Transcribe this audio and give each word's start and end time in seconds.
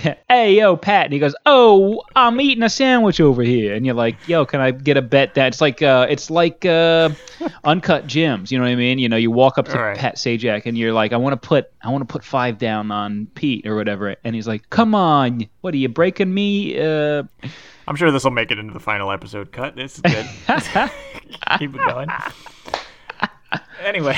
hey, 0.28 0.56
yo, 0.56 0.76
Pat. 0.76 1.06
And 1.06 1.12
he 1.12 1.18
goes, 1.18 1.34
oh, 1.46 2.02
I'm 2.14 2.40
eating 2.40 2.62
a 2.62 2.70
sandwich 2.70 3.20
over 3.20 3.42
here. 3.42 3.74
And 3.74 3.84
you're 3.84 3.94
like, 3.94 4.16
yo, 4.28 4.44
can 4.44 4.60
I 4.60 4.70
get 4.70 4.96
a 4.96 5.02
bet 5.02 5.34
that 5.34 5.48
it's 5.48 5.60
like, 5.60 5.82
uh, 5.82 6.06
it's 6.08 6.30
like 6.30 6.64
uh, 6.64 7.10
uncut 7.64 8.06
gems. 8.06 8.50
You 8.50 8.58
know 8.58 8.64
what 8.64 8.70
I 8.70 8.76
mean? 8.76 8.98
You 8.98 9.08
know, 9.08 9.16
you 9.16 9.30
walk 9.30 9.58
up 9.58 9.66
to 9.68 9.78
right. 9.78 9.96
Pat 9.96 10.16
Sajak 10.16 10.66
and 10.66 10.76
you're 10.76 10.92
like, 10.92 11.12
I 11.12 11.16
want 11.16 11.40
to 11.40 11.48
put, 11.48 11.70
I 11.82 11.90
want 11.90 12.06
to 12.06 12.12
put 12.12 12.24
five 12.24 12.58
down 12.58 12.90
on 12.90 13.26
Pete 13.34 13.66
or 13.66 13.76
whatever. 13.76 14.16
And 14.24 14.34
he's 14.34 14.48
like, 14.48 14.68
come 14.70 14.94
on, 14.94 15.48
what 15.60 15.74
are 15.74 15.78
you 15.78 15.88
breaking 15.88 16.32
me? 16.32 16.78
Uh, 16.78 17.24
I'm 17.86 17.96
sure 17.96 18.10
this 18.10 18.24
will 18.24 18.30
make 18.30 18.50
it 18.50 18.58
into 18.58 18.72
the 18.72 18.80
final 18.80 19.10
episode 19.10 19.52
cut. 19.52 19.76
This 19.76 19.96
is 19.96 20.02
good. 20.02 20.26
Keep 21.58 21.74
it 21.74 21.80
going. 21.80 22.08
Anyway, 23.82 24.16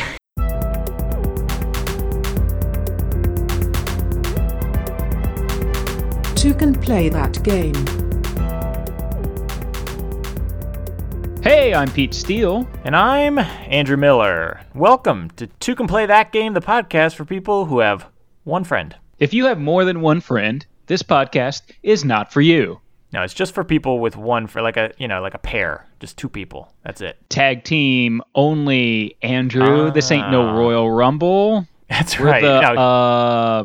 Two 6.42 6.54
can 6.54 6.74
play 6.74 7.08
that 7.08 7.40
game. 7.44 7.72
hey, 11.44 11.72
I'm 11.72 11.88
Pete 11.88 12.12
Steele. 12.12 12.68
and 12.84 12.96
I'm 12.96 13.38
Andrew 13.38 13.96
Miller. 13.96 14.60
Welcome 14.74 15.30
to 15.36 15.46
Two 15.46 15.76
Can 15.76 15.86
Play 15.86 16.04
That 16.06 16.32
Game, 16.32 16.54
the 16.54 16.60
podcast 16.60 17.14
for 17.14 17.24
people 17.24 17.66
who 17.66 17.78
have 17.78 18.08
one 18.42 18.64
friend. 18.64 18.96
If 19.20 19.32
you 19.32 19.44
have 19.44 19.60
more 19.60 19.84
than 19.84 20.00
one 20.00 20.20
friend, 20.20 20.66
this 20.86 21.04
podcast 21.04 21.62
is 21.84 22.04
not 22.04 22.32
for 22.32 22.40
you. 22.40 22.80
No, 23.12 23.22
it's 23.22 23.34
just 23.34 23.54
for 23.54 23.62
people 23.62 24.00
with 24.00 24.16
one 24.16 24.48
for 24.48 24.62
like 24.62 24.76
a 24.76 24.90
you 24.98 25.06
know 25.06 25.22
like 25.22 25.34
a 25.34 25.38
pair, 25.38 25.86
just 26.00 26.18
two 26.18 26.28
people. 26.28 26.72
That's 26.82 27.00
it. 27.00 27.18
Tag 27.28 27.62
team 27.62 28.20
only, 28.34 29.16
Andrew. 29.22 29.92
this 29.92 30.10
ain't 30.10 30.32
no 30.32 30.42
Ah. 30.48 30.56
Royal 30.58 30.90
Rumble. 30.90 31.68
That's 31.88 32.18
We're 32.18 32.26
right. 32.26 32.42
the 32.42 32.60
No, 32.72 32.80
uh, 32.80 33.64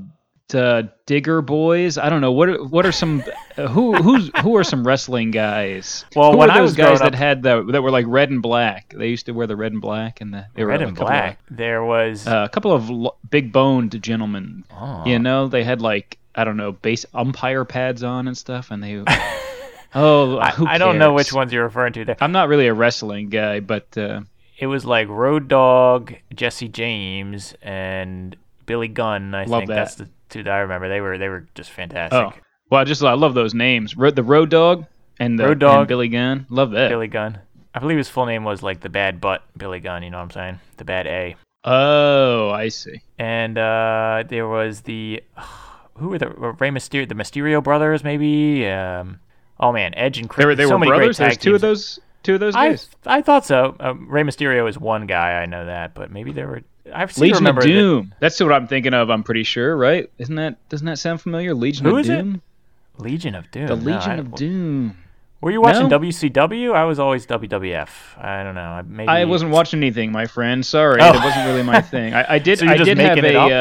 the 0.49 0.89
Digger 1.05 1.41
Boys. 1.41 1.97
I 1.97 2.09
don't 2.09 2.21
know 2.21 2.31
what. 2.31 2.49
are- 2.49 2.63
What 2.63 2.85
are 2.85 2.91
some? 2.91 3.23
Uh, 3.57 3.67
who 3.67 3.95
who's 3.95 4.29
who 4.41 4.55
are 4.55 4.63
some 4.63 4.85
wrestling 4.85 5.31
guys? 5.31 6.05
Well, 6.15 6.31
who 6.31 6.37
when 6.37 6.49
I 6.49 6.61
was 6.61 6.75
guys 6.75 6.99
that 6.99 7.13
up- 7.13 7.15
had 7.15 7.43
the 7.43 7.63
that 7.71 7.81
were 7.81 7.91
like 7.91 8.05
red 8.07 8.29
and 8.29 8.41
black? 8.41 8.93
They 8.95 9.07
used 9.09 9.25
to 9.27 9.31
wear 9.33 9.47
the 9.47 9.55
red 9.55 9.71
and 9.73 9.81
black 9.81 10.21
and 10.21 10.33
the 10.33 10.45
they 10.53 10.63
were 10.63 10.69
red 10.69 10.81
and 10.81 10.95
black. 10.95 11.39
There 11.49 11.83
was 11.83 12.25
uh, 12.27 12.43
a 12.45 12.49
couple 12.49 12.71
of 12.71 12.89
lo- 12.89 13.15
big 13.29 13.51
boned 13.51 14.01
gentlemen. 14.01 14.63
Oh. 14.71 15.03
You 15.05 15.19
know, 15.19 15.47
they 15.47 15.63
had 15.63 15.81
like 15.81 16.17
I 16.35 16.43
don't 16.43 16.57
know 16.57 16.71
base 16.71 17.05
umpire 17.13 17.65
pads 17.65 18.03
on 18.03 18.27
and 18.27 18.37
stuff, 18.37 18.71
and 18.71 18.81
they. 18.83 19.03
oh, 19.95 20.37
I, 20.37 20.53
I 20.75 20.77
don't 20.77 20.97
know 20.97 21.13
which 21.13 21.33
ones 21.33 21.51
you're 21.51 21.63
referring 21.63 21.93
to 21.93 22.05
there. 22.05 22.17
I'm 22.21 22.31
not 22.31 22.47
really 22.49 22.67
a 22.67 22.73
wrestling 22.73 23.29
guy, 23.29 23.59
but 23.59 23.97
uh, 23.97 24.21
It 24.57 24.67
was 24.67 24.85
like 24.85 25.07
Road 25.09 25.47
Dog, 25.47 26.13
Jesse 26.33 26.67
James, 26.67 27.53
and 27.61 28.35
Billy 28.65 28.87
Gunn. 28.87 29.33
I 29.33 29.45
Love 29.45 29.61
think 29.61 29.69
that. 29.69 29.75
that's 29.75 29.95
the 29.95 30.09
that 30.29 30.47
I 30.47 30.59
remember. 30.59 30.89
They 30.89 31.01
were 31.01 31.17
they 31.17 31.29
were 31.29 31.47
just 31.55 31.71
fantastic. 31.71 32.17
oh, 32.17 32.33
well, 32.69 32.81
I 32.81 32.83
just 32.83 33.03
I 33.03 33.13
love 33.13 33.33
those 33.33 33.53
names. 33.53 33.93
The 33.95 34.23
Road 34.23 34.49
Dog 34.49 34.85
and 35.19 35.39
the 35.39 35.45
Road 35.45 35.59
Dog 35.59 35.79
and 35.79 35.87
Billy 35.87 36.09
Gunn. 36.09 36.45
Love 36.49 36.71
that. 36.71 36.89
Billy 36.89 37.07
Gunn. 37.07 37.39
I 37.73 37.79
believe 37.79 37.97
his 37.97 38.09
full 38.09 38.25
name 38.25 38.43
was 38.43 38.63
like 38.63 38.79
the 38.79 38.89
Bad 38.89 39.21
Butt 39.21 39.43
Billy 39.55 39.79
Gunn. 39.79 40.03
You 40.03 40.09
know 40.09 40.17
what 40.17 40.23
I'm 40.23 40.31
saying? 40.31 40.59
The 40.77 40.85
Bad 40.85 41.07
A. 41.07 41.35
Oh, 41.63 42.49
I 42.49 42.69
see. 42.69 43.01
And 43.19 43.57
uh, 43.57 44.23
there 44.27 44.47
was 44.47 44.81
the 44.81 45.23
who 45.97 46.09
were 46.09 46.17
the 46.17 46.29
Rey 46.29 46.69
Mysterio, 46.69 47.07
the 47.07 47.15
Mysterio 47.15 47.63
brothers, 47.63 48.03
maybe. 48.03 48.67
Um, 48.67 49.19
oh 49.59 49.71
man, 49.71 49.93
Edge 49.95 50.17
and 50.17 50.29
Chris. 50.29 50.43
They 50.43 50.47
were 50.47 50.55
they 50.55 50.63
so 50.65 50.71
were 50.71 50.79
many 50.79 50.91
brothers. 50.91 51.17
There's 51.17 51.33
tag 51.33 51.41
two 51.41 51.55
of 51.55 51.61
those 51.61 51.99
two 52.23 52.35
of 52.35 52.39
those 52.39 52.55
I 52.55 52.69
guys. 52.69 52.89
I 53.05 53.21
thought 53.21 53.45
so. 53.45 53.75
Um, 53.79 54.07
Rey 54.09 54.23
Mysterio 54.23 54.67
is 54.69 54.77
one 54.77 55.07
guy. 55.07 55.33
I 55.33 55.45
know 55.45 55.65
that, 55.65 55.93
but 55.93 56.11
maybe 56.11 56.31
there 56.31 56.47
were. 56.47 56.61
I've 56.93 57.11
seen 57.11 57.23
Legion 57.23 57.35
of 57.37 57.41
remember 57.41 57.61
that- 57.61 57.67
Doom. 57.67 58.13
That's 58.19 58.39
what 58.39 58.53
I'm 58.53 58.67
thinking 58.67 58.93
of. 58.93 59.09
I'm 59.09 59.23
pretty 59.23 59.43
sure, 59.43 59.75
right? 59.77 60.09
Isn't 60.17 60.35
that 60.35 60.57
doesn't 60.69 60.85
that 60.87 60.97
sound 60.99 61.21
familiar? 61.21 61.53
Legion 61.53 61.85
Who 61.85 61.95
of 61.95 61.99
is 62.01 62.09
it? 62.09 62.15
Doom. 62.17 62.41
Legion 62.99 63.35
of 63.35 63.49
Doom. 63.51 63.67
The 63.67 63.75
No, 63.75 63.81
Legion 63.83 64.11
I- 64.11 64.15
of 64.17 64.35
Doom. 64.35 64.97
Were 65.39 65.51
you 65.51 65.61
watching 65.61 65.87
No? 65.87 65.99
WCW? 65.99 66.73
I 66.73 66.83
was 66.85 66.97
always 66.97 67.27
WWF. 67.27 68.17
I 68.17 68.41
don't 68.43 68.55
know. 68.55 68.61
I- 68.61 68.81
Maybe 68.81 69.07
I 69.07 69.25
wasn't 69.25 69.51
watching 69.51 69.79
anything, 69.79 70.11
my 70.11 70.25
friend. 70.25 70.65
Sorry, 70.65 70.99
Oh. 70.99 71.11
that 71.13 71.23
wasn't 71.23 71.45
really 71.45 71.61
my 71.63 71.79
thing. 71.93 72.13
I, 72.15 72.33
I 72.35 72.39
did. 72.39 72.57
So 72.59 72.65
you're 72.65 72.73
I 72.73 72.77
just 72.77 72.87
did 72.87 72.97
have 72.97 73.15
making 73.17 73.31
it 73.31 73.35
a. 73.35 73.39
up, 73.39 73.51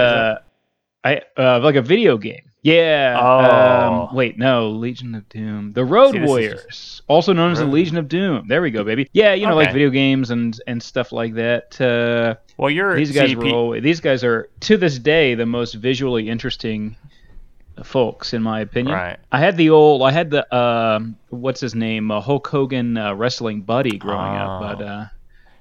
uh, 1.05 1.09
I 1.09 1.21
uh, 1.41 1.61
like 1.61 1.77
a 1.77 1.83
video 1.83 2.17
game. 2.17 2.41
Yeah. 2.63 3.17
Oh. 3.21 4.09
Um, 4.09 4.17
wait, 4.17 4.39
no, 4.39 4.71
Legion 4.71 5.15
of 5.15 5.29
Doom. 5.29 5.73
The 5.75 5.85
Road 5.85 6.13
See, 6.13 6.19
this 6.19 6.25
is 6.25 6.29
Warriors, 6.29 7.03
also 7.07 7.33
known 7.33 7.53
as 7.53 7.59
the 7.61 7.65
Legion 7.67 7.97
of 7.99 8.09
Doom. 8.09 8.49
There 8.49 8.61
we 8.63 8.71
go, 8.73 8.83
baby. 8.83 9.09
Yeah, 9.13 9.35
you 9.35 9.47
know, 9.47 9.55
like 9.55 9.73
video 9.73 9.91
games 9.91 10.31
and 10.31 10.59
and 10.67 10.83
stuff 10.83 11.13
like 11.13 11.35
that. 11.35 11.79
Uh, 11.81 12.35
Well, 12.57 12.71
you're 12.71 12.97
these 12.97 13.13
guys 13.13 13.31
see, 13.31 13.37
were 13.37 13.47
always, 13.49 13.83
these 13.83 14.01
guys 14.01 14.25
are 14.25 14.49
to 14.61 14.77
this 14.77 14.99
day 14.99 15.35
the 15.35 15.47
most 15.47 15.75
visually 15.75 16.29
interesting 16.29 16.97
folks 17.85 18.33
in 18.33 18.43
my 18.43 18.61
opinion. 18.61 18.95
Right. 18.95 19.19
I 19.31 19.39
had 19.39 19.57
the 19.57 19.71
old 19.71 20.03
I 20.03 20.11
had 20.11 20.31
the 20.31 20.57
um 20.57 21.17
what's 21.29 21.61
his 21.61 21.75
name 21.75 22.11
uh, 22.11 22.21
Hulk 22.21 22.47
Hogan 22.47 22.97
uh, 22.97 23.15
wrestling 23.15 23.61
buddy 23.63 23.99
growing 23.99 24.37
up, 24.37 24.63
Oh. 24.63 24.77
but 24.77 24.85
uh 24.85 25.05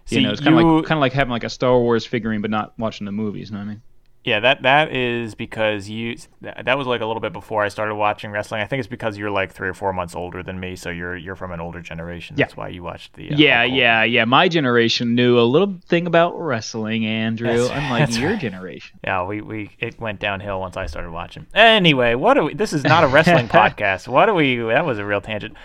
See, 0.06 0.18
you 0.18 0.22
know 0.22 0.32
it's 0.32 0.40
kind 0.40 0.58
of 0.58 0.64
like 0.64 0.86
kind 0.86 0.98
of 0.98 1.02
like 1.02 1.14
having 1.14 1.32
like 1.32 1.44
a 1.44 1.50
Star 1.50 1.78
Wars 1.80 2.06
figurine 2.06 2.42
but 2.42 2.52
not 2.52 2.78
watching 2.78 3.06
the 3.06 3.12
movies. 3.12 3.50
You 3.50 3.56
know 3.56 3.60
what 3.62 3.66
I 3.66 3.70
mean? 3.70 3.82
Yeah, 4.26 4.40
that 4.40 4.64
that 4.64 4.92
is 4.92 5.36
because 5.36 5.88
you 5.88 6.18
that 6.42 6.78
was 6.80 6.88
like 6.88 7.02
a 7.02 7.06
little 7.06 7.22
bit 7.22 7.32
before 7.32 7.64
I 7.64 7.68
started 7.68 7.94
watching 7.94 8.32
wrestling. 8.32 8.62
I 8.62 8.66
think 8.66 8.80
it's 8.80 8.88
because 8.88 9.20
you're 9.20 9.30
like 9.30 9.54
three 9.54 9.70
or 9.70 9.76
four 9.76 9.94
months 9.94 10.16
older 10.16 10.42
than 10.42 10.60
me, 10.60 10.76
so 10.76 10.90
you're 10.90 11.16
you're 11.16 11.36
from 11.36 11.52
an 11.52 11.60
older 11.62 11.80
generation. 11.80 12.36
Yeah. 12.36 12.46
That's 12.46 12.58
why 12.58 12.70
you 12.70 12.82
watched 12.82 13.14
the. 13.14 13.32
Uh, 13.32 13.36
yeah, 13.38 13.58
Hulk 13.60 13.70
Hogan. 13.70 13.78
yeah, 13.78 14.04
yeah. 14.04 14.26
My 14.26 14.50
generation 14.50 15.14
knew 15.14 15.38
a 15.40 15.46
little 15.46 15.76
thing 15.88 16.08
about 16.08 16.40
wrestling, 16.40 17.06
Andrew, 17.06 17.48
That's- 17.48 17.70
unlike 17.70 18.00
that's 18.08 18.18
your 18.18 18.32
right. 18.32 18.40
generation. 18.42 19.00
Yeah, 19.04 19.26
we, 19.26 19.42
we 19.42 19.70
it 19.80 20.00
went 20.00 20.20
downhill 20.20 20.60
once 20.60 20.76
I 20.76 20.88
started 20.88 21.12
watching. 21.12 21.46
Anyway, 21.54 22.16
what 22.16 22.34
do 22.34 22.46
we? 22.46 22.56
This 22.56 22.74
is 22.74 22.84
not 22.84 23.04
a 23.04 23.08
wrestling 23.08 23.48
podcast. 23.60 24.08
What 24.08 24.26
do 24.26 24.34
we? 24.34 24.58
That 24.58 24.88
was 24.88 24.98
a 24.98 25.06
real 25.06 25.22
tangent. 25.22 25.56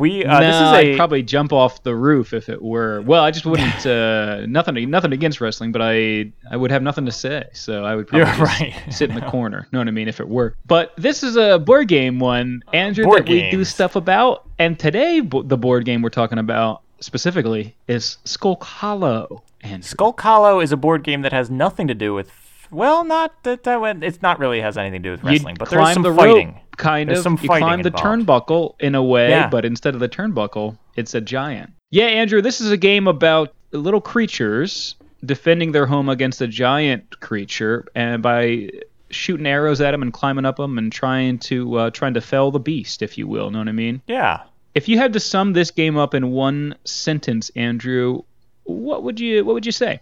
We 0.00 0.24
uh, 0.24 0.40
no, 0.40 0.46
this 0.46 0.56
is 0.56 0.62
I'd 0.62 0.86
a 0.86 0.96
probably 0.96 1.22
jump 1.22 1.52
off 1.52 1.82
the 1.82 1.94
roof 1.94 2.32
if 2.32 2.48
it 2.48 2.60
were. 2.60 3.02
Well, 3.02 3.22
I 3.22 3.30
just 3.30 3.44
wouldn't. 3.44 3.86
uh, 3.86 4.46
nothing, 4.46 4.90
nothing 4.90 5.12
against 5.12 5.40
wrestling, 5.40 5.72
but 5.72 5.82
I, 5.82 6.32
I 6.50 6.56
would 6.56 6.70
have 6.70 6.82
nothing 6.82 7.06
to 7.06 7.12
say, 7.12 7.44
so 7.52 7.84
I 7.84 7.94
would 7.94 8.08
probably 8.08 8.42
right. 8.42 8.74
sit 8.90 9.10
in 9.10 9.16
the 9.16 9.26
corner. 9.30 9.68
Know 9.72 9.78
what 9.78 9.88
I 9.88 9.92
mean? 9.92 10.08
If 10.08 10.18
it 10.18 10.28
were. 10.28 10.56
But 10.66 10.94
this 10.96 11.22
is 11.22 11.36
a 11.36 11.58
board 11.58 11.88
game 11.88 12.18
one, 12.18 12.62
Andrew, 12.72 13.04
Board 13.04 13.26
that 13.26 13.28
we 13.28 13.50
do 13.50 13.64
stuff 13.64 13.94
about. 13.94 14.48
And 14.58 14.78
today, 14.78 15.20
bo- 15.20 15.42
the 15.42 15.58
board 15.58 15.84
game 15.84 16.02
we're 16.02 16.08
talking 16.08 16.38
about 16.38 16.82
specifically 17.00 17.76
is 17.86 18.18
Skulk 18.24 18.64
Hollow. 18.64 19.42
And 19.62 19.84
Skulk 19.84 20.20
Hollow 20.20 20.60
is 20.60 20.72
a 20.72 20.76
board 20.76 21.02
game 21.02 21.22
that 21.22 21.32
has 21.32 21.50
nothing 21.50 21.86
to 21.88 21.94
do 21.94 22.14
with. 22.14 22.30
Well, 22.70 23.04
not 23.04 23.42
that 23.44 23.64
that 23.64 23.80
went- 23.80 24.04
it's 24.04 24.22
not 24.22 24.38
really 24.38 24.60
has 24.60 24.76
anything 24.78 25.02
to 25.02 25.08
do 25.08 25.10
with 25.12 25.22
you 25.24 25.30
wrestling, 25.30 25.56
but 25.58 25.70
there's 25.70 25.92
some 25.92 26.02
the 26.02 26.14
fighting. 26.14 26.48
rope, 26.48 26.76
kind 26.76 27.08
There's 27.08 27.18
of. 27.18 27.24
some 27.24 27.38
you 27.42 27.48
climb 27.48 27.82
the 27.82 27.88
involved. 27.88 28.26
turnbuckle 28.26 28.74
in 28.80 28.94
a 28.94 29.02
way, 29.02 29.30
Yeah. 29.30 29.48
but 29.48 29.64
instead 29.64 29.94
of 29.94 30.00
the 30.00 30.08
turnbuckle, 30.08 30.76
it's 30.96 31.14
a 31.14 31.20
giant. 31.20 31.70
Yeah, 31.90 32.06
Andrew, 32.06 32.40
this 32.40 32.60
is 32.60 32.70
a 32.70 32.76
game 32.76 33.06
about 33.08 33.52
little 33.72 34.00
creatures 34.00 34.94
defending 35.24 35.72
their 35.72 35.86
home 35.86 36.08
against 36.08 36.40
a 36.40 36.46
giant 36.46 37.20
creature, 37.20 37.86
and 37.94 38.22
by 38.22 38.70
shooting 39.10 39.46
arrows 39.46 39.80
at 39.80 39.90
them 39.90 40.02
and 40.02 40.12
climbing 40.12 40.44
up 40.44 40.56
them 40.56 40.78
and 40.78 40.92
trying 40.92 41.36
to 41.38 41.74
uh, 41.76 41.90
trying 41.90 42.14
to 42.14 42.20
fell 42.20 42.50
the 42.52 42.60
beast, 42.60 43.02
if 43.02 43.18
you 43.18 43.26
will. 43.26 43.50
Know 43.50 43.58
what 43.58 43.68
I 43.68 43.72
mean? 43.72 44.00
Yeah. 44.06 44.40
If 44.74 44.88
you 44.88 44.98
had 44.98 45.12
to 45.14 45.20
sum 45.20 45.52
this 45.52 45.72
game 45.72 45.96
up 45.98 46.14
in 46.14 46.30
one 46.30 46.76
sentence, 46.84 47.50
Andrew, 47.56 48.22
what 48.62 49.02
would 49.02 49.18
you 49.18 49.44
what 49.44 49.54
would 49.54 49.66
you 49.66 49.72
say? 49.72 49.98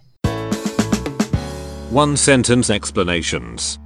One 1.89 2.15
sentence 2.17 2.69
explanations. 2.69 3.79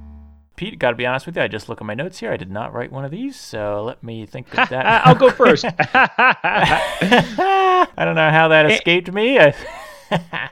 Pete, 0.56 0.78
got 0.78 0.90
to 0.90 0.96
be 0.96 1.06
honest 1.06 1.26
with 1.26 1.36
you. 1.36 1.42
I 1.42 1.48
just 1.48 1.68
look 1.68 1.80
at 1.80 1.86
my 1.86 1.94
notes 1.94 2.18
here. 2.18 2.30
I 2.30 2.36
did 2.36 2.50
not 2.50 2.72
write 2.74 2.92
one 2.92 3.04
of 3.04 3.10
these, 3.10 3.34
so 3.34 3.82
let 3.82 4.02
me 4.02 4.26
think 4.26 4.46
of 4.56 4.68
that. 4.68 4.86
I'll 5.06 5.14
go 5.14 5.30
first. 5.30 5.64
I 5.94 7.86
don't 7.96 8.14
know 8.14 8.30
how 8.30 8.48
that 8.48 8.70
escaped 8.70 9.10
me. 9.12 9.38
I- 9.40 9.54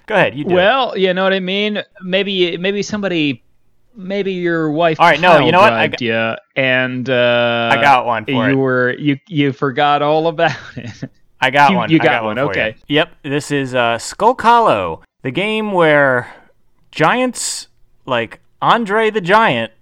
go 0.07 0.15
ahead. 0.15 0.35
You 0.35 0.45
do. 0.45 0.51
it. 0.51 0.55
Well, 0.55 0.97
you 0.97 1.13
know 1.15 1.23
what 1.25 1.33
I 1.35 1.41
mean. 1.41 1.83
Maybe 2.01 2.57
maybe 2.57 2.83
somebody, 2.83 3.45
maybe 3.95 4.33
your 4.33 4.71
wife. 4.73 4.99
All 4.99 5.07
right, 5.07 5.21
no, 5.21 5.39
you 5.39 5.53
know 5.53 5.61
what? 5.61 5.73
I 5.75 5.87
drived 5.89 6.01
you, 6.03 6.35
and 6.57 7.09
uh, 7.09 7.71
I 7.73 7.81
got 7.81 8.07
one 8.07 8.25
for 8.25 8.31
you 8.33 8.41
it. 8.41 8.55
were 8.55 8.97
you 8.99 9.19
you 9.29 9.53
forgot 9.53 10.01
all 10.03 10.27
about 10.29 10.57
it. 10.77 10.91
I 11.41 11.51
got 11.51 11.71
You- 11.71 11.77
one. 11.77 11.91
you 11.91 11.99
I 12.01 12.05
got 12.05 12.25
one, 12.25 12.37
for 12.37 12.43
you. 12.45 12.49
okay. 12.51 12.77
Yep. 12.89 13.13
This 13.25 13.51
is 13.53 13.75
uh, 13.75 13.99
Skull 13.99 14.37
Hollow, 14.41 15.03
the 15.23 15.31
game 15.31 15.71
where 15.73 16.33
giants 16.93 17.67
like 18.07 18.41
Andre 18.61 19.11
the 19.11 19.21
Giant 19.21 19.73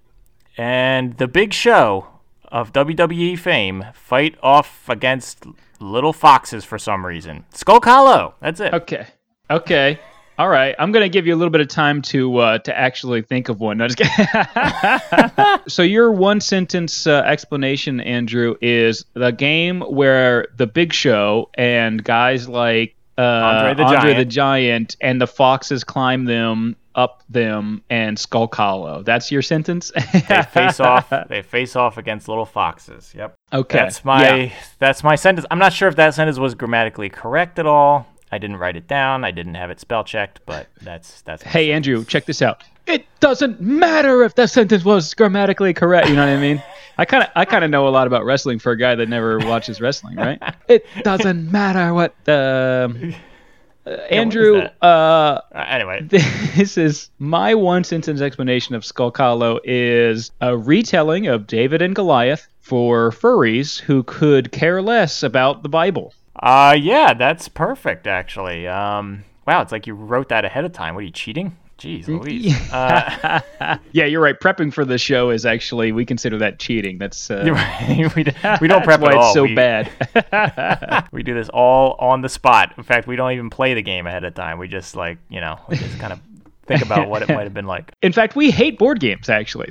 and 0.57 1.19
the 1.19 1.29
Big 1.29 1.53
Show 1.53 2.07
of 2.49 2.73
WWE 2.73 3.39
fame 3.39 3.85
fight 3.93 4.37
off 4.43 4.89
against 4.89 5.45
little 5.81 6.13
foxes 6.13 6.65
for 6.65 6.79
some 6.79 7.05
reason. 7.05 7.45
Skull 7.53 7.81
Hollow. 7.83 8.35
That's 8.41 8.61
it. 8.61 8.73
okay, 8.73 9.07
okay, 9.51 10.01
all 10.39 10.49
right. 10.49 10.75
I'm 10.79 10.93
gonna 10.93 11.09
give 11.09 11.27
you 11.27 11.35
a 11.35 11.37
little 11.37 11.51
bit 11.51 11.61
of 11.61 11.69
time 11.69 12.01
to 12.03 12.39
uh, 12.39 12.59
to 12.61 12.77
actually 12.77 13.23
think 13.23 13.49
of 13.49 13.61
one. 13.61 13.79
No, 13.79 13.89
so 15.69 15.83
your 15.83 16.13
one 16.13 16.41
sentence 16.41 17.07
uh, 17.07 17.23
explanation, 17.27 18.01
Andrew, 18.01 18.57
is 18.63 19.05
the 19.15 19.33
game 19.33 19.83
where 19.83 20.49
the 20.57 20.67
Big 20.67 20.93
Show 20.93 21.51
and 21.55 22.03
guys 22.03 22.49
like 22.49 22.95
uh, 23.19 23.23
Andre 23.23 23.75
the 23.75 23.83
Andre 23.85 24.15
the 24.15 24.25
Giant. 24.25 24.31
Giant, 24.33 24.97
and 25.01 25.21
the 25.21 25.27
foxes 25.27 25.85
climb 25.85 26.25
them, 26.25 26.77
up 26.95 27.23
them, 27.29 27.83
and 27.91 28.19
Skulk 28.19 28.55
Hollow. 28.55 29.03
That's 29.03 29.31
your 29.31 29.43
sentence. 29.43 29.93
They 30.13 30.43
face 30.43 30.81
off. 30.81 31.13
They 31.29 31.43
face 31.43 31.77
off 31.77 31.99
against 31.99 32.29
little 32.29 32.47
foxes. 32.47 33.13
Yep. 33.17 33.35
Okay. 33.53 33.79
That's 33.79 34.05
my 34.05 34.37
Yeah. 34.45 34.53
that's 34.79 35.05
my 35.05 35.17
sentence. 35.17 35.47
I'm 35.51 35.59
not 35.59 35.73
sure 35.73 35.89
if 35.89 35.97
that 35.97 36.15
sentence 36.15 36.39
was 36.39 36.55
grammatically 36.55 37.09
correct 37.11 37.59
at 37.59 37.67
all. 37.67 38.07
I 38.33 38.39
didn't 38.39 38.57
write 38.59 38.77
it 38.77 38.87
down. 38.87 39.25
I 39.25 39.33
didn't 39.33 39.55
have 39.55 39.71
it 39.71 39.81
spell 39.81 40.05
checked, 40.05 40.41
but 40.47 40.69
that's 40.83 41.21
that's. 41.23 41.43
Hey 41.43 41.67
sentence. 41.69 41.75
Andrew, 41.89 42.05
check 42.05 42.27
this 42.27 42.43
out. 42.43 42.63
It 42.87 43.07
doesn't 43.21 43.61
matter 43.61 44.23
if 44.25 44.35
that 44.37 44.51
sentence 44.51 44.85
was 44.85 45.15
grammatically 45.15 45.75
correct. 45.75 46.09
You 46.09 46.17
know 46.17 46.27
what 46.27 46.37
I 46.37 46.41
mean? 46.41 46.63
I 47.01 47.07
kind 47.07 47.23
of 47.25 47.31
I 47.35 47.47
kind 47.47 47.65
of 47.65 47.71
know 47.71 47.89
a 47.89 47.91
lot 47.91 48.07
about 48.07 48.27
wrestling 48.27 48.59
for 48.59 48.73
a 48.73 48.77
guy 48.77 48.95
that 48.95 49.09
never 49.09 49.39
watches 49.39 49.81
wrestling, 49.81 50.17
right? 50.17 50.39
It 50.69 50.85
doesn't 51.03 51.51
matter 51.51 51.95
what 51.95 52.15
the 52.25 53.15
uh, 53.87 53.91
Andrew. 53.91 54.61
that? 54.61 54.77
Uh, 54.83 55.41
Uh, 55.51 55.65
anyway, 55.67 56.03
this 56.03 56.77
is 56.77 57.09
my 57.19 57.55
one 57.55 57.85
sentence 57.85 58.21
explanation 58.21 58.75
of 58.75 58.85
Skull 58.85 59.13
Hollow 59.17 59.61
is 59.65 60.31
a 60.43 60.57
retelling 60.59 61.27
of 61.27 61.47
David 61.47 61.81
and 61.81 61.95
Goliath 61.95 62.47
for 62.61 63.11
furries 63.13 63.81
who 63.81 64.03
could 64.03 64.53
care 64.53 64.83
less 64.83 65.23
about 65.23 65.63
the 65.63 65.71
Bible. 65.71 66.13
uh, 66.37 66.77
yeah, 66.79 67.15
that's 67.15 67.49
perfect 67.49 68.07
actually. 68.07 68.69
Um, 68.69 69.25
wow, 69.47 69.63
it's 69.63 69.73
like 69.73 69.87
you 69.87 69.95
wrote 69.95 70.29
that 70.29 70.45
ahead 70.45 70.67
of 70.67 70.73
time. 70.75 70.95
What 70.95 71.01
are 71.01 71.05
you 71.07 71.11
cheating? 71.11 71.57
Jeez, 71.81 72.07
Louise. 72.09 72.55
Uh, 72.71 73.41
Yeah, 73.93 74.05
you're 74.05 74.21
right. 74.21 74.39
Prepping 74.39 74.73
for 74.73 74.85
the 74.85 74.99
show 74.99 75.31
is 75.31 75.47
actually 75.47 75.93
we 75.93 76.05
consider 76.05 76.39
that 76.39 76.59
cheating. 76.59 76.99
That's 76.99 77.31
uh, 77.31 77.45
right. 77.53 78.15
we, 78.15 78.25
we 78.61 78.69
don't 78.69 78.85
prep 78.85 79.01
that's 79.01 79.03
why 79.03 79.11
at 79.11 79.17
all. 79.17 79.25
it's 79.25 79.35
so 79.35 79.43
we, 79.45 79.55
bad. 79.55 81.09
We 81.13 81.23
do 81.23 81.35
this 81.35 81.49
all 81.49 81.97
on 81.99 82.21
the 82.21 82.29
spot. 82.29 82.75
In 82.77 82.85
fact, 82.85 83.07
we 83.07 83.17
don't 83.17 83.33
even 83.33 83.51
play 83.51 83.75
the 83.75 83.83
game 83.83 84.07
ahead 84.07 84.25
of 84.25 84.35
time. 84.35 84.59
We 84.59 84.69
just 84.69 84.95
like 84.95 85.19
you 85.29 85.41
know, 85.41 85.59
we 85.69 85.77
just 85.77 85.99
kind 85.99 86.13
of 86.13 86.21
think 86.67 86.85
about 86.85 87.09
what 87.09 87.23
it 87.23 87.29
might 87.29 87.45
have 87.45 87.55
been 87.55 87.67
like. 87.67 87.93
In 88.03 88.13
fact, 88.13 88.37
we 88.37 88.51
hate 88.51 88.79
board 88.79 89.01
games. 89.01 89.29
Actually, 89.29 89.69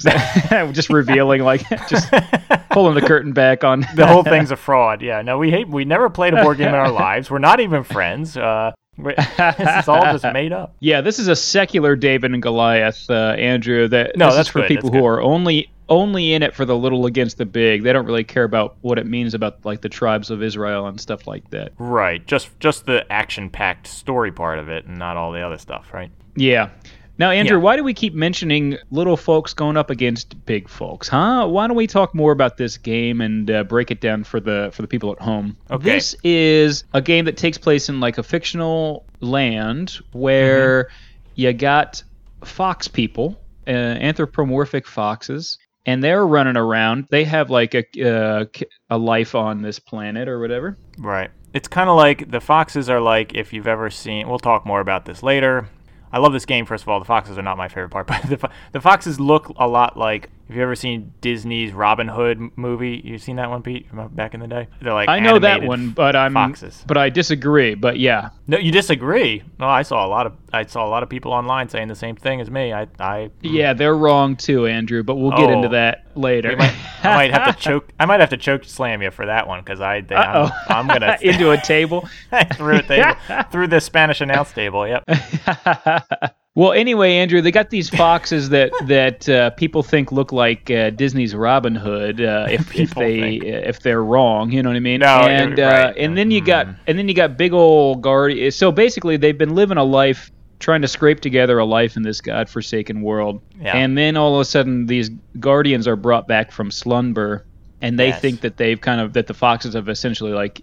just 0.73 0.89
revealing 0.89 1.44
like 1.44 1.61
just 1.88 2.11
pulling 2.71 2.95
the 2.95 3.01
curtain 3.01 3.31
back 3.33 3.63
on 3.63 3.85
the 3.95 4.07
whole 4.07 4.23
thing's 4.23 4.51
a 4.51 4.56
fraud. 4.57 5.01
Yeah, 5.01 5.21
no, 5.21 5.38
we 5.38 5.51
hate. 5.51 5.69
We 5.69 5.85
never 5.85 6.09
played 6.09 6.33
a 6.33 6.41
board 6.44 6.57
game 6.57 6.69
in 6.69 6.75
our 6.75 6.91
lives. 6.91 7.29
We're 7.29 7.39
not 7.39 7.59
even 7.59 7.83
friends. 7.83 8.35
Uh, 8.35 8.71
this 9.03 9.79
is 9.83 9.87
all 9.87 10.01
just 10.03 10.25
made 10.33 10.51
up. 10.53 10.75
Yeah, 10.79 11.01
this 11.01 11.19
is 11.19 11.27
a 11.27 11.35
secular 11.35 11.95
David 11.95 12.31
and 12.33 12.41
Goliath, 12.41 13.09
uh, 13.09 13.35
Andrew. 13.37 13.87
That 13.87 14.15
No, 14.15 14.27
this 14.27 14.35
that's 14.35 14.47
is 14.49 14.51
for 14.51 14.59
good, 14.61 14.67
people 14.67 14.89
that's 14.89 14.95
who 14.97 15.01
good. 15.01 15.07
are 15.07 15.21
only 15.21 15.69
only 15.89 16.33
in 16.33 16.43
it 16.43 16.53
for 16.53 16.65
the 16.65 16.77
little 16.77 17.07
against 17.07 17.37
the 17.39 17.45
big. 17.45 17.83
They 17.83 17.91
don't 17.91 18.05
really 18.05 18.23
care 18.23 18.43
about 18.43 18.75
what 18.81 18.99
it 18.99 19.07
means 19.07 19.33
about 19.33 19.65
like 19.65 19.81
the 19.81 19.89
tribes 19.89 20.29
of 20.29 20.43
Israel 20.43 20.85
and 20.87 21.01
stuff 21.01 21.25
like 21.25 21.49
that. 21.49 21.71
Right. 21.79 22.25
Just 22.27 22.49
just 22.59 22.85
the 22.85 23.11
action-packed 23.11 23.87
story 23.87 24.31
part 24.31 24.59
of 24.59 24.69
it, 24.69 24.85
and 24.85 24.97
not 24.99 25.17
all 25.17 25.31
the 25.31 25.41
other 25.41 25.57
stuff. 25.57 25.87
Right. 25.93 26.11
Yeah. 26.35 26.69
Now, 27.19 27.31
Andrew, 27.31 27.57
Yeah. 27.57 27.63
why 27.63 27.75
do 27.75 27.83
we 27.83 27.94
keep 27.94 28.13
mentioning 28.16 28.77
little 28.92 29.18
folks 29.18 29.54
going 29.54 29.75
up 29.77 29.89
against 29.89 30.44
big 30.45 30.69
folks, 30.69 31.07
huh? 31.10 31.45
Why 31.48 31.68
don't 31.68 31.75
we 31.75 31.86
talk 31.86 32.16
more 32.16 32.31
about 32.31 32.56
this 32.57 32.77
game 32.77 33.19
and 33.21 33.51
uh, 33.51 33.63
break 33.66 33.92
it 33.92 34.00
down 34.01 34.24
for 34.24 34.39
the 34.39 34.69
for 34.74 34.81
the 34.81 34.88
people 34.88 35.12
at 35.12 35.19
home? 35.19 35.57
Okay. 35.69 35.83
This 35.83 36.16
is 36.24 36.86
a 36.94 37.01
game 37.01 37.25
that 37.25 37.36
takes 37.38 37.57
place 37.57 37.89
in 37.89 38.00
like 38.00 38.18
a 38.18 38.24
fictional 38.24 39.06
land 39.19 40.00
where 40.13 40.86
Mm-hmm. 40.86 40.94
you 41.36 41.54
got 41.54 42.01
fox 42.45 42.88
people, 42.88 43.38
uh, 43.68 43.71
anthropomorphic 43.71 44.88
foxes, 44.88 45.57
and 45.86 46.01
they're 46.04 46.25
running 46.25 46.56
around. 46.57 47.06
They 47.10 47.25
have 47.25 47.50
like 47.50 47.74
a 47.75 47.83
uh, 48.01 48.45
a 48.89 48.98
life 48.98 49.36
on 49.36 49.62
this 49.62 49.77
planet 49.77 50.27
or 50.30 50.39
whatever. 50.39 50.77
Right. 50.98 51.31
It's 51.54 51.68
kind 51.68 51.89
of 51.89 51.98
like 51.98 52.30
the 52.31 52.39
foxes 52.39 52.89
are 52.89 53.01
like 53.01 53.33
if 53.36 53.51
you've 53.54 53.68
ever 53.68 53.89
seen. 53.89 54.30
We'll 54.30 54.39
talk 54.39 54.66
more 54.66 54.80
about 54.80 55.06
this 55.06 55.21
later. 55.24 55.68
I 56.11 56.19
love 56.19 56.33
this 56.33 56.45
game. 56.45 56.65
First 56.65 56.83
of 56.83 56.89
all, 56.89 57.00
the 57.00 57.06
foxes 57.06 57.38
are 57.38 57.41
not 57.41 57.57
my 57.57 57.67
favorite 57.67 57.89
part, 57.89 58.07
but 58.07 58.21
the, 58.23 58.38
fo- 58.38 58.50
the 58.71 58.81
foxes 58.81 59.19
look 59.19 59.50
a 59.57 59.67
lot 59.67 59.97
like. 59.97 60.29
Have 60.49 60.57
you 60.57 60.63
ever 60.63 60.73
seen 60.73 61.13
Disney's 61.21 61.73
Robin 61.73 62.07
Hood 62.07 62.39
movie? 62.57 62.99
You've 63.05 63.21
seen 63.21 63.35
that 63.35 63.51
one, 63.51 63.61
Pete, 63.61 63.87
from 63.87 64.07
back 64.15 64.33
in 64.33 64.39
the 64.39 64.47
day? 64.47 64.67
They're 64.81 64.93
like 64.95 65.07
I 65.07 65.19
know 65.19 65.37
that 65.37 65.61
one, 65.61 65.91
but 65.91 66.15
I'm 66.15 66.33
foxes. 66.33 66.83
but 66.87 66.97
I 66.97 67.09
disagree. 67.09 67.75
But 67.75 67.99
yeah, 67.99 68.29
No, 68.47 68.57
you 68.57 68.71
disagree. 68.71 69.43
No, 69.59 69.67
I 69.67 69.83
saw 69.83 70.03
a 70.03 70.09
lot 70.09 70.25
of 70.25 70.33
I 70.51 70.65
saw 70.65 70.83
a 70.87 70.89
lot 70.89 71.03
of 71.03 71.09
people 71.09 71.33
online 71.33 71.69
saying 71.69 71.87
the 71.87 71.95
same 71.95 72.15
thing 72.15 72.41
as 72.41 72.49
me. 72.49 72.73
I 72.73 72.87
I 72.99 73.29
Yeah, 73.41 73.73
they're 73.73 73.95
wrong 73.95 74.35
too, 74.35 74.65
Andrew. 74.65 75.03
But 75.03 75.17
we'll 75.17 75.37
get 75.37 75.51
Oh. 75.51 75.53
into 75.53 75.69
that 75.69 76.07
later. 76.15 76.55
might, 76.57 76.73
I 77.03 77.15
might 77.15 77.31
have 77.31 77.55
to 77.55 77.61
choke. 77.69 77.89
I 77.99 78.07
might 78.07 78.19
have 78.19 78.29
to 78.31 78.37
choke 78.37 78.63
slam 78.65 79.03
you 79.03 79.11
for 79.11 79.27
that 79.27 79.47
one 79.47 79.59
because 79.59 79.81
I 79.81 79.97
I'm, 79.97 80.05
Uh-oh. 80.09 80.49
I'm 80.67 80.87
gonna 80.87 81.15
into 81.21 81.51
a 81.51 81.57
table. 81.61 82.09
through 82.55 82.77
a 82.77 82.81
table 82.81 83.13
through 83.51 83.67
the 83.67 83.79
Spanish 83.79 84.19
announce 84.19 84.51
table. 84.51 84.87
Yep. 84.87 85.03
Well, 86.59 86.73
anyway, 86.73 87.13
Andrew, 87.13 87.41
they 87.41 87.51
got 87.51 87.69
these 87.69 87.89
foxes 87.89 88.50
that 88.50 88.71
that 88.88 89.29
uh, 89.29 89.50
people 89.51 89.81
think 89.83 90.11
look 90.11 90.31
like 90.31 90.69
uh, 90.69 90.89
Disney's 90.89 91.33
Robin 91.33 91.73
Hood. 91.75 92.19
Uh, 92.21 92.47
if, 92.50 92.75
if 92.75 92.94
they 92.95 93.19
think. 93.39 93.44
if 93.45 93.79
they're 93.79 94.03
wrong, 94.03 94.51
you 94.51 94.61
know 94.61 94.69
what 94.69 94.75
I 94.75 94.79
mean? 94.81 95.00
No, 95.00 95.21
you're 95.21 95.29
and 95.29 95.59
uh, 95.59 95.63
right. 95.63 95.97
and 95.97 96.17
then 96.17 96.31
you 96.31 96.41
got 96.44 96.67
Mm. 96.67 96.75
and 96.88 96.97
then 97.00 97.07
you 97.07 97.13
got 97.13 97.38
big 97.38 97.53
old 97.53 98.01
guard. 98.01 98.33
So 98.53 98.71
basically, 98.71 99.17
they've 99.17 99.38
been 99.38 99.56
living 99.56 99.77
a 99.77 99.83
life. 99.83 100.31
Trying 100.59 100.81
to 100.81 100.89
scrape 100.89 101.21
together 101.21 101.57
a 101.57 101.63
life 101.63 101.95
in 101.95 102.03
this 102.03 102.19
godforsaken 102.19 103.01
world, 103.01 103.41
Yeah. 103.61 103.77
and 103.77 103.97
then 103.97 104.17
all 104.17 104.35
of 104.35 104.41
a 104.41 104.45
sudden 104.45 104.88
these 104.88 105.09
guardians 105.39 105.88
are 105.88 105.95
brought 105.95 106.27
back 106.27 106.51
from 106.51 106.69
slumber, 106.69 107.45
and 107.81 107.97
they 107.97 108.09
Yes. 108.09 108.19
think 108.19 108.41
that 108.41 108.57
they've 108.57 108.81
kind 108.81 109.00
of 109.00 109.13
that 109.13 109.27
the 109.27 109.33
foxes 109.33 109.73
have 109.75 109.88
essentially 109.88 110.33
like 110.33 110.61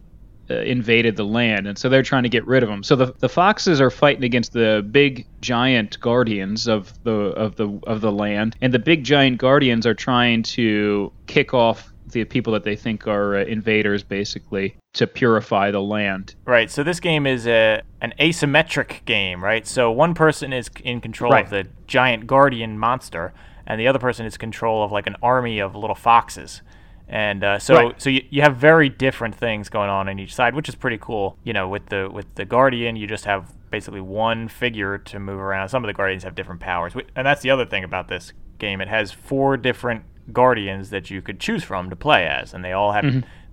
invaded 0.49 1.17
the 1.17 1.25
land, 1.25 1.67
and 1.67 1.79
so 1.79 1.89
they're 1.89 2.03
trying 2.03 2.23
to 2.23 2.29
get 2.29 2.47
rid 2.47 2.63
of 2.63 2.69
them. 2.69 2.83
So 2.83 2.97
the, 2.97 3.15
the 3.19 3.29
foxes 3.29 3.81
are 3.81 3.91
fighting 3.91 4.25
against 4.25 4.53
the 4.53 4.87
big 4.91 5.27
giant 5.41 5.99
guardians 6.01 6.67
of 6.69 6.93
the 7.05 7.13
of 7.13 7.57
the 7.57 7.69
of 7.87 8.01
the 8.01 8.13
land, 8.13 8.57
and 8.61 8.73
the 8.73 8.79
big 8.79 9.05
giant 9.05 9.39
guardians 9.39 9.87
are 9.87 9.95
trying 9.95 10.43
to 10.45 11.13
kick 11.27 11.55
off 11.55 11.93
the 12.13 12.25
people 12.25 12.53
that 12.53 12.63
they 12.63 12.77
think 12.77 13.09
are 13.09 13.37
uh, 13.37 13.45
invaders, 13.45 14.05
basically, 14.05 14.77
to 14.95 15.09
purify 15.09 15.73
the 15.73 15.81
land. 15.81 16.37
Right. 16.45 16.71
So 16.71 16.85
this 16.85 17.01
game 17.01 17.27
is 17.27 17.47
a 17.49 17.83
an 18.01 18.15
asymmetric 18.21 19.05
game, 19.07 19.43
right? 19.43 19.67
So 19.67 19.91
one 19.91 20.15
person 20.15 20.53
is 20.53 20.71
in 20.85 21.01
control 21.01 21.33
Right. 21.33 21.45
of 21.45 21.51
the 21.51 21.67
giant 21.89 22.27
guardian 22.29 22.79
monster, 22.79 23.33
and 23.67 23.81
the 23.81 23.89
other 23.89 23.99
person 23.99 24.25
is 24.25 24.37
control 24.37 24.85
of 24.85 24.93
like 24.93 25.09
an 25.09 25.17
army 25.21 25.59
of 25.59 25.75
little 25.75 25.97
foxes. 25.97 26.63
And 27.09 27.45
uh, 27.45 27.59
so, 27.59 27.75
Right. 27.75 28.03
so 28.03 28.11
you, 28.11 28.25
you 28.31 28.43
have 28.43 28.57
very 28.57 28.89
different 28.89 29.35
things 29.35 29.69
going 29.69 29.89
on 29.91 30.09
in 30.09 30.19
each 30.19 30.35
side, 30.35 30.55
which 30.55 30.69
is 30.69 30.75
pretty 30.75 30.99
cool. 31.01 31.39
You 31.45 31.53
know, 31.53 31.69
with 31.69 31.87
the 31.87 32.11
with 32.13 32.27
the 32.35 32.45
guardian, 32.45 32.97
you 32.97 33.07
just 33.07 33.25
have 33.27 33.53
basically 33.71 34.01
one 34.01 34.49
figure 34.49 34.99
to 34.99 35.19
move 35.21 35.39
around. 35.41 35.69
Some 35.69 35.85
of 35.85 35.89
the 35.89 35.95
guardians 35.95 36.25
have 36.25 36.35
different 36.35 36.61
powers, 36.61 36.95
and 37.15 37.27
that's 37.27 37.43
the 37.43 37.51
other 37.51 37.65
thing 37.67 37.85
about 37.85 38.09
this 38.09 38.33
game. 38.59 38.81
It 38.81 38.89
has 38.89 39.13
four 39.13 39.57
different 39.57 40.05
guardians 40.33 40.91
that 40.91 41.09
you 41.11 41.23
could 41.23 41.39
choose 41.39 41.63
from 41.63 41.91
to 41.91 41.97
play 41.97 42.27
as, 42.27 42.53
and 42.55 42.65
they 42.65 42.73
all 42.73 42.91
have 42.93 43.05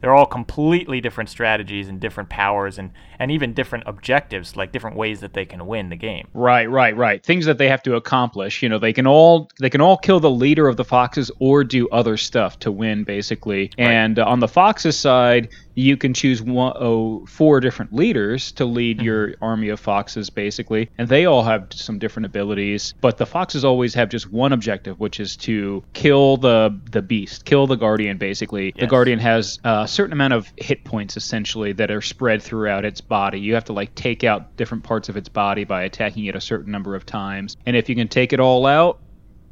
they're 0.01 0.13
all 0.15 0.25
completely 0.25 0.99
different 0.99 1.29
strategies 1.29 1.87
and 1.87 1.99
different 1.99 2.29
powers 2.29 2.77
and 2.79 2.91
and 3.19 3.31
even 3.31 3.53
different 3.53 3.85
objectives, 3.87 4.55
like 4.55 4.71
different 4.71 4.97
ways 4.97 5.21
that 5.21 5.33
they 5.33 5.45
can 5.45 5.65
win 5.65 5.89
the 5.89 5.95
game. 5.95 6.27
Right, 6.33 6.69
right, 6.69 6.95
right. 6.95 7.23
Things 7.23 7.45
that 7.45 7.57
they 7.57 7.69
have 7.69 7.83
to 7.83 7.95
accomplish. 7.95 8.61
You 8.61 8.69
know, 8.69 8.79
they 8.79 8.93
can 8.93 9.07
all 9.07 9.49
they 9.59 9.69
can 9.69 9.81
all 9.81 9.97
kill 9.97 10.19
the 10.19 10.29
leader 10.29 10.67
of 10.67 10.77
the 10.77 10.85
foxes 10.85 11.31
or 11.39 11.63
do 11.63 11.89
other 11.89 12.17
stuff 12.17 12.59
to 12.59 12.71
win, 12.71 13.03
basically. 13.03 13.71
And 13.77 14.19
uh, 14.19 14.25
on 14.25 14.39
the 14.39 14.47
foxes 14.47 14.97
side, 14.97 15.49
you 15.75 15.97
can 15.97 16.13
choose 16.13 16.41
one, 16.41 16.73
oh, 16.75 17.25
four 17.25 17.59
different 17.59 17.93
leaders 17.93 18.51
to 18.53 18.65
lead 18.65 19.01
your 19.01 19.33
army 19.41 19.69
of 19.69 19.79
foxes, 19.79 20.29
basically, 20.29 20.89
and 20.97 21.07
they 21.07 21.25
all 21.25 21.43
have 21.43 21.67
some 21.71 21.99
different 21.99 22.25
abilities. 22.25 22.93
But 23.01 23.17
the 23.17 23.25
foxes 23.25 23.65
always 23.65 23.93
have 23.95 24.09
just 24.09 24.31
one 24.31 24.53
objective, 24.53 24.99
which 24.99 25.19
is 25.19 25.35
to 25.37 25.83
kill 25.93 26.37
the 26.37 26.77
the 26.91 27.01
beast, 27.01 27.45
kill 27.45 27.67
the 27.67 27.75
guardian. 27.75 28.17
Basically, 28.17 28.73
the 28.77 28.87
guardian 28.87 29.19
has 29.19 29.59
a 29.63 29.87
certain 29.87 30.13
amount 30.13 30.33
of 30.33 30.51
hit 30.57 30.83
points, 30.83 31.17
essentially, 31.17 31.73
that 31.73 31.89
are 31.91 32.01
spread 32.01 32.41
throughout 32.41 32.85
its 32.85 33.01
body. 33.13 33.39
You 33.39 33.53
have 33.53 33.65
to 33.65 33.73
like 33.73 33.93
take 33.93 34.23
out 34.23 34.57
different 34.57 34.83
parts 34.83 35.07
of 35.07 35.17
its 35.17 35.29
body 35.29 35.65
by 35.65 35.83
attacking 35.83 36.25
it 36.25 36.35
a 36.35 36.41
certain 36.41 36.71
number 36.71 36.95
of 36.95 37.05
times, 37.05 37.55
and 37.63 37.75
if 37.75 37.87
you 37.87 37.93
can 37.95 38.07
take 38.07 38.33
it 38.33 38.39
all 38.39 38.65
out, 38.65 38.97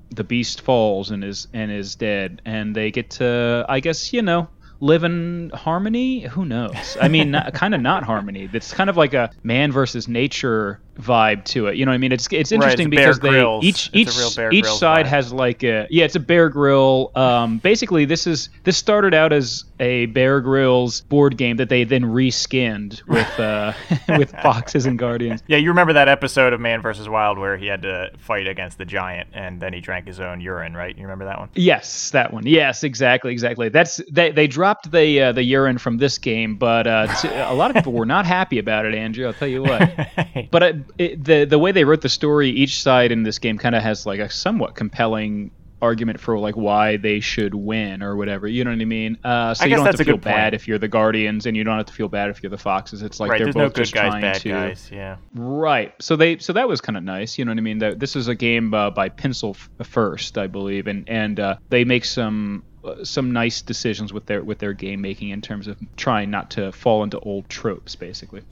the 0.10 0.24
beast 0.24 0.62
falls 0.62 1.12
and 1.12 1.24
is 1.24 1.48
and 1.54 1.72
is 1.72 1.94
dead, 1.94 2.42
and 2.44 2.76
they 2.76 2.90
get 2.90 3.12
to, 3.12 3.64
I 3.70 3.80
guess, 3.80 4.14
you 4.14 4.24
know, 4.24 4.50
live 4.80 5.04
in 5.04 5.52
harmony. 5.54 6.22
Who 6.22 6.44
knows? 6.44 6.98
I 7.00 7.08
mean, 7.08 7.34
kind 7.54 7.76
of 7.76 7.82
not 7.82 8.04
harmony. 8.04 8.50
It's 8.52 8.74
kind 8.74 8.90
of 8.90 8.98
like 8.98 9.14
a 9.14 9.30
man 9.44 9.72
versus 9.72 10.08
nature 10.08 10.82
vibe 11.00 11.44
to 11.46 11.68
it. 11.68 11.78
You 11.78 11.86
know 11.86 11.92
what 11.92 11.96
I 11.96 12.00
mean? 12.00 12.12
It's 12.12 12.28
it's 12.32 12.52
Right, 12.52 12.56
interesting 12.58 12.88
it's 12.88 12.96
because 12.98 13.20
they 13.20 13.30
Grylls. 13.30 13.64
each 13.64 13.90
It's 13.94 14.38
each 14.38 14.40
each 14.52 14.66
side 14.66 15.06
vibe. 15.06 15.10
has 15.10 15.34
like 15.34 15.64
a 15.64 15.88
yeah, 15.90 16.06
it's 16.06 16.16
a 16.16 16.20
Bear 16.20 16.50
Grylls. 16.50 17.16
Um, 17.16 17.58
basically, 17.60 18.06
this 18.06 18.28
is 18.28 18.50
this 18.64 18.78
started 18.78 19.14
out 19.14 19.34
as 19.34 19.64
a 19.80 20.06
Bear 20.08 20.42
Grylls 20.42 21.02
board 21.02 21.38
game 21.38 21.58
that 21.58 21.70
they 21.70 21.84
then 21.84 22.04
reskinned 22.04 23.02
with 23.08 23.40
uh, 23.40 23.74
with 24.18 24.32
foxes 24.44 24.86
and 24.86 25.00
guardians. 25.00 25.42
Yeah, 25.48 25.58
you 25.58 25.70
remember 25.70 25.94
that 25.94 26.08
episode 26.08 26.54
of 26.54 26.60
Man 26.60 26.82
vs. 26.82 27.08
Wild 27.10 27.38
where 27.38 27.58
he 27.58 27.68
had 27.68 27.82
to 27.84 28.12
fight 28.20 28.48
against 28.48 28.78
the 28.78 28.86
giant 28.86 29.30
and 29.34 29.62
then 29.62 29.74
he 29.74 29.80
drank 29.80 30.08
his 30.08 30.20
own 30.20 30.42
urine, 30.42 30.74
right? 30.76 30.96
You 30.96 31.04
remember 31.04 31.26
that 31.26 31.40
one? 31.40 31.50
Yes, 31.56 32.12
that 32.12 32.34
one. 32.34 32.46
Yes, 32.46 32.84
exactly, 32.84 33.32
exactly. 33.32 33.70
That's 33.70 34.02
they 34.12 34.32
they 34.32 34.48
dropped 34.48 34.92
the 34.92 35.22
uh, 35.22 35.32
the 35.32 35.44
urine 35.44 35.78
from 35.78 35.98
this 35.98 36.18
game, 36.18 36.56
but 36.58 36.86
uh, 36.86 37.08
t- 37.22 37.28
a 37.30 37.54
lot 37.54 37.70
of 37.72 37.76
people 37.76 37.94
were 37.94 38.06
not 38.06 38.26
happy 38.26 38.60
about 38.60 38.86
it, 38.86 38.94
Andrew. 38.94 39.26
I'll 39.26 39.34
tell 39.34 39.48
you 39.48 39.64
what. 39.64 39.90
But 40.52 40.81
it, 40.98 41.24
the 41.24 41.46
the 41.46 41.60
way 41.60 41.72
they 41.72 41.84
wrote 41.84 42.02
the 42.02 42.10
story, 42.10 42.50
each 42.50 42.82
side 42.82 43.12
in 43.12 43.24
this 43.24 43.40
game 43.40 43.58
kind 43.58 43.76
of 43.76 43.84
has 43.84 44.06
like 44.06 44.20
a 44.20 44.30
somewhat 44.30 44.76
compelling 44.76 45.52
argument 45.82 46.20
for 46.20 46.38
like 46.38 46.56
why 46.56 46.98
they 46.98 47.20
should 47.20 47.56
win 47.56 48.04
or 48.04 48.16
whatever. 48.16 48.48
You 48.48 48.64
know 48.64 48.72
what 48.72 48.82
I 48.82 48.86
mean? 48.86 49.18
Uh, 49.24 49.54
so 49.54 49.64
I 49.64 49.68
you 49.68 49.76
don't 49.76 49.86
have 49.86 49.96
to 49.96 50.04
feel 50.04 50.18
bad 50.18 50.54
if 50.54 50.68
you're 50.68 50.78
the 50.78 50.88
Guardians, 50.88 51.46
and 51.46 51.58
you 51.58 51.64
don't 51.64 51.78
have 51.78 51.88
to 51.88 51.94
feel 51.94 52.08
bad 52.08 52.30
if 52.30 52.44
you're 52.44 52.50
the 52.50 52.58
Foxes. 52.58 53.02
It's 53.02 53.20
like 53.20 53.32
right, 53.32 53.40
they're 53.40 53.48
no 53.48 53.66
both 53.66 53.74
good 53.74 53.82
just 53.82 53.94
guys, 53.94 54.12
trying 54.12 54.22
bad 54.22 54.42
to. 54.42 54.50
guys. 54.50 54.90
Yeah. 54.92 55.18
Right. 55.34 55.94
So 56.00 56.16
they 56.16 56.38
so 56.38 56.54
that 56.54 56.68
was 56.68 56.82
kind 56.82 56.98
of 56.98 57.04
nice. 57.04 57.38
You 57.38 57.46
know 57.46 57.52
what 57.52 57.58
I 57.58 57.62
mean? 57.62 57.80
That 57.80 58.00
this 58.00 58.16
is 58.16 58.28
a 58.28 58.36
game 58.36 58.74
uh, 58.74 58.92
by 58.92 59.10
Pencil 59.10 59.56
First, 59.84 60.38
I 60.38 60.48
believe, 60.48 60.88
and 60.88 61.10
and 61.10 61.40
uh, 61.40 61.58
they 61.70 61.84
make 61.84 62.06
some 62.06 62.64
uh, 62.84 63.04
some 63.04 63.32
nice 63.32 63.62
decisions 63.62 64.14
with 64.14 64.26
their 64.28 64.44
with 64.44 64.60
their 64.60 64.74
game 64.74 65.02
making 65.02 65.30
in 65.30 65.42
terms 65.42 65.68
of 65.68 65.78
trying 65.98 66.30
not 66.30 66.52
to 66.52 66.72
fall 66.72 67.04
into 67.04 67.20
old 67.20 67.50
tropes, 67.50 67.96
basically. 67.96 68.44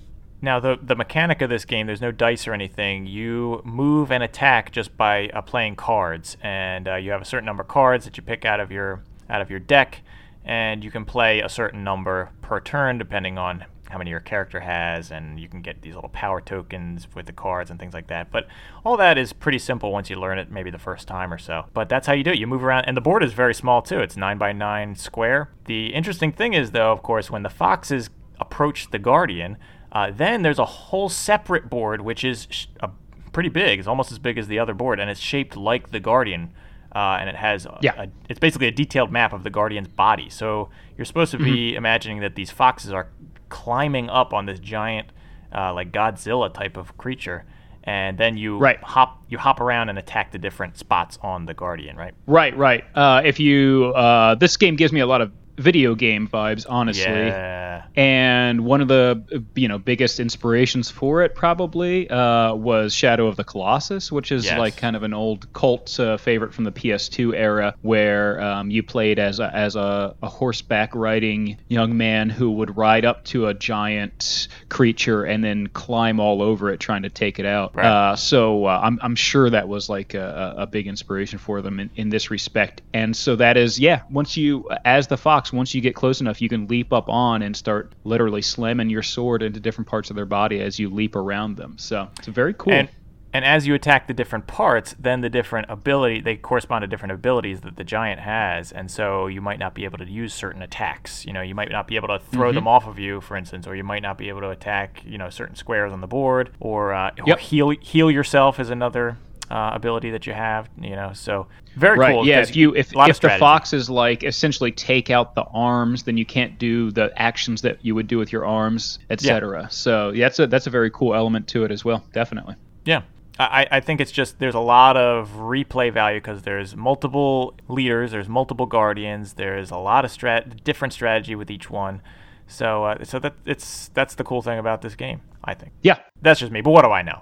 Now, 0.42 0.60
the 0.60 0.80
the 0.82 0.96
mechanic 0.96 1.42
of 1.42 1.50
this 1.50 1.66
game, 1.66 1.88
there's 1.88 2.02
no 2.02 2.12
dice 2.12 2.48
or 2.48 2.54
anything. 2.54 3.06
You 3.06 3.62
move 3.66 4.12
and 4.12 4.24
attack 4.24 4.72
just 4.72 4.96
by 4.96 5.28
uh, 5.30 5.42
playing 5.42 5.76
cards, 5.76 6.38
and 6.42 6.88
uh, 6.88 6.96
you 6.96 7.12
have 7.12 7.22
a 7.22 7.26
certain 7.26 7.46
number 7.46 7.64
of 7.64 7.68
cards 7.68 8.06
that 8.06 8.16
you 8.16 8.24
pick 8.24 8.46
out 8.46 8.60
of 8.60 8.72
your 8.72 9.04
out 9.30 9.42
of 9.42 9.50
your 9.50 9.60
deck, 9.60 10.02
and 10.46 10.84
you 10.84 10.92
can 10.92 11.04
play 11.04 11.42
a 11.42 11.50
certain 11.50 11.84
number 11.84 12.30
per 12.42 12.60
turn 12.60 12.98
depending 12.98 13.38
on 13.38 13.66
how 13.90 13.98
many 13.98 14.12
your 14.12 14.20
character 14.20 14.60
has, 14.60 15.12
and 15.12 15.40
you 15.40 15.50
can 15.50 15.62
get 15.62 15.82
these 15.82 15.96
little 15.96 16.12
power 16.12 16.40
tokens 16.40 17.08
with 17.16 17.26
the 17.26 17.34
cards 17.34 17.72
and 17.72 17.80
things 17.80 17.94
like 17.94 18.08
that. 18.08 18.32
But 18.32 18.48
all 18.86 18.96
that 18.98 19.18
is 19.18 19.34
pretty 19.34 19.58
simple 19.58 19.92
once 19.92 20.12
you 20.12 20.16
learn 20.16 20.38
it, 20.38 20.52
maybe 20.52 20.70
the 20.70 20.78
first 20.78 21.08
time 21.08 21.34
or 21.34 21.40
so. 21.40 21.66
But 21.74 21.90
that's 21.90 22.06
how 22.06 22.14
you 22.14 22.24
do 22.24 22.30
it. 22.30 22.38
You 22.38 22.46
move 22.46 22.64
around, 22.64 22.86
and 22.86 22.96
the 22.96 23.02
board 23.02 23.24
is 23.24 23.34
very 23.34 23.56
small 23.56 23.82
too. 23.82 24.00
It's 24.00 24.16
nine 24.16 24.38
by 24.38 24.52
nine 24.52 24.96
square. 24.96 25.50
The 25.66 25.88
interesting 25.88 26.32
thing 26.32 26.54
is, 26.54 26.72
though, 26.72 26.92
of 26.92 27.02
course, 27.02 27.32
when 27.32 27.44
the 27.44 27.50
foxes 27.50 28.10
approach 28.40 28.92
the 28.92 29.00
guardian. 29.00 29.58
Uh, 29.92 30.12
then 30.12 30.42
there's 30.44 30.60
a 30.60 30.66
whole 30.66 31.10
separate 31.10 31.70
board 31.70 32.02
which 32.02 32.24
is 32.24 32.48
sh- 32.50 32.68
a, 32.82 32.90
pretty 33.32 33.50
big. 33.50 33.80
It's 33.80 33.88
almost 33.88 34.12
as 34.12 34.20
big 34.20 34.38
as 34.38 34.48
the 34.48 34.60
other 34.60 34.74
board, 34.74 35.00
and 35.00 35.10
it's 35.10 35.20
shaped 35.20 35.56
like 35.58 35.92
the 35.92 36.00
Guardian. 36.00 36.54
Uh, 36.96 37.18
and 37.20 37.30
it 37.30 37.36
has 37.36 37.68
a, 37.68 37.78
Yeah. 37.82 37.94
a- 38.04 38.08
it's 38.30 38.40
basically 38.40 38.68
a 38.68 38.72
detailed 38.72 39.12
map 39.12 39.32
of 39.34 39.44
the 39.44 39.52
Guardian's 39.52 39.88
body. 39.88 40.28
So 40.30 40.70
you're 40.98 41.06
supposed 41.06 41.32
to 41.32 41.38
be 41.38 41.76
imagining 41.76 42.22
that 42.22 42.34
these 42.36 42.50
foxes 42.50 42.92
are 42.92 43.08
climbing 43.50 44.10
up 44.10 44.34
on 44.34 44.46
this 44.48 44.60
giant, 44.60 45.08
uh, 45.56 45.72
like 45.74 45.92
Godzilla 45.92 46.52
type 46.54 46.78
of 46.78 46.98
creature, 46.98 47.46
and 47.84 48.18
then 48.18 48.38
you 48.38 48.58
Right. 48.58 48.82
hop 48.84 49.22
you 49.30 49.38
hop 49.38 49.62
around 49.62 49.90
and 49.90 50.00
attack 50.00 50.32
the 50.32 50.40
different 50.40 50.78
spots 50.78 51.18
on 51.22 51.46
the 51.46 51.54
Guardian, 51.54 51.96
right? 51.96 52.14
Right, 52.26 52.58
right. 52.58 52.84
Uh, 52.96 53.22
if 53.24 53.40
you 53.40 53.94
uh, 53.96 54.34
this 54.36 54.58
game 54.58 54.76
gives 54.76 54.92
me 54.92 55.00
a 55.00 55.06
lot 55.08 55.22
of 55.22 55.32
video 55.60 55.96
game 55.96 56.28
vibes, 56.28 56.66
honestly. 56.68 57.04
Yeah. 57.04 57.84
And 57.96 58.62
one 58.66 58.82
of 58.82 58.88
the 58.88 59.44
you 59.56 59.68
know 59.68 59.78
biggest 59.78 60.20
inspirations 60.20 60.90
for 60.90 61.22
it 61.24 61.36
probably 61.36 62.10
uh, 62.10 62.54
was 62.56 62.94
Shadow 62.94 63.28
of 63.28 63.36
the 63.36 63.44
Colossus, 63.44 64.12
which 64.12 64.32
is 64.32 64.46
Yes. 64.46 64.58
like 64.58 64.78
kind 64.78 64.96
of 64.96 65.04
an 65.04 65.14
old 65.14 65.52
cult 65.54 66.00
uh, 66.00 66.18
favorite 66.18 66.54
from 66.54 66.64
the 66.64 66.72
PS2 66.72 67.34
era, 67.36 67.76
where 67.82 68.42
um, 68.42 68.72
you 68.72 68.84
played 68.84 69.20
as 69.20 69.40
a, 69.40 69.54
as 69.56 69.76
a, 69.76 70.16
a 70.24 70.28
horseback 70.28 70.96
riding 70.96 71.58
young 71.68 71.98
man 71.98 72.30
who 72.30 72.52
would 72.52 72.78
ride 72.78 73.06
up 73.06 73.24
to 73.26 73.48
a 73.48 73.54
giant 73.54 74.48
creature 74.70 75.24
and 75.24 75.44
then 75.44 75.68
climb 75.68 76.20
all 76.20 76.42
over 76.42 76.70
it 76.72 76.80
trying 76.80 77.04
to 77.04 77.10
take 77.10 77.40
it 77.40 77.46
out. 77.46 77.76
Right. 77.76 77.86
Uh, 77.86 78.16
so 78.16 78.66
uh, 78.66 78.80
I'm, 78.84 79.00
I'm 79.02 79.16
sure 79.16 79.50
that 79.50 79.68
was 79.68 79.90
like 79.90 80.14
a, 80.14 80.56
a 80.58 80.64
a 80.64 80.68
big 80.68 80.88
inspiration 80.88 81.40
for 81.40 81.62
them 81.62 81.80
in, 81.80 81.90
in 81.96 82.10
this 82.10 82.30
respect. 82.32 82.82
And 82.94 83.16
so 83.16 83.36
that 83.38 83.56
is, 83.58 83.80
yeah, 83.80 84.02
once 84.10 84.36
you, 84.36 84.68
as 84.84 85.08
the 85.08 85.16
fox, 85.18 85.49
once 85.54 85.74
you 85.74 85.82
get 85.82 85.96
close 85.96 86.22
enough, 86.22 86.42
you 86.42 86.50
can 86.50 86.68
leap 86.68 86.92
up 86.94 87.10
on 87.10 87.42
and 87.42 87.56
start 87.56 87.94
literally 88.04 88.42
slamming 88.42 88.90
your 88.90 89.04
sword 89.04 89.42
into 89.44 89.60
different 89.60 89.88
parts 89.88 90.10
of 90.10 90.16
their 90.16 90.26
body 90.26 90.60
as 90.62 90.80
you 90.80 90.90
leap 90.90 91.16
around 91.16 91.58
them. 91.58 91.76
So 91.78 92.08
it's 92.18 92.28
very 92.28 92.54
cool. 92.54 92.74
And 92.74 92.90
and 93.32 93.46
as 93.46 93.68
you 93.68 93.76
attack 93.76 94.08
the 94.08 94.14
different 94.16 94.48
parts, 94.48 94.96
then 94.98 95.22
the 95.22 95.30
different 95.30 95.68
ability 95.70 96.20
they 96.22 96.36
correspond 96.36 96.82
to 96.82 96.88
different 96.88 97.12
abilities 97.12 97.62
that 97.62 97.76
the 97.76 97.84
giant 97.84 98.22
has, 98.22 98.72
and 98.72 98.90
so 98.90 99.28
you 99.28 99.40
might 99.40 99.60
not 99.60 99.76
be 99.76 99.86
able 99.86 100.00
to 100.00 100.06
use 100.10 100.34
certain 100.34 100.64
attacks. 100.64 101.28
You 101.28 101.34
know, 101.34 101.42
you 101.44 101.54
might 101.54 101.70
not 101.70 101.86
be 101.88 101.96
able 101.96 102.08
to 102.08 102.18
throw 102.18 102.48
Mm-hmm. 102.48 102.56
them 102.56 102.68
off 102.68 102.88
of 102.88 102.98
you, 102.98 103.22
for 103.22 103.38
instance, 103.38 103.68
or 103.68 103.76
you 103.76 103.84
might 103.84 104.02
not 104.02 104.18
be 104.18 104.30
able 104.30 104.42
to 104.42 104.50
attack 104.50 105.04
you 105.06 105.20
know 105.20 105.30
certain 105.30 105.56
squares 105.56 105.94
on 105.94 106.02
the 106.02 106.08
board, 106.08 106.50
or, 106.60 106.92
uh, 106.92 107.12
or 107.20 107.28
Yep. 107.28 107.40
heal 107.40 107.70
heal 107.70 108.10
yourself 108.10 108.60
is 108.60 108.72
another 108.72 109.18
uh, 109.50 109.72
ability 109.74 110.12
that 110.12 110.28
you 110.28 110.34
have. 110.34 110.70
You 110.80 110.96
know, 110.96 111.12
so 111.14 111.48
very 111.76 111.98
Right. 111.98 112.14
cool. 112.14 112.26
yeah. 112.28 112.42
If 112.42 112.56
you 112.56 112.76
if, 112.76 112.94
a 112.94 112.98
lot 112.98 113.10
of 113.10 113.16
if 113.16 113.22
the 113.22 113.30
foxes 113.38 113.90
like 113.90 114.24
essentially 114.24 114.72
take 114.72 115.10
out 115.10 115.36
the 115.36 115.44
arms, 115.46 116.04
then 116.04 116.18
you 116.18 116.26
can't 116.26 116.58
do 116.60 116.92
the 116.92 117.12
actions 117.16 117.62
that 117.62 117.84
you 117.84 117.96
would 117.96 118.08
do 118.08 118.18
with 118.18 118.32
your 118.32 118.46
arms, 118.46 119.00
etc. 119.10 119.68
So 119.72 120.12
yeah, 120.12 120.26
that's 120.26 120.40
a 120.40 120.48
that's 120.48 120.68
a 120.68 120.70
very 120.70 120.92
cool 120.92 121.16
element 121.16 121.48
to 121.50 121.64
it 121.64 121.72
as 121.72 121.84
well. 121.86 122.04
Definitely. 122.14 122.56
Yeah. 122.86 123.02
I, 123.42 123.68
I 123.72 123.80
think 123.80 124.02
it's 124.02 124.12
just 124.12 124.40
there's 124.40 124.54
a 124.56 124.60
lot 124.60 124.98
of 124.98 125.30
replay 125.38 125.94
value 125.94 126.20
because 126.20 126.42
there's 126.42 126.76
multiple 126.76 127.56
leaders, 127.70 128.12
there's 128.12 128.28
multiple 128.28 128.66
guardians, 128.66 129.34
there's 129.36 129.72
a 129.72 129.78
lot 129.78 130.04
of 130.04 130.12
strat 130.12 130.62
different 130.66 130.94
strategy 130.94 131.36
with 131.36 131.50
each 131.50 131.70
one. 131.70 132.02
So 132.50 132.84
uh, 132.84 133.04
so 133.06 133.20
that 133.20 133.36
it's 133.46 133.90
that's 133.94 134.16
the 134.16 134.24
cool 134.24 134.42
thing 134.42 134.60
about 134.60 134.82
this 134.82 134.96
game, 134.96 135.22
I 135.44 135.54
think. 135.54 135.72
Yeah. 135.82 136.00
That's 136.22 136.42
just 136.42 136.52
me, 136.52 136.60
but 136.60 136.72
what 136.72 136.84
do 136.84 136.92
I 136.92 137.02
know? 137.02 137.22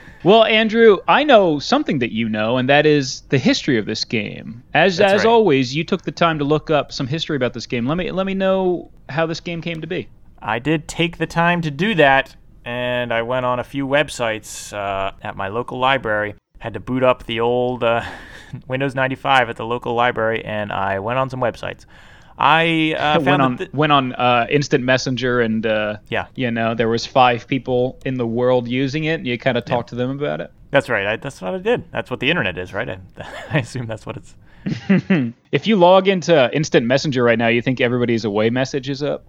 Well, 0.24 0.44
Andrew, 0.44 0.98
I 1.06 1.22
know 1.22 1.60
something 1.60 2.00
that 2.00 2.12
you 2.12 2.28
know, 2.28 2.58
and 2.58 2.68
that 2.68 2.86
is 2.86 3.22
the 3.28 3.38
history 3.38 3.78
of 3.78 3.86
this 3.86 4.04
game. 4.04 4.64
As 4.74 4.96
That's 4.96 5.12
as 5.12 5.24
right. 5.24 5.30
always, 5.30 5.74
you 5.74 5.84
took 5.84 6.02
the 6.02 6.10
time 6.12 6.40
to 6.40 6.44
look 6.44 6.70
up 6.70 6.90
some 6.92 7.06
history 7.06 7.36
about 7.36 7.54
this 7.54 7.66
game. 7.66 7.86
Let 7.86 7.96
me 7.96 8.10
let 8.10 8.26
me 8.26 8.34
know 8.34 8.90
how 9.08 9.26
this 9.26 9.38
game 9.40 9.62
came 9.62 9.80
to 9.80 9.86
be. 9.86 10.08
I 10.42 10.58
did 10.58 10.88
take 10.88 11.18
the 11.18 11.26
time 11.26 11.62
to 11.62 11.70
do 11.70 11.94
that, 11.94 12.34
and 12.64 13.14
I 13.14 13.22
went 13.22 13.46
on 13.46 13.60
a 13.60 13.64
few 13.64 13.86
websites 13.86 14.72
uh, 14.72 15.12
at 15.22 15.36
my 15.36 15.48
local 15.48 15.78
library. 15.78 16.34
Had 16.58 16.74
to 16.74 16.80
boot 16.80 17.04
up 17.04 17.24
the 17.24 17.38
old 17.40 17.84
uh, 17.84 18.04
Windows 18.68 18.96
95 18.96 19.50
at 19.50 19.56
the 19.56 19.64
local 19.64 19.94
library, 19.94 20.44
and 20.44 20.72
I 20.72 20.98
went 20.98 21.18
on 21.18 21.30
some 21.30 21.40
websites. 21.40 21.86
I 22.38 22.94
uh, 22.96 23.14
found 23.20 23.26
went 23.26 23.42
on 23.42 23.56
th- 23.58 23.72
went 23.72 23.92
on 23.92 24.12
uh, 24.14 24.46
Instant 24.50 24.84
Messenger, 24.84 25.40
and 25.40 25.66
uh, 25.66 25.96
Yeah. 26.08 26.26
you 26.34 26.50
know 26.50 26.74
there 26.74 26.88
was 26.88 27.04
five 27.06 27.46
people 27.46 27.98
in 28.06 28.14
the 28.14 28.26
world 28.26 28.68
using 28.68 29.04
it, 29.04 29.14
and 29.14 29.26
you 29.26 29.36
kind 29.38 29.58
of 29.58 29.64
talked 29.64 29.88
to 29.90 29.94
them 29.96 30.10
about 30.10 30.40
it. 30.40 30.50
that's 30.70 30.88
right. 30.88 31.06
I, 31.06 31.16
that's 31.16 31.40
what 31.42 31.54
I 31.54 31.58
did. 31.58 31.90
That's 31.92 32.10
what 32.10 32.20
the 32.20 32.30
internet 32.30 32.56
is, 32.58 32.72
right? 32.72 32.88
I, 32.88 32.98
I 33.50 33.58
assume 33.58 33.86
that's 33.86 34.06
what 34.06 34.16
it's. 34.16 34.34
If 35.50 35.66
you 35.66 35.76
log 35.76 36.08
into 36.08 36.50
Instant 36.54 36.84
Messenger 36.86 37.22
right 37.24 37.38
now, 37.38 37.48
you 37.48 37.62
think 37.62 37.80
everybody's 37.80 38.24
away 38.26 38.50
message 38.50 38.90
is 38.90 39.02
up. 39.02 39.24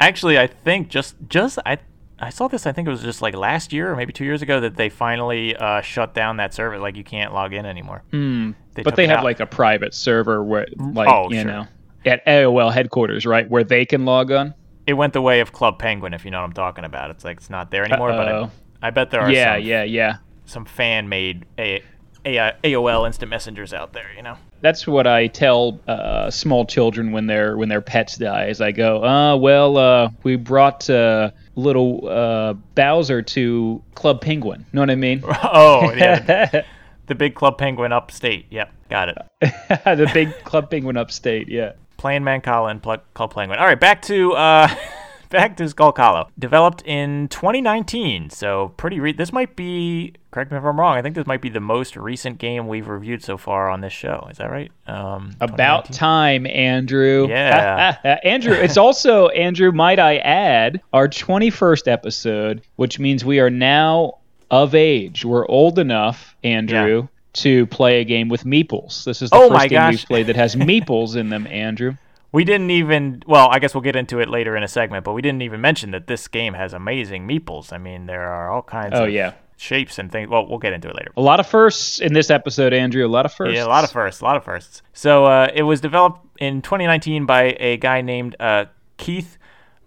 Actually, 0.00 0.38
I 0.38 0.46
think 0.48 0.88
just 0.88 1.14
just 1.28 1.58
I 1.64 1.78
I 2.18 2.30
saw 2.30 2.48
this. 2.48 2.66
I 2.66 2.72
think 2.72 2.88
it 2.88 2.90
was 2.90 3.02
just 3.02 3.22
like 3.22 3.34
last 3.36 3.72
year 3.72 3.92
or 3.92 3.96
maybe 3.96 4.12
two 4.12 4.24
years 4.24 4.42
ago 4.42 4.60
that 4.60 4.76
they 4.76 4.88
finally 4.88 5.54
uh, 5.56 5.80
shut 5.80 6.12
down 6.14 6.38
that 6.38 6.54
server. 6.54 6.78
Like 6.78 6.96
you 6.96 7.04
can't 7.04 7.32
log 7.32 7.52
in 7.52 7.66
anymore. 7.66 8.02
Hmm. 8.10 8.52
They 8.74 8.82
but 8.82 8.96
they 8.96 9.06
have 9.06 9.18
out. 9.18 9.24
like 9.24 9.38
a 9.40 9.46
private 9.46 9.94
server 9.94 10.42
where, 10.42 10.66
like 10.76 11.08
Oh, 11.08 11.30
you 11.30 11.36
sure. 11.42 11.44
know, 11.44 11.66
at 12.04 12.24
AOL 12.26 12.72
headquarters, 12.72 13.26
right, 13.26 13.48
where 13.48 13.64
they 13.64 13.84
can 13.84 14.04
log 14.04 14.30
on. 14.30 14.54
it 14.86 14.94
went 14.94 15.12
the 15.12 15.22
way 15.22 15.40
of 15.40 15.52
Club 15.52 15.78
Penguin, 15.78 16.14
if 16.14 16.24
you 16.24 16.30
know 16.30 16.38
what 16.38 16.46
I'm 16.46 16.52
talking 16.52 16.84
about. 16.84 17.10
It's 17.10 17.24
like 17.24 17.36
it's 17.38 17.50
not 17.50 17.70
there 17.70 17.84
anymore. 17.84 18.10
But 18.10 18.28
Uh-oh. 18.28 18.50
I, 18.82 18.88
I 18.88 18.90
bet 18.90 19.10
there 19.10 19.20
are 19.20 19.30
Yeah, 19.30 19.56
some, 19.56 19.64
yeah, 19.64 19.82
yeah. 19.84 20.16
some 20.46 20.64
fan 20.64 21.08
made 21.08 21.44
a, 21.58 21.82
a, 22.24 22.52
AOL 22.64 23.06
instant 23.06 23.30
messengers 23.30 23.72
out 23.72 23.92
there. 23.92 24.08
You 24.16 24.22
know. 24.22 24.36
That's 24.62 24.86
what 24.86 25.06
I 25.06 25.26
tell 25.28 25.80
uh, 25.88 26.30
small 26.30 26.66
children 26.66 27.12
when 27.12 27.26
their 27.26 27.56
when 27.56 27.68
their 27.70 27.80
pets 27.80 28.16
die. 28.16 28.46
Is 28.46 28.60
I 28.60 28.72
go, 28.72 29.02
uh, 29.04 29.36
well, 29.36 29.76
uh, 29.78 30.10
we 30.22 30.36
brought 30.36 30.88
uh, 30.90 31.30
little 31.56 32.06
uh, 32.08 32.52
Bowser 32.74 33.22
to 33.22 33.82
Club 33.94 34.20
Penguin. 34.20 34.66
Know 34.72 34.82
what 34.82 34.90
I 34.90 34.96
mean? 34.96 35.22
Oh 35.42 35.92
yeah, 35.94 36.18
the, 36.18 36.64
the 37.06 37.14
big 37.14 37.34
Club 37.34 37.56
Penguin 37.58 37.92
upstate. 37.92 38.46
Yep, 38.50 38.70
got 38.90 39.08
it. 39.08 39.18
the 39.84 40.10
big 40.12 40.32
Club 40.44 40.70
Penguin 40.70 40.96
upstate. 40.98 41.48
Yeah. 41.48 41.72
Playing 42.00 42.22
Mancala 42.22 42.70
and 42.70 42.82
Pl- 42.82 42.96
Club 43.12 43.34
Penguin. 43.34 43.58
All 43.58 43.66
right, 43.66 43.78
back 43.78 44.00
to 44.02 44.32
uh, 44.32 44.74
back 45.28 45.58
to 45.58 45.68
Skull 45.68 45.92
Hollow. 45.94 46.28
Developed 46.38 46.82
in 46.86 47.28
2019, 47.28 48.30
so 48.30 48.72
pretty. 48.78 49.00
Re- 49.00 49.12
this 49.12 49.34
might 49.34 49.54
be. 49.54 50.14
Correct 50.30 50.50
me 50.50 50.56
if 50.56 50.64
I'm 50.64 50.80
wrong. 50.80 50.96
I 50.96 51.02
think 51.02 51.14
this 51.14 51.26
might 51.26 51.42
be 51.42 51.50
the 51.50 51.60
most 51.60 51.96
recent 51.96 52.38
game 52.38 52.68
we've 52.68 52.88
reviewed 52.88 53.22
so 53.22 53.36
far 53.36 53.68
on 53.68 53.82
this 53.82 53.92
show. 53.92 54.28
Is 54.30 54.38
that 54.38 54.50
right? 54.50 54.72
Um, 54.86 55.36
About 55.42 55.92
time, 55.92 56.46
Andrew. 56.46 57.26
Yeah. 57.28 58.18
Andrew, 58.24 58.54
it's 58.54 58.78
also, 58.78 59.28
Andrew, 59.28 59.70
might 59.70 59.98
I 59.98 60.16
add, 60.18 60.80
our 60.94 61.06
21st 61.06 61.86
episode, 61.86 62.62
which 62.76 62.98
means 62.98 63.26
we 63.26 63.40
are 63.40 63.50
now 63.50 64.14
of 64.50 64.74
age. 64.74 65.24
We're 65.24 65.46
old 65.48 65.78
enough, 65.78 66.34
Andrew, 66.44 67.08
to 67.34 67.66
play 67.66 68.00
a 68.00 68.04
game 68.04 68.28
with 68.28 68.44
meeples. 68.44 69.04
This 69.04 69.22
is 69.22 69.30
the 69.30 69.36
Oh 69.36 69.48
first 69.50 69.68
game 69.68 69.76
gosh. 69.78 69.92
we've 69.94 70.06
played 70.06 70.26
that 70.26 70.36
has 70.36 70.54
meeples 70.56 71.16
in 71.16 71.28
them, 71.28 71.46
Andrew. 71.46 71.94
We 72.32 72.44
didn't 72.44 72.70
even. 72.70 73.22
Well, 73.26 73.48
I 73.50 73.58
guess 73.58 73.74
we'll 73.74 73.80
get 73.82 73.96
into 73.96 74.20
it 74.20 74.28
later 74.28 74.56
in 74.56 74.62
a 74.62 74.68
segment, 74.68 75.04
but 75.04 75.12
we 75.14 75.22
didn't 75.22 75.42
even 75.42 75.60
mention 75.60 75.90
that 75.92 76.06
this 76.06 76.28
game 76.28 76.54
has 76.54 76.72
amazing 76.72 77.26
meeples. 77.26 77.72
I 77.72 77.78
mean, 77.78 78.06
there 78.06 78.22
are 78.28 78.50
all 78.50 78.62
kinds 78.62 78.92
Oh, 78.94 79.04
of 79.06 79.10
yeah. 79.10 79.32
shapes 79.56 79.98
and 79.98 80.12
things. 80.12 80.28
Well, 80.28 80.46
we'll 80.46 80.58
get 80.60 80.72
into 80.72 80.88
it 80.88 80.94
later. 80.94 81.10
A 81.16 81.20
lot 81.22 81.40
of 81.40 81.46
firsts 81.48 81.98
in 82.00 82.12
this 82.12 82.30
episode, 82.30 82.72
Andrew. 82.72 83.04
A 83.04 83.08
lot 83.08 83.26
of 83.26 83.32
firsts. 83.32 83.56
Yeah, 83.56 83.64
a 83.64 83.66
lot 83.66 83.82
of 83.82 83.90
firsts, 83.90 84.20
a 84.20 84.24
lot 84.24 84.36
of 84.36 84.44
firsts. 84.44 84.82
So 84.92 85.24
uh, 85.24 85.50
it 85.52 85.64
was 85.64 85.80
developed 85.80 86.24
in 86.38 86.62
2019 86.62 87.26
by 87.26 87.56
a 87.58 87.76
guy 87.78 88.00
named 88.00 88.36
uh, 88.38 88.66
Keith 88.96 89.36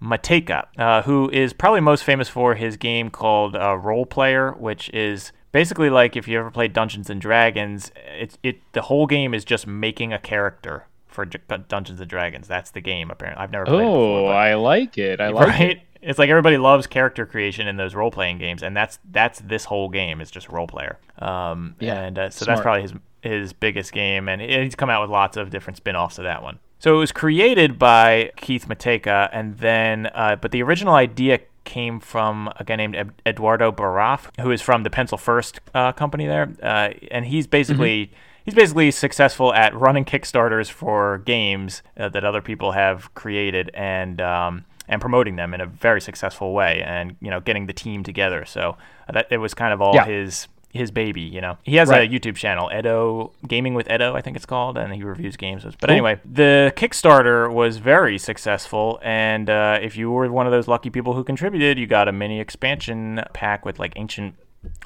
Matejka, 0.01 0.65
uh, 0.77 1.01
who 1.03 1.29
is 1.29 1.53
probably 1.53 1.79
most 1.79 2.03
famous 2.03 2.27
for 2.27 2.55
his 2.55 2.75
game 2.75 3.09
called 3.09 3.55
uh, 3.55 3.77
Roll 3.77 4.05
Player, 4.05 4.51
which 4.51 4.89
is 4.89 5.31
basically 5.53 5.89
like 5.89 6.17
if 6.17 6.27
you 6.27 6.37
ever 6.37 6.51
played 6.51 6.73
Dungeons 6.73 7.09
and 7.09 7.21
Dragons. 7.21 7.93
It 8.19 8.37
it 8.43 8.57
the 8.73 8.81
whole 8.81 9.07
game 9.07 9.33
is 9.33 9.45
just 9.45 9.65
making 9.65 10.11
a 10.11 10.19
character 10.19 10.87
for 11.07 11.25
J- 11.25 11.39
Dungeons 11.69 12.01
and 12.01 12.09
Dragons. 12.09 12.47
That's 12.49 12.71
the 12.71 12.81
game. 12.81 13.09
Apparently, 13.09 13.41
I've 13.41 13.51
never 13.51 13.65
played 13.65 13.75
it 13.81 13.85
before. 13.85 14.19
Oh, 14.19 14.25
but- 14.25 14.35
I 14.35 14.55
like 14.55 14.97
it. 14.97 15.21
I 15.21 15.29
like 15.29 15.47
right? 15.47 15.69
it. 15.71 15.79
It's 16.01 16.19
like 16.19 16.29
everybody 16.29 16.57
loves 16.57 16.85
character 16.85 17.25
creation 17.25 17.65
in 17.65 17.77
those 17.77 17.95
role 17.95 18.11
playing 18.11 18.37
games, 18.39 18.61
and 18.61 18.75
that's 18.75 18.99
that's 19.09 19.39
this 19.39 19.63
whole 19.63 19.87
game 19.87 20.19
is 20.19 20.29
just 20.29 20.49
role 20.49 20.67
player. 20.67 20.97
Um, 21.17 21.75
Yeah, 21.79 22.01
and 22.01 22.19
uh, 22.19 22.29
so 22.29 22.43
that's 22.43 22.59
probably 22.59 22.81
his 22.81 22.93
his 23.21 23.53
biggest 23.53 23.93
game, 23.93 24.27
and 24.27 24.41
he's 24.41 24.75
come 24.75 24.89
out 24.89 25.01
with 25.01 25.09
lots 25.09 25.37
of 25.37 25.49
different 25.49 25.77
spin 25.77 25.95
offs 25.95 26.17
of 26.17 26.25
that 26.25 26.43
one. 26.43 26.59
So 26.79 26.93
it 26.95 26.97
was 26.97 27.13
created 27.13 27.79
by 27.79 28.31
Keith 28.35 28.67
Matejka, 28.67 29.29
and 29.31 29.57
then 29.59 30.07
uh, 30.07 30.35
but 30.35 30.51
the 30.51 30.61
original 30.61 30.93
idea 30.93 31.39
came 31.63 31.99
from 31.99 32.51
a 32.57 32.63
guy 32.63 32.75
named 32.75 33.11
Eduardo 33.25 33.71
Baraf, 33.71 34.29
who 34.41 34.51
is 34.51 34.61
from 34.61 34.83
the 34.83 34.89
Pencil 34.89 35.17
First 35.17 35.59
uh, 35.73 35.91
company 35.93 36.25
there, 36.27 36.53
uh, 36.61 36.89
and 37.11 37.25
he's 37.25 37.47
basically. 37.47 38.11
He's 38.45 38.55
basically 38.55 38.91
successful 38.91 39.53
at 39.53 39.73
running 39.73 40.03
Kickstarters 40.03 40.69
for 40.69 41.19
games 41.19 41.81
uh, 41.97 42.09
that 42.09 42.25
other 42.25 42.41
people 42.41 42.73
have 42.73 43.13
created 43.13 43.71
and 43.73 44.19
um, 44.19 44.65
and 44.89 44.99
promoting 44.99 45.37
them 45.37 45.53
in 45.53 45.61
a 45.61 45.65
very 45.65 46.01
successful 46.01 46.51
way, 46.51 46.83
and 46.85 47.15
you 47.21 47.29
know 47.29 47.39
getting 47.39 47.67
the 47.67 47.73
team 47.73 48.03
together. 48.03 48.43
So 48.43 48.75
uh, 49.07 49.13
that 49.13 49.27
it 49.31 49.37
was 49.37 49.53
kind 49.53 49.71
of 49.73 49.81
all 49.81 49.95
Yeah. 49.95 50.03
his 50.03 50.49
his 50.73 50.91
baby. 50.91 51.21
You 51.21 51.39
know, 51.39 51.57
he 51.63 51.75
has 51.77 51.87
Right. 51.89 52.09
a 52.09 52.11
YouTube 52.11 52.35
channel, 52.35 52.69
Edo 52.77 53.31
Gaming 53.47 53.73
with 53.75 53.89
Edo, 53.89 54.15
I 54.15 54.21
think 54.21 54.35
it's 54.35 54.45
called, 54.45 54.77
and 54.77 54.93
he 54.93 55.03
reviews 55.03 55.37
games. 55.37 55.65
But 55.79 55.89
anyway, 55.89 56.19
the 56.25 56.73
Kickstarter 56.75 57.49
was 57.53 57.77
very 57.77 58.17
successful, 58.17 58.99
and 59.03 59.49
uh, 59.49 59.77
if 59.81 59.95
you 59.95 60.11
were 60.11 60.29
one 60.31 60.45
of 60.47 60.51
those 60.51 60.67
lucky 60.67 60.89
people 60.89 61.13
who 61.13 61.23
contributed, 61.23 61.77
you 61.77 61.85
got 61.87 62.07
a 62.07 62.11
mini 62.11 62.39
expansion 62.39 63.21
pack 63.33 63.63
with 63.65 63.77
like 63.79 63.93
ancient 63.95 64.35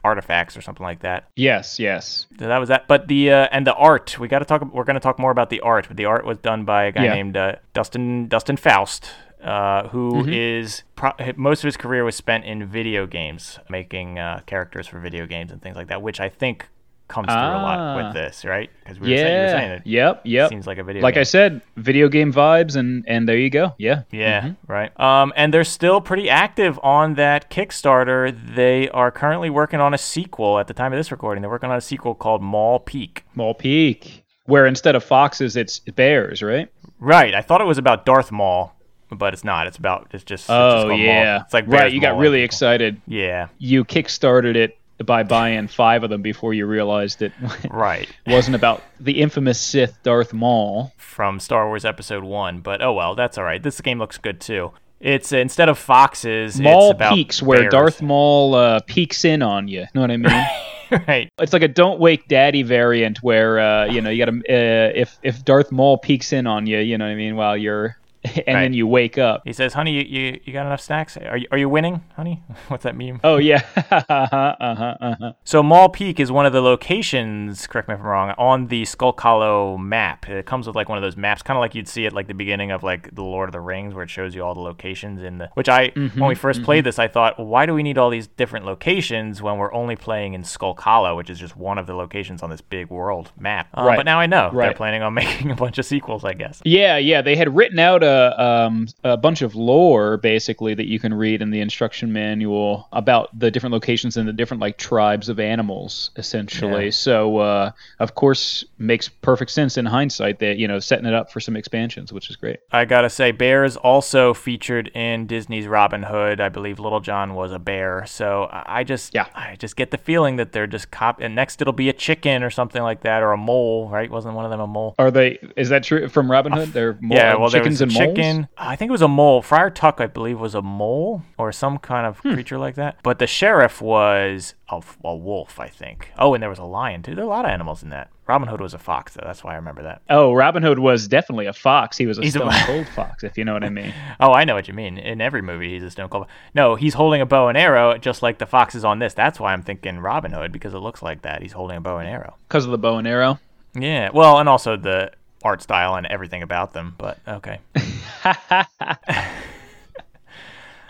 artifacts 0.03 0.57
or 0.57 0.61
something 0.61 0.83
like 0.83 0.99
that. 1.01 1.29
Yes, 1.35 1.79
yes. 1.79 2.25
So 2.39 2.47
that 2.47 2.57
was 2.57 2.69
that. 2.69 2.87
But 2.87 3.07
the 3.07 3.31
uh, 3.31 3.47
and 3.51 3.65
the 3.65 3.75
art, 3.75 4.17
we 4.19 4.27
got 4.27 4.39
to 4.39 4.45
talk. 4.45 4.61
We're 4.73 4.83
going 4.83 4.95
to 4.95 4.99
talk 4.99 5.19
more 5.19 5.31
about 5.31 5.49
the 5.49 5.59
art. 5.61 5.87
But 5.87 5.97
the 5.97 6.05
art 6.05 6.25
was 6.25 6.37
done 6.39 6.65
by 6.65 6.85
a 6.85 6.91
guy 6.91 7.05
Yeah. 7.05 7.13
named 7.13 7.37
uh, 7.37 7.55
Dustin 7.73 8.27
Dustin 8.27 8.57
Foust, 8.57 9.11
uh, 9.43 9.87
who 9.89 10.11
Mm-hmm. 10.23 10.33
is 10.33 10.83
pro- 10.95 11.13
most 11.35 11.59
of 11.63 11.67
his 11.67 11.77
career 11.77 12.03
was 12.03 12.15
spent 12.15 12.45
in 12.45 12.65
video 12.65 13.05
games, 13.05 13.59
making 13.69 14.19
uh, 14.19 14.41
characters 14.45 14.87
for 14.87 14.99
video 14.99 15.25
games 15.25 15.51
and 15.51 15.61
things 15.61 15.75
like 15.75 15.87
that, 15.87 16.01
which 16.01 16.19
I 16.19 16.29
think 16.29 16.67
comes 17.07 17.27
through 17.27 17.35
a 17.35 17.63
lot 17.63 17.79
Ah. 17.79 17.95
with 17.95 18.13
this, 18.15 18.43
right? 18.43 18.69
Because 18.83 18.99
we 18.99 19.11
were 19.11 19.15
saying, 19.17 19.33
you 19.33 19.41
were 19.43 19.49
saying 19.59 19.71
it 19.71 19.81
Yep. 19.85 20.21
Yep. 20.25 20.49
seems 20.49 20.67
like 20.67 20.77
a 20.77 20.83
video. 20.83 21.01
like 21.01 21.13
game. 21.13 21.21
I 21.21 21.23
said, 21.23 21.61
video 21.77 22.09
game 22.09 22.33
vibes, 22.33 22.75
and 22.75 23.05
and 23.07 23.29
there 23.29 23.37
you 23.37 23.49
go. 23.49 23.73
Yeah. 23.77 24.01
Yeah, 24.11 24.53
right. 24.67 24.91
Um, 24.99 25.31
and 25.37 25.53
they're 25.53 25.63
still 25.63 26.01
pretty 26.01 26.29
active 26.29 26.77
on 26.83 27.13
that 27.13 27.49
Kickstarter. 27.49 28.35
They 28.55 28.89
are 28.89 29.09
currently 29.11 29.49
working 29.49 29.79
on 29.79 29.93
a 29.93 29.97
sequel 29.97 30.59
at 30.59 30.67
the 30.67 30.73
time 30.73 30.91
of 30.91 30.99
this 30.99 31.09
recording. 31.11 31.41
They're 31.41 31.49
working 31.49 31.71
on 31.71 31.77
a 31.77 31.81
sequel 31.81 32.13
called 32.13 32.41
Maul 32.41 32.79
Peak. 32.79 33.23
Maul 33.35 33.53
Peak, 33.53 34.25
where 34.45 34.65
instead 34.65 34.95
of 34.95 35.03
foxes, 35.03 35.55
it's 35.55 35.79
bears, 35.79 36.41
right? 36.43 36.67
Right. 36.99 37.33
I 37.33 37.41
thought 37.41 37.61
it 37.61 37.67
was 37.67 37.77
about 37.77 38.05
Darth 38.05 38.33
Maul, 38.33 38.75
but 39.11 39.33
it's 39.33 39.43
not. 39.43 39.67
It's 39.67 39.77
about 39.77 40.07
it's 40.13 40.23
just. 40.23 40.43
it's 40.43 40.47
just 40.47 40.49
Oh 40.49 40.89
yeah. 40.91 41.41
It's 41.43 41.53
like 41.53 41.65
right. 41.67 41.81
Bears 41.81 41.93
You 41.93 42.01
got 42.01 42.17
really 42.17 42.39
people. 42.39 42.45
excited. 42.45 43.01
Yeah. 43.07 43.47
You 43.57 43.85
kickstarted 43.85 44.55
it 44.55 44.77
by 45.05 45.21
buying 45.23 45.67
five 45.67 46.03
of 46.03 46.09
them 46.09 46.21
before 46.23 46.53
you 46.53 46.65
realized 46.65 47.21
it 47.21 47.31
Right. 47.69 48.09
wasn't 48.25 48.55
about 48.55 48.81
the 48.99 49.21
infamous 49.21 49.59
Sith 49.59 49.97
Darth 50.03 50.33
Maul. 50.33 50.91
From 50.97 51.39
Star 51.39 51.67
Wars 51.67 51.83
Episode 51.85 52.23
One, 52.23 52.59
but 52.61 52.81
oh 52.81 52.93
well, 52.93 53.15
that's 53.15 53.37
all 53.37 53.43
right. 53.43 53.61
This 53.61 53.79
game 53.81 53.99
looks 53.99 54.17
good 54.17 54.39
too. 54.39 54.71
It's 54.99 55.31
uh, 55.31 55.37
instead 55.37 55.69
of 55.69 55.77
foxes, 55.77 56.59
Maul 56.59 56.91
it's 56.91 56.95
about 56.95 57.13
peaks 57.13 57.41
where 57.41 57.59
bears. 57.61 57.71
Darth 57.71 58.01
Maul 58.01 58.55
uh, 58.55 58.79
peeks 58.87 59.23
in 59.25 59.41
on 59.43 59.67
you. 59.67 59.85
Know 59.93 60.01
what 60.01 60.09
I 60.11 60.17
mean? 60.17 60.45
right. 61.07 61.29
it's 61.39 61.53
like 61.53 61.61
a 61.63 61.67
don't 61.67 61.99
wake 61.99 62.27
daddy 62.27 62.63
variant 62.63 63.21
where 63.21 63.59
uh, 63.59 63.85
you 63.85 64.01
know 64.01 64.09
you 64.09 64.25
got 64.25 64.31
to 64.31 64.39
uh, 64.39 64.91
if 64.95 65.17
if 65.21 65.43
Darth 65.45 65.71
Maul 65.71 65.97
peeks 65.99 66.33
in 66.33 66.47
on 66.47 66.65
you, 66.65 66.79
you 66.79 66.97
know 66.97 67.05
what 67.05 67.11
I 67.11 67.15
mean, 67.15 67.35
while 67.35 67.55
you're 67.57 67.97
and 68.47 68.55
Right. 68.55 68.61
then 68.63 68.73
you 68.73 68.87
wake 68.87 69.17
up. 69.17 69.41
He 69.45 69.53
says, 69.53 69.73
"Honey, 69.73 69.91
you, 69.93 70.01
you, 70.01 70.39
you 70.43 70.53
got 70.53 70.65
enough 70.65 70.81
snacks? 70.81 71.17
Are 71.17 71.37
you, 71.37 71.47
are 71.51 71.57
you 71.57 71.69
winning, 71.69 72.03
honey? 72.15 72.43
What's 72.67 72.83
that 72.83 72.95
meme?" 72.95 73.19
Oh 73.23 73.37
yeah. 73.37 73.61
uh-huh, 73.75 74.55
uh-huh, 74.59 74.95
uh-huh. 75.01 75.33
So 75.43 75.63
Maul 75.63 75.89
Peak 75.89 76.19
is 76.19 76.31
one 76.31 76.45
of 76.45 76.53
the 76.53 76.61
locations, 76.61 77.67
correct 77.67 77.87
me 77.87 77.93
if 77.93 77.99
I'm 77.99 78.05
wrong, 78.05 78.33
on 78.37 78.67
the 78.67 78.85
Skull 78.85 79.13
Hollow 79.17 79.77
map. 79.77 80.27
It 80.29 80.45
comes 80.45 80.67
with 80.67 80.75
like 80.75 80.89
one 80.89 80.97
of 80.97 81.01
those 81.03 81.17
maps, 81.17 81.41
kind 81.41 81.57
of 81.57 81.61
like 81.61 81.75
you'd 81.75 81.87
see 81.87 82.05
at 82.05 82.13
like 82.13 82.27
the 82.27 82.33
beginning 82.33 82.71
of 82.71 82.83
like 82.83 83.13
the 83.15 83.23
Lord 83.23 83.49
of 83.49 83.53
the 83.53 83.59
Rings, 83.61 83.93
where 83.93 84.03
it 84.03 84.09
shows 84.09 84.35
you 84.35 84.43
all 84.43 84.53
the 84.53 84.61
locations 84.61 85.21
in 85.21 85.37
the. 85.37 85.49
Which 85.53 85.69
I, 85.69 85.89
Mm-hmm, 85.89 86.19
when 86.19 86.29
we 86.29 86.35
1st 86.35 86.63
played 86.63 86.83
this, 86.83 86.99
I 86.99 87.07
thought, 87.07 87.37
well, 87.37 87.47
why 87.47 87.65
do 87.65 87.73
we 87.73 87.81
need 87.81 87.97
all 87.97 88.09
these 88.09 88.27
different 88.27 88.65
locations 88.65 89.41
when 89.41 89.57
we're 89.57 89.73
only 89.73 89.95
playing 89.95 90.33
in 90.33 90.43
Skull 90.43 90.75
Hollow, 90.77 91.15
which 91.15 91.29
is 91.29 91.39
just 91.39 91.55
one 91.55 91.77
of 91.77 91.87
the 91.87 91.93
locations 91.95 92.43
on 92.43 92.49
this 92.49 92.61
big 92.61 92.89
world 92.89 93.31
map? 93.39 93.67
Uh, 93.77 93.83
Right, 93.87 93.95
But 93.97 94.05
now 94.05 94.19
I 94.19 94.25
know 94.25 94.51
they're 94.53 94.73
planning 94.73 95.01
on 95.01 95.13
making 95.13 95.49
a 95.51 95.55
bunch 95.55 95.77
of 95.77 95.85
sequels, 95.85 96.23
I 96.25 96.33
guess. 96.33 96.61
Yeah, 96.65 96.97
yeah. 96.97 97.21
They 97.21 97.35
had 97.35 97.55
written 97.55 97.79
out 97.79 98.03
a 98.03 98.07
um, 98.17 98.87
a 99.03 99.17
bunch 99.17 99.41
of 99.41 99.55
lore 99.55 100.17
basically 100.17 100.73
that 100.73 100.87
you 100.87 100.99
can 100.99 101.13
read 101.13 101.41
in 101.41 101.51
the 101.51 101.59
instruction 101.61 102.11
manual 102.13 102.87
about 102.91 103.37
the 103.37 103.51
different 103.51 103.73
locations 103.73 104.17
and 104.17 104.27
the 104.27 104.33
different 104.33 104.61
like 104.61 104.77
tribes 104.77 105.29
of 105.29 105.39
animals, 105.39 106.11
essentially. 106.15 106.85
Yeah. 106.85 106.91
So, 106.91 107.37
uh, 107.37 107.71
of 107.99 108.15
course, 108.15 108.65
makes 108.77 109.07
perfect 109.09 109.51
sense 109.51 109.77
in 109.77 109.85
hindsight 109.85 110.39
that 110.39 110.57
you 110.57 110.67
know 110.67 110.79
setting 110.79 111.05
it 111.05 111.13
up 111.13 111.31
for 111.31 111.39
some 111.39 111.55
expansions, 111.55 112.11
which 112.13 112.29
is 112.29 112.35
great. 112.35 112.59
I 112.71 112.85
gotta 112.85 113.09
say, 113.09 113.31
bears 113.31 113.75
also 113.77 114.33
featured 114.33 114.89
in 114.89 115.27
Disney's 115.27 115.67
Robin 115.67 116.03
Hood. 116.03 116.39
I 116.41 116.49
believe 116.49 116.79
Little 116.79 116.99
John 116.99 117.33
was 117.35 117.51
a 117.51 117.59
bear, 117.59 118.05
so 118.05 118.47
I 118.51 118.83
just, 118.83 119.13
Yeah. 119.13 119.27
I 119.35 119.55
just 119.57 119.75
get 119.75 119.91
the 119.91 119.97
feeling 119.97 120.37
that 120.37 120.51
they're 120.51 120.67
just 120.67 120.91
cop. 120.91 121.19
And 121.21 121.35
next 121.35 121.61
it'll 121.61 121.73
be 121.73 121.89
a 121.89 121.93
chicken 121.93 122.43
or 122.43 122.49
something 122.49 122.81
like 122.81 123.01
that, 123.01 123.23
or 123.23 123.31
a 123.31 123.37
mole, 123.37 123.89
right? 123.89 124.09
Wasn't 124.09 124.33
one 124.33 124.45
of 124.45 124.51
them 124.51 124.59
a 124.59 124.67
mole? 124.67 124.95
Are 124.99 125.11
they? 125.11 125.39
Is 125.55 125.69
that 125.69 125.83
true 125.83 126.07
from 126.09 126.29
Robin 126.31 126.51
Hood? 126.51 126.73
They're 126.73 126.97
mo- 127.01 127.15
yeah, 127.15 127.35
well, 127.35 127.49
chickens 127.49 127.81
and? 127.81 127.91
Chicken. 127.97 128.47
I 128.57 128.75
think 128.75 128.89
it 128.89 128.91
was 128.91 129.01
a 129.01 129.07
mole. 129.07 129.41
Friar 129.41 129.69
Tuck, 129.69 129.99
I 130.01 130.07
believe, 130.07 130.39
was 130.39 130.55
a 130.55 130.61
mole 130.61 131.21
or 131.37 131.51
some 131.51 131.77
kind 131.77 132.05
of 132.05 132.19
Hmm. 132.19 132.33
creature 132.33 132.57
like 132.57 132.75
that. 132.75 132.97
But 133.03 133.19
the 133.19 133.27
sheriff 133.27 133.81
was 133.81 134.53
a, 134.69 134.81
a 135.03 135.15
wolf, 135.15 135.59
I 135.59 135.67
think. 135.67 136.11
Oh, 136.17 136.33
and 136.33 136.41
there 136.41 136.49
was 136.49 136.59
a 136.59 136.63
lion 136.63 137.03
too. 137.03 137.15
There 137.15 137.23
are 137.23 137.27
a 137.27 137.29
lot 137.29 137.45
of 137.45 137.51
animals 137.51 137.83
in 137.83 137.89
that. 137.89 138.09
Robin 138.27 138.49
Hood 138.49 138.59
was 138.59 138.73
a 138.73 138.77
fox, 138.77 139.13
though. 139.13 139.23
That's 139.25 139.41
why 139.41 139.53
I 139.53 139.55
remember 139.55 139.83
that. 139.83 140.01
Oh, 140.09 140.33
Robin 140.33 140.61
Hood 140.61 140.79
was 140.79 141.07
definitely 141.07 141.45
a 141.45 141.53
fox. 141.53 141.97
He 141.97 142.05
was 142.05 142.17
a 142.17 142.21
He's 142.23 142.35
a- 142.35 142.39
stone 142.39 142.51
cold 142.65 142.87
fox, 142.89 143.23
if 143.23 143.37
you 143.37 143.45
know 143.45 143.53
what 143.53 143.63
I 143.63 143.69
mean. 143.69 143.93
Oh, 144.19 144.33
I 144.33 144.43
know 144.43 144.53
what 144.55 144.67
you 144.67 144.73
mean. 144.73 144.97
In 144.97 145.21
every 145.21 145.41
movie, 145.41 145.73
he's 145.73 145.83
a 145.83 145.91
stone 145.91 146.09
cold. 146.09 146.25
No, 146.53 146.75
he's 146.75 146.93
holding 146.93 147.21
a 147.21 147.25
bow 147.25 147.47
and 147.47 147.57
arrow, 147.57 147.97
just 147.97 148.21
like 148.21 148.37
the 148.39 148.45
fox 148.45 148.75
is 148.75 148.83
on 148.83 148.99
this. 148.99 149.13
That's 149.13 149.39
why 149.39 149.53
I'm 149.53 149.61
thinking 149.61 149.99
Robin 149.99 150.31
Hood 150.33 150.51
because 150.51 150.73
it 150.73 150.79
looks 150.79 151.01
like 151.01 151.21
that. 151.21 151.41
He's 151.41 151.53
holding 151.53 151.77
a 151.77 151.81
bow 151.81 151.99
and 151.99 152.09
arrow. 152.09 152.35
Because 152.49 152.65
of 152.65 152.71
the 152.71 152.77
bow 152.77 152.97
and 152.97 153.07
arrow. 153.07 153.39
Yeah. 153.73 154.09
Well, 154.13 154.39
and 154.39 154.49
also 154.49 154.75
the 154.75 155.11
art 155.47 155.61
style 155.61 155.95
and 155.95 156.05
everything 156.05 156.43
about 156.43 156.73
them. 156.73 156.95
But 156.97 157.19
okay. 157.27 157.59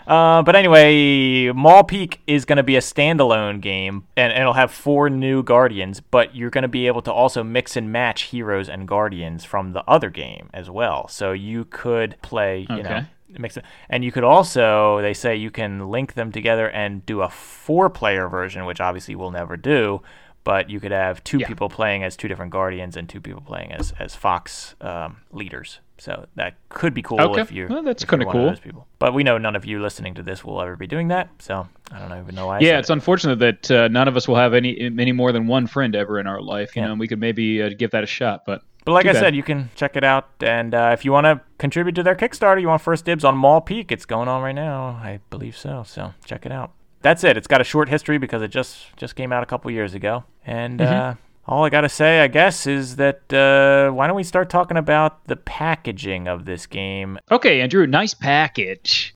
Uh, 0.08 0.40
but 0.42 0.56
anyway, 0.56 1.52
Maul 1.52 1.84
Peak 1.84 2.22
is 2.26 2.46
going 2.46 2.56
to 2.56 2.62
be 2.62 2.76
a 2.76 2.80
standalone 2.80 3.60
game, 3.60 4.04
and, 4.16 4.32
and 4.32 4.40
it'll 4.40 4.54
have 4.54 4.72
four 4.72 5.10
new 5.10 5.42
Guardians. 5.42 6.00
But 6.00 6.34
you're 6.34 6.48
going 6.48 6.62
to 6.62 6.68
be 6.68 6.86
able 6.86 7.02
to 7.02 7.12
also 7.12 7.44
mix 7.44 7.76
and 7.76 7.92
match 7.92 8.22
heroes 8.22 8.70
and 8.70 8.88
Guardians 8.88 9.44
from 9.44 9.74
the 9.74 9.84
other 9.86 10.08
game 10.08 10.48
as 10.54 10.70
well. 10.70 11.08
So 11.08 11.32
you 11.32 11.66
could 11.66 12.16
play, 12.22 12.66
you 12.70 12.82
know, 12.82 13.04
mix 13.28 13.58
it, 13.58 13.66
and 13.90 14.02
you 14.02 14.10
could 14.10 14.24
also, 14.24 15.02
they 15.02 15.12
say, 15.12 15.36
you 15.36 15.50
can 15.50 15.90
link 15.90 16.14
them 16.14 16.32
together 16.32 16.70
and 16.70 17.04
do 17.04 17.20
a 17.20 17.28
four-player 17.28 18.30
version, 18.30 18.64
which 18.64 18.80
obviously 18.80 19.14
we'll 19.14 19.30
never 19.30 19.58
do. 19.58 20.00
But 20.44 20.70
you 20.70 20.80
could 20.80 20.92
have 20.92 21.22
two 21.24 21.38
Yeah. 21.38 21.46
people 21.46 21.68
playing 21.68 22.04
as 22.04 22.16
two 22.16 22.26
different 22.28 22.52
guardians 22.52 22.96
and 22.96 23.08
two 23.08 23.20
people 23.20 23.42
playing 23.42 23.72
as 23.72 23.92
as 23.98 24.14
fox 24.14 24.74
um, 24.80 25.18
leaders. 25.32 25.80
So 26.00 26.26
that 26.36 26.54
could 26.68 26.94
be 26.94 27.02
cool 27.02 27.20
Okay. 27.20 27.40
if 27.40 27.50
you. 27.52 27.66
Well, 27.68 27.82
that's 27.82 28.04
kinda 28.04 28.24
one 28.24 28.36
of 28.36 28.42
cool. 28.42 28.56
people. 28.62 28.86
But 29.00 29.14
we 29.14 29.24
know 29.24 29.36
none 29.36 29.56
of 29.56 29.64
you 29.66 29.82
listening 29.82 30.14
to 30.14 30.22
this 30.22 30.44
will 30.44 30.60
ever 30.62 30.76
be 30.76 30.86
doing 30.86 31.08
that. 31.08 31.28
So 31.40 31.68
I 31.92 31.98
don't 31.98 32.16
even 32.18 32.34
know 32.36 32.46
why. 32.46 32.58
I 32.58 32.60
yeah, 32.60 32.78
it's 32.78 32.88
it. 32.88 32.92
unfortunate 32.92 33.40
that 33.40 33.70
uh, 33.70 33.88
none 33.88 34.06
of 34.08 34.16
us 34.16 34.26
will 34.28 34.36
have 34.36 34.54
any 34.54 34.78
any 34.80 35.12
more 35.12 35.32
than 35.32 35.46
one 35.48 35.66
friend 35.66 35.94
ever 35.96 36.18
in 36.18 36.26
our 36.26 36.40
life. 36.40 36.74
You 36.76 36.82
Yeah. 36.82 36.86
know, 36.86 36.92
and 36.92 37.00
we 37.00 37.08
could 37.08 37.20
maybe 37.20 37.62
uh, 37.62 37.70
give 37.76 37.90
that 37.90 38.04
a 38.04 38.06
shot. 38.06 38.44
But 38.46 38.62
But 38.84 38.92
like 38.92 39.06
I 39.06 39.12
bad. 39.12 39.18
said, 39.20 39.34
you 39.36 39.42
can 39.42 39.68
check 39.74 39.96
it 39.96 40.04
out, 40.04 40.28
and 40.40 40.72
uh, 40.74 40.90
if 40.94 41.04
you 41.04 41.12
want 41.12 41.24
to 41.26 41.40
contribute 41.58 41.94
to 41.96 42.02
their 42.04 42.14
Kickstarter, 42.14 42.60
you 42.60 42.68
want 42.68 42.80
first 42.80 43.04
dibs 43.04 43.24
on 43.24 43.36
Maul 43.36 43.60
Peak. 43.60 43.90
It's 43.92 44.06
going 44.06 44.28
on 44.28 44.40
right 44.40 44.54
now, 44.54 44.98
I 45.02 45.18
believe 45.30 45.56
so. 45.56 45.82
So 45.84 46.14
check 46.24 46.46
it 46.46 46.52
out. 46.52 46.70
That's 47.00 47.22
it. 47.22 47.36
It's 47.36 47.46
got 47.46 47.60
a 47.60 47.64
short 47.64 47.88
history 47.88 48.18
because 48.18 48.42
it 48.42 48.48
just 48.48 48.96
just 48.96 49.14
came 49.14 49.32
out 49.32 49.42
a 49.42 49.46
couple 49.46 49.70
years 49.70 49.94
ago, 49.94 50.24
and 50.44 50.80
uh, 50.80 51.14
all 51.46 51.64
I 51.64 51.70
gotta 51.70 51.88
say, 51.88 52.20
I 52.20 52.26
guess, 52.26 52.66
is 52.66 52.96
that 52.96 53.32
uh, 53.32 53.92
why 53.92 54.08
don't 54.08 54.16
we 54.16 54.24
start 54.24 54.50
talking 54.50 54.76
about 54.76 55.26
the 55.26 55.36
packaging 55.36 56.26
of 56.26 56.44
this 56.44 56.66
game? 56.66 57.18
okay, 57.30 57.60
Andrew, 57.60 57.86
nice 57.86 58.14
package. 58.14 59.14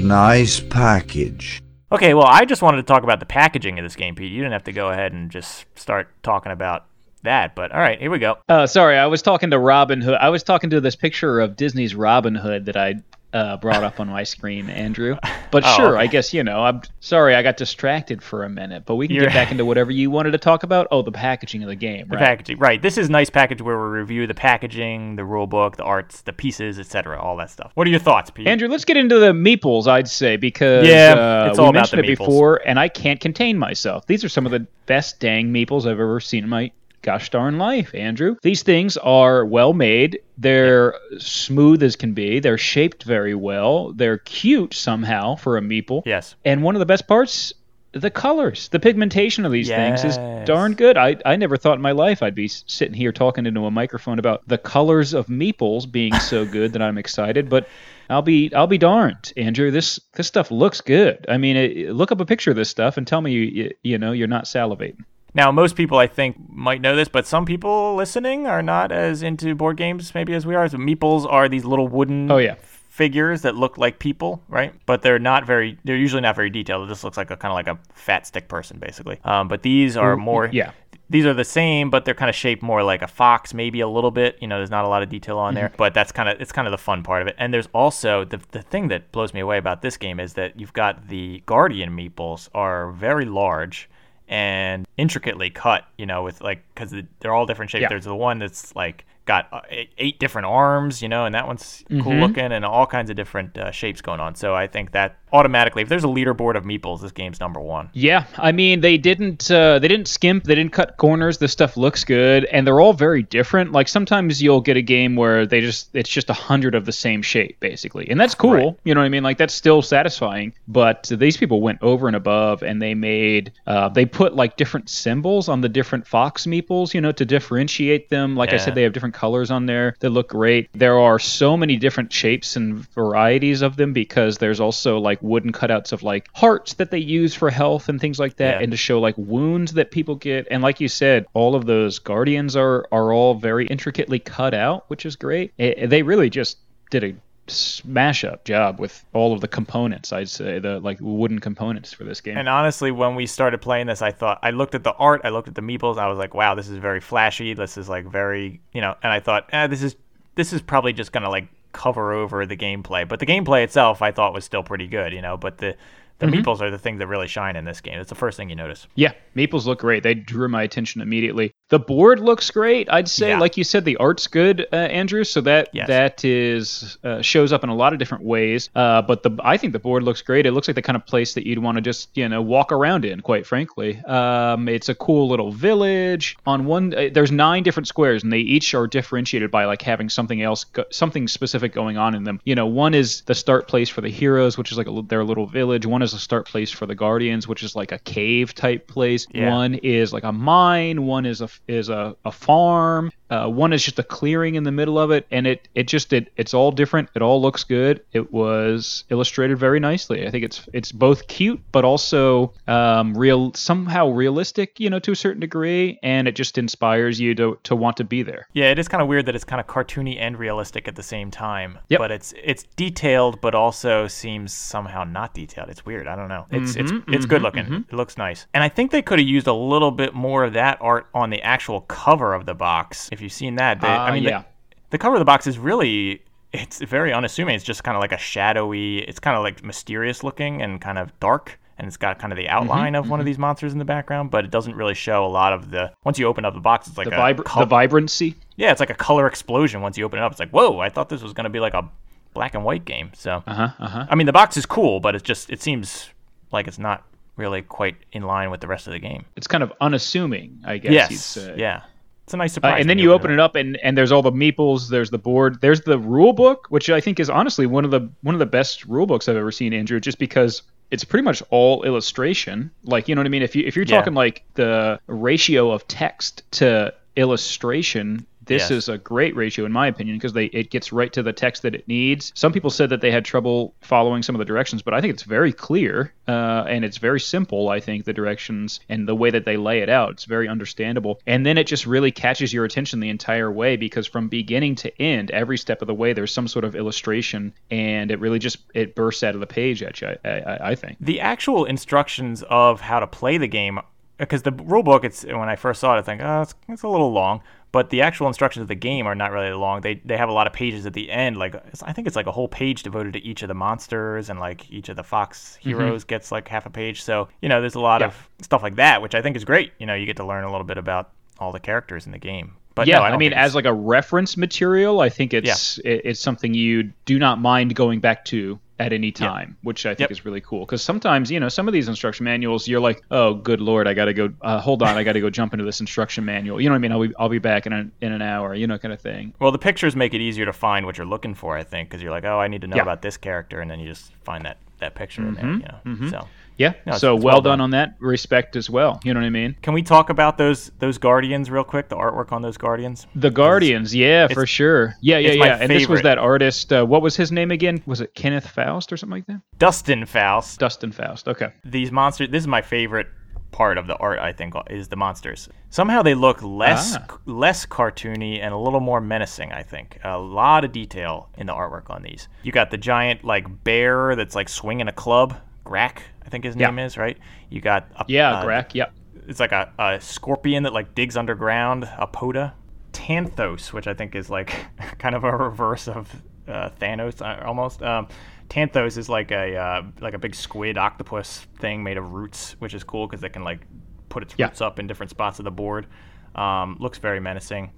Nice 0.00 0.60
package. 0.60 1.62
Okay, 1.92 2.14
well, 2.14 2.26
I 2.26 2.44
just 2.44 2.60
wanted 2.60 2.78
to 2.78 2.82
talk 2.82 3.04
about 3.04 3.20
the 3.20 3.26
packaging 3.26 3.78
of 3.78 3.84
this 3.84 3.94
game, 3.94 4.16
Pete. 4.16 4.32
You 4.32 4.38
didn't 4.38 4.52
have 4.52 4.64
to 4.64 4.72
go 4.72 4.90
ahead 4.90 5.12
and 5.12 5.30
just 5.30 5.66
start 5.76 6.08
talking 6.22 6.50
about 6.50 6.86
that, 7.22 7.54
but 7.54 7.72
all 7.72 7.78
right, 7.80 8.00
here 8.00 8.10
we 8.10 8.18
go. 8.18 8.36
Uh, 8.48 8.66
sorry, 8.66 8.98
I 8.98 9.06
was 9.06 9.22
talking 9.22 9.50
to 9.50 9.58
Robin 9.58 10.00
Hood. 10.00 10.16
I 10.20 10.28
was 10.28 10.42
talking 10.42 10.70
to 10.70 10.80
this 10.80 10.96
picture 10.96 11.40
of 11.40 11.56
Disney's 11.56 11.94
Robin 11.94 12.34
Hood 12.34 12.66
that 12.66 12.76
I 12.76 12.96
uh, 13.34 13.56
brought 13.58 13.82
up 13.84 14.00
on 14.00 14.08
my 14.08 14.22
screen, 14.22 14.70
Andrew. 14.70 15.16
But 15.50 15.62
Oh, 15.64 15.76
sure, 15.76 15.88
okay. 15.94 16.00
I 16.02 16.06
guess 16.08 16.34
you 16.34 16.42
know. 16.42 16.64
I'm 16.64 16.82
sorry, 16.98 17.36
I 17.36 17.42
got 17.44 17.56
distracted 17.56 18.24
for 18.24 18.42
a 18.42 18.48
minute, 18.48 18.82
but 18.86 18.96
we 18.96 19.06
can 19.06 19.14
You're- 19.14 19.28
get 19.28 19.34
back 19.34 19.52
into 19.52 19.64
whatever 19.64 19.92
you 19.92 20.10
wanted 20.10 20.32
to 20.32 20.38
talk 20.38 20.64
about. 20.64 20.88
Oh, 20.90 21.02
the 21.02 21.12
packaging 21.12 21.62
of 21.62 21.68
the 21.68 21.76
game, 21.76 22.08
The 22.08 22.16
right? 22.16 22.24
packaging, 22.24 22.58
right? 22.58 22.82
This 22.82 22.98
is 22.98 23.08
nice 23.08 23.30
package 23.30 23.62
where 23.62 23.76
we 23.78 23.98
review 23.98 24.26
the 24.26 24.34
packaging, 24.34 25.14
the 25.14 25.24
rule 25.24 25.46
book, 25.46 25.76
the 25.76 25.84
arts, 25.84 26.22
the 26.22 26.32
pieces, 26.32 26.80
etc., 26.80 27.20
all 27.20 27.36
that 27.36 27.50
stuff. 27.50 27.70
What 27.74 27.86
are 27.86 27.90
your 27.90 28.00
thoughts, 28.00 28.30
Pete? 28.30 28.48
Andrew, 28.48 28.66
let's 28.66 28.84
get 28.84 28.96
into 28.96 29.20
the 29.20 29.30
meeples, 29.32 29.86
I'd 29.86 30.08
say, 30.08 30.36
because 30.36 30.88
Yeah, 30.88 31.14
uh, 31.16 31.48
it's 31.50 31.58
we 31.58 31.64
about 31.64 31.74
mentioned 31.74 32.02
the 32.02 32.10
it 32.12 32.18
before, 32.18 32.60
and 32.66 32.76
I 32.80 32.88
can't 32.88 33.20
contain 33.20 33.56
myself. 33.56 34.06
These 34.08 34.24
are 34.24 34.28
some 34.28 34.44
of 34.46 34.50
the 34.50 34.66
best 34.86 35.20
dang 35.20 35.52
meeples 35.52 35.82
I've 35.82 36.00
ever 36.00 36.18
seen 36.18 36.42
in 36.42 36.50
my 36.50 36.72
gosh 37.04 37.30
darn 37.30 37.58
life, 37.58 37.94
Andrew. 37.94 38.36
These 38.42 38.62
things 38.62 38.96
are 38.96 39.44
well 39.44 39.74
made. 39.74 40.18
They're 40.38 40.94
smooth 41.18 41.82
as 41.82 41.94
can 41.94 42.14
be. 42.14 42.40
They're 42.40 42.58
shaped 42.58 43.04
very 43.04 43.34
well. 43.34 43.92
They're 43.92 44.18
cute 44.18 44.74
somehow 44.74 45.36
for 45.36 45.56
a 45.56 45.60
meeple. 45.60 46.02
Yes. 46.06 46.34
And 46.44 46.62
one 46.62 46.74
of 46.74 46.80
the 46.80 46.86
best 46.86 47.06
parts, 47.06 47.52
the 47.92 48.10
colors, 48.10 48.68
the 48.68 48.80
pigmentation 48.80 49.44
of 49.44 49.52
these 49.52 49.68
things 49.68 50.02
is 50.02 50.16
darn 50.46 50.74
good. 50.74 50.96
I, 50.96 51.16
I 51.24 51.36
never 51.36 51.56
thought 51.56 51.76
in 51.76 51.82
my 51.82 51.92
life 51.92 52.22
I'd 52.22 52.34
be 52.34 52.48
sitting 52.48 52.94
here 52.94 53.12
talking 53.12 53.46
into 53.46 53.66
a 53.66 53.70
microphone 53.70 54.18
about 54.18 54.48
the 54.48 54.58
colors 54.58 55.12
of 55.12 55.26
meeples 55.26 55.90
being 55.90 56.14
so 56.14 56.44
good 56.50 56.72
that 56.72 56.82
I'm 56.82 56.98
excited, 56.98 57.48
but 57.48 57.68
I'll 58.10 58.22
be 58.22 58.52
I'll 58.54 58.66
be 58.66 58.78
darned, 58.78 59.32
Andrew. 59.36 59.70
This 59.70 60.00
this 60.14 60.26
stuff 60.26 60.50
looks 60.50 60.80
good. 60.80 61.24
I 61.28 61.38
mean, 61.38 61.56
it, 61.56 61.92
look 61.92 62.12
up 62.12 62.20
a 62.20 62.26
picture 62.26 62.50
of 62.50 62.56
this 62.56 62.68
stuff 62.68 62.96
and 62.96 63.06
tell 63.06 63.20
me 63.20 63.32
you 63.32 63.42
you, 63.42 63.74
you 63.82 63.98
know 63.98 64.12
you're 64.12 64.26
not 64.26 64.44
salivating. 64.44 65.04
Now, 65.34 65.50
most 65.50 65.74
people 65.76 65.98
I 65.98 66.06
think 66.06 66.36
might 66.48 66.80
know 66.80 66.94
this, 66.94 67.08
but 67.08 67.26
some 67.26 67.44
people 67.44 67.96
listening 67.96 68.46
are 68.46 68.62
not 68.62 68.92
as 68.92 69.22
into 69.22 69.54
board 69.54 69.76
games 69.76 70.14
maybe 70.14 70.32
as 70.34 70.46
we 70.46 70.54
are. 70.54 70.68
So 70.68 70.78
meeples 70.78 71.26
are 71.30 71.48
these 71.48 71.64
little 71.64 71.88
wooden 71.88 72.30
Oh, 72.30 72.38
yeah. 72.38 72.54
figures 72.88 73.42
that 73.42 73.56
look 73.56 73.76
like 73.76 73.98
people, 73.98 74.42
right? 74.48 74.72
But 74.86 75.02
they're 75.02 75.18
not 75.18 75.44
very. 75.44 75.76
They're 75.84 75.96
usually 75.96 76.22
not 76.22 76.36
very 76.36 76.50
detailed. 76.50 76.86
It 76.86 76.92
just 76.92 77.02
looks 77.04 77.16
like 77.16 77.30
a 77.32 77.36
kind 77.36 77.50
of 77.50 77.56
like 77.56 77.66
a 77.68 77.78
fat 77.94 78.26
stick 78.26 78.46
person, 78.48 78.78
basically. 78.78 79.18
Um, 79.24 79.48
but 79.48 79.62
these 79.62 79.96
are 79.96 80.16
more. 80.16 80.48
yeah. 80.52 80.70
These 81.10 81.26
are 81.26 81.34
the 81.34 81.44
same, 81.44 81.90
but 81.90 82.06
they're 82.06 82.14
kind 82.14 82.30
of 82.30 82.34
shaped 82.34 82.62
more 82.62 82.82
like 82.82 83.02
a 83.02 83.06
fox, 83.06 83.52
maybe 83.52 83.80
a 83.80 83.88
little 83.88 84.10
bit. 84.10 84.38
You 84.40 84.48
know, 84.48 84.56
there's 84.56 84.70
not 84.70 84.86
a 84.86 84.88
lot 84.88 85.02
of 85.02 85.10
detail 85.10 85.36
on 85.38 85.52
there, 85.54 85.70
but 85.76 85.92
that's 85.92 86.12
kind 86.12 86.30
of 86.30 86.40
it's 86.40 86.50
kind 86.50 86.66
of 86.66 86.72
the 86.72 86.78
fun 86.78 87.02
part 87.02 87.20
of 87.20 87.28
it. 87.28 87.34
And 87.38 87.52
there's 87.52 87.68
also 87.74 88.24
the 88.24 88.40
the 88.52 88.62
thing 88.62 88.88
that 88.88 89.12
blows 89.12 89.34
me 89.34 89.40
away 89.40 89.58
about 89.58 89.82
this 89.82 89.96
game 89.98 90.18
is 90.18 90.32
that 90.34 90.58
you've 90.58 90.72
got 90.72 91.08
the 91.08 91.42
guardian 91.44 91.90
meeples 91.94 92.48
are 92.54 92.90
very 92.92 93.26
large 93.26 93.90
and 94.28 94.86
intricately 94.96 95.50
cut. 95.50 95.84
You 95.98 96.06
know, 96.06 96.22
with 96.22 96.40
like 96.40 96.62
because 96.74 96.94
they're 97.20 97.34
all 97.34 97.46
different 97.46 97.70
shapes. 97.70 97.82
Yeah. 97.82 97.88
There's 97.88 98.04
the 98.04 98.14
one 98.14 98.38
that's 98.38 98.74
like 98.76 99.04
got 99.26 99.48
uh, 99.52 99.60
eight, 99.98 100.18
different 100.18 100.46
arms, 100.46 101.00
you 101.02 101.08
know, 101.08 101.24
and 101.24 101.34
that 101.34 101.46
one's 101.46 101.82
Mm-hmm. 101.84 102.02
cool 102.02 102.14
looking 102.16 102.52
and 102.52 102.64
all 102.64 102.86
kinds 102.86 103.10
of 103.10 103.16
different 103.16 103.56
uh, 103.58 103.70
shapes 103.70 104.00
going 104.00 104.18
on. 104.20 104.34
So 104.34 104.54
I 104.54 104.66
think 104.66 104.92
that 104.92 105.18
automatically, 105.32 105.82
if 105.82 105.88
there's 105.88 106.04
a 106.04 106.08
leaderboard 106.08 106.56
of 106.56 106.64
meeples, 106.64 107.02
this 107.02 107.12
game's 107.12 107.40
number 107.40 107.60
one. 107.60 107.90
Yeah, 107.92 108.24
I 108.38 108.52
mean 108.52 108.80
they 108.80 108.96
didn't 108.96 109.50
uh, 109.50 109.78
they 109.78 109.88
didn't 109.88 110.08
skimp, 110.08 110.44
they 110.44 110.54
didn't 110.54 110.72
cut 110.72 110.96
corners. 110.96 111.38
This 111.38 111.52
stuff 111.52 111.76
looks 111.76 112.04
good, 112.04 112.44
and 112.46 112.66
they're 112.66 112.80
all 112.80 112.92
very 112.94 113.22
different. 113.22 113.72
Like 113.72 113.88
sometimes 113.88 114.42
you'll 114.42 114.60
get 114.62 114.76
a 114.76 114.82
game 114.82 115.14
where 115.16 115.46
they 115.46 115.60
just 115.60 115.94
it's 115.94 116.08
just 116.08 116.30
a 116.30 116.34
hundred 116.34 116.74
of 116.74 116.84
the 116.86 116.92
same 116.92 117.20
shape 117.22 117.60
basically, 117.60 118.08
and 118.08 118.18
that's 118.18 118.34
cool. 118.34 118.52
Right. 118.52 118.76
You 118.84 118.94
know 118.94 119.00
what 119.00 119.06
I 119.06 119.10
mean? 119.10 119.22
Like 119.22 119.38
that's 119.38 119.54
still 119.54 119.82
satisfying. 119.82 120.54
But 120.68 121.10
these 121.14 121.36
people 121.36 121.60
went 121.60 121.80
over 121.82 122.06
and 122.06 122.16
above, 122.16 122.62
and 122.62 122.80
they 122.80 122.94
made 122.94 123.52
uh, 123.66 123.88
they 123.90 124.06
put 124.06 124.34
like 124.34 124.56
different 124.56 124.88
symbols 124.88 125.48
on 125.48 125.60
the 125.60 125.68
different 125.68 126.06
fox 126.06 126.46
meeples, 126.46 126.94
you 126.94 127.00
know, 127.00 127.12
to 127.12 127.24
differentiate 127.24 128.08
them. 128.08 128.36
Like 128.36 128.52
I 128.52 128.56
said, 128.56 128.74
they 128.74 128.82
have 128.82 128.92
different 128.92 129.13
colors 129.14 129.50
on 129.50 129.66
there 129.66 129.94
that 130.00 130.10
look 130.10 130.28
great. 130.28 130.68
There 130.74 130.98
are 130.98 131.18
so 131.18 131.56
many 131.56 131.76
different 131.76 132.12
shapes 132.12 132.56
and 132.56 132.86
varieties 132.90 133.62
of 133.62 133.76
them 133.76 133.92
because 133.92 134.38
there's 134.38 134.60
also 134.60 134.98
like 134.98 135.22
wooden 135.22 135.52
cutouts 135.52 135.92
of 135.92 136.02
like 136.02 136.28
hearts 136.34 136.74
that 136.74 136.90
they 136.90 136.98
use 136.98 137.34
for 137.34 137.48
health 137.50 137.88
and 137.88 138.00
things 138.00 138.18
like 138.18 138.36
that 138.36 138.56
Yeah. 138.56 138.62
and 138.62 138.70
to 138.72 138.76
show 138.76 139.00
like 139.00 139.14
wounds 139.16 139.72
that 139.74 139.90
people 139.90 140.16
get 140.16 140.46
and 140.50 140.62
like 140.62 140.80
you 140.80 140.88
said 140.88 141.26
all 141.32 141.54
of 141.54 141.64
those 141.66 141.98
guardians 141.98 142.56
are 142.56 142.86
are 142.92 143.12
all 143.12 143.34
very 143.34 143.66
intricately 143.66 144.18
cut 144.18 144.52
out 144.54 144.84
which 144.88 145.06
is 145.06 145.16
great 145.16 145.52
Eh, 145.58 145.86
they 145.86 146.02
really 146.02 146.28
just 146.30 146.58
did 146.90 147.04
a 147.04 147.14
smash 147.46 148.24
up 148.24 148.44
job 148.44 148.80
with 148.80 149.04
all 149.12 149.34
of 149.34 149.40
the 149.40 149.48
components 149.48 150.12
i'd 150.12 150.28
say 150.28 150.58
the 150.58 150.80
like 150.80 150.98
wooden 151.00 151.38
components 151.38 151.92
for 151.92 152.04
this 152.04 152.20
game 152.20 152.38
And 152.38 152.48
honestly, 152.48 152.90
when 152.90 153.14
we 153.14 153.26
started 153.26 153.60
playing 153.60 153.86
this, 153.86 154.00
I 154.02 154.10
thought 154.10 154.38
I 154.42 154.50
looked 154.50 154.74
at 154.74 154.82
the 154.82 154.92
art, 154.94 155.20
I 155.24 155.28
looked 155.28 155.48
at 155.48 155.54
the 155.54 155.62
meeples, 155.62 155.98
I 155.98 156.08
was 156.08 156.18
like, 156.18 156.34
wow, 156.34 156.54
this 156.54 156.68
is 156.68 156.78
very 156.78 157.00
flashy. 157.00 157.54
This 157.54 157.76
is 157.76 157.88
like 157.88 158.06
very, 158.06 158.60
you 158.72 158.80
know, 158.80 158.94
and 159.02 159.12
I 159.12 159.20
thought, 159.20 159.48
eh, 159.52 159.66
this 159.66 159.82
is 159.82 159.96
this 160.36 160.52
is 160.52 160.62
probably 160.62 160.92
just 160.92 161.12
gonna 161.12 161.30
like 161.30 161.48
cover 161.72 162.12
over 162.12 162.46
the 162.46 162.56
gameplay. 162.56 163.06
But 163.06 163.20
the 163.20 163.26
gameplay 163.26 163.62
itself, 163.64 164.02
I 164.02 164.10
thought 164.10 164.32
was 164.32 164.44
still 164.44 164.62
pretty 164.62 164.86
good, 164.86 165.12
you 165.12 165.22
know. 165.22 165.36
But 165.36 165.58
the 165.58 165.76
the 166.18 166.26
meeples 166.26 166.60
are 166.60 166.70
the 166.70 166.78
thing 166.78 166.98
that 166.98 167.06
really 167.06 167.28
shine 167.28 167.56
in 167.56 167.64
this 167.64 167.80
game. 167.80 167.98
It's 167.98 168.08
the 168.08 168.14
first 168.14 168.36
thing 168.36 168.48
you 168.48 168.56
notice. 168.56 168.86
Yeah, 168.94 169.12
meeples 169.36 169.66
look 169.66 169.80
great. 169.80 170.02
They 170.02 170.14
drew 170.14 170.48
my 170.48 170.62
attention 170.62 171.00
immediately. 171.02 171.53
The 171.70 171.78
board 171.78 172.20
looks 172.20 172.50
great. 172.50 172.88
I'd 172.92 173.08
say, 173.08 173.30
Yeah. 173.30 173.38
like 173.38 173.56
you 173.56 173.64
said, 173.64 173.86
the 173.86 173.96
art's 173.96 174.26
good, 174.26 174.66
uh, 174.70 174.76
Andrew. 174.76 175.24
So 175.24 175.40
that 175.40 175.70
Yes. 175.72 175.88
that 175.88 176.22
is 176.24 176.98
uh, 177.02 177.22
shows 177.22 177.54
up 177.54 177.64
in 177.64 177.70
a 177.70 177.74
lot 177.74 177.94
of 177.94 177.98
different 177.98 178.22
ways. 178.22 178.68
Uh, 178.76 179.00
but 179.00 179.22
the 179.22 179.30
I 179.42 179.56
think 179.56 179.72
the 179.72 179.78
board 179.78 180.02
looks 180.02 180.20
great. 180.20 180.44
It 180.44 180.52
looks 180.52 180.68
like 180.68 180.74
the 180.74 180.82
kind 180.82 180.94
of 180.94 181.06
place 181.06 181.34
that 181.34 181.46
you'd 181.46 181.58
want 181.58 181.76
to 181.76 181.82
just 181.82 182.10
you 182.16 182.28
know 182.28 182.42
walk 182.42 182.70
around 182.70 183.06
in. 183.06 183.20
Quite 183.20 183.46
frankly, 183.46 183.96
um, 184.04 184.68
it's 184.68 184.90
a 184.90 184.94
cool 184.94 185.26
little 185.28 185.52
village. 185.52 186.36
On 186.46 186.66
one, 186.66 186.92
uh, 186.94 187.08
there's 187.12 187.32
nine 187.32 187.62
different 187.62 187.88
squares, 187.88 188.22
and 188.22 188.30
they 188.32 188.40
each 188.40 188.74
are 188.74 188.86
differentiated 188.86 189.50
by 189.50 189.64
like 189.64 189.80
having 189.80 190.10
something 190.10 190.42
else, 190.42 190.64
go- 190.64 190.84
something 190.90 191.26
specific 191.28 191.72
going 191.72 191.96
on 191.96 192.14
in 192.14 192.24
them. 192.24 192.40
You 192.44 192.54
know, 192.54 192.66
one 192.66 192.92
is 192.94 193.22
the 193.22 193.34
start 193.34 193.68
place 193.68 193.88
for 193.88 194.02
the 194.02 194.10
heroes, 194.10 194.58
which 194.58 194.70
is 194.70 194.76
like 194.76 194.86
a, 194.86 195.02
their 195.08 195.24
little 195.24 195.46
village. 195.46 195.86
One 195.86 196.02
is 196.02 196.12
a 196.12 196.18
start 196.18 196.46
place 196.46 196.70
for 196.70 196.84
the 196.84 196.94
guardians, 196.94 197.48
which 197.48 197.62
is 197.62 197.74
like 197.74 197.90
a 197.90 197.98
cave 197.98 198.54
type 198.54 198.86
place. 198.86 199.26
Yeah. 199.32 199.50
One 199.50 199.74
is 199.74 200.12
like 200.12 200.24
a 200.24 200.32
mine. 200.32 201.06
One 201.06 201.24
is 201.24 201.40
a 201.40 201.48
is 201.68 201.88
a, 201.88 202.16
a 202.24 202.32
farm. 202.32 203.10
Uh, 203.30 203.48
one 203.48 203.72
is 203.72 203.84
just 203.84 203.98
a 203.98 204.02
clearing 204.02 204.54
in 204.54 204.64
the 204.64 204.72
middle 204.72 204.98
of 204.98 205.10
it, 205.10 205.26
and 205.30 205.46
it 205.46 205.68
it 205.74 205.88
just 205.88 206.12
it 206.12 206.32
it's 206.36 206.54
all 206.54 206.72
different. 206.72 207.08
It 207.14 207.22
all 207.22 207.40
looks 207.42 207.64
good. 207.64 208.02
It 208.12 208.32
was 208.32 209.04
illustrated 209.10 209.58
very 209.58 209.80
nicely. 209.80 210.26
I 210.26 210.30
think 210.30 210.44
it's 210.44 210.66
it's 210.72 210.92
both 210.92 211.28
cute 211.28 211.60
but 211.72 211.84
also 211.84 212.52
um, 212.66 213.16
real 213.16 213.52
somehow 213.54 214.08
realistic, 214.08 214.80
you 214.80 214.88
know, 214.88 214.98
to 215.00 215.12
a 215.12 215.16
certain 215.16 215.40
degree, 215.40 215.98
and 216.02 216.26
it 216.26 216.34
just 216.34 216.56
inspires 216.56 217.20
you 217.20 217.34
to 217.34 217.58
to 217.64 217.76
want 217.76 217.96
to 217.98 218.04
be 218.04 218.22
there. 218.22 218.48
Yeah, 218.54 218.70
it 218.70 218.78
is 218.78 218.88
kind 218.88 219.02
of 219.02 219.08
weird 219.08 219.26
that 219.26 219.34
it's 219.34 219.44
kind 219.44 219.60
of 219.60 219.66
cartoony 219.66 220.18
and 220.18 220.38
realistic 220.38 220.88
at 220.88 220.96
the 220.96 221.02
same 221.02 221.30
time. 221.30 221.78
Yep. 221.88 221.98
But 221.98 222.10
it's 222.10 222.32
it's 222.42 222.64
detailed, 222.76 223.40
but 223.40 223.54
also 223.54 224.06
seems 224.06 224.52
somehow 224.52 225.04
not 225.04 225.34
detailed. 225.34 225.68
It's 225.68 225.84
weird. 225.84 226.06
I 226.06 226.16
don't 226.16 226.28
know. 226.28 226.46
It's 226.50 226.76
it's 226.76 226.94
Mm-hmm, 226.94 227.14
it's 227.14 227.26
good 227.26 227.42
looking. 227.42 227.84
It 227.88 227.92
looks 227.94 228.16
nice. 228.16 228.46
And 228.54 228.62
I 228.62 228.68
think 228.68 228.90
they 228.90 229.02
could 229.02 229.18
have 229.18 229.28
used 229.28 229.46
a 229.46 229.52
little 229.52 229.90
bit 229.90 230.14
more 230.14 230.44
of 230.44 230.52
that 230.52 230.78
art 230.80 231.06
on 231.14 231.30
the 231.30 231.42
actual 231.42 231.82
cover 231.82 232.34
of 232.34 232.46
the 232.46 232.54
box. 232.54 233.08
If 233.14 233.22
you've 233.22 233.32
seen 233.32 233.56
that, 233.56 233.80
They- 233.80 233.88
I 233.88 234.10
Ah, 234.10 234.12
mean, 234.12 234.24
the- 234.24 234.30
yeah. 234.30 234.42
the 234.90 234.98
cover 234.98 235.14
of 235.16 235.20
the 235.20 235.24
box 235.24 235.46
is 235.46 235.58
really 235.58 236.22
it's 236.52 236.78
very 236.80 237.12
unassuming. 237.12 237.56
It's 237.56 237.64
just 237.64 237.82
kind 237.82 237.96
of 237.96 238.00
like 238.00 238.12
a 238.12 238.16
shadowy. 238.18 238.98
It's 238.98 239.18
kind 239.18 239.36
of 239.36 239.42
like 239.42 239.64
mysterious 239.64 240.22
looking 240.22 240.62
and 240.62 240.80
kind 240.80 240.98
of 240.98 241.18
dark. 241.18 241.58
And 241.78 241.88
it's 241.88 241.96
got 241.96 242.20
kind 242.20 242.32
of 242.32 242.36
the 242.36 242.44
Mm-hmm, 242.44 242.54
outline 242.70 242.94
of 242.94 243.10
one 243.10 243.18
of 243.18 243.26
these 243.26 243.38
monsters 243.38 243.72
in 243.72 243.80
the 243.80 243.84
background, 243.84 244.30
but 244.30 244.44
it 244.44 244.52
doesn't 244.52 244.76
really 244.76 244.94
show 244.94 245.26
a 245.26 245.32
lot 245.40 245.52
of 245.52 245.72
the. 245.72 245.90
Once 246.04 246.16
you 246.20 246.26
open 246.28 246.44
up 246.44 246.54
the 246.54 246.60
box, 246.60 246.86
it's 246.86 246.96
like 246.96 247.10
The, 247.10 247.20
a 247.24 247.34
col- 247.34 247.62
the 247.62 247.66
vibrancy. 247.66 248.36
yeah, 248.54 248.70
it's 248.70 248.78
like 248.78 248.90
a 248.90 248.94
color 248.94 249.26
explosion 249.26 249.80
once 249.80 249.98
you 249.98 250.04
open 250.04 250.20
it 250.20 250.22
up. 250.22 250.30
It's 250.30 250.38
like, 250.38 250.50
whoa, 250.50 250.78
I 250.78 250.88
thought 250.90 251.08
this 251.08 251.22
was 251.22 251.32
going 251.32 251.42
to 251.44 251.50
be 251.50 251.58
like 251.58 251.74
a 251.74 251.88
black 252.34 252.54
and 252.54 252.62
white 252.62 252.84
game. 252.84 253.10
So, 253.14 253.42
Uh 253.48 253.54
huh. 253.54 253.68
Uh 253.80 253.88
huh. 253.88 254.06
I 254.08 254.14
mean, 254.14 254.26
the 254.26 254.32
box 254.32 254.56
is 254.56 254.64
cool, 254.66 255.00
but 255.00 255.16
it's 255.16 255.24
just, 255.24 255.50
it 255.50 255.60
seems 255.60 256.08
like 256.52 256.68
it's 256.68 256.78
not 256.78 257.02
really 257.36 257.62
quite 257.62 257.96
in 258.12 258.22
line 258.22 258.52
with 258.52 258.60
the 258.60 258.68
rest 258.68 258.86
of 258.86 258.92
the 258.92 259.00
game. 259.00 259.24
It's 259.34 259.48
kind 259.48 259.64
of 259.64 259.72
unassuming, 259.80 260.60
I 260.64 260.78
guess 260.78 260.92
Yes. 260.92 261.38
Yeah. 261.56 261.82
It's 262.24 262.34
a 262.34 262.36
nice 262.38 262.52
Uh, 262.52 262.54
surprise. 262.54 262.80
and 262.80 262.88
then 262.90 262.98
you 262.98 263.12
open 263.12 263.30
it 263.30 263.38
up, 263.38 263.54
and, 263.54 263.76
and 263.82 263.96
there's 263.98 264.10
all 264.10 264.22
the 264.22 264.32
meeples. 264.32 264.88
There's 264.88 265.10
the 265.10 265.18
board. 265.18 265.60
There's 265.60 265.82
the 265.82 265.98
rule 265.98 266.32
book, 266.32 266.66
which 266.70 266.88
I 266.90 267.00
think 267.00 267.20
is 267.20 267.28
honestly 267.28 267.66
one 267.66 267.84
of 267.84 267.90
the 267.90 268.08
one 268.22 268.34
of 268.34 268.38
the 268.38 268.46
best 268.46 268.84
rule 268.86 269.06
books 269.06 269.28
I've 269.28 269.36
ever 269.36 269.52
seen, 269.52 269.72
Andrew. 269.74 270.00
Just 270.00 270.18
because 270.18 270.62
it's 270.90 271.04
pretty 271.04 271.22
much 271.24 271.42
all 271.50 271.82
illustration. 271.82 272.70
Like 272.84 273.08
you 273.08 273.14
know 273.14 273.20
what 273.20 273.26
I 273.26 273.30
mean. 273.30 273.42
If 273.42 273.54
you 273.54 273.64
if 273.66 273.76
you're 273.76 273.84
Yeah. 273.84 273.98
talking 273.98 274.14
like 274.14 274.42
the 274.54 274.98
ratio 275.06 275.70
of 275.70 275.86
text 275.88 276.42
to 276.52 276.94
illustration. 277.16 278.26
This 278.46 278.70
is 278.70 278.88
a 278.88 278.98
great 278.98 279.34
ratio 279.36 279.64
in 279.64 279.72
my 279.72 279.86
opinion 279.86 280.16
because 280.16 280.32
they 280.32 280.46
it 280.46 280.70
gets 280.70 280.92
right 280.92 281.12
to 281.12 281.22
the 281.22 281.32
text 281.32 281.62
that 281.62 281.74
it 281.74 281.86
needs. 281.88 282.32
Some 282.34 282.52
people 282.52 282.70
said 282.70 282.90
that 282.90 283.00
they 283.00 283.10
had 283.10 283.24
trouble 283.24 283.74
following 283.80 284.22
some 284.22 284.34
of 284.34 284.38
the 284.38 284.44
directions, 284.44 284.82
but 284.82 284.94
I 284.94 285.00
think 285.00 285.14
it's 285.14 285.22
very 285.22 285.52
clear 285.52 286.12
uh, 286.28 286.64
and 286.68 286.84
it's 286.84 286.98
very 286.98 287.20
simple. 287.20 287.68
I 287.68 287.80
think 287.80 288.04
the 288.04 288.12
directions 288.12 288.80
and 288.88 289.08
the 289.08 289.14
way 289.14 289.30
that 289.30 289.44
they 289.44 289.56
lay 289.56 289.80
it 289.80 289.88
out, 289.88 290.10
it's 290.10 290.24
very 290.24 290.48
understandable. 290.48 291.20
And 291.26 291.44
then 291.44 291.58
it 291.58 291.66
just 291.66 291.86
really 291.86 292.10
catches 292.10 292.52
your 292.52 292.64
attention 292.64 293.00
the 293.00 293.08
entire 293.10 293.50
way 293.50 293.76
because 293.76 294.06
from 294.06 294.28
beginning 294.28 294.74
to 294.76 295.02
end, 295.02 295.30
every 295.30 295.58
step 295.58 295.82
of 295.82 295.86
the 295.86 295.94
way, 295.94 296.12
there's 296.12 296.32
some 296.32 296.48
sort 296.48 296.64
of 296.64 296.74
illustration, 296.74 297.52
and 297.70 298.10
it 298.10 298.20
really 298.20 298.38
just 298.38 298.58
it 298.74 298.94
bursts 298.94 299.22
out 299.22 299.34
of 299.34 299.40
the 299.40 299.46
page 299.46 299.82
at 299.82 300.00
you. 300.00 300.08
I, 300.24 300.28
I, 300.28 300.70
I 300.70 300.74
think. 300.74 300.96
the 301.00 301.20
actual 301.20 301.64
instructions 301.64 302.42
of 302.48 302.80
how 302.80 303.00
to 303.00 303.06
play 303.06 303.38
the 303.38 303.48
game 303.48 303.80
because 304.18 304.42
the 304.42 304.52
rule 304.52 304.82
book 304.82 305.04
it's 305.04 305.24
when 305.24 305.48
i 305.48 305.56
first 305.56 305.80
saw 305.80 305.96
it 305.96 305.98
i 305.98 306.02
think 306.02 306.20
oh 306.22 306.42
it's, 306.42 306.54
it's 306.68 306.82
a 306.82 306.88
little 306.88 307.12
long 307.12 307.40
but 307.74 307.90
the 307.90 308.02
actual 308.02 308.28
instructions 308.28 308.62
of 308.62 308.68
the 308.68 308.76
game 308.76 309.04
are 309.04 309.16
not 309.16 309.32
really 309.32 309.52
long. 309.52 309.80
They 309.80 309.96
they 310.04 310.16
have 310.16 310.28
a 310.28 310.32
lot 310.32 310.46
of 310.46 310.52
pages 310.52 310.86
at 310.86 310.92
the 310.92 311.10
end 311.10 311.36
like 311.36 311.56
i 311.82 311.92
think 311.92 312.06
it's 312.06 312.14
like 312.14 312.28
a 312.28 312.30
whole 312.30 312.46
page 312.46 312.84
devoted 312.84 313.14
to 313.14 313.18
each 313.18 313.42
of 313.42 313.48
the 313.48 313.54
monsters 313.54 314.30
and 314.30 314.38
like 314.38 314.70
each 314.70 314.88
of 314.88 314.94
the 314.94 315.02
fox 315.02 315.58
mm-hmm. 315.58 315.70
heroes 315.70 316.04
gets 316.04 316.30
like 316.30 316.46
half 316.46 316.66
a 316.66 316.70
page. 316.70 317.02
So 317.02 317.26
you 317.42 317.48
know 317.48 317.60
there's 317.60 317.74
a 317.74 317.80
lot 317.80 318.00
Yeah. 318.00 318.06
of 318.06 318.30
stuff 318.42 318.62
like 318.62 318.76
that 318.76 319.02
which 319.02 319.16
i 319.16 319.20
think 319.22 319.34
is 319.36 319.44
great. 319.44 319.72
You 319.80 319.86
know 319.86 319.94
you 319.94 320.06
get 320.06 320.18
to 320.18 320.24
learn 320.24 320.44
a 320.44 320.50
little 320.52 320.66
bit 320.66 320.78
about 320.78 321.10
all 321.40 321.50
the 321.50 321.58
characters 321.58 322.06
in 322.06 322.12
the 322.12 322.18
game. 322.18 322.54
But 322.76 322.86
yeah, 322.86 322.98
no, 322.98 323.02
I, 323.02 323.10
I, 323.10 323.16
mean, 323.16 323.32
as 323.32 323.56
like 323.56 323.64
a 323.64 323.72
reference 323.72 324.36
material, 324.36 325.00
I 325.00 325.08
think 325.08 325.34
it's 325.34 325.78
it, 325.78 326.02
it's 326.04 326.20
something 326.20 326.54
you 326.54 326.92
do 327.06 327.18
not 327.18 327.40
mind 327.40 327.74
going 327.74 327.98
back 327.98 328.24
to 328.26 328.60
at 328.80 328.92
any 328.92 329.12
time, 329.12 329.56
which 329.62 329.86
I 329.86 329.90
think 329.90 330.00
Yep. 330.00 330.10
is 330.10 330.24
really 330.24 330.40
cool. 330.40 330.60
Because 330.66 330.82
sometimes, 330.82 331.30
you 331.30 331.38
know, 331.38 331.48
some 331.48 331.68
of 331.68 331.72
these 331.74 331.86
instruction 331.88 332.24
manuals, 332.24 332.66
you're 332.66 332.80
like, 332.80 333.02
oh, 333.12 333.34
good 333.34 333.60
lord, 333.60 333.86
I 333.86 333.94
got 333.94 334.06
to 334.06 334.12
go. 334.14 334.30
Uh, 334.42 334.58
hold 334.60 334.82
on, 334.82 334.96
I 334.96 335.04
got 335.04 335.12
to 335.12 335.20
go 335.20 335.30
jump 335.30 335.52
into 335.52 335.64
this 335.64 335.80
instruction 335.80 336.24
manual. 336.24 336.60
You 336.60 336.68
know 336.68 336.72
what 336.74 336.78
I 336.78 336.80
mean? 336.80 336.92
I'll 336.92 337.00
be 337.06 337.14
I'll 337.18 337.28
be 337.28 337.38
back 337.38 337.66
in 337.66 337.72
an 337.72 337.92
in 338.00 338.12
an 338.12 338.20
hour. 338.22 338.54
You 338.54 338.66
know, 338.66 338.76
kind 338.78 338.92
of 338.92 339.00
thing. 339.00 339.32
well 339.38 339.52
the 339.52 339.58
pictures 339.58 339.94
make 339.94 340.12
it 340.14 340.20
easier 340.20 340.44
to 340.46 340.52
find 340.52 340.86
what 340.86 340.96
you're 340.98 341.06
looking 341.06 341.34
for 341.34 341.56
i 341.56 341.62
think 341.62 341.88
because 341.88 342.02
you're 342.02 342.10
like 342.10 342.24
oh 342.24 342.38
i 342.40 342.48
need 342.48 342.60
to 342.62 342.66
know 342.66 342.76
Yeah. 342.76 342.82
about 342.82 343.02
this 343.02 343.16
character 343.16 343.60
and 343.60 343.70
then 343.70 343.78
you 343.80 343.86
just 343.88 344.12
find 344.24 344.44
that 344.44 344.56
that 344.78 344.94
picture 344.94 345.26
in 345.26 345.34
there 345.34 345.46
you 345.46 345.58
know 346.02 346.10
so 346.10 346.28
Yeah. 346.56 346.74
No, 346.86 346.96
so 346.96 347.14
well, 347.16 347.24
well 347.24 347.40
done 347.40 347.58
done. 347.58 347.60
on 347.62 347.70
that 347.70 347.96
respect 347.98 348.54
as 348.54 348.70
well. 348.70 349.00
You 349.02 349.12
know 349.12 349.18
what 349.18 349.26
I 349.26 349.30
mean? 349.30 349.56
Can 349.60 349.74
we 349.74 349.82
talk 349.82 350.08
about 350.08 350.38
those 350.38 350.70
those 350.78 350.98
guardians 350.98 351.50
real 351.50 351.64
quick? 351.64 351.88
The 351.88 351.96
artwork 351.96 352.30
on 352.30 352.42
those 352.42 352.56
guardians. 352.56 353.08
The 353.16 353.30
Guardians, 353.30 353.94
yeah, 353.94 354.28
for 354.28 354.46
sure. 354.46 354.94
Yeah, 355.00 355.18
yeah, 355.18 355.32
yeah. 355.32 355.58
And 355.60 355.68
this 355.70 355.88
was 355.88 356.02
that 356.02 356.18
artist. 356.18 356.72
Uh, 356.72 356.84
what 356.84 357.02
was 357.02 357.16
his 357.16 357.32
name 357.32 357.50
again? 357.50 357.82
Was 357.86 358.00
it 358.00 358.14
Kenneth 358.14 358.46
Foust 358.48 358.92
or 358.92 358.96
something 358.96 359.16
like 359.18 359.26
that? 359.26 359.40
Dustin 359.58 360.06
Foust. 360.06 360.60
Dustin 360.60 360.92
Foust. 360.92 361.26
Okay. 361.26 361.48
These 361.64 361.90
monsters. 361.90 362.28
This 362.30 362.44
is 362.44 362.48
my 362.48 362.62
favorite 362.62 363.08
part 363.54 363.78
of 363.78 363.86
the 363.86 363.96
art. 363.98 364.18
I 364.18 364.32
think 364.32 364.54
is 364.68 364.88
the 364.88 364.96
monsters. 364.96 365.48
Somehow 365.70 366.02
they 366.02 366.14
look 366.14 366.42
less 366.42 366.96
Ah. 366.96 367.18
less 367.24 367.64
cartoony 367.64 368.40
and 368.42 368.52
a 368.52 368.56
little 368.56 368.80
more 368.80 369.00
menacing. 369.00 369.52
I 369.52 369.62
think 369.62 369.98
a 370.02 370.18
lot 370.18 370.64
of 370.64 370.72
detail 370.72 371.28
in 371.38 371.46
the 371.46 371.54
artwork 371.54 371.88
on 371.88 372.02
these. 372.02 372.28
You 372.42 372.50
got 372.52 372.70
the 372.70 372.76
giant 372.78 373.22
like 373.24 373.46
bear 373.64 374.16
that's 374.16 374.34
like 374.34 374.48
swinging 374.48 374.88
a 374.88 374.92
club. 374.92 375.36
Grak, 375.64 375.98
I 376.26 376.28
think 376.30 376.44
his 376.44 376.56
Yeah. 376.56 376.66
name 376.66 376.80
is 376.80 376.98
right. 376.98 377.16
You 377.48 377.60
got 377.60 377.86
a, 377.96 378.04
Yeah, 378.08 378.32
uh, 378.34 378.44
Grak. 378.44 378.74
Yep. 378.74 378.92
it's 379.28 379.40
like 379.40 379.52
a, 379.52 379.70
a 379.78 380.00
scorpion 380.00 380.64
that 380.64 380.72
like 380.72 380.94
digs 380.94 381.16
underground, 381.16 381.84
Apoda. 381.98 382.52
Tanthos, 382.92 383.72
which 383.72 383.86
I 383.86 383.94
think 383.94 384.14
is 384.14 384.30
like 384.30 384.54
kind 384.98 385.14
of 385.14 385.24
a 385.24 385.36
reverse 385.36 385.88
of 385.88 386.10
uh, 386.48 386.70
Thanos 386.80 387.22
uh, 387.22 387.44
almost. 387.46 387.82
Um, 387.82 388.08
Tanthos 388.48 388.98
is 388.98 389.08
like 389.08 389.30
a 389.30 389.56
uh, 389.56 389.82
like 390.00 390.14
a 390.14 390.18
big 390.18 390.34
squid 390.34 390.78
octopus 390.78 391.46
thing 391.58 391.82
made 391.82 391.96
of 391.96 392.12
roots, 392.12 392.56
which 392.60 392.74
is 392.74 392.84
cool 392.84 393.06
because 393.06 393.22
it 393.24 393.30
can 393.32 393.42
like 393.44 393.60
put 394.08 394.22
its 394.22 394.34
Yeah. 394.36 394.46
roots 394.46 394.60
up 394.60 394.78
in 394.78 394.86
different 394.86 395.10
spots 395.10 395.38
of 395.38 395.44
the 395.44 395.50
board. 395.50 395.86
Um, 396.34 396.76
looks 396.80 396.98
very 396.98 397.20
menacing. 397.20 397.72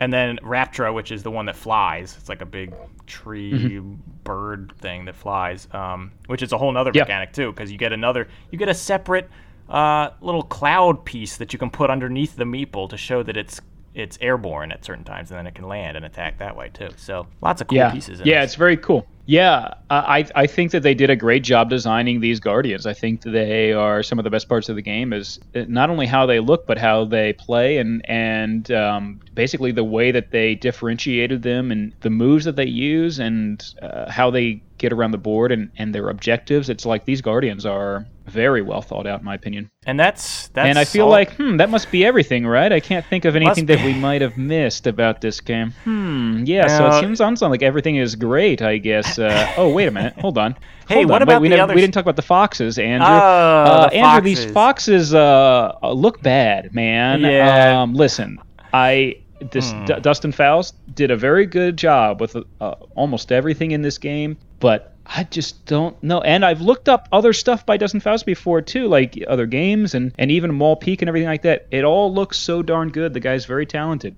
And 0.00 0.12
then 0.12 0.38
Raptra, 0.38 0.92
which 0.92 1.12
is 1.12 1.22
the 1.22 1.30
one 1.30 1.46
that 1.46 1.54
flies. 1.56 2.16
It's 2.18 2.28
like 2.28 2.40
a 2.40 2.46
big 2.46 2.74
tree 3.06 3.80
bird 4.24 4.72
thing 4.78 5.04
that 5.04 5.14
flies, 5.14 5.68
um, 5.72 6.10
which 6.26 6.42
is 6.42 6.52
a 6.52 6.58
whole 6.58 6.76
other 6.76 6.90
Mm-hmm. 6.90 6.96
Yeah. 6.96 7.02
mechanic 7.04 7.32
too, 7.32 7.52
because 7.52 7.70
you 7.70 7.78
get 7.78 7.92
another, 7.92 8.26
you 8.50 8.58
get 8.58 8.68
a 8.68 8.74
separate 8.74 9.28
uh, 9.68 10.10
little 10.20 10.42
cloud 10.42 11.04
piece 11.04 11.36
that 11.36 11.52
you 11.52 11.58
can 11.58 11.70
put 11.70 11.88
underneath 11.90 12.36
the 12.36 12.44
meeple 12.44 12.88
to 12.90 12.96
show 12.96 13.22
that 13.22 13.36
it's 13.36 13.60
it's 13.94 14.16
airborne 14.22 14.72
at 14.72 14.82
certain 14.84 15.04
times, 15.04 15.30
and 15.30 15.38
then 15.38 15.46
it 15.46 15.54
can 15.54 15.68
land 15.68 15.96
and 15.98 16.06
attack 16.06 16.38
that 16.38 16.56
way 16.56 16.70
too. 16.72 16.88
So 16.96 17.26
lots 17.42 17.60
of 17.60 17.68
cool 17.68 17.76
yeah. 17.76 17.90
pieces. 17.92 18.20
In 18.20 18.26
yeah, 18.26 18.40
this. 18.40 18.50
it's 18.52 18.54
very 18.56 18.76
cool. 18.78 19.06
Yeah, 19.24 19.74
I 19.88 20.26
I 20.34 20.46
think 20.48 20.72
that 20.72 20.82
they 20.82 20.94
did 20.94 21.08
a 21.08 21.14
great 21.14 21.44
job 21.44 21.70
designing 21.70 22.18
these 22.20 22.40
guardians. 22.40 22.86
I 22.86 22.92
think 22.92 23.22
they 23.22 23.72
are 23.72 24.02
some 24.02 24.18
of 24.18 24.24
the 24.24 24.30
best 24.30 24.48
parts 24.48 24.68
of 24.68 24.74
the 24.74 24.82
game. 24.82 25.12
Is 25.12 25.38
uh, 25.54 25.64
not 25.68 25.90
only 25.90 26.06
how 26.06 26.26
they 26.26 26.40
look, 26.40 26.66
but 26.66 26.76
how 26.76 27.04
they 27.04 27.32
play, 27.34 27.78
and 27.78 28.02
and 28.08 28.68
um, 28.72 29.20
basically 29.32 29.70
the 29.70 29.84
way 29.84 30.10
that 30.10 30.32
they 30.32 30.56
differentiated 30.56 31.42
them, 31.42 31.70
and 31.70 31.94
the 32.00 32.10
moves 32.10 32.44
that 32.46 32.56
they 32.56 32.66
use, 32.66 33.20
and 33.20 33.62
uh, 33.80 34.10
how 34.10 34.30
they 34.32 34.64
get 34.78 34.92
around 34.92 35.12
the 35.12 35.18
board, 35.18 35.52
and 35.52 35.70
and 35.78 35.94
their 35.94 36.08
objectives. 36.08 36.68
It's 36.68 36.84
like 36.84 37.04
these 37.04 37.20
guardians 37.22 37.64
are 37.64 38.08
very 38.26 38.62
well 38.62 38.82
thought 38.82 39.06
out, 39.06 39.20
in 39.20 39.24
my 39.24 39.34
opinion. 39.34 39.68
and 39.86 39.98
that's 39.98 40.48
that's. 40.48 40.68
and 40.68 40.78
I 40.78 40.84
feel 40.84 41.04
all- 41.06 41.10
like, 41.10 41.32
hmm, 41.34 41.56
that 41.56 41.70
must 41.70 41.90
be 41.90 42.04
everything, 42.04 42.46
right? 42.46 42.72
I 42.72 42.80
can't 42.80 43.04
think 43.06 43.24
of 43.24 43.34
anything 43.36 43.66
that 43.66 43.84
we 43.84 43.92
might 43.94 44.20
have 44.22 44.36
missed 44.36 44.86
about 44.86 45.20
this 45.20 45.40
game. 45.40 45.72
Hmm, 45.84 46.44
yeah. 46.44 46.66
so 46.68 46.86
Uh, 46.86 46.96
it 46.96 47.00
seems 47.00 47.20
on 47.20 47.36
sound 47.36 47.50
like 47.50 47.62
everything 47.62 47.96
is 47.96 48.14
great. 48.14 48.62
I 48.62 48.78
guess. 48.78 49.18
Uh, 49.18 49.52
oh, 49.56 49.68
wait 49.72 49.88
a 49.88 49.90
minute. 49.90 50.14
Hold 50.20 50.38
on. 50.38 50.56
Hey, 50.88 50.96
Hold 50.96 51.10
what 51.10 51.22
on. 51.22 51.28
Wait, 51.28 51.32
about 51.34 51.42
we, 51.42 51.48
the 51.48 51.56
never- 51.56 51.62
other 51.62 51.74
we 51.74 51.80
didn't 51.80 51.94
talk 51.94 52.02
about 52.02 52.16
the 52.16 52.22
foxes, 52.22 52.76
Andrew. 52.78 53.06
Oh, 53.06 53.10
uh, 53.10 53.88
the 53.88 53.96
Andrew, 53.96 54.22
these 54.28 54.44
foxes. 54.44 55.14
uh, 55.14 55.72
look 55.84 56.20
bad, 56.22 56.74
man. 56.74 57.20
Yeah. 57.20 57.80
Um, 57.82 57.94
listen, 57.94 58.38
I 58.74 59.16
this 59.50 59.72
Hmm. 59.72 59.84
D- 59.86 59.94
Dustin 60.02 60.32
Foust 60.32 60.74
did 60.94 61.10
a 61.10 61.16
very 61.16 61.46
good 61.46 61.76
job 61.76 62.20
with 62.20 62.36
uh, 62.60 62.74
almost 62.94 63.32
everything 63.32 63.70
in 63.70 63.82
this 63.82 63.96
game, 63.98 64.36
but 64.60 64.91
I 65.06 65.24
just 65.24 65.66
don't 65.66 66.00
know. 66.02 66.20
And 66.20 66.44
I've 66.44 66.60
looked 66.60 66.88
up 66.88 67.08
other 67.12 67.32
stuff 67.32 67.66
by 67.66 67.76
Dustin 67.76 68.00
Foust 68.00 68.24
before 68.24 68.62
too, 68.62 68.86
like 68.88 69.18
other 69.26 69.46
games 69.46 69.94
and 69.94 70.12
and 70.18 70.30
even 70.30 70.54
Maul 70.54 70.76
Peak 70.76 71.02
and 71.02 71.08
everything 71.08 71.28
like 71.28 71.42
that. 71.42 71.66
It 71.70 71.84
all 71.84 72.12
looks 72.12 72.38
so 72.38 72.62
darn 72.62 72.88
good. 72.90 73.12
The 73.12 73.20
guy's 73.20 73.44
very 73.44 73.66
talented. 73.66 74.16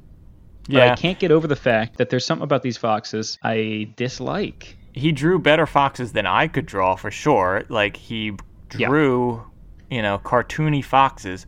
But 0.69 0.75
yeah, 0.75 0.93
I 0.93 0.97
can't 0.97 1.19
get 1.19 1.31
over 1.31 1.47
the 1.47 1.57
fact 1.57 1.99
that 1.99 2.11
there's 2.11 2.25
something 2.25 2.45
about 2.45 2.63
these 2.63 2.77
foxes 2.79 3.39
I 3.43 3.89
dislike. 3.97 4.77
he 4.93 5.11
drew 5.13 5.39
better 5.39 5.67
foxes 5.67 6.13
than 6.13 6.27
I 6.27 6.49
could 6.49 6.67
draw 6.67 6.97
for 6.97 7.11
sure. 7.11 7.65
Like 7.69 7.97
he 7.97 8.33
Yeah. 8.77 8.89
drew, 8.89 9.43
you 9.91 10.03
know, 10.03 10.19
cartoony 10.25 10.83
foxes, 10.85 11.47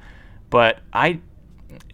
but 0.51 0.81
I 0.93 1.21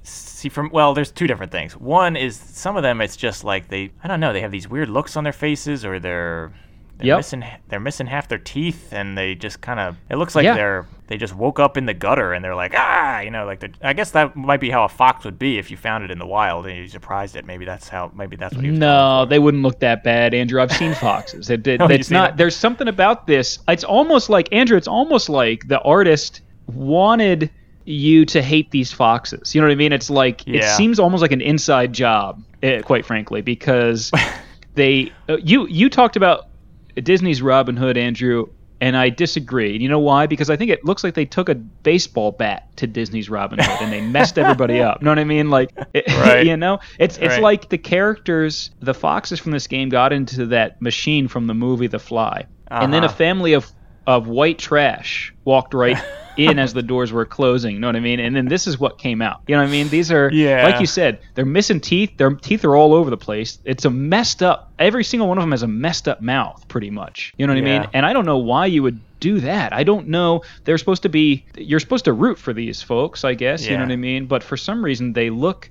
see 0.03 0.49
from 0.49 0.71
well, 0.73 0.95
there's 0.95 1.11
two 1.13 1.27
different 1.27 1.53
things. 1.53 1.77
One 1.77 2.17
is 2.17 2.37
some 2.37 2.77
of 2.77 2.83
them 2.83 3.01
it's 3.01 3.17
just 3.17 3.45
like 3.45 3.69
they 3.69 3.91
I 4.03 4.09
don't 4.09 4.21
know, 4.21 4.33
they 4.33 4.41
have 4.41 4.51
these 4.53 4.69
weird 4.69 4.89
looks 4.89 5.17
on 5.17 5.25
their 5.25 5.33
faces 5.33 5.85
or 5.85 5.99
they're 6.01 6.53
they're 6.99 7.07
Yep. 7.09 7.19
missing 7.19 7.45
they're 7.69 7.81
missing 7.81 8.07
half 8.07 8.29
their 8.29 8.39
teeth 8.39 8.93
and 8.93 9.17
they 9.19 9.35
just 9.35 9.61
kind 9.61 9.81
of 9.81 9.97
it 10.11 10.17
looks 10.17 10.35
like 10.35 10.45
Yeah. 10.45 10.55
they're 10.55 10.87
they 11.09 11.17
just 11.17 11.35
woke 11.35 11.59
up 11.59 11.77
in 11.77 11.85
the 11.87 11.95
gutter 11.95 12.33
and 12.33 12.45
they're 12.45 12.55
like 12.55 12.75
ah 12.77 13.21
you 13.21 13.31
know 13.31 13.45
like 13.45 13.65
I 13.83 13.93
guess 13.93 14.13
that 14.13 14.37
might 14.37 14.61
be 14.61 14.71
how 14.71 14.85
a 14.85 14.89
fox 14.89 15.25
would 15.25 15.39
be 15.39 15.59
if 15.59 15.71
you 15.71 15.77
found 15.77 16.05
it 16.05 16.11
in 16.11 16.19
the 16.19 16.27
wild 16.27 16.67
and 16.67 16.77
you 16.77 16.87
surprised 16.89 17.35
it 17.37 17.45
maybe 17.45 17.65
that's 17.65 17.89
how 17.89 18.11
maybe 18.15 18.37
that's 18.37 18.55
what 18.55 18.65
he 18.65 18.71
was 18.71 18.79
No, 18.79 19.25
they 19.27 19.39
wouldn't 19.39 19.63
look 19.63 19.81
that 19.81 20.05
bad, 20.05 20.33
Andrew. 20.33 20.61
I've 20.63 20.73
seen 20.73 20.95
foxes. 20.95 21.51
It, 21.51 21.67
it, 21.67 21.81
Oh, 21.83 21.87
it's 21.89 22.11
not. 22.11 22.37
There's 22.37 22.57
something 22.57 22.89
about 22.89 23.27
this. 23.27 23.59
It's 23.69 23.85
almost 23.85 24.31
like 24.31 24.49
Andrew. 24.53 24.77
It's 24.77 24.89
almost 24.89 25.29
like 25.29 25.67
the 25.69 25.81
artist 25.81 26.41
wanted 26.67 27.51
you 27.85 28.25
to 28.27 28.41
hate 28.43 28.71
these 28.71 28.93
foxes. 28.93 29.55
You 29.55 29.61
know 29.61 29.67
what 29.67 29.73
I 29.73 29.77
mean? 29.77 29.93
It's 29.93 30.09
like 30.11 30.47
it 30.47 30.65
seems 30.77 30.99
almost 30.99 31.21
like 31.23 31.33
an 31.33 31.41
inside 31.41 31.93
job, 31.93 32.43
eh, 32.63 32.81
quite 32.83 33.05
frankly, 33.05 33.41
because 33.43 34.11
they. 34.75 35.13
Uh, 35.29 35.37
you 35.39 35.67
you 35.69 35.91
talked 35.91 36.17
about 36.17 36.47
Disney's 36.97 37.43
Robin 37.43 37.77
Hood, 37.77 37.97
Andrew. 37.97 38.47
And 38.81 38.97
I 38.97 39.11
disagree. 39.11 39.77
You 39.79 39.89
know 39.89 40.01
why? 40.01 40.27
Because 40.27 40.51
I 40.51 40.57
think 40.57 40.73
it 40.73 40.85
looks 40.85 41.05
like 41.05 41.15
they 41.15 41.25
took 41.25 41.49
a 41.49 41.55
baseball 41.55 42.33
bat 42.33 42.77
to 42.79 42.89
Disney's 42.89 43.31
Robin 43.31 43.61
Hood 43.61 43.81
and 43.81 43.93
they 43.93 44.01
messed 44.01 44.41
everybody 44.41 44.81
up. 44.83 45.01
You 45.01 45.05
know 45.05 45.13
what 45.13 45.21
I 45.21 45.25
mean? 45.25 45.51
Like, 45.51 45.71
Right. 46.09 46.45
you 46.45 46.57
know, 46.57 46.81
it's 46.99 47.17
it's 47.19 47.35
Right. 47.35 47.43
like 47.43 47.69
the 47.69 47.79
characters, 47.79 48.73
the 48.81 48.93
foxes 48.93 49.39
from 49.39 49.53
this 49.53 49.69
game 49.69 49.89
got 49.89 50.13
into 50.13 50.47
that 50.47 50.83
machine 50.83 51.29
from 51.29 51.47
the 51.47 51.55
movie 51.55 51.87
The 51.87 52.01
Fly, 52.01 52.47
and 52.73 52.93
then 52.93 53.05
a 53.05 53.07
Uh-huh. 53.07 53.15
family 53.15 53.53
of 53.53 53.71
of 54.07 54.27
white 54.29 54.59
trash 54.59 55.33
walked 55.45 55.75
right 55.75 55.97
in 56.37 56.59
as 56.59 56.73
the 56.73 56.83
doors 56.83 57.13
were 57.13 57.25
closing. 57.27 57.75
You 57.75 57.81
know 57.81 57.89
what 57.89 57.97
I 57.97 58.01
mean? 58.01 58.19
And 58.19 58.35
then 58.35 58.47
this 58.47 58.67
is 58.67 58.79
what 58.79 58.99
came 58.99 59.21
out. 59.21 59.41
You 59.47 59.55
know 59.55 59.63
what 59.63 59.69
I 59.69 59.73
mean? 59.73 59.89
These 59.89 60.11
are 60.11 60.31
Yeah. 60.33 60.65
like 60.65 60.81
you 60.81 60.87
said, 60.87 61.21
they're 61.35 61.45
missing 61.45 61.81
teeth. 61.81 62.17
Their 62.17 62.31
teeth 62.31 62.65
are 62.65 62.75
all 62.75 62.95
over 62.95 63.11
the 63.11 63.17
place. 63.17 63.59
It's 63.65 63.85
a 63.85 63.91
messed 63.91 64.43
up. 64.43 64.73
Every 64.79 65.05
single 65.05 65.29
one 65.29 65.39
of 65.39 65.43
them 65.43 65.51
has 65.51 65.63
a 65.63 65.69
messed 65.69 66.09
up 66.09 66.21
mouth, 66.23 66.67
pretty 66.69 66.91
much. 66.91 67.33
You 67.37 67.47
know 67.47 67.53
what 67.53 67.59
I 67.59 67.63
mean? 67.63 67.87
And 67.93 68.07
I 68.07 68.13
don't 68.13 68.25
know 68.27 68.39
why 68.39 68.67
you 68.67 68.83
would 68.83 69.01
do 69.21 69.39
that? 69.41 69.73
I 69.73 69.85
don't 69.85 70.09
know. 70.09 70.43
They're 70.65 70.79
supposed 70.79 71.03
to 71.03 71.09
be. 71.09 71.45
You're 71.57 71.79
supposed 71.81 72.07
to 72.07 72.13
root 72.13 72.39
for 72.39 72.53
these 72.53 72.83
folks, 72.83 73.25
I 73.25 73.35
guess. 73.35 73.65
You 73.67 73.77
know 73.77 73.85
what 73.85 73.93
I 73.93 73.97
mean? 73.97 74.27
But 74.27 74.43
for 74.43 74.57
some 74.57 74.85
reason, 74.85 75.13
they 75.13 75.31
look. 75.31 75.71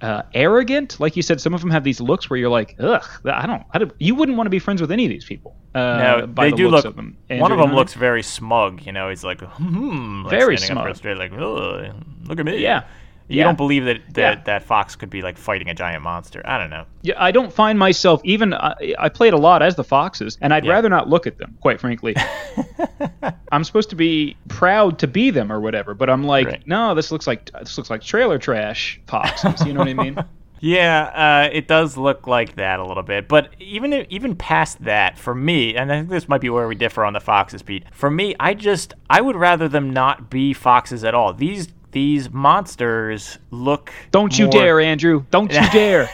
Uh, 0.00 0.22
arrogant, 0.32 1.00
like 1.00 1.16
you 1.16 1.22
said, 1.22 1.40
some 1.40 1.52
of 1.54 1.60
them 1.60 1.70
have 1.70 1.82
these 1.82 2.00
looks 2.00 2.30
where 2.30 2.38
you're 2.38 2.48
like, 2.48 2.76
ugh, 2.78 3.04
I 3.24 3.46
don't, 3.48 3.64
I 3.72 3.78
don't 3.78 3.92
you 3.98 4.14
wouldn't 4.14 4.38
want 4.38 4.46
to 4.46 4.50
be 4.50 4.60
friends 4.60 4.80
with 4.80 4.92
any 4.92 5.04
of 5.04 5.10
these 5.10 5.24
people. 5.24 5.56
Uh, 5.74 5.78
No, 5.98 6.26
they 6.26 6.50
the 6.50 6.56
do 6.56 6.68
look. 6.68 6.84
of 6.84 6.96
them. 6.96 7.16
one 7.28 7.52
of 7.52 7.58
them 7.58 7.74
looks 7.74 7.94
very 7.94 8.22
smug. 8.22 8.82
You 8.86 8.92
know, 8.92 9.08
he's 9.10 9.22
like, 9.24 9.40
hmm, 9.40 10.22
like 10.24 10.30
Very 10.30 10.56
smug. 10.56 10.96
straight, 10.96 11.18
like, 11.18 11.32
"Ugh, 11.32 11.94
look 12.24 12.38
at 12.40 12.44
me. 12.46 12.58
Yeah. 12.58 12.84
You 13.30 13.36
Yeah. 13.38 13.44
don't 13.44 13.58
believe 13.58 13.84
that 13.84 13.98
that, 14.14 14.38
Yeah. 14.38 14.42
that 14.44 14.62
fox 14.62 14.96
could 14.96 15.10
be 15.10 15.20
like 15.20 15.36
fighting 15.36 15.68
a 15.68 15.74
giant 15.74 16.02
monster. 16.02 16.40
I 16.46 16.56
don't 16.56 16.70
know. 16.70 16.86
Yeah, 17.02 17.14
I 17.18 17.30
don't 17.30 17.52
find 17.52 17.78
myself 17.78 18.22
even. 18.24 18.54
I, 18.54 18.94
I 18.98 19.10
played 19.10 19.34
a 19.34 19.36
lot 19.36 19.62
as 19.62 19.74
the 19.76 19.84
Foxes, 19.84 20.38
and 20.40 20.54
I'd 20.54 20.64
Yeah. 20.64 20.72
rather 20.72 20.88
not 20.88 21.10
look 21.10 21.26
at 21.26 21.36
them, 21.36 21.58
quite 21.60 21.78
frankly. 21.78 22.16
I'm 23.52 23.64
supposed 23.64 23.90
to 23.90 23.96
be 23.96 24.36
proud 24.48 24.98
to 25.00 25.06
be 25.06 25.30
them 25.30 25.52
or 25.52 25.60
whatever, 25.60 25.92
but 25.94 26.08
I'm 26.08 26.24
like, 26.24 26.46
Right. 26.46 26.66
no, 26.66 26.94
this 26.94 27.12
looks 27.12 27.26
like 27.26 27.50
this 27.52 27.76
looks 27.76 27.90
like 27.90 28.02
trailer 28.02 28.38
trash 28.38 28.98
Foxes. 29.06 29.66
You 29.66 29.74
know 29.74 29.80
what 29.80 29.88
I 29.88 29.94
mean? 29.94 30.18
Yeah, 30.60 31.46
uh, 31.46 31.50
it 31.52 31.68
does 31.68 31.96
look 31.96 32.26
like 32.26 32.56
that 32.56 32.80
a 32.80 32.84
little 32.84 33.02
bit, 33.02 33.28
but 33.28 33.50
even 33.58 33.92
even 34.10 34.34
past 34.36 34.82
that, 34.84 35.18
for 35.18 35.34
me, 35.34 35.76
and 35.76 35.92
I 35.92 35.98
think 35.98 36.10
this 36.10 36.28
might 36.28 36.40
be 36.40 36.50
where 36.50 36.66
we 36.68 36.74
differ 36.74 37.04
on 37.04 37.12
the 37.12 37.20
foxes, 37.20 37.62
Pete. 37.62 37.84
For 37.92 38.10
me, 38.10 38.34
I 38.40 38.54
just 38.54 38.94
I 39.08 39.20
would 39.20 39.36
rather 39.36 39.68
them 39.68 39.90
not 39.90 40.30
be 40.30 40.52
foxes 40.52 41.04
at 41.04 41.14
all. 41.14 41.32
These 41.32 41.68
these 41.92 42.30
monsters 42.30 43.38
look. 43.50 43.92
Don't 44.10 44.38
you 44.38 44.46
more- 44.46 44.52
dare, 44.52 44.80
Andrew! 44.80 45.24
Don't 45.30 45.52
you 45.52 45.60
dare! 45.72 46.10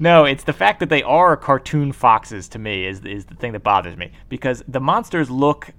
No, 0.00 0.24
it's 0.24 0.44
the 0.44 0.52
fact 0.52 0.80
that 0.80 0.88
they 0.88 1.02
are 1.02 1.36
cartoon 1.36 1.92
foxes 1.92 2.48
to 2.48 2.58
me 2.58 2.86
is 2.86 3.04
is 3.04 3.26
the 3.26 3.34
thing 3.34 3.52
that 3.52 3.62
bothers 3.62 3.96
me 3.96 4.12
because 4.28 4.62
the 4.66 4.80
monsters 4.80 5.30
look. 5.30 5.70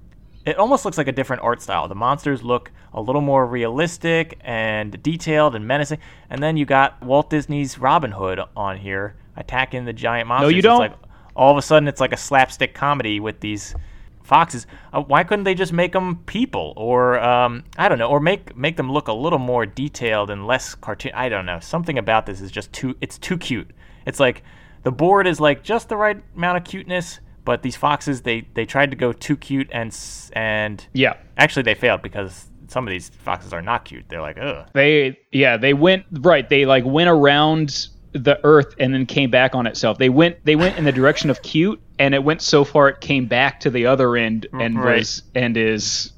It 0.45 0.57
almost 0.57 0.85
looks 0.85 0.97
like 0.97 1.07
a 1.07 1.11
different 1.11 1.41
art 1.41 1.61
style. 1.61 1.87
The 1.87 1.95
monsters 1.95 2.43
look 2.43 2.71
a 2.93 3.01
little 3.01 3.21
more 3.21 3.45
realistic 3.47 4.37
and 4.41 5.01
detailed 5.01 5.55
and 5.55 5.67
menacing. 5.67 5.99
And 6.29 6.41
then 6.41 6.55
you 6.55 6.65
got 6.65 7.01
Walt 7.03 7.29
Disney's 7.29 7.79
Robin 7.79 8.11
Hood 8.11 8.39
on 8.55 8.77
here 8.77 9.15
attacking 9.35 9.85
the 9.85 9.93
giant 9.93 10.27
monsters. 10.27 10.51
No, 10.51 10.55
you 10.55 10.61
don't. 10.61 10.79
like 10.79 10.93
all 11.35 11.51
of 11.51 11.57
a 11.57 11.61
sudden 11.61 11.87
it's 11.87 11.99
like 11.99 12.13
a 12.13 12.17
slapstick 12.17 12.73
comedy 12.73 13.19
with 13.19 13.39
these 13.39 13.75
foxes. 14.23 14.67
Uh, 14.93 15.01
why 15.01 15.23
couldn't 15.23 15.43
they 15.43 15.53
just 15.53 15.73
make 15.73 15.93
them 15.93 16.17
people 16.25 16.73
or 16.75 17.19
um, 17.19 17.63
I 17.77 17.87
don't 17.89 17.97
know, 17.97 18.09
or 18.09 18.19
make 18.19 18.55
make 18.55 18.77
them 18.77 18.91
look 18.91 19.07
a 19.07 19.13
little 19.13 19.39
more 19.39 19.65
detailed 19.65 20.29
and 20.29 20.47
less 20.47 20.75
cartoon? 20.75 21.11
I 21.13 21.29
don't 21.29 21.45
know. 21.45 21.59
Something 21.59 21.97
about 21.97 22.25
this 22.25 22.41
is 22.41 22.51
just 22.51 22.71
too. 22.73 22.95
It's 23.01 23.17
too 23.17 23.37
cute. 23.37 23.69
It's 24.05 24.19
like 24.19 24.43
the 24.83 24.91
board 24.91 25.27
is 25.27 25.39
like 25.39 25.63
just 25.63 25.89
the 25.89 25.97
right 25.97 26.21
amount 26.35 26.57
of 26.57 26.63
cuteness, 26.63 27.19
but 27.45 27.61
these 27.63 27.75
foxes 27.77 28.23
they 28.23 28.41
they 28.55 28.65
tried 28.65 28.91
to 28.91 28.97
go 28.97 29.13
too 29.13 29.37
cute 29.37 29.69
and 29.71 29.95
and 30.33 30.85
yeah, 30.93 31.13
actually 31.37 31.63
they 31.63 31.75
failed 31.75 32.01
because 32.01 32.47
some 32.67 32.85
of 32.87 32.91
these 32.91 33.09
foxes 33.09 33.53
are 33.53 33.61
not 33.61 33.85
cute. 33.85 34.05
They're 34.09 34.21
like 34.21 34.37
ugh. 34.39 34.67
they 34.73 35.17
yeah 35.31 35.55
they 35.57 35.73
went 35.73 36.05
right. 36.11 36.47
They 36.49 36.65
like 36.65 36.83
went 36.85 37.09
around 37.09 37.87
the 38.13 38.39
Earth 38.43 38.73
and 38.79 38.93
then 38.93 39.05
came 39.05 39.29
back 39.29 39.55
on 39.55 39.67
itself. 39.67 39.97
They 39.97 40.09
went 40.09 40.43
they 40.45 40.55
went 40.55 40.77
in 40.77 40.83
the 40.83 40.91
direction 40.91 41.29
of 41.29 41.41
cute, 41.41 41.79
and 41.99 42.13
it 42.15 42.23
went 42.23 42.41
so 42.41 42.63
far 42.63 42.89
it 42.89 43.01
came 43.01 43.25
back 43.27 43.59
to 43.61 43.69
the 43.69 43.85
other 43.85 44.15
end 44.17 44.47
and 44.53 44.77
Right. 44.79 44.97
was 44.99 45.21
and 45.35 45.55
is 45.55 46.11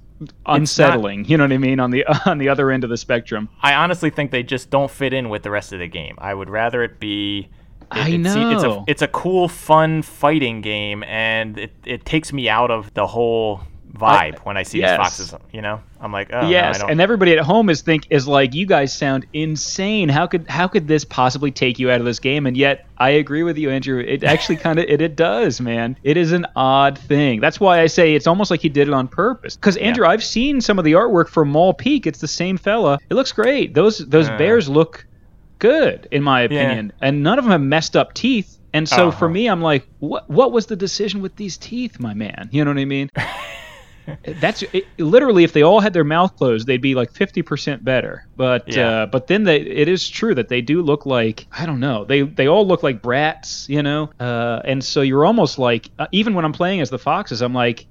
unsettling. 0.45 1.25
you 1.25 1.37
know 1.37 1.43
what 1.43 1.51
I 1.51 1.57
mean 1.57 1.79
on 1.79 1.91
the 1.91 2.05
on 2.29 2.37
the 2.37 2.49
other 2.49 2.71
end 2.71 2.83
of 2.83 2.89
the 2.89 2.97
spectrum. 2.97 3.49
I 3.61 3.73
honestly 3.73 4.09
think 4.09 4.31
they 4.31 4.43
just 4.43 4.69
don't 4.69 4.89
fit 4.89 5.13
in 5.13 5.29
with 5.29 5.43
the 5.43 5.51
rest 5.51 5.73
of 5.73 5.79
the 5.79 5.87
game. 5.87 6.15
I 6.19 6.33
would 6.33 6.49
rather 6.49 6.83
it 6.83 6.99
be. 6.99 7.49
It, 7.91 7.97
I 7.97 8.09
it's, 8.09 8.35
It's 8.35 8.63
a, 8.63 8.83
it's 8.87 9.01
a 9.01 9.07
cool, 9.07 9.47
fun 9.47 10.01
fighting 10.01 10.61
game, 10.61 11.03
and 11.03 11.57
it, 11.57 11.71
it 11.85 12.05
takes 12.05 12.33
me 12.33 12.49
out 12.49 12.71
of 12.71 12.93
the 12.93 13.07
whole 13.07 13.61
vibe 13.97 14.39
when 14.39 14.57
I 14.57 14.63
see 14.63 14.79
yes. 14.79 14.91
these 14.91 14.97
foxes. 15.29 15.35
You 15.51 15.61
know, 15.61 15.81
I'm 15.99 16.11
like, 16.11 16.29
oh, 16.31 16.41
no, 16.41 16.49
yes, 16.49 16.75
I 16.75 16.79
don't. 16.79 16.91
and 16.91 17.01
everybody 17.01 17.33
at 17.33 17.39
home 17.39 17.69
is 17.69 17.81
think 17.81 18.07
is 18.09 18.27
like, 18.27 18.53
you 18.53 18.65
guys 18.65 18.95
sound 18.95 19.25
insane. 19.33 20.09
How 20.09 20.27
could 20.27 20.47
how 20.47 20.67
could 20.67 20.87
this 20.87 21.03
possibly 21.05 21.51
take 21.51 21.79
you 21.79 21.89
out 21.89 21.99
of 21.99 22.05
this 22.05 22.19
game? 22.19 22.45
And 22.45 22.55
yet, 22.55 22.85
I 22.97 23.11
agree 23.11 23.43
with 23.43 23.57
you, 23.57 23.69
Andrew. 23.69 23.99
It 23.99 24.23
actually 24.23 24.55
kind 24.67 24.79
of 24.79 24.85
it, 24.85 25.01
it 25.01 25.15
does, 25.15 25.59
man. 25.61 25.97
It 26.03 26.17
is 26.17 26.31
an 26.31 26.45
odd 26.55 26.97
thing. 26.97 27.39
That's 27.39 27.59
why 27.59 27.81
I 27.81 27.87
say 27.87 28.13
it's 28.13 28.27
almost 28.27 28.51
like 28.51 28.61
he 28.61 28.69
did 28.69 28.87
it 28.87 28.93
on 28.93 29.07
purpose. 29.07 29.55
Because 29.55 29.77
Andrew, 29.77 30.05
I've 30.05 30.23
seen 30.23 30.61
some 30.61 30.77
of 30.77 30.85
the 30.85 30.93
artwork 30.93 31.29
for 31.29 31.45
Maul 31.45 31.73
Peak. 31.73 32.05
It's 32.05 32.19
the 32.19 32.27
same 32.27 32.57
fella. 32.57 32.99
It 33.09 33.15
looks 33.15 33.31
great. 33.31 33.73
Those 33.73 33.99
those 33.99 34.29
Uh. 34.29 34.37
bears 34.37 34.69
look 34.69 35.06
good 35.59 36.07
in 36.11 36.23
my 36.23 36.41
Yeah. 36.41 36.45
opinion, 36.45 36.93
and 37.01 37.23
none 37.23 37.37
of 37.39 37.45
them 37.45 37.51
have 37.51 37.61
messed 37.61 37.95
up 37.95 38.13
teeth. 38.13 38.53
And 38.73 38.87
so 38.87 39.11
for 39.11 39.25
Uh-huh. 39.25 39.33
me, 39.33 39.47
I'm 39.47 39.61
like, 39.61 39.87
what 39.99 40.29
what 40.29 40.51
was 40.51 40.65
the 40.67 40.75
decision 40.75 41.21
with 41.21 41.35
these 41.35 41.57
teeth, 41.57 41.99
my 41.99 42.13
man? 42.13 42.49
You 42.51 42.63
know 42.65 42.71
what 42.71 42.79
I 42.79 42.85
mean? 42.85 43.09
That's 44.25 44.63
it, 44.71 44.85
literally 44.99 45.43
if 45.43 45.51
they 45.51 45.63
all 45.63 45.81
had 45.81 45.91
their 45.91 46.05
mouth 46.05 46.33
closed, 46.37 46.65
they'd 46.65 46.81
be 46.81 46.95
like 46.95 47.11
50% 47.11 47.83
better. 47.83 48.23
But 48.37 48.63
Yeah. 48.67 48.87
uh, 49.01 49.05
but 49.07 49.27
then 49.27 49.43
they 49.43 49.57
it 49.59 49.89
is 49.89 50.07
true 50.07 50.33
that 50.35 50.47
they 50.47 50.61
do 50.61 50.81
look 50.81 51.05
like 51.05 51.45
I 51.57 51.65
don't 51.65 51.81
know. 51.81 52.05
They 52.05 52.21
they 52.21 52.47
all 52.47 52.65
look 52.65 52.83
like 52.83 53.01
brats, 53.01 53.65
you 53.67 53.83
know. 53.83 54.09
Uh, 54.19 54.61
and 54.63 54.81
so 54.83 55.01
you're 55.01 55.25
almost 55.25 55.59
like 55.59 55.89
uh, 55.99 56.07
even 56.13 56.35
when 56.35 56.45
I'm 56.45 56.53
playing 56.53 56.79
as 56.79 56.89
the 56.89 56.97
foxes, 56.99 57.41
I'm 57.41 57.53
like 57.53 57.85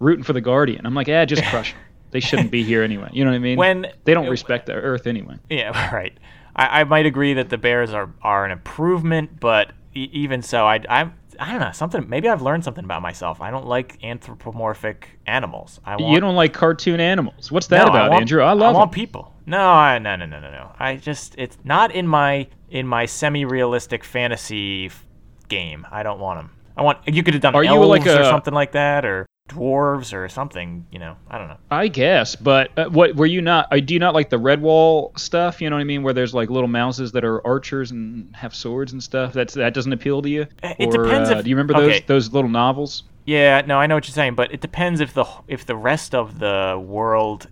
rooting 0.00 0.24
for 0.24 0.32
the 0.32 0.40
guardian. 0.40 0.86
I'm 0.86 0.94
like, 0.94 1.08
"Ah, 1.08 1.24
just 1.24 1.44
crush 1.44 1.72
them. 1.72 1.82
They 2.10 2.20
shouldn't 2.20 2.50
be 2.50 2.64
here 2.64 2.82
anyway." 2.82 3.10
You 3.12 3.24
know 3.24 3.30
what 3.30 3.36
I 3.36 3.40
mean? 3.40 3.56
When- 3.64 3.86
they 4.06 4.14
don't 4.14 4.28
respect 4.28 4.66
the 4.66 4.74
earth 4.74 5.06
anyway. 5.06 5.36
Yeah, 5.50 5.70
right. 5.94 6.18
I, 6.56 6.80
I 6.80 6.84
might 6.84 7.06
agree 7.06 7.34
that 7.34 7.48
the 7.48 7.58
Bears 7.58 7.92
are, 7.92 8.10
are 8.22 8.44
an 8.44 8.50
improvement, 8.50 9.40
but 9.40 9.72
e- 9.94 10.08
even 10.12 10.42
so, 10.42 10.66
I, 10.66 10.80
I'm 10.88 11.14
I 11.38 11.52
don't 11.52 11.60
know 11.60 11.72
something. 11.72 12.06
Maybe 12.08 12.28
I've 12.28 12.42
learned 12.42 12.64
something 12.64 12.84
about 12.84 13.00
myself. 13.00 13.40
I 13.40 13.50
don't 13.50 13.66
like 13.66 13.98
anthropomorphic 14.04 15.18
animals. 15.26 15.80
I 15.86 15.96
want, 15.96 16.12
You 16.12 16.20
don't 16.20 16.36
like 16.36 16.52
cartoon 16.52 17.00
animals. 17.00 17.50
What's 17.50 17.66
that 17.68 17.84
No, 17.86 17.90
about, 17.90 18.10
want, 18.10 18.20
Andrew? 18.22 18.42
I 18.42 18.52
love 18.52 18.74
I 18.74 18.78
want 18.78 18.88
'em. 18.90 18.94
people. 18.94 19.34
No, 19.46 19.58
I, 19.70 19.98
no, 19.98 20.16
no, 20.16 20.26
no, 20.26 20.38
no, 20.38 20.50
no. 20.50 20.72
I 20.78 20.96
just 20.96 21.34
it's 21.38 21.56
not 21.64 21.92
in 21.92 22.06
my 22.06 22.46
in 22.68 22.86
my 22.86 23.06
semi-realistic 23.06 24.04
fantasy 24.04 24.86
f- 24.86 25.04
game. 25.48 25.86
I 25.90 26.02
don't 26.02 26.20
want 26.20 26.38
them. 26.40 26.50
I 26.76 26.82
want 26.82 26.98
you 27.06 27.22
could 27.22 27.34
have 27.34 27.42
done 27.42 27.54
Are 27.54 27.64
you 27.64 27.70
elves 27.70 27.88
like 27.88 28.06
or 28.06 28.22
something 28.24 28.54
like 28.54 28.72
that, 28.72 29.04
or 29.04 29.26
dwarves 29.50 30.12
or 30.14 30.28
something. 30.28 30.86
You 30.92 30.98
know, 30.98 31.16
I 31.28 31.38
don't 31.38 31.48
know. 31.48 31.56
I 31.70 31.88
guess, 31.88 32.36
but 32.36 32.70
uh, 32.78 32.88
what 32.88 33.16
were 33.16 33.26
you 33.26 33.42
not? 33.42 33.68
Uh, 33.72 33.80
do 33.80 33.92
you 33.94 34.00
not 34.00 34.14
like 34.14 34.30
the 34.30 34.38
Redwall 34.38 35.18
stuff? 35.18 35.60
You 35.60 35.68
know 35.70 35.76
what 35.76 35.80
I 35.80 35.84
mean, 35.84 36.02
where 36.02 36.14
there's 36.14 36.32
like 36.34 36.48
little 36.50 36.68
mouses 36.68 37.12
that 37.12 37.24
are 37.24 37.46
archers 37.46 37.90
and 37.90 38.34
have 38.36 38.54
swords 38.54 38.92
and 38.92 39.02
stuff. 39.02 39.32
That's 39.32 39.54
that 39.54 39.74
doesn't 39.74 39.92
appeal 39.92 40.22
to 40.22 40.28
you. 40.30 40.46
Uh, 40.62 40.74
it 40.78 40.88
Or, 40.94 41.04
depends 41.04 41.30
uh, 41.30 41.36
if- 41.36 41.44
do 41.44 41.50
you 41.50 41.56
remember 41.56 41.74
those 41.74 41.96
okay. 41.96 42.04
those 42.06 42.32
little 42.32 42.50
novels? 42.50 43.02
Yeah, 43.26 43.60
no, 43.66 43.78
I 43.78 43.86
know 43.86 43.94
what 43.96 44.08
you're 44.08 44.14
saying, 44.14 44.34
but 44.34 44.52
it 44.52 44.60
depends 44.60 45.00
if 45.00 45.12
the 45.14 45.24
if 45.46 45.66
the 45.66 45.76
rest 45.76 46.14
of 46.14 46.38
the 46.38 46.82
world 46.82 47.48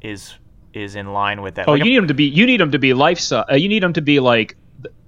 is 0.00 0.34
is 0.72 0.94
in 0.94 1.12
line 1.12 1.42
with 1.42 1.56
that. 1.56 1.68
Oh, 1.68 1.72
Like 1.72 1.80
you 1.84 1.90
need 1.90 1.98
them 1.98 2.08
to 2.08 2.14
be. 2.14 2.24
You 2.24 2.46
need 2.46 2.60
them 2.60 2.70
to 2.70 2.78
be 2.78 2.94
life 2.94 3.18
size. 3.18 3.44
Uh, 3.50 3.56
you 3.56 3.68
need 3.68 3.82
them 3.82 3.92
to 3.94 4.00
be 4.02 4.20
like. 4.20 4.56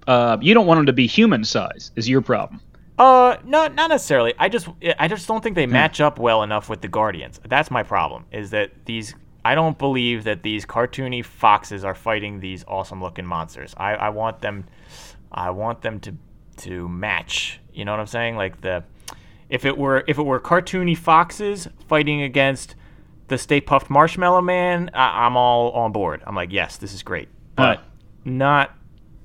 Uh, 0.09 0.37
you 0.41 0.53
don't 0.53 0.67
want 0.67 0.79
them 0.79 0.87
to 0.87 0.93
be 0.93 1.07
human 1.07 1.45
size. 1.45 1.93
Is 1.95 2.09
your 2.09 2.21
problem? 2.23 2.61
Uh, 2.99 3.37
no, 3.45 3.67
not 3.69 3.89
necessarily. 3.89 4.35
I 4.39 4.49
just, 4.49 4.69
I 4.99 5.09
just 5.09 5.27
don't 5.27 5.39
Hmm. 5.39 5.43
think 5.43 5.57
they 5.57 5.67
match 5.67 6.01
up 6.01 6.19
well 6.19 6.43
enough 6.43 6.69
with 6.69 6.83
the 6.83 6.89
Guardians. 6.89 7.41
That's 7.49 7.71
my 7.71 7.83
problem. 7.83 8.27
Is 8.33 8.51
that 8.51 8.71
these? 8.85 9.15
I 9.45 9.57
don't 9.57 9.77
believe 9.77 10.23
that 10.25 10.45
these 10.45 10.65
cartoony 10.65 11.25
foxes 11.25 11.85
are 11.85 11.97
fighting 11.97 12.39
these 12.39 12.65
awesome-looking 12.69 13.27
monsters. 13.27 13.75
I, 13.77 13.95
I 13.95 14.09
want 14.11 14.41
them, 14.41 14.67
I 15.33 15.51
want 15.51 15.83
them 15.83 15.99
to, 16.01 16.15
to 16.59 16.89
match. 16.89 17.59
You 17.73 17.85
know 17.85 17.91
what 17.91 17.99
I'm 17.99 18.07
saying? 18.07 18.37
Like 18.37 18.61
the, 18.61 18.85
if 19.49 19.65
it 19.65 19.77
were, 19.77 20.05
if 20.07 20.19
it 20.19 20.23
were 20.23 20.39
cartoony 20.39 20.97
foxes 20.97 21.67
fighting 21.89 22.23
against 22.23 22.77
the 23.27 23.37
Stay 23.37 23.61
Puft 23.61 23.91
Marshmallow 23.91 24.43
Man, 24.43 24.91
I, 24.95 25.27
I'm 25.27 25.37
all 25.37 25.73
on 25.73 25.91
board. 25.91 26.23
I'm 26.25 26.37
like, 26.37 26.53
yes, 26.53 26.77
this 26.77 26.93
is 26.95 27.03
great. 27.03 27.29
But 27.57 27.79
Huh. 27.79 27.85
not 28.25 28.77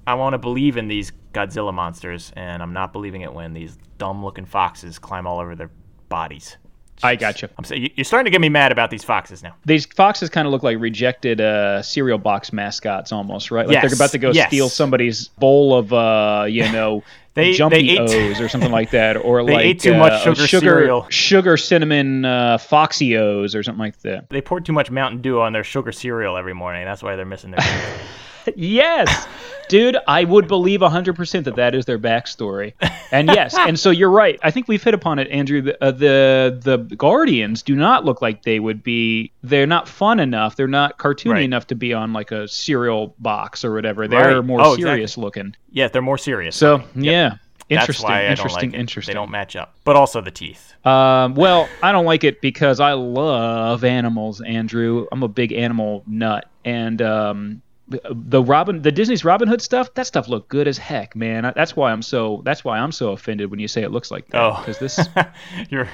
I 0.08 0.16
want 0.16 0.34
to 0.34 0.38
believe 0.40 0.78
in 0.78 0.88
these 0.88 1.12
Godzilla 1.38 1.74
monsters, 1.74 2.32
and 2.36 2.62
I'm 2.64 2.74
not 2.74 2.92
believing 2.94 3.22
it 3.22 3.34
when 3.34 3.54
these 3.54 3.78
dumb-looking 3.98 4.46
foxes 4.46 4.98
climb 5.00 5.28
all 5.28 5.40
over 5.40 5.56
their 5.56 5.70
bodies. 6.10 6.58
I 7.04 7.16
gotcha. 7.16 7.48
I'm 7.60 7.64
saying 7.64 7.92
you're 7.96 8.06
starting 8.06 8.26
to 8.26 8.32
get 8.32 8.42
me 8.42 8.50
mad 8.50 8.72
about 8.72 8.90
these 8.90 9.04
foxes 9.04 9.44
now. 9.44 9.56
These 9.66 9.86
foxes 9.86 10.32
kind 10.32 10.48
of 10.48 10.52
look 10.52 10.64
like 10.64 10.80
rejected 10.80 11.40
uh, 11.40 11.84
cereal 11.84 12.18
box 12.18 12.52
mascots, 12.52 13.12
almost, 13.12 13.52
right? 13.52 13.68
Like 13.68 13.74
Yes, 13.76 13.84
they're 13.92 13.96
about 13.96 14.10
to 14.14 14.18
go 14.18 14.32
yes. 14.32 14.48
steal 14.48 14.68
somebody's 14.68 15.28
bowl 15.28 15.78
of, 15.78 15.94
uh, 15.94 16.46
you 16.50 16.64
know, 16.72 17.04
They- 17.36 17.54
jumpy 17.54 17.98
they 17.98 18.00
O's 18.00 18.42
or 18.42 18.50
something 18.50 18.72
like 18.72 18.90
that, 18.92 19.16
or 19.16 19.44
They 19.46 19.54
like 19.54 19.66
ate 19.66 19.80
too 19.80 19.94
uh, 19.94 19.98
much 20.00 20.24
sugar 20.24 20.48
sugar, 20.48 20.60
cereal. 20.80 21.06
sugar 21.10 21.56
cinnamon 21.56 22.26
uh, 22.26 22.58
foxy 22.58 23.16
O's 23.16 23.54
or 23.54 23.62
something 23.62 23.80
like 23.80 24.00
that. 24.00 24.32
They 24.32 24.42
poured 24.42 24.66
too 24.66 24.74
much 24.74 24.90
Mountain 24.90 25.22
Dew 25.22 25.40
on 25.40 25.54
their 25.54 25.64
sugar 25.64 25.92
cereal 25.92 26.36
every 26.36 26.56
morning. 26.56 26.84
That's 26.86 27.04
why 27.04 27.16
they're 27.16 27.26
missing 27.28 27.52
their. 27.52 27.60
Yes, 28.56 29.28
dude, 29.70 29.98
I 30.08 30.24
would 30.24 30.48
believe 30.48 30.80
100% 30.82 31.44
that 31.44 31.56
that 31.56 31.76
is 31.76 31.86
their 31.86 32.00
backstory. 32.00 32.74
And 33.12 33.28
yes, 33.28 33.56
and 33.60 33.80
so 33.80 33.90
you're 33.90 34.10
right. 34.10 34.40
I 34.44 34.52
think 34.52 34.68
we've 34.68 34.84
hit 34.84 34.94
upon 34.94 35.20
it, 35.20 35.28
Andrew. 35.30 35.62
The, 35.62 35.84
uh, 35.84 35.92
the 35.92 36.60
the 36.62 36.96
Guardians 36.96 37.62
do 37.64 37.76
not 37.76 38.06
look 38.06 38.22
like 38.22 38.44
they 38.44 38.60
would 38.60 38.84
be. 38.84 39.32
They're 39.44 39.68
not 39.68 39.88
fun 39.88 40.20
enough. 40.20 40.56
They're 40.56 40.68
not 40.68 40.98
cartoony 40.98 41.32
Right. 41.34 41.44
enough 41.44 41.68
to 41.68 41.76
be 41.76 41.94
on 41.94 42.14
like 42.14 42.32
a 42.32 42.48
cereal 42.48 43.16
box 43.20 43.64
or 43.66 43.74
whatever. 43.74 44.08
They're 44.08 44.38
Right. 44.38 44.46
more 44.46 44.60
Oh, 44.62 44.74
exactly. 44.74 44.84
serious 44.84 45.18
looking. 45.18 45.56
yeah, 45.72 45.88
they're 45.88 46.02
more 46.02 46.18
serious. 46.18 46.56
So 46.56 46.84
yeah, 46.96 47.36
Interesting, 47.70 48.08
That's 48.08 48.14
why 48.14 48.22
I 48.22 48.30
interesting, 48.30 48.62
don't 48.70 48.72
like 48.72 48.80
interesting. 48.80 49.14
They 49.14 49.20
don't 49.20 49.30
match 49.32 49.58
up. 49.58 49.76
But 49.84 49.98
also 49.98 50.22
the 50.22 50.32
teeth. 50.32 50.74
Um, 50.86 51.36
well, 51.36 51.68
I 51.84 51.92
don't 51.92 52.06
like 52.06 52.24
it 52.24 52.40
because 52.40 52.80
I 52.80 52.94
love 52.94 53.84
animals, 53.84 54.40
Andrew. 54.40 55.06
I'm 55.12 55.22
a 55.22 55.28
big 55.28 55.52
animal 55.52 56.02
nut, 56.08 56.50
and 56.64 57.02
um, 57.02 57.62
the 57.90 58.44
Robin, 58.44 58.82
the 58.82 58.92
Disney's 58.92 59.24
Robin 59.24 59.48
Hood 59.48 59.62
stuff, 59.62 59.94
that 59.94 60.08
stuff 60.08 60.28
looked 60.28 60.50
good 60.50 60.68
as 60.68 60.78
heck, 60.78 61.16
man. 61.16 61.52
That's 61.56 61.76
why 61.76 61.92
I'm 61.92 62.02
so. 62.02 62.42
That's 62.44 62.64
why 62.64 62.80
I'm 62.80 62.92
so 62.92 63.12
offended 63.12 63.50
when 63.50 63.60
you 63.60 63.68
say 63.68 63.84
it 63.84 63.92
looks 63.92 64.12
like 64.12 64.28
that. 64.30 64.42
Oh. 64.42 64.58
because 64.60 64.78
this, 64.80 65.00
you're 65.70 65.86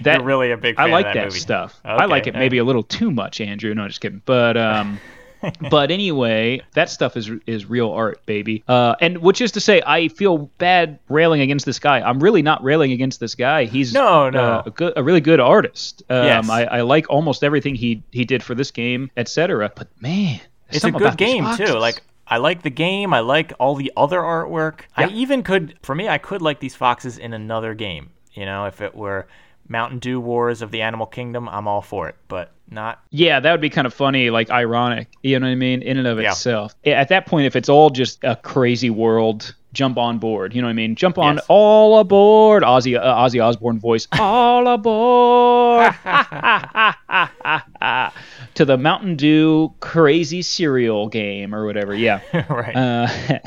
that 0.00 0.16
you're 0.16 0.24
really 0.24 0.50
a 0.50 0.56
big 0.56 0.76
fan 0.76 0.88
I 0.88 0.92
like 0.92 1.06
of 1.06 1.14
that, 1.14 1.20
that, 1.20 1.26
movie. 1.26 1.38
stuff. 1.38 1.80
I 1.84 2.06
like 2.06 2.26
it 2.26 2.34
maybe 2.34 2.58
a 2.58 2.64
little 2.64 2.82
too 2.82 3.10
much, 3.10 3.40
Andrew. 3.40 3.72
No, 3.74 3.86
just 3.86 4.00
kidding. 4.00 4.22
But 4.24 4.56
um, 4.56 4.98
but 5.70 5.90
anyway, 5.90 6.62
that 6.74 6.90
stuff 6.90 7.16
is 7.16 7.30
is 7.46 7.66
real 7.66 7.90
art, 7.90 8.24
baby. 8.26 8.64
Uh, 8.66 8.96
and 9.00 9.18
which 9.18 9.40
is 9.40 9.52
to 9.52 9.60
say, 9.60 9.82
I 9.86 10.08
feel 10.08 10.38
bad 10.58 10.98
railing 11.08 11.40
against 11.42 11.64
this 11.66 11.78
guy. 11.78 12.00
I'm 12.00 12.18
really 12.20 12.42
not 12.42 12.64
railing 12.64 12.92
against 12.92 13.20
this 13.20 13.34
guy. 13.36 13.66
He's 13.66 13.92
No, 13.92 14.30
no. 14.30 14.40
uh, 14.40 14.62
a, 14.66 14.70
good, 14.70 14.92
a 14.96 15.02
really 15.02 15.20
good 15.20 15.40
artist. 15.40 16.02
Um, 16.10 16.24
Yes. 16.24 16.48
I, 16.48 16.64
I 16.64 16.80
like 16.80 17.08
almost 17.08 17.44
everything 17.44 17.74
he 17.76 18.02
he 18.10 18.24
did 18.24 18.42
for 18.42 18.54
this 18.54 18.70
game, 18.72 19.10
etc. 19.16 19.70
But 19.76 19.88
man, 20.00 20.40
it's 20.70 20.84
a 20.84 20.90
good 20.90 21.16
game 21.16 21.46
too. 21.56 21.78
Like 21.78 22.02
I 22.26 22.38
like 22.38 22.62
the 22.62 22.70
game. 22.70 23.14
I 23.14 23.20
like 23.20 23.52
all 23.60 23.74
the 23.76 23.92
other 23.96 24.18
artwork. 24.20 24.80
I 24.96 25.08
even 25.08 25.42
could, 25.42 25.78
for 25.82 25.94
me, 25.94 26.08
I 26.08 26.18
could 26.18 26.42
like 26.42 26.58
these 26.60 26.74
foxes 26.74 27.18
in 27.18 27.32
another 27.32 27.74
game. 27.74 28.10
You 28.32 28.46
know, 28.46 28.66
if 28.66 28.80
it 28.80 28.94
were 28.94 29.26
Mountain 29.68 30.00
Dew 30.00 30.20
Wars 30.20 30.62
of 30.62 30.70
the 30.72 30.82
Animal 30.82 31.06
Kingdom, 31.06 31.48
I'm 31.48 31.68
all 31.68 31.82
for 31.82 32.08
it. 32.08 32.16
But 32.28 32.50
not. 32.68 33.00
Yeah, 33.10 33.38
that 33.38 33.52
would 33.52 33.60
be 33.60 33.70
kind 33.70 33.86
of 33.86 33.94
funny, 33.94 34.30
like 34.30 34.50
ironic. 34.50 35.08
You 35.22 35.38
know 35.38 35.46
what 35.46 35.52
I 35.52 35.56
mean? 35.56 35.82
In 35.82 35.98
and 35.98 36.06
of 36.08 36.20
Yeah. 36.20 36.32
itself. 36.32 36.74
At 36.84 37.08
that 37.10 37.26
point, 37.26 37.46
if 37.46 37.54
it's 37.54 37.68
all 37.68 37.90
just 37.90 38.18
a 38.24 38.34
crazy 38.34 38.90
world, 38.90 39.54
jump 39.72 39.96
on 39.96 40.18
board. 40.18 40.52
You 40.52 40.62
know 40.62 40.66
what 40.66 40.70
I 40.72 40.74
mean? 40.74 40.96
Jump 40.96 41.16
on 41.18 41.36
Yes. 41.36 41.44
all 41.48 42.00
aboard. 42.00 42.64
Ozzy 42.64 42.98
uh, 42.98 43.14
Ozzy 43.24 43.40
Osbourne 43.44 43.78
voice. 43.78 44.08
All 44.18 44.66
aboard. 44.66 45.94
to 48.56 48.64
the 48.64 48.76
Mountain 48.76 49.16
Dew 49.16 49.72
crazy 49.80 50.42
cereal 50.42 51.08
game 51.08 51.54
or 51.54 51.64
whatever. 51.66 51.94
Yeah. 51.94 52.20
right. 52.50 52.74
Uh, 52.76 53.08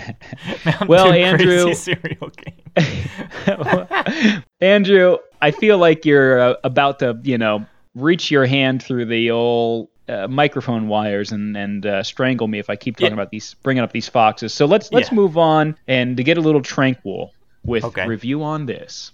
Mountain 0.65 0.87
well, 0.87 1.11
Dew 1.11 1.19
Andrew- 1.19 1.63
Crazy 1.63 1.73
cereal 1.95 2.29
game. 2.29 4.43
Andrew, 4.61 5.17
I 5.41 5.51
feel 5.51 5.77
like 5.77 6.05
you're 6.05 6.39
uh, 6.39 6.53
about 6.63 6.99
to, 6.99 7.19
you 7.23 7.37
know, 7.37 7.65
reach 7.95 8.31
your 8.31 8.45
hand 8.45 8.83
through 8.83 9.05
the 9.05 9.31
old 9.31 9.89
uh, 10.07 10.27
microphone 10.27 10.87
wires 10.87 11.31
and 11.31 11.55
and 11.55 11.85
uh, 11.85 12.03
strangle 12.03 12.47
me 12.47 12.59
if 12.59 12.69
I 12.69 12.75
keep 12.75 12.95
talking 12.95 13.07
Yeah. 13.09 13.13
about 13.13 13.31
these, 13.31 13.53
bringing 13.55 13.83
up 13.83 13.91
these 13.91 14.07
foxes. 14.09 14.53
So 14.53 14.65
let's 14.65 14.91
let's 14.91 15.09
Yeah. 15.09 15.15
move 15.15 15.37
on 15.37 15.75
and 15.87 16.17
to 16.17 16.23
get 16.23 16.37
a 16.37 16.41
little 16.41 16.61
tranquil 16.61 17.31
with 17.65 17.83
Okay. 17.83 18.07
review 18.07 18.43
on 18.43 18.65
this. 18.65 19.11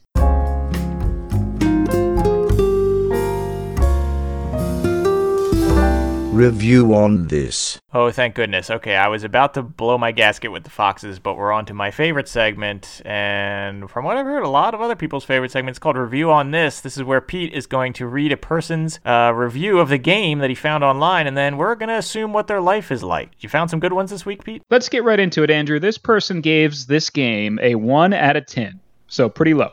Review 6.36 6.94
on 6.94 7.28
this. 7.28 7.80
Oh, 7.94 8.12
thank 8.12 8.36
goodness. 8.36 8.70
Okay, 8.70 8.98
I 8.98 9.08
was 9.08 9.24
about 9.24 9.54
to 9.54 9.64
blow 9.64 9.98
my 9.98 10.12
gasket 10.12 10.52
with 10.52 10.66
the 10.66 10.70
foxes, 10.70 11.18
but 11.18 11.38
we're 11.38 11.54
on 11.54 11.66
to 11.68 11.74
my 11.74 11.92
favorite 11.92 12.28
segment. 12.28 13.02
And 13.06 13.90
from 13.90 14.04
what 14.04 14.18
I've 14.18 14.26
heard, 14.26 14.44
a 14.44 14.50
lot 14.50 14.74
of 14.74 14.82
other 14.82 14.98
people's 14.98 15.24
favorite 15.24 15.52
segments 15.52 15.80
called 15.80 15.96
Review 15.96 16.30
on 16.30 16.52
This. 16.52 16.82
This 16.82 16.98
is 16.98 17.04
where 17.04 17.22
Pete 17.22 17.54
is 17.54 17.68
going 17.68 17.94
to 17.94 18.06
read 18.06 18.34
a 18.34 18.38
person's 18.38 19.00
uh, 19.06 19.32
review 19.34 19.80
of 19.80 19.88
the 19.88 19.98
game 19.98 20.40
that 20.40 20.50
he 20.50 20.56
found 20.56 20.84
online, 20.84 21.26
and 21.26 21.38
then 21.38 21.56
we're 21.56 21.74
going 21.76 21.88
to 21.88 21.96
assume 21.96 22.34
what 22.34 22.48
their 22.48 22.60
life 22.60 22.92
is 22.92 23.02
like. 23.02 23.32
You 23.40 23.48
found 23.48 23.70
some 23.70 23.80
good 23.80 23.94
ones 23.94 24.12
this 24.12 24.26
week, 24.26 24.44
Pete? 24.44 24.62
Let's 24.70 24.90
get 24.90 25.06
right 25.06 25.22
into 25.22 25.42
it, 25.44 25.50
Andrew. 25.50 25.80
This 25.80 25.98
person 25.98 26.42
gives 26.42 26.86
this 26.86 27.10
game 27.10 27.60
a 27.62 27.76
one 27.76 28.12
out 28.12 28.36
of 28.36 28.46
ten, 28.46 28.82
so 29.08 29.30
pretty 29.30 29.54
low. 29.54 29.72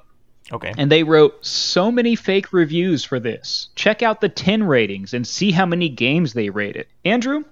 Okay. 0.52 0.74
And 0.76 0.92
they 0.92 1.02
wrote 1.02 1.44
so 1.44 1.90
many 1.90 2.14
fake 2.14 2.52
reviews 2.52 3.04
for 3.04 3.18
this. 3.18 3.70
Check 3.74 4.02
out 4.02 4.20
the 4.20 4.28
10 4.28 4.64
ratings 4.64 5.14
and 5.14 5.26
see 5.26 5.50
how 5.50 5.64
many 5.64 5.88
games 5.88 6.34
they 6.34 6.50
rated. 6.50 6.86
Andrew, 7.04 7.44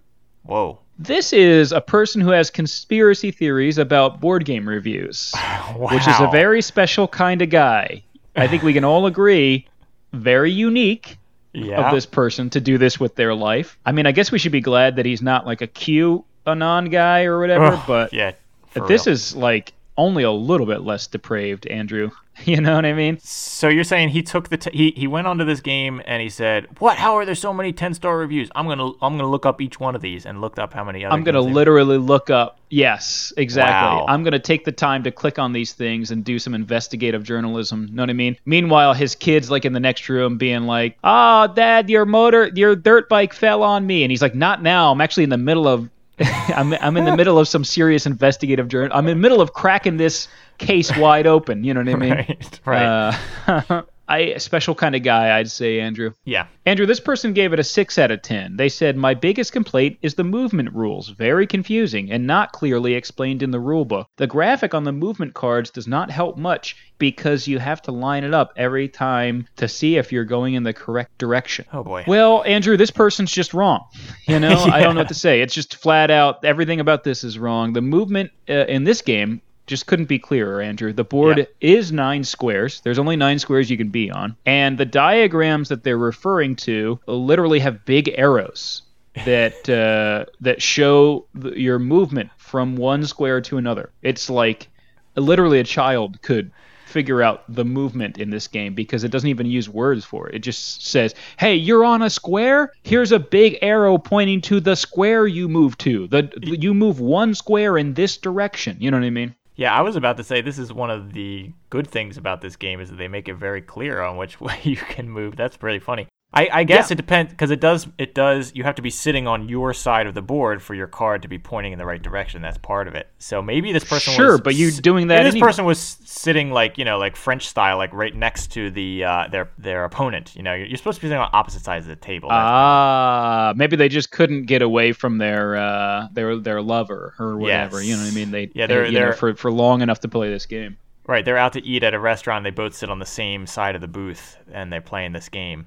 Whoa. 0.42 0.78
This 0.98 1.32
is 1.32 1.72
a 1.72 1.80
person 1.80 2.20
who 2.20 2.28
has 2.30 2.51
conspiracy 2.51 3.30
theories 3.30 3.78
about 3.78 4.20
board 4.20 4.44
game 4.44 4.68
reviews, 4.68 5.32
which 5.76 6.07
is 6.07 6.20
a 6.20 6.28
very 6.30 6.61
special 6.61 7.09
kind 7.09 7.40
of 7.40 7.48
guy. 7.48 8.03
I 8.36 8.46
think 8.46 8.62
we 8.62 8.74
can 8.74 8.84
all 8.84 9.07
agree, 9.07 9.66
very 10.12 10.53
unique 10.53 11.16
yeah. 11.55 11.86
of 11.86 11.94
this 11.94 12.05
person 12.05 12.51
to 12.51 12.61
do 12.61 12.76
this 12.76 13.01
with 13.01 13.14
their 13.14 13.34
life. 13.34 13.78
I 13.86 13.92
mean, 13.92 14.07
I 14.07 14.12
guess 14.12 14.30
we 14.30 14.38
should 14.38 14.53
be 14.53 14.61
glad 14.61 14.96
that 14.96 15.07
he's 15.07 15.22
not 15.22 15.46
like 15.46 15.62
a 15.62 15.66
Q 15.66 16.24
anon 16.46 16.90
guy 16.90 17.24
or 17.24 17.40
whatever, 17.40 17.64
Ugh, 17.64 17.84
but 17.86 18.12
yeah. 18.12 18.32
this 18.74 19.07
real. 19.07 19.14
is 19.14 19.34
like 19.34 19.72
only 19.97 20.22
a 20.22 20.30
little 20.30 20.66
bit 20.66 20.82
less 20.82 21.07
depraved, 21.07 21.66
Andrew. 21.66 22.11
You 22.47 22.59
know 22.59 22.74
what 22.74 22.86
I 22.86 22.95
mean? 22.95 23.18
So 23.18 23.68
you're 23.68 23.84
saying 23.84 24.09
he 24.11 24.22
took 24.22 24.49
the 24.49 24.57
t- 24.57 24.70
he 24.72 24.93
he 24.97 25.07
went 25.07 25.26
onto 25.26 25.45
this 25.45 25.61
game 25.61 26.01
and 26.07 26.22
he 26.22 26.30
said, 26.30 26.68
"What? 26.78 26.97
How 26.97 27.18
are 27.18 27.26
there 27.26 27.34
so 27.34 27.53
many 27.53 27.70
10 27.70 27.93
star 27.93 28.16
reviews? 28.16 28.49
I'm 28.55 28.66
gonna 28.66 28.93
I'm 29.03 29.18
gonna 29.18 29.28
look 29.28 29.45
up 29.45 29.61
each 29.61 29.78
one 29.78 29.95
of 29.95 30.01
these 30.01 30.24
and 30.24 30.41
looked 30.41 30.59
up 30.59 30.72
how 30.72 30.82
many 30.82 31.05
other." 31.05 31.12
I'm 31.12 31.22
going 31.22 31.34
to 31.34 31.41
games 31.43 31.49
they- 31.49 31.55
literally 31.55 31.99
look 31.99 32.30
up. 32.30 32.59
Yes, 32.70 33.30
exactly. 33.36 33.74
Wow. 33.74 34.07
I'm 34.09 34.22
going 34.22 34.32
to 34.32 34.38
take 34.38 34.64
the 34.64 34.72
time 34.72 35.03
to 35.03 35.11
click 35.11 35.38
on 35.38 35.53
these 35.53 35.74
things 35.74 36.11
and 36.12 36.24
do 36.24 36.38
some 36.38 36.55
investigative 36.55 37.24
journalism. 37.24 37.88
You 37.91 37.95
know 37.97 38.05
what 38.05 38.11
I 38.11 38.14
mean? 38.14 38.36
Meanwhile, 38.47 38.95
his 38.95 39.14
kids 39.14 39.51
like 39.51 39.66
in 39.66 39.74
the 39.74 39.80
next 39.80 40.09
room 40.09 40.38
being 40.38 40.62
like, 40.62 40.97
"Ah, 41.05 41.47
dad, 41.47 41.91
your 41.91 42.07
motor, 42.07 42.51
your 42.55 42.74
dirt 42.74 43.11
bike 43.11 43.34
fell 43.34 43.62
on 43.62 43.86
me." 43.86 44.03
And 44.03 44.11
he's 44.11 44.22
like, 44.22 44.34
"Not 44.34 44.62
now. 44.62 44.93
I'm 44.93 45.03
actually 45.03 45.24
in 45.24 45.30
the 45.30 45.36
middle 45.36 45.68
of 45.68 45.91
I'm 46.48 46.72
I'm 46.74 46.96
in 46.96 47.04
the 47.04 47.16
middle 47.16 47.38
of 47.38 47.48
some 47.48 47.64
serious 47.64 48.06
investigative 48.06 48.68
journal. 48.68 48.96
I'm 48.96 49.06
in 49.08 49.16
the 49.16 49.22
middle 49.22 49.40
of 49.40 49.52
cracking 49.52 49.96
this 49.96 50.28
case 50.58 50.94
wide 50.96 51.26
open, 51.26 51.64
you 51.64 51.72
know 51.74 51.80
what 51.80 51.88
I 51.88 51.96
mean? 51.96 52.10
Right, 52.64 53.16
right. 53.46 53.66
Uh, 53.68 53.82
I 54.11 54.36
special 54.38 54.74
kind 54.74 54.96
of 54.96 55.04
guy, 55.04 55.38
I'd 55.38 55.50
say, 55.50 55.80
Andrew. 55.80 56.11
yeah. 56.24 56.46
Andrew, 56.66 56.84
this 56.84 57.00
person 57.00 57.32
gave 57.32 57.52
it 57.52 57.61
a 57.61 57.64
6 57.64 57.98
out 57.98 58.11
of 58.11 58.22
10. 58.22 58.56
They 58.56 58.68
said, 58.68 58.96
My 58.96 59.14
biggest 59.14 59.52
complaint 59.52 59.98
is 60.02 60.14
the 60.14 60.24
movement 60.24 60.74
rules. 60.74 61.11
Very 61.11 61.46
confusing 61.46 62.11
and 62.11 62.26
not 62.26 62.52
clearly 62.52 62.94
explained 62.94 63.42
in 63.42 63.52
the 63.52 63.58
rulebook. 63.58 64.06
The 64.16 64.26
graphic 64.26 64.74
on 64.74 64.82
the 64.82 64.92
movement 64.92 65.34
cards 65.34 65.70
does 65.70 65.86
not 65.86 66.11
help 66.11 66.36
much 66.36 66.76
because 66.98 67.46
you 67.46 67.58
have 67.61 67.80
to 67.82 67.92
line 67.92 68.24
it 68.24 68.34
up 68.34 68.52
every 68.56 68.88
time 68.88 69.46
to 69.56 69.68
see 69.68 69.96
if 69.96 70.12
you're 70.12 70.24
going 70.24 70.54
in 70.54 70.64
the 70.64 70.72
correct 70.74 71.16
direction. 71.18 71.64
Oh 71.72 71.84
boy. 71.84 72.04
Well, 72.06 72.42
Andrew, 72.44 72.76
this 72.76 72.90
person's 72.90 73.30
just 73.30 73.54
wrong. 73.54 73.84
You 74.26 74.38
know, 74.40 74.64
I 74.64 74.82
don't 74.82 74.96
know 74.96 75.02
what 75.02 75.08
to 75.08 75.14
say. 75.14 75.40
It's 75.40 75.54
just 75.54 75.76
flat 75.76 76.11
out 76.11 76.44
everything 76.44 76.80
about 76.80 77.04
this 77.04 77.22
is 77.22 77.38
wrong. 77.38 77.72
The 77.72 77.80
movement 77.80 78.32
uh, 78.48 78.66
in 78.66 78.84
this 78.84 79.02
game 79.02 79.40
just 79.70 79.86
couldn't 79.86 80.06
be 80.08 80.18
clearer, 80.18 80.60
Andrew. 80.60 80.92
The 80.92 81.04
board 81.04 81.38
Yeah. 81.38 81.44
is 81.60 81.92
nine 81.92 82.24
squares. 82.24 82.80
There's 82.82 82.98
only 82.98 83.16
nine 83.16 83.38
squares 83.38 83.70
you 83.70 83.76
can 83.78 83.88
be 83.88 84.10
on, 84.10 84.36
and 84.44 84.76
the 84.76 84.84
diagrams 84.84 85.68
that 85.70 85.82
they're 85.84 85.96
referring 85.96 86.56
to 86.56 87.00
literally 87.06 87.60
have 87.60 87.84
big 87.86 88.12
arrows 88.16 88.82
that 89.24 89.68
uh, 89.68 90.26
that 90.40 90.60
show 90.60 91.24
th- 91.40 91.54
your 91.56 91.78
movement 91.78 92.30
from 92.36 92.76
one 92.76 93.04
square 93.06 93.40
to 93.42 93.56
another. 93.56 93.90
It's 94.02 94.28
like 94.28 94.68
literally 95.16 95.60
a 95.60 95.64
child 95.64 96.20
could 96.22 96.50
figure 96.86 97.22
out 97.22 97.44
the 97.48 97.64
movement 97.64 98.18
in 98.18 98.30
this 98.30 98.48
game 98.48 98.74
because 98.74 99.04
it 99.04 99.12
doesn't 99.12 99.28
even 99.30 99.46
use 99.46 99.68
words 99.68 100.04
for 100.04 100.28
it. 100.28 100.34
It 100.34 100.38
just 100.40 100.84
says, 100.84 101.14
"Hey, 101.38 101.54
you're 101.54 101.84
on 101.84 102.02
a 102.02 102.10
square. 102.10 102.72
Here's 102.82 103.12
a 103.12 103.18
big 103.20 103.58
arrow 103.62 103.96
pointing 103.98 104.40
to 104.42 104.58
the 104.58 104.74
square 104.74 105.24
you 105.28 105.48
move 105.48 105.78
to. 105.78 106.08
The 106.08 106.28
you 106.42 106.74
move 106.74 106.98
one 106.98 107.34
square 107.34 107.78
in 107.78 107.94
this 107.94 108.16
direction." 108.16 108.76
You 108.80 108.90
know 108.90 108.96
what 108.98 109.06
I 109.06 109.10
mean? 109.10 109.34
Yeah, 109.61 109.74
I 109.74 109.82
was 109.82 109.94
about 109.94 110.16
to 110.16 110.24
say 110.24 110.40
this 110.40 110.58
is 110.58 110.72
one 110.72 110.88
of 110.88 111.12
the 111.12 111.52
good 111.68 111.86
things 111.86 112.16
about 112.16 112.40
this 112.40 112.56
game 112.56 112.80
is 112.80 112.88
that 112.88 112.96
they 112.96 113.08
make 113.08 113.28
it 113.28 113.34
very 113.34 113.61
clear 113.61 114.00
on 114.00 114.16
which 114.16 114.40
way 114.40 114.58
you 114.62 114.76
can 114.76 115.11
move. 115.11 115.36
That's 115.36 115.58
pretty 115.58 115.80
funny. 115.80 116.08
I, 116.33 116.49
I 116.53 116.62
guess 116.64 116.91
Yeah. 116.91 116.95
it 116.95 116.97
depends 116.97 117.33
because 117.33 117.51
it 117.51 117.59
does 117.61 117.89
it 117.99 118.14
does 118.14 118.53
you 118.55 118.62
have 118.62 118.76
to 118.76 118.83
be 118.83 118.91
sitting 118.91 119.26
on 119.26 119.49
your 119.49 119.74
side 119.74 120.07
of 120.07 120.14
the 120.14 120.22
board 120.22 120.62
for 120.62 120.74
your 120.74 120.87
card 120.87 121.22
to 121.22 121.28
be 121.28 121.39
pointing 121.41 121.72
in 121.72 121.78
the 121.81 121.85
right 121.85 122.01
direction. 122.01 122.41
That's 122.41 122.57
part 122.59 122.87
of 122.87 122.95
it. 122.95 123.09
So 123.18 123.43
maybe 123.43 123.72
this 123.72 123.83
person 123.83 124.12
Sure, 124.14 124.33
was 124.33 124.41
but 124.41 124.55
you 124.55 124.70
doing 124.70 125.09
that 125.09 125.24
This 125.24 125.33
anyway. 125.35 125.49
person 125.49 125.64
was 125.64 125.81
sitting 125.81 126.53
like 126.53 126.78
you 126.78 126.85
know 126.85 126.99
like 126.99 127.16
French 127.16 127.49
style, 127.49 127.78
like 127.78 127.93
right 127.93 128.14
next 128.14 128.53
to 128.53 128.70
the 128.70 129.03
uh, 129.03 129.26
their 129.28 129.51
their 129.59 129.85
opponent. 129.85 130.37
You 130.37 130.45
know, 130.45 130.55
you're, 130.55 130.66
you're 130.66 130.76
supposed 130.76 130.99
to 130.99 131.03
be 131.03 131.09
sitting 131.09 131.18
on 131.20 131.31
opposite 131.33 131.64
sides 131.64 131.87
of 131.87 131.89
the 131.91 131.97
table. 131.97 132.28
Ah, 132.31 133.53
maybe 133.57 133.74
they 133.76 133.89
just 133.89 134.12
couldn't 134.12 134.45
get 134.45 134.62
away 134.62 134.93
from 134.93 135.18
their 135.18 135.57
uh, 135.57 136.07
their 136.12 136.37
their 136.37 136.62
lover 136.62 137.14
or 137.18 137.37
whatever. 137.39 137.83
You 137.83 137.97
know 137.97 138.03
what 138.03 138.12
I 138.12 138.14
mean? 138.14 138.31
They 138.31 138.51
Yeah, 138.55 138.66
they- 138.66 138.74
they're- 138.74 138.85
know, 138.85 138.91
they're- 138.93 139.12
for 139.14 139.35
for 139.35 139.51
long 139.51 139.83
enough 139.83 140.01
to 140.01 140.09
play 140.09 140.31
this 140.31 140.47
game. 140.47 140.76
Right, 141.07 141.24
they're 141.24 141.39
out 141.39 141.55
to 141.55 141.64
eat 141.66 141.83
at 141.83 141.93
a 141.93 141.99
restaurant. 141.99 142.45
They 142.45 142.51
both 142.51 142.74
sit 142.74 142.89
on 142.89 143.01
the 143.01 143.07
same 143.07 143.45
side 143.49 143.74
of 143.74 143.81
the 143.81 143.89
booth, 143.89 144.37
and 144.53 144.72
they're 144.72 144.81
playing 144.81 145.11
this 145.12 145.28
game. 145.28 145.66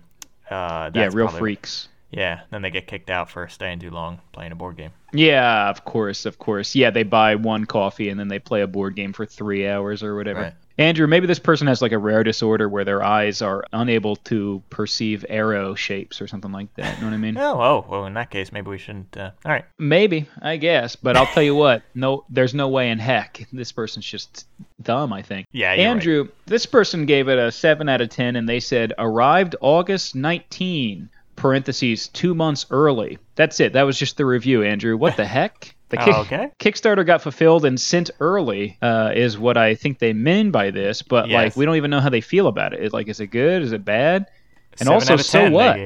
Uh, 0.53 0.91
Yeah, 0.93 1.05
real 1.05 1.25
probably- 1.27 1.39
freaks. 1.39 1.87
Yeah, 2.11 2.41
then 2.51 2.61
they 2.61 2.69
get 2.69 2.85
kicked 2.85 3.09
out 3.09 3.31
for 3.31 3.47
staying 3.47 3.79
too 3.79 3.89
long 3.89 4.21
playing 4.33 4.51
a 4.51 4.55
board 4.55 4.77
game. 4.77 4.91
Yeah, 5.13 5.67
of 5.67 5.83
course, 5.83 6.27
of 6.27 6.37
course. 6.37 6.75
Yeah, 6.75 6.91
they 6.91 7.01
buy 7.01 7.33
one 7.33 7.65
coffee 7.65 8.09
and 8.09 8.19
then 8.19 8.27
they 8.27 8.37
play 8.37 8.61
a 8.61 8.67
board 8.67 8.95
game 8.95 9.13
for 9.13 9.25
three 9.25 9.67
hours 9.67 10.03
or 10.03 10.15
whatever. 10.15 10.41
Right. 10.41 10.53
Andrew, 10.77 11.05
maybe 11.05 11.27
this 11.27 11.39
person 11.39 11.67
has 11.67 11.81
like 11.81 11.91
a 11.91 11.97
rare 11.97 12.23
disorder 12.23 12.67
where 12.67 12.83
their 12.83 13.03
eyes 13.03 13.41
are 13.41 13.63
unable 13.73 14.15
to 14.15 14.63
perceive 14.69 15.23
arrow 15.29 15.75
shapes 15.75 16.21
or 16.21 16.27
something 16.27 16.51
like 16.51 16.73
that. 16.75 16.95
You 16.95 17.01
know 17.01 17.07
what 17.09 17.13
I 17.13 17.17
mean? 17.17 17.37
Oh, 17.43 17.61
oh, 17.61 17.85
well, 17.89 18.05
in 18.05 18.13
that 18.13 18.29
case, 18.31 18.51
maybe 18.51 18.69
we 18.69 18.77
shouldn't. 18.77 19.15
Uh, 19.17 19.31
all 19.45 19.51
right. 19.51 19.65
Maybe, 19.77 20.27
I 20.41 20.57
guess, 20.57 20.95
but 20.95 21.17
I'll 21.17 21.25
tell 21.27 21.43
you 21.43 21.55
what, 21.55 21.83
no, 21.93 22.23
there's 22.29 22.53
no 22.53 22.69
way 22.69 22.89
in 22.89 22.99
heck 22.99 23.45
this 23.51 23.71
person's 23.71 24.05
just 24.05 24.47
dumb. 24.81 25.11
I 25.11 25.21
think. 25.21 25.47
Yeah, 25.51 25.73
you're 25.73 25.85
right. 25.85 25.91
Andrew, 25.91 26.29
this 26.45 26.65
person 26.65 27.05
gave 27.05 27.27
it 27.27 27.37
a 27.37 27.51
seven 27.51 27.89
out 27.89 28.01
of 28.01 28.09
ten, 28.09 28.35
and 28.35 28.47
they 28.47 28.59
said 28.59 28.93
arrived 28.97 29.55
August 29.61 30.15
19, 30.15 31.09
parentheses 31.35 32.07
two 32.07 32.33
months 32.33 32.65
early. 32.71 33.17
That's 33.35 33.59
it. 33.59 33.73
That 33.73 33.83
was 33.83 33.97
just 33.99 34.17
the 34.17 34.25
review, 34.25 34.63
Andrew. 34.63 34.95
What 34.95 35.17
the 35.17 35.25
heck? 35.37 35.72
The 35.93 36.15
Oh, 36.15 36.21
okay. 36.21 36.49
Kickstarter 36.59 37.05
got 37.05 37.21
fulfilled 37.21 37.65
and 37.65 37.79
sent 37.79 38.09
early, 38.19 38.77
uh, 38.81 39.11
is 39.15 39.37
what 39.37 39.57
I 39.57 39.75
think 39.75 39.99
they 39.99 40.13
mean 40.13 40.51
by 40.51 40.71
this. 40.71 41.01
But 41.01 41.29
like, 41.45 41.55
we 41.57 41.65
don't 41.65 41.75
even 41.75 41.91
know 41.91 41.99
how 41.99 42.09
they 42.09 42.21
feel 42.21 42.47
about 42.47 42.73
it. 42.73 42.83
It- 42.83 42.93
Like, 42.93 43.07
is 43.07 43.19
it 43.19 43.27
good? 43.27 43.61
Is 43.61 43.71
it 43.71 43.85
bad? 43.85 44.25
And 44.79 44.87
Seven 44.87 44.93
also, 44.93 45.17
so 45.17 45.49
what? 45.51 45.77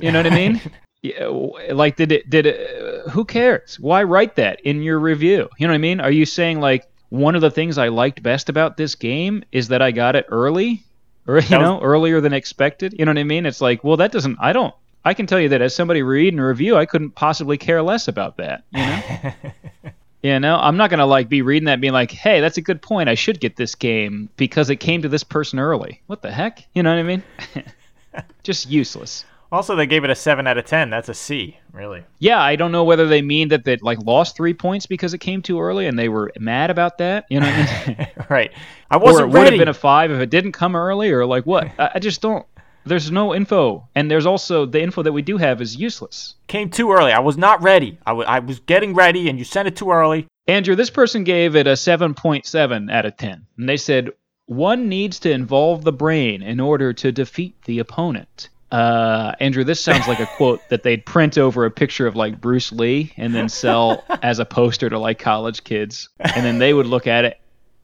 You 0.00 0.12
know 0.12 0.18
what 0.20 0.30
I 0.32 0.34
mean? 0.34 0.60
Yeah, 1.00 1.26
like, 1.72 1.94
did 1.94 2.10
it? 2.10 2.28
Did 2.28 2.46
it? 2.46 3.06
Uh, 3.06 3.10
who 3.10 3.24
cares? 3.24 3.78
Why 3.78 4.02
write 4.02 4.34
that 4.34 4.58
in 4.62 4.82
your 4.82 4.98
review? 4.98 5.48
You 5.56 5.68
know 5.68 5.72
what 5.72 5.76
I 5.76 5.78
mean? 5.78 6.00
Are 6.00 6.10
you 6.10 6.26
saying 6.26 6.58
like 6.58 6.88
one 7.10 7.36
of 7.36 7.40
the 7.40 7.52
things 7.52 7.78
I 7.78 7.86
liked 7.86 8.20
best 8.20 8.48
about 8.48 8.76
this 8.76 8.96
game 8.96 9.44
is 9.52 9.68
that 9.68 9.80
I 9.80 9.92
got 9.92 10.16
it 10.16 10.26
early, 10.28 10.82
or 11.28 11.34
you 11.38 11.40
was- 11.42 11.50
know, 11.50 11.80
earlier 11.80 12.20
than 12.20 12.32
expected? 12.32 12.96
You 12.98 13.04
know 13.04 13.12
what 13.12 13.18
I 13.18 13.22
mean? 13.22 13.46
It's 13.46 13.60
like, 13.60 13.84
well, 13.84 13.96
that 13.98 14.10
doesn't. 14.10 14.38
I 14.40 14.52
don't. 14.52 14.74
I 15.04 15.14
can 15.14 15.26
tell 15.26 15.40
you 15.40 15.48
that 15.50 15.62
as 15.62 15.74
somebody 15.74 16.02
reading 16.02 16.38
a 16.38 16.46
review, 16.46 16.76
I 16.76 16.86
couldn't 16.86 17.10
possibly 17.10 17.56
care 17.56 17.82
less 17.82 18.08
about 18.08 18.36
that. 18.38 18.64
You 18.72 18.86
know. 18.86 19.32
You 20.22 20.40
know, 20.40 20.56
I'm 20.56 20.76
not 20.76 20.90
gonna 20.90 21.06
like 21.06 21.28
be 21.28 21.42
reading 21.42 21.66
that 21.66 21.74
and 21.74 21.80
being 21.80 21.92
like, 21.92 22.10
"Hey, 22.10 22.40
that's 22.40 22.56
a 22.56 22.60
good 22.60 22.82
point. 22.82 23.08
I 23.08 23.14
should 23.14 23.38
get 23.38 23.54
this 23.54 23.76
game 23.76 24.28
because 24.36 24.68
it 24.68 24.76
came 24.76 25.00
to 25.02 25.08
this 25.08 25.22
person 25.22 25.60
early." 25.60 26.02
What 26.08 26.22
the 26.22 26.32
heck? 26.32 26.66
You 26.74 26.82
know 26.82 26.90
what 26.90 26.98
I 26.98 27.02
mean? 27.04 27.22
Just 28.42 28.68
useless. 28.68 29.24
Also, 29.50 29.74
they 29.74 29.86
gave 29.86 30.04
it 30.04 30.10
a 30.10 30.14
7 30.14 30.46
out 30.46 30.58
of 30.58 30.66
10. 30.66 30.90
That's 30.90 31.08
a 31.08 31.14
C, 31.14 31.58
really. 31.72 32.04
Yeah, 32.18 32.38
I 32.38 32.54
don't 32.56 32.70
know 32.70 32.84
whether 32.84 33.06
they 33.06 33.22
mean 33.22 33.48
that 33.48 33.64
they 33.64 33.76
like 33.76 33.98
lost 34.04 34.36
three 34.36 34.52
points 34.52 34.84
because 34.84 35.14
it 35.14 35.18
came 35.18 35.40
too 35.40 35.58
early 35.58 35.86
and 35.86 35.98
they 35.98 36.10
were 36.10 36.30
mad 36.38 36.70
about 36.70 36.98
that. 36.98 37.24
You 37.30 37.40
know 37.40 37.46
what 37.46 37.54
I 37.54 37.86
mean? 37.86 38.08
right. 38.28 38.50
I 38.90 38.96
or 38.96 39.00
it 39.00 39.04
wasn't 39.04 39.30
would 39.30 39.46
have 39.46 39.58
been 39.58 39.68
a 39.68 39.74
five 39.74 40.10
if 40.10 40.20
it 40.20 40.28
didn't 40.28 40.52
come 40.52 40.76
early, 40.76 41.10
or 41.10 41.24
like 41.24 41.46
what? 41.46 41.68
I, 41.78 41.92
I 41.94 41.98
just 41.98 42.20
don't. 42.20 42.44
There's 42.84 43.10
no 43.10 43.34
info, 43.34 43.88
and 43.94 44.10
there's 44.10 44.26
also 44.26 44.64
the 44.64 44.82
info 44.82 45.02
that 45.02 45.12
we 45.12 45.22
do 45.22 45.36
have 45.36 45.60
is 45.60 45.76
useless. 45.76 46.34
Came 46.46 46.70
too 46.70 46.92
early. 46.92 47.12
I 47.12 47.18
was 47.18 47.36
not 47.36 47.62
ready. 47.62 47.98
I 48.06 48.38
was 48.38 48.60
getting 48.60 48.94
ready, 48.94 49.28
and 49.28 49.38
you 49.38 49.44
sent 49.44 49.68
it 49.68 49.76
too 49.76 49.90
early. 49.90 50.26
Andrew, 50.46 50.74
this 50.74 50.90
person 50.90 51.24
gave 51.24 51.54
it 51.54 51.66
a 51.66 51.72
7.7 51.72 52.90
out 52.90 53.04
of 53.04 53.16
10. 53.16 53.46
And 53.58 53.68
they 53.68 53.76
said, 53.76 54.10
one 54.46 54.88
needs 54.88 55.18
to 55.20 55.30
involve 55.30 55.84
the 55.84 55.92
brain 55.92 56.42
in 56.42 56.58
order 56.58 56.94
to 56.94 57.12
defeat 57.12 57.54
the 57.64 57.80
opponent. 57.80 58.48
Uh, 58.70 59.34
Andrew, 59.40 59.62
this 59.62 59.80
sounds 59.80 60.08
like 60.08 60.20
a 60.20 60.26
quote 60.36 60.60
that 60.70 60.82
they'd 60.82 61.04
print 61.04 61.36
over 61.36 61.66
a 61.66 61.70
picture 61.70 62.06
of 62.06 62.16
like 62.16 62.40
Bruce 62.40 62.72
Lee 62.72 63.12
and 63.18 63.34
then 63.34 63.50
sell 63.50 64.04
as 64.22 64.38
a 64.38 64.46
poster 64.46 64.88
to 64.88 64.98
like 64.98 65.18
college 65.18 65.64
kids. 65.64 66.08
And 66.18 66.44
then 66.44 66.58
they 66.58 66.72
would 66.72 66.86
look 66.86 67.06
at 67.06 67.26
it 67.26 67.38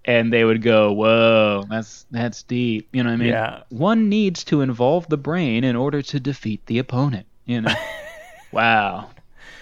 and 0.04 0.32
they 0.32 0.44
would 0.44 0.62
go, 0.62 0.92
"Whoa, 0.92 1.64
that's 1.68 2.06
that's 2.10 2.42
deep." 2.42 2.88
You 2.92 3.02
know 3.02 3.10
what 3.10 3.14
I 3.14 3.18
mean? 3.18 3.28
Yeah. 3.28 3.62
One 3.70 4.08
needs 4.08 4.44
to 4.44 4.60
involve 4.60 5.08
the 5.08 5.16
brain 5.16 5.64
in 5.64 5.76
order 5.76 6.02
to 6.02 6.20
defeat 6.20 6.64
the 6.66 6.78
opponent. 6.78 7.26
You 7.46 7.62
know? 7.62 7.74
wow. 8.52 9.10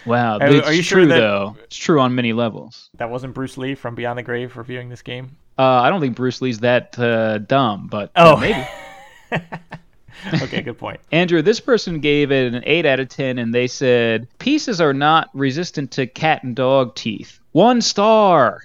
Wow. 0.07 0.39
Are- 0.39 0.49
it's 0.49 0.67
are 0.69 0.73
you 0.73 0.83
sure 0.83 0.99
true 1.01 1.09
that- 1.09 1.19
though. 1.21 1.57
It's 1.65 1.77
true 1.77 2.01
on 2.01 2.15
many 2.15 2.33
levels. 2.33 2.91
That 2.97 3.11
wasn't 3.11 3.35
Bruce 3.35 3.57
Lee 3.57 3.75
from 3.75 3.95
Beyond 3.95 4.19
the 4.19 4.23
Grave 4.23 4.57
reviewing 4.57 4.89
this 4.89 5.03
game. 5.03 5.37
Uh, 5.59 5.63
I 5.63 5.91
don't 5.91 6.01
think 6.01 6.17
Bruce 6.17 6.41
Lee's 6.41 6.61
that 6.61 6.99
uh, 6.99 7.39
dumb, 7.39 7.87
but 7.89 8.11
Oh. 8.17 8.37
uh, 8.37 8.41
maybe. 8.41 8.67
okay, 10.43 10.63
good 10.63 10.79
point. 10.79 11.01
Andrew, 11.13 11.43
this 11.43 11.61
person 11.61 12.01
gave 12.01 12.33
it 12.33 12.55
an 12.55 12.63
8 12.65 12.87
out 12.87 13.01
of 13.01 13.09
10, 13.09 13.39
and 13.39 13.55
they 13.55 13.67
said, 13.67 14.27
Pieces 14.39 14.81
are 14.81 14.95
not 14.95 15.29
resistant 15.35 15.91
to 15.93 16.07
cat 16.07 16.43
and 16.43 16.57
dog 16.57 16.95
teeth. 16.95 17.39
One 17.53 17.81
star. 17.83 18.63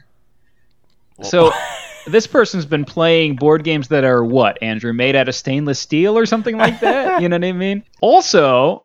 So, 1.23 1.51
this 2.07 2.27
person's 2.27 2.65
been 2.65 2.85
playing 2.85 3.35
board 3.35 3.63
games 3.63 3.87
that 3.89 4.03
are 4.03 4.23
what, 4.23 4.61
Andrew? 4.61 4.93
Made 4.93 5.15
out 5.15 5.27
of 5.27 5.35
stainless 5.35 5.79
steel 5.79 6.17
or 6.17 6.25
something 6.25 6.57
like 6.57 6.79
that? 6.81 7.21
you 7.21 7.29
know 7.29 7.35
what 7.37 7.45
I 7.45 7.51
mean? 7.51 7.83
Also, 8.01 8.83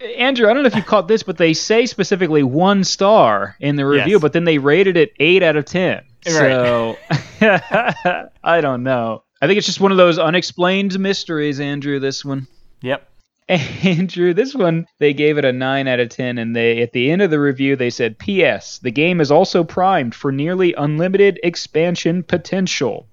Andrew, 0.00 0.48
I 0.48 0.54
don't 0.54 0.62
know 0.62 0.68
if 0.68 0.76
you 0.76 0.82
caught 0.82 1.08
this, 1.08 1.22
but 1.22 1.38
they 1.38 1.52
say 1.54 1.86
specifically 1.86 2.42
one 2.42 2.84
star 2.84 3.56
in 3.60 3.76
the 3.76 3.86
review, 3.86 4.14
Yes. 4.14 4.22
but 4.22 4.32
then 4.32 4.44
they 4.44 4.58
rated 4.58 4.96
it 4.96 5.12
8 5.18 5.42
out 5.42 5.56
of 5.56 5.64
10. 5.64 6.02
Right. 6.26 6.34
So, 6.34 6.96
I 8.44 8.60
don't 8.60 8.82
know. 8.82 9.22
I 9.40 9.46
think 9.46 9.58
it's 9.58 9.66
just 9.66 9.80
one 9.80 9.92
of 9.92 9.98
those 9.98 10.18
unexplained 10.18 10.98
mysteries, 10.98 11.60
Andrew, 11.60 11.98
this 12.00 12.24
one. 12.24 12.46
Yep. 12.82 13.07
Andrew, 13.82 14.34
this 14.34 14.54
one 14.54 14.86
they 14.98 15.14
gave 15.14 15.38
it 15.38 15.44
a 15.44 15.52
9 15.52 15.88
out 15.88 16.00
of 16.00 16.10
10 16.10 16.36
and 16.36 16.54
they 16.54 16.82
at 16.82 16.92
the 16.92 17.10
end 17.10 17.22
of 17.22 17.30
the 17.30 17.40
review 17.40 17.76
they 17.76 17.88
said 17.88 18.18
PS, 18.18 18.78
the 18.78 18.90
game 18.90 19.20
is 19.20 19.30
also 19.30 19.64
primed 19.64 20.14
for 20.14 20.30
nearly 20.30 20.74
unlimited 20.74 21.40
expansion 21.42 22.22
potential. 22.22 23.06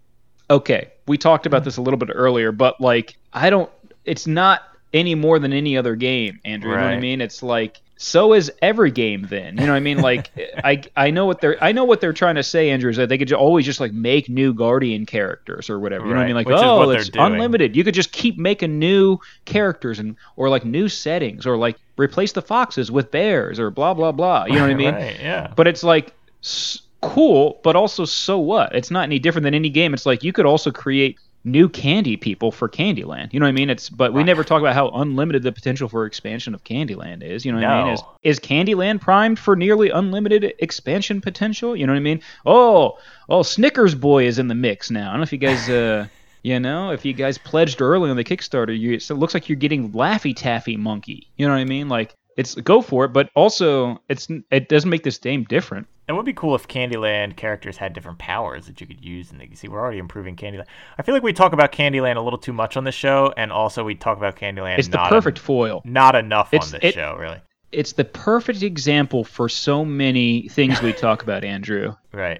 Okay, 0.50 0.92
we 1.08 1.18
talked 1.18 1.46
about 1.46 1.62
hmm. 1.62 1.66
this 1.66 1.78
a 1.78 1.82
little 1.82 1.98
bit 1.98 2.10
earlier, 2.14 2.52
but 2.52 2.82
like 2.82 3.16
I 3.32 3.50
don't 3.50 3.72
it's 4.04 4.28
not 4.28 4.64
any 4.94 5.16
more 5.16 5.40
than 5.40 5.54
any 5.54 5.78
other 5.78 5.96
game, 5.96 6.40
Andrew, 6.44 6.72
you 6.72 6.78
know 6.78 6.84
what 6.84 6.94
I 6.94 7.00
mean? 7.00 7.22
It's 7.22 7.42
like 7.42 7.82
so 7.98 8.34
is 8.34 8.52
every 8.62 8.92
game 8.92 9.28
then. 9.30 9.58
You 9.58 9.66
know 9.66 9.72
what 9.72 9.78
I 9.78 9.82
mean? 9.82 10.02
Like 10.02 10.32
I 10.64 10.84
I 10.96 11.12
know 11.12 11.26
what 11.26 11.42
they're 11.42 11.62
I 11.64 11.72
know 11.72 11.86
what 11.86 12.02
they're 12.02 12.14
trying 12.14 12.36
to 12.36 12.44
say, 12.44 12.70
Andrew, 12.70 12.90
is 12.90 12.98
that 12.98 13.10
they 13.10 13.18
could 13.18 13.32
always 13.34 13.66
just 13.66 13.80
like 13.80 13.94
make 13.94 14.28
new 14.30 14.54
guardian 14.54 15.06
characters 15.06 15.70
or 15.70 15.80
whatever. 15.80 16.06
You 16.06 16.12
know 16.12 16.18
what 16.20 16.24
I 16.24 16.28
mean? 16.28 16.36
Like, 16.36 16.48
which 16.48 16.58
oh, 16.58 16.90
it's 16.92 17.10
unlimited. 17.34 17.76
You 17.76 17.84
could 17.84 17.94
just 17.94 18.12
keep 18.12 18.38
making 18.38 18.80
new 18.80 19.18
characters 19.46 20.00
and 20.00 20.16
or 20.36 20.50
like 20.50 20.66
new 20.66 20.90
settings 20.90 21.46
or 21.46 21.58
like 21.58 21.78
replace 21.98 22.34
the 22.34 22.42
foxes 22.42 22.92
with 22.92 23.12
bears 23.12 23.60
or 23.60 23.72
blah 23.72 23.94
blah 23.94 24.12
blah. 24.12 24.46
You 24.46 24.56
know 24.56 24.62
what 24.62 24.72
I 24.72 24.76
mean? 24.76 24.94
Right, 24.96 25.20
yeah. 25.20 25.54
But 25.56 25.68
it's 25.68 25.84
like 25.84 26.14
s- 26.44 26.82
cool, 27.02 27.60
but 27.64 27.76
also 27.76 28.06
so 28.06 28.40
what? 28.40 28.76
It's 28.76 28.92
not 28.92 29.04
any 29.04 29.20
different 29.20 29.44
than 29.44 29.54
any 29.54 29.70
game. 29.70 29.94
It's 29.94 30.06
like 30.06 30.24
you 30.24 30.34
could 30.34 30.46
also 30.46 30.72
create 30.72 31.18
new 31.46 31.70
candy 31.70 32.18
people 32.18 32.52
for 32.52 32.68
Candyland. 32.68 33.32
You 33.32 33.40
know 33.40 33.46
what 33.46 33.50
I 33.50 33.54
mean? 33.54 33.70
It's 33.70 33.90
but 33.90 34.12
we 34.12 34.24
never 34.24 34.44
talk 34.44 34.60
about 34.60 34.74
how 34.74 34.90
unlimited 34.90 35.44
the 35.44 35.52
potential 35.52 35.88
for 35.88 36.06
expansion 36.06 36.54
of 36.54 36.64
Candyland 36.64 37.24
is. 37.24 37.46
You 37.46 37.52
know 37.52 37.60
what 37.60 37.68
I 37.68 37.84
mean? 37.84 37.94
Is 37.94 38.04
is 38.24 38.40
Candyland 38.40 39.00
primed 39.00 39.40
for 39.40 39.56
nearly 39.56 39.90
unlimited 39.90 40.54
expansion 40.60 41.22
potential? 41.22 41.76
You 41.76 41.86
know 41.86 41.94
what 41.94 41.98
I 41.98 42.02
mean? 42.02 42.22
Oh, 42.46 42.98
oh, 43.30 43.44
Snickers 43.44 43.96
Boy 43.96 44.26
is 44.26 44.40
in 44.40 44.48
the 44.48 44.56
mix 44.56 44.90
now. 44.92 45.10
I 45.10 45.12
don't 45.12 45.20
know 45.20 45.24
if 45.24 45.32
you 45.32 45.38
guys. 45.38 45.70
uh 45.70 46.08
You 46.46 46.60
know, 46.60 46.92
if 46.92 47.04
you 47.04 47.14
guys 47.14 47.40
pledged 47.40 47.82
early 47.82 48.08
on 48.08 48.18
the 48.18 48.24
Kickstarter, 48.24 48.80
you 48.80 48.94
it 48.94 49.10
looks 49.10 49.34
like 49.34 49.50
you're 49.50 49.56
getting 49.56 49.92
Laffy 49.94 50.36
Taffy 50.36 50.78
Monkey. 50.78 51.28
You 51.38 51.48
know 51.48 51.54
what 51.54 51.60
I 51.60 51.66
mean? 51.66 51.90
Like 51.90 52.14
it's 52.38 52.56
go 52.56 52.82
for 52.82 53.06
it, 53.06 53.10
but 53.10 53.30
also 53.36 54.02
it's 54.10 54.28
it 54.52 54.70
doesn't 54.70 54.90
make 54.90 55.04
this 55.04 55.18
game 55.18 55.44
different. 55.46 55.88
It 56.08 56.14
would 56.14 56.26
be 56.26 56.34
cool 56.34 56.54
if 56.54 56.68
Candyland 56.68 57.36
characters 57.36 57.78
had 57.78 57.94
different 57.94 58.20
powers 58.20 58.68
that 58.68 58.80
you 58.80 58.86
could 58.86 59.04
use, 59.04 59.32
and 59.32 59.42
you 59.42 59.56
see, 59.56 59.68
we're 59.68 59.80
already 59.80 59.98
improving 59.98 60.36
Candyland. 60.36 60.66
I 61.00 61.02
feel 61.02 61.16
like 61.16 61.24
we 61.24 61.34
talk 61.34 61.52
about 61.54 61.72
Candyland 61.72 62.18
a 62.18 62.22
little 62.22 62.38
too 62.38 62.54
much 62.54 62.78
on 62.78 62.84
the 62.84 62.92
show, 62.92 63.34
and 63.38 63.52
also 63.52 63.84
we 63.84 63.96
talk 63.96 64.18
about 64.18 64.36
Candyland. 64.36 64.78
It's 64.78 64.88
the 64.88 65.00
perfect 65.00 65.40
en- 65.40 65.44
foil. 65.44 65.82
not 65.84 66.16
enough 66.16 66.54
It's- 66.54 66.74
on 66.74 66.80
this 66.80 66.90
it- 66.92 66.94
show, 66.94 67.16
really. 67.20 67.42
It's 67.72 67.94
the 67.94 68.06
perfect 68.06 68.62
example 68.64 69.24
for 69.26 69.50
so 69.50 69.84
many 69.84 70.48
things 70.48 70.82
we 70.82 70.94
talk 70.94 71.24
about, 71.24 71.44
Andrew. 71.44 71.96
Right. 72.14 72.40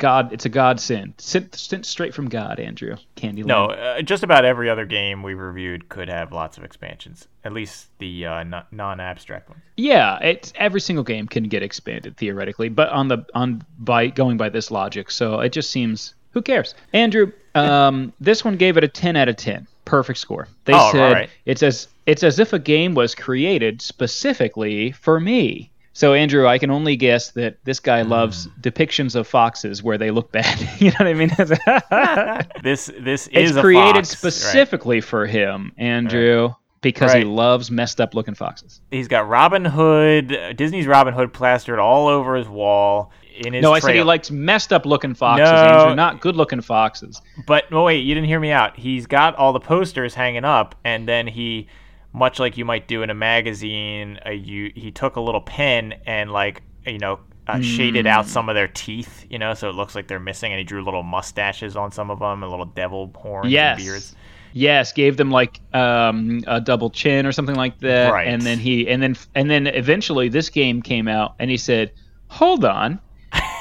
God, 0.00 0.32
it's 0.32 0.44
a 0.46 0.48
godsend. 0.48 1.14
Sent, 1.18 1.54
sent 1.54 1.86
straight 1.86 2.12
from 2.14 2.28
God, 2.28 2.58
Andrew. 2.58 2.96
Candy. 3.14 3.44
No, 3.44 3.66
uh, 3.66 4.02
just 4.02 4.24
about 4.24 4.44
every 4.44 4.68
other 4.68 4.84
game 4.86 5.22
we've 5.22 5.38
reviewed 5.38 5.88
could 5.88 6.08
have 6.08 6.32
lots 6.32 6.58
of 6.58 6.64
expansions. 6.64 7.28
At 7.44 7.52
least 7.52 7.86
the 7.98 8.26
uh, 8.26 8.42
non- 8.44 8.64
non-abstract 8.72 9.48
ones. 9.48 9.62
Yeah, 9.76 10.18
it's 10.18 10.52
every 10.56 10.80
single 10.80 11.04
game 11.04 11.28
can 11.28 11.44
get 11.44 11.62
expanded 11.62 12.16
theoretically, 12.16 12.68
but 12.68 12.88
on 12.88 13.06
the 13.08 13.24
on 13.34 13.62
by 13.78 14.08
going 14.08 14.36
by 14.36 14.48
this 14.48 14.70
logic, 14.70 15.10
so 15.10 15.38
it 15.40 15.52
just 15.52 15.70
seems 15.70 16.14
who 16.32 16.42
cares? 16.42 16.74
Andrew, 16.92 17.32
um, 17.54 18.12
this 18.20 18.44
one 18.44 18.56
gave 18.56 18.76
it 18.76 18.84
a 18.84 18.88
ten 18.88 19.16
out 19.16 19.28
of 19.28 19.36
ten, 19.36 19.66
perfect 19.84 20.18
score. 20.18 20.48
They 20.64 20.72
Oh, 20.74 20.90
said 20.92 21.12
right. 21.12 21.30
it's 21.44 21.62
as 21.62 21.88
it's 22.06 22.22
as 22.22 22.38
if 22.38 22.52
a 22.52 22.58
game 22.58 22.94
was 22.94 23.14
created 23.14 23.82
specifically 23.82 24.92
for 24.92 25.20
me. 25.20 25.70
So 25.92 26.14
Andrew, 26.14 26.46
I 26.46 26.58
can 26.58 26.70
only 26.70 26.94
guess 26.96 27.32
that 27.32 27.56
this 27.64 27.80
guy 27.80 28.02
loves 28.02 28.44
Hmm. 28.44 28.60
depictions 28.60 29.16
of 29.16 29.26
foxes 29.26 29.82
where 29.82 29.98
they 29.98 30.10
look 30.10 30.30
bad. 30.32 30.60
you 30.80 30.90
know 30.90 30.96
what 31.00 31.06
I 31.08 31.14
mean? 31.14 31.30
This 32.62 32.90
this 32.98 33.26
it's 33.32 33.50
is 33.50 33.56
a 33.56 33.60
created 33.60 34.06
fox, 34.06 34.10
right. 34.10 34.32
specifically 34.32 35.00
for 35.00 35.26
him, 35.26 35.72
Andrew, 35.78 36.50
because 36.80 37.12
he 37.12 37.24
loves 37.24 37.70
messed 37.70 38.00
up 38.00 38.14
looking 38.14 38.34
foxes. 38.34 38.80
He's 38.90 39.08
got 39.08 39.28
Robin 39.28 39.64
Hood, 39.64 40.32
uh, 40.34 40.52
Disney's 40.52 40.86
Robin 40.86 41.12
Hood 41.14 41.32
plastered 41.32 41.78
all 41.78 42.06
over 42.08 42.36
his 42.36 42.48
wall. 42.48 43.10
In 43.44 43.54
his 43.54 43.62
No, 43.62 43.72
I 43.72 43.78
said 43.80 43.94
he 43.94 44.02
likes 44.02 44.30
messed 44.30 44.72
up 44.72 44.84
looking 44.84 45.14
foxes, 45.14 45.50
No. 45.50 45.56
Andrew, 45.56 45.94
not 45.96 46.20
good 46.20 46.36
looking 46.36 46.60
foxes. 46.60 47.20
But 47.46 47.70
no, 47.70 47.84
wait, 47.84 48.04
you 48.04 48.14
didn't 48.14 48.28
hear 48.28 48.40
me 48.40 48.50
out. 48.52 48.76
He's 48.76 49.06
got 49.06 49.34
all 49.36 49.52
the 49.54 49.60
posters 49.60 50.14
hanging 50.14 50.44
up, 50.44 50.74
and 50.84 51.08
then 51.08 51.26
he, 51.26 51.66
much 52.12 52.38
like 52.38 52.56
you 52.56 52.64
might 52.64 52.88
do 52.88 53.02
in 53.02 53.10
a 53.10 53.14
magazine, 53.14 54.18
uh, 54.26 54.30
you 54.30 54.72
he 54.74 54.90
took 54.90 55.16
a 55.16 55.20
little 55.20 55.40
pen 55.40 55.94
and 56.06 56.30
like 56.32 56.62
you 56.86 56.98
know 56.98 57.20
uh, 57.46 57.60
shaded 57.60 58.04
Hmm. 58.06 58.12
out 58.12 58.26
some 58.26 58.48
of 58.48 58.54
their 58.54 58.68
teeth, 58.68 59.26
you 59.28 59.38
know, 59.38 59.54
so 59.54 59.68
it 59.68 59.74
looks 59.74 59.94
like 59.94 60.06
they're 60.08 60.20
missing, 60.20 60.52
and 60.52 60.58
he 60.58 60.64
drew 60.64 60.84
little 60.84 61.02
mustaches 61.02 61.76
on 61.76 61.90
some 61.90 62.10
of 62.10 62.18
them, 62.20 62.42
and 62.42 62.50
little 62.50 62.66
devil 62.66 63.10
horns 63.16 63.50
Yes. 63.50 63.78
and 63.78 63.86
beards. 63.86 64.16
Yes, 64.52 64.92
gave 64.92 65.16
them 65.16 65.30
like 65.30 65.60
um, 65.74 66.42
a 66.48 66.60
double 66.60 66.90
chin 66.90 67.24
or 67.26 67.32
something 67.32 67.54
like 67.54 67.78
that. 67.80 68.12
Right. 68.12 68.26
And 68.28 68.42
then 68.42 68.58
he 68.58 68.88
and 68.88 69.00
then 69.02 69.16
and 69.34 69.48
then 69.50 69.66
eventually 69.68 70.28
this 70.28 70.48
game 70.50 70.82
came 70.82 71.06
out 71.08 71.34
and 71.38 71.50
he 71.50 71.56
said, 71.56 71.92
"Hold 72.28 72.64
on. 72.64 72.98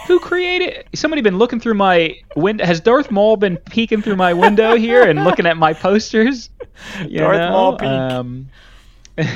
Who 0.10 0.20
created 0.20 0.88
Somebody 0.96 1.22
been 1.22 1.38
looking 1.38 1.60
through 1.60 1.76
my 1.76 2.16
window. 2.36 2.66
Has 2.66 2.82
Darth 2.82 3.12
Maul 3.12 3.38
been 3.38 3.58
peeking 3.58 4.02
through 4.02 4.16
my 4.16 4.34
window 4.34 4.76
here 4.76 5.04
and 5.04 5.24
looking 5.24 5.46
at 5.46 5.56
my 5.56 5.74
posters? 5.74 6.50
You 7.06 7.20
Darth 7.20 7.38
know? 7.38 7.50
Maul 7.52 7.78
peek. 7.78 7.90
Um, 7.90 8.50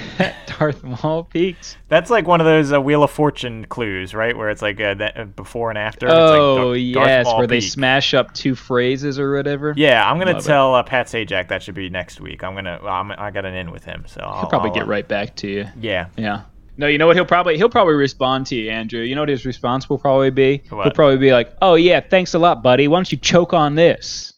Darth 0.48 0.82
Maul 0.82 1.26
peeks. 1.26 1.76
That's 1.90 2.10
like 2.10 2.26
one 2.26 2.40
of 2.40 2.46
those 2.46 2.72
uh, 2.72 2.82
Wheel 2.82 3.04
of 3.04 3.12
Fortune 3.12 3.66
clues, 3.66 4.14
right? 4.14 4.36
Where 4.36 4.50
it's 4.50 4.62
like 4.62 4.80
uh, 4.80 4.94
that, 4.94 5.18
uh, 5.18 5.26
before 5.26 5.70
and 5.70 5.78
after. 5.78 6.08
Oh 6.10 6.72
it's 6.72 6.88
like 6.88 6.94
Darth 6.94 7.08
yes, 7.10 7.26
Maul 7.26 7.38
where 7.40 7.48
they 7.48 7.60
smash 7.60 8.14
up 8.14 8.34
two 8.34 8.56
phrases 8.56 9.20
or 9.20 9.36
whatever. 9.36 9.74
Yeah, 9.76 10.10
I'm 10.10 10.20
gonna 10.20 10.34
Love 10.34 10.46
tell 10.46 10.74
uh, 10.74 10.84
Pat 10.84 11.08
Sajak 11.08 11.50
that 11.50 11.62
should 11.62 11.76
be 11.76 11.90
next 11.90 12.22
week. 12.22 12.46
I'm 12.46 12.56
gonna. 12.56 12.80
I'm, 12.82 13.12
I 13.12 13.30
got 13.30 13.46
an 13.46 13.54
in 13.56 13.72
with 13.72 13.84
him, 13.84 14.06
so 14.08 14.22
I'll 14.22 14.40
He'll 14.40 14.50
probably 14.50 14.70
I'll, 14.70 14.76
get 14.76 14.88
right 14.88 15.08
back 15.08 15.36
to 15.38 15.48
you. 15.50 15.68
Yeah. 15.78 16.08
Yeah. 16.16 16.44
No, 16.78 16.88
you 16.88 16.98
know 16.98 17.06
what? 17.08 17.16
He'll 17.16 17.26
probably 17.26 17.56
he'll 17.58 17.70
probably 17.70 17.94
respond 17.94 18.48
to 18.48 18.56
you, 18.56 18.72
Andrew. 18.72 19.02
You 19.02 19.14
know 19.16 19.22
what 19.22 19.30
his 19.30 19.46
response 19.46 19.90
will 19.90 20.00
probably 20.00 20.32
be? 20.32 20.64
What? 20.70 20.84
He'll 20.86 20.92
probably 20.94 21.18
be 21.18 21.32
like, 21.32 21.54
"Oh 21.62 21.76
yeah, 21.76 22.00
thanks 22.00 22.34
a 22.34 22.40
lot, 22.40 22.64
buddy. 22.64 22.88
Why 22.88 22.98
don't 22.98 23.12
you 23.12 23.18
choke 23.20 23.54
on 23.54 23.76
this?" 23.76 24.34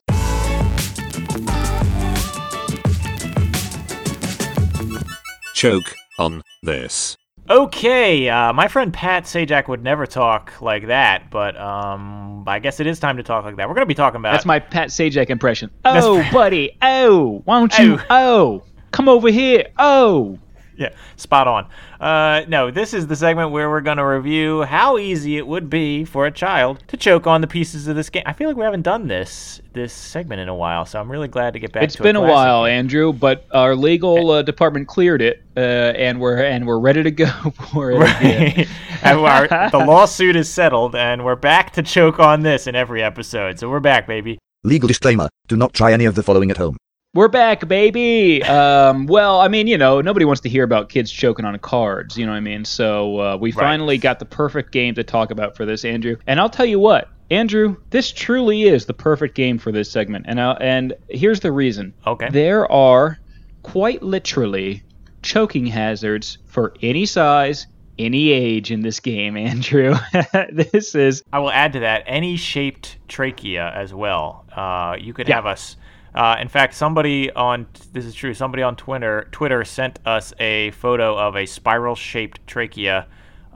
Choke 5.53 5.95
on 6.19 6.41
this. 6.63 7.15
Okay, 7.49 8.27
uh, 8.27 8.51
my 8.53 8.67
friend 8.67 8.91
Pat 8.91 9.23
Sajak 9.25 9.67
would 9.67 9.83
never 9.83 10.05
talk 10.07 10.51
like 10.61 10.88
that, 10.88 11.29
but 11.29 11.55
um, 11.57 12.43
I 12.47 12.59
guess 12.59 12.79
it 12.79 12.88
is 12.88 12.99
time 12.99 13.17
to 13.17 13.23
talk 13.23 13.45
like 13.45 13.55
that. 13.57 13.67
We're 13.69 13.75
gonna 13.75 13.86
be 13.86 13.93
talking 13.93 14.19
about. 14.19 14.31
That's 14.33 14.45
my 14.45 14.59
Pat 14.59 14.89
Sajak 14.89 15.29
impression. 15.29 15.69
That's- 15.83 16.03
Oh, 16.03 16.27
buddy. 16.33 16.75
Oh, 16.81 17.41
why 17.45 17.59
don't 17.59 17.77
you? 17.77 17.99
Oh, 18.09 18.63
come 18.91 19.07
over 19.07 19.29
here. 19.29 19.67
Oh. 19.77 20.39
Yeah, 20.86 20.89
spot 21.15 21.47
on. 21.47 21.67
Uh, 22.01 22.43
no, 22.49 22.69
this 22.69 22.93
is 22.93 23.07
the 23.07 23.15
segment 23.15 23.51
where 23.51 23.69
we're 23.69 23.80
going 23.80 23.95
to 23.97 24.05
review 24.05 24.63
how 24.63 24.97
easy 24.97 25.38
it 25.38 25.47
would 25.47 25.69
be 25.69 26.03
for 26.03 26.26
a 26.26 26.32
child 26.32 26.84
to 26.88 26.97
choke 26.97 27.28
on 27.28 27.39
the 27.39 27.47
pieces 27.47 27.88
of 27.88 27.95
this 27.95 28.09
game. 28.09 28.23
I 28.26 28.34
feel 28.34 28.49
like 28.49 28.57
we 28.57 28.63
haven't 28.65 28.82
done 28.82 29.07
this 29.07 29.61
this 29.71 29.93
segment 29.93 30.41
in 30.41 30.49
a 30.49 30.55
while, 30.55 30.86
so 30.86 30.99
I'm 30.99 31.09
really 31.09 31.30
glad 31.30 31.53
to 31.53 31.59
get 31.59 31.71
back 31.71 31.84
It's 31.84 31.95
to 31.95 32.03
been 32.03 32.17
a 32.17 32.19
classic. 32.19 32.34
while, 32.36 32.65
Andrew, 32.65 33.13
but 33.13 33.45
our 33.51 33.73
legal 33.76 34.32
uh, 34.32 34.41
department 34.41 34.88
cleared 34.89 35.21
it, 35.21 35.43
uh, 35.55 35.59
and 35.59 36.19
we're 36.19 36.43
and 36.43 36.67
we're 36.67 36.80
ready 36.80 37.03
to 37.03 37.11
go 37.11 37.26
for 37.71 37.91
it. 37.91 38.01
again. 38.01 38.67
and 39.03 39.19
our, 39.19 39.47
the 39.69 39.78
lawsuit 39.80 40.36
is 40.36 40.49
settled, 40.49 40.93
and 40.95 41.23
we're 41.23 41.36
back 41.38 41.71
to 41.73 41.82
choke 41.84 42.19
on 42.19 42.41
this 42.41 42.67
in 42.67 42.76
every 42.76 43.01
episode. 43.01 43.59
So 43.59 43.69
we're 43.69 43.80
back, 43.80 44.07
baby. 44.07 44.39
Legal 44.65 44.88
disclaimer 44.88 45.30
do 45.47 45.55
not 45.55 45.73
try 45.73 45.93
any 45.93 46.03
of 46.05 46.15
the 46.15 46.23
following 46.23 46.51
at 46.51 46.57
home. 46.57 46.76
We're 47.16 47.30
back, 47.30 47.66
baby. 47.70 48.43
Um, 48.43 49.05
well, 49.05 49.39
I 49.39 49.47
mean, 49.47 49.68
you 49.68 49.78
know, 49.78 50.01
nobody 50.01 50.26
wants 50.26 50.41
to 50.41 50.49
hear 50.49 50.66
about 50.66 50.89
kids 50.89 51.09
choking 51.09 51.45
on 51.45 51.57
cards. 51.59 52.18
You 52.18 52.26
know 52.26 52.34
what 52.34 52.38
I 52.39 52.41
mean? 52.41 52.66
So 52.66 53.20
uh, 53.22 53.38
we 53.38 53.53
Right. 53.53 53.61
finally 53.63 53.97
got 53.97 54.20
the 54.20 54.26
perfect 54.26 54.74
game 54.74 54.95
to 54.95 55.03
talk 55.05 55.32
about 55.32 55.55
for 55.55 55.66
this, 55.66 55.86
Andrew. 55.86 56.18
And 56.28 56.41
I'll 56.41 56.49
tell 56.49 56.66
you 56.66 56.78
what, 56.78 57.07
Andrew, 57.30 57.78
this 57.91 58.11
truly 58.11 58.63
is 58.63 58.86
the 58.86 58.93
perfect 58.93 59.34
game 59.34 59.57
for 59.57 59.72
this 59.72 59.89
segment. 59.89 60.26
And 60.28 60.39
uh, 60.39 60.57
and 60.59 60.93
here's 61.07 61.39
the 61.39 61.53
reason. 61.53 61.93
Okay. 62.05 62.28
There 62.30 62.70
are 62.70 63.18
quite 63.63 64.03
literally 64.03 64.84
choking 65.24 65.66
hazards 65.68 66.38
for 66.47 66.74
any 66.82 67.05
size, 67.05 67.66
any 67.97 68.32
age 68.34 68.72
in 68.72 68.82
this 68.82 68.99
game, 68.99 69.38
Andrew. 69.38 69.95
this 70.51 70.93
is 70.95 71.24
I 71.32 71.39
will 71.39 71.51
add 71.51 71.72
to 71.74 71.80
that 71.80 72.03
any 72.07 72.36
shaped 72.36 72.97
trachea 73.07 73.72
as 73.74 73.93
well. 73.93 74.43
Uh, 74.53 74.97
you 74.99 75.13
could 75.13 75.30
Yeah. 75.30 75.36
have 75.36 75.45
us. 75.45 75.78
Uh, 76.16 76.38
in 76.39 76.47
fact, 76.47 76.74
somebody 76.74 77.30
on 77.32 77.68
this 77.93 78.05
is 78.05 78.16
true. 78.16 78.34
Somebody 78.34 78.63
on 78.63 78.76
Twitter 78.76 79.28
Twitter 79.32 79.63
sent 79.63 79.99
us 80.05 80.34
a 80.39 80.72
photo 80.72 81.18
of 81.18 81.36
a 81.36 81.45
spiral 81.45 81.95
shaped 81.95 82.45
trachea. 82.47 83.07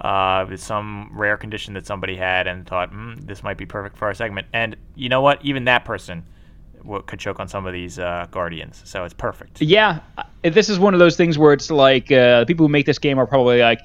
Uh, 0.01 0.45
with 0.49 0.61
some 0.61 1.11
rare 1.11 1.35
condition 1.35 1.73
that 1.73 1.85
somebody 1.85 2.15
had, 2.15 2.47
and 2.47 2.65
thought, 2.65 2.89
mm, 2.93 3.19
this 3.27 3.43
might 3.43 3.57
be 3.57 3.65
perfect 3.65 3.97
for 3.97 4.05
our 4.05 4.13
segment. 4.13 4.47
And 4.53 4.77
you 4.95 5.09
know 5.09 5.19
what? 5.19 5.43
Even 5.43 5.65
that 5.65 5.83
person 5.83 6.23
could 7.05 7.19
choke 7.19 7.37
on 7.41 7.49
some 7.49 7.65
of 7.65 7.73
these 7.73 7.99
uh, 7.99 8.25
guardians, 8.31 8.81
so 8.85 9.03
it's 9.03 9.13
perfect. 9.13 9.61
Yeah, 9.61 9.99
this 10.41 10.69
is 10.69 10.79
one 10.79 10.93
of 10.93 11.01
those 11.01 11.17
things 11.17 11.37
where 11.37 11.51
it's 11.51 11.69
like 11.69 12.13
uh, 12.13 12.45
people 12.45 12.65
who 12.65 12.71
make 12.71 12.85
this 12.85 12.97
game 12.97 13.19
are 13.19 13.27
probably 13.27 13.59
like, 13.59 13.81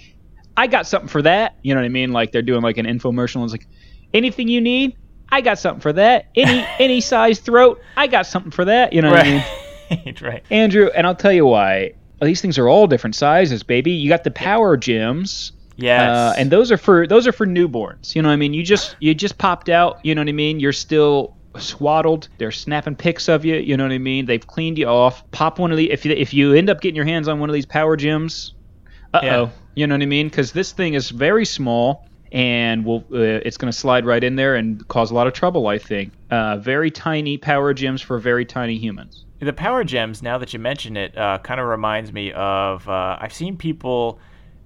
I 0.57 0.69
got 0.69 0.87
something 0.87 1.09
for 1.09 1.21
that. 1.23 1.57
You 1.63 1.75
know 1.75 1.81
what 1.81 1.87
I 1.87 1.89
mean? 1.89 2.13
Like 2.13 2.31
they're 2.31 2.43
doing 2.43 2.63
like 2.63 2.79
an 2.79 2.87
infomercial. 2.87 3.37
And 3.37 3.45
it's 3.45 3.53
like, 3.53 3.67
anything 4.13 4.47
you 4.47 4.61
need, 4.61 4.97
I 5.31 5.41
got 5.41 5.59
something 5.59 5.81
for 5.81 5.93
that. 5.95 6.27
Any 6.35 6.67
any 6.79 7.01
size 7.01 7.41
throat, 7.41 7.81
I 7.97 8.07
got 8.07 8.27
something 8.27 8.51
for 8.51 8.65
that. 8.65 8.93
You 8.93 9.03
know 9.03 9.11
what 9.11 9.21
I 9.21 9.31
mean? 9.31 9.45
Right, 9.91 10.21
right. 10.23 10.43
Andrew, 10.51 10.91
and 10.95 11.07
I'll 11.07 11.15
tell 11.15 11.33
you 11.33 11.47
why. 11.47 11.95
These 12.23 12.41
things 12.41 12.59
are 12.59 12.69
all 12.69 12.87
different 12.87 13.17
sizes, 13.17 13.63
baby. 13.63 13.91
You 13.91 14.09
got 14.09 14.25
the 14.25 14.31
power 14.31 14.77
gems. 14.77 15.53
Yes. 15.77 16.09
Uh, 16.09 16.35
and 16.39 16.51
those 16.51 16.71
are 16.71 16.77
for 16.77 17.07
those 17.07 17.27
are 17.27 17.33
for 17.33 17.47
newborns. 17.47 18.15
You 18.15 18.23
know 18.23 18.29
what 18.29 18.35
I 18.35 18.37
mean? 18.37 18.55
You 18.55 18.63
just 18.63 18.97
you 19.01 19.15
just 19.15 19.39
popped 19.39 19.69
out. 19.69 19.99
You 20.05 20.15
know 20.15 20.21
what 20.21 20.29
I 20.29 20.33
mean? 20.33 20.61
You're 20.61 20.73
still 20.73 21.37
swaddled. 21.59 22.29
They're 22.39 22.53
snapping 22.53 22.97
pics 22.97 23.29
of 23.29 23.45
you. 23.45 23.57
You 23.57 23.77
know 23.77 23.85
what 23.85 23.93
I 23.93 23.99
mean? 23.99 24.27
They've 24.27 24.47
cleaned 24.47 24.79
you 24.79 24.87
off. 24.87 25.29
Pop 25.33 25.59
one 25.59 25.71
of 25.73 25.77
the 25.77 25.91
if 25.91 26.05
you 26.05 26.13
if 26.13 26.33
you 26.33 26.55
end 26.55 26.71
up 26.71 26.81
getting 26.81 26.97
your 26.97 27.05
hands 27.05 27.29
on 27.29 27.41
one 27.41 27.51
of 27.51 27.55
these 27.55 27.67
power 27.67 27.97
gems. 27.97 28.55
Uh 29.13 29.21
oh. 29.23 29.27
Yeah. 29.27 29.49
You 29.75 29.87
know 29.87 29.95
what 29.97 30.03
I 30.03 30.07
mean? 30.07 30.29
Because 30.29 30.53
this 30.53 30.73
thing 30.73 30.95
is 30.95 31.11
very 31.11 31.45
small. 31.45 32.07
And 32.35 32.85
will 32.85 33.05
uh, 33.13 33.41
it's 33.47 33.57
going 33.57 33.73
to 33.73 33.79
slide 33.79 34.05
right 34.05 34.23
in 34.23 34.35
there 34.35 34.57
and 34.57 34.87
cause 34.89 35.11
a 35.11 35.15
lot 35.15 35.27
of 35.27 35.33
trouble, 35.33 35.69
I 35.69 35.79
think. 35.79 36.13
Uh, 36.31 36.57
very 36.57 36.91
tiny 36.91 37.39
power 37.39 37.73
gems 37.73 38.03
for 38.03 38.19
very 38.19 38.45
tiny 38.45 38.77
humans. 38.77 39.25
The 39.39 39.53
power 39.53 39.85
gems, 39.85 40.21
now 40.21 40.39
that 40.39 40.53
you 40.53 40.59
mention 40.59 40.97
it, 40.97 41.17
uh, 41.17 41.39
kind 41.39 41.61
of 41.61 41.67
reminds 41.69 42.13
me 42.13 42.33
of 42.33 42.89
uh, 42.89 43.19
I've 43.21 43.33
seen 43.33 43.57
people 43.57 44.19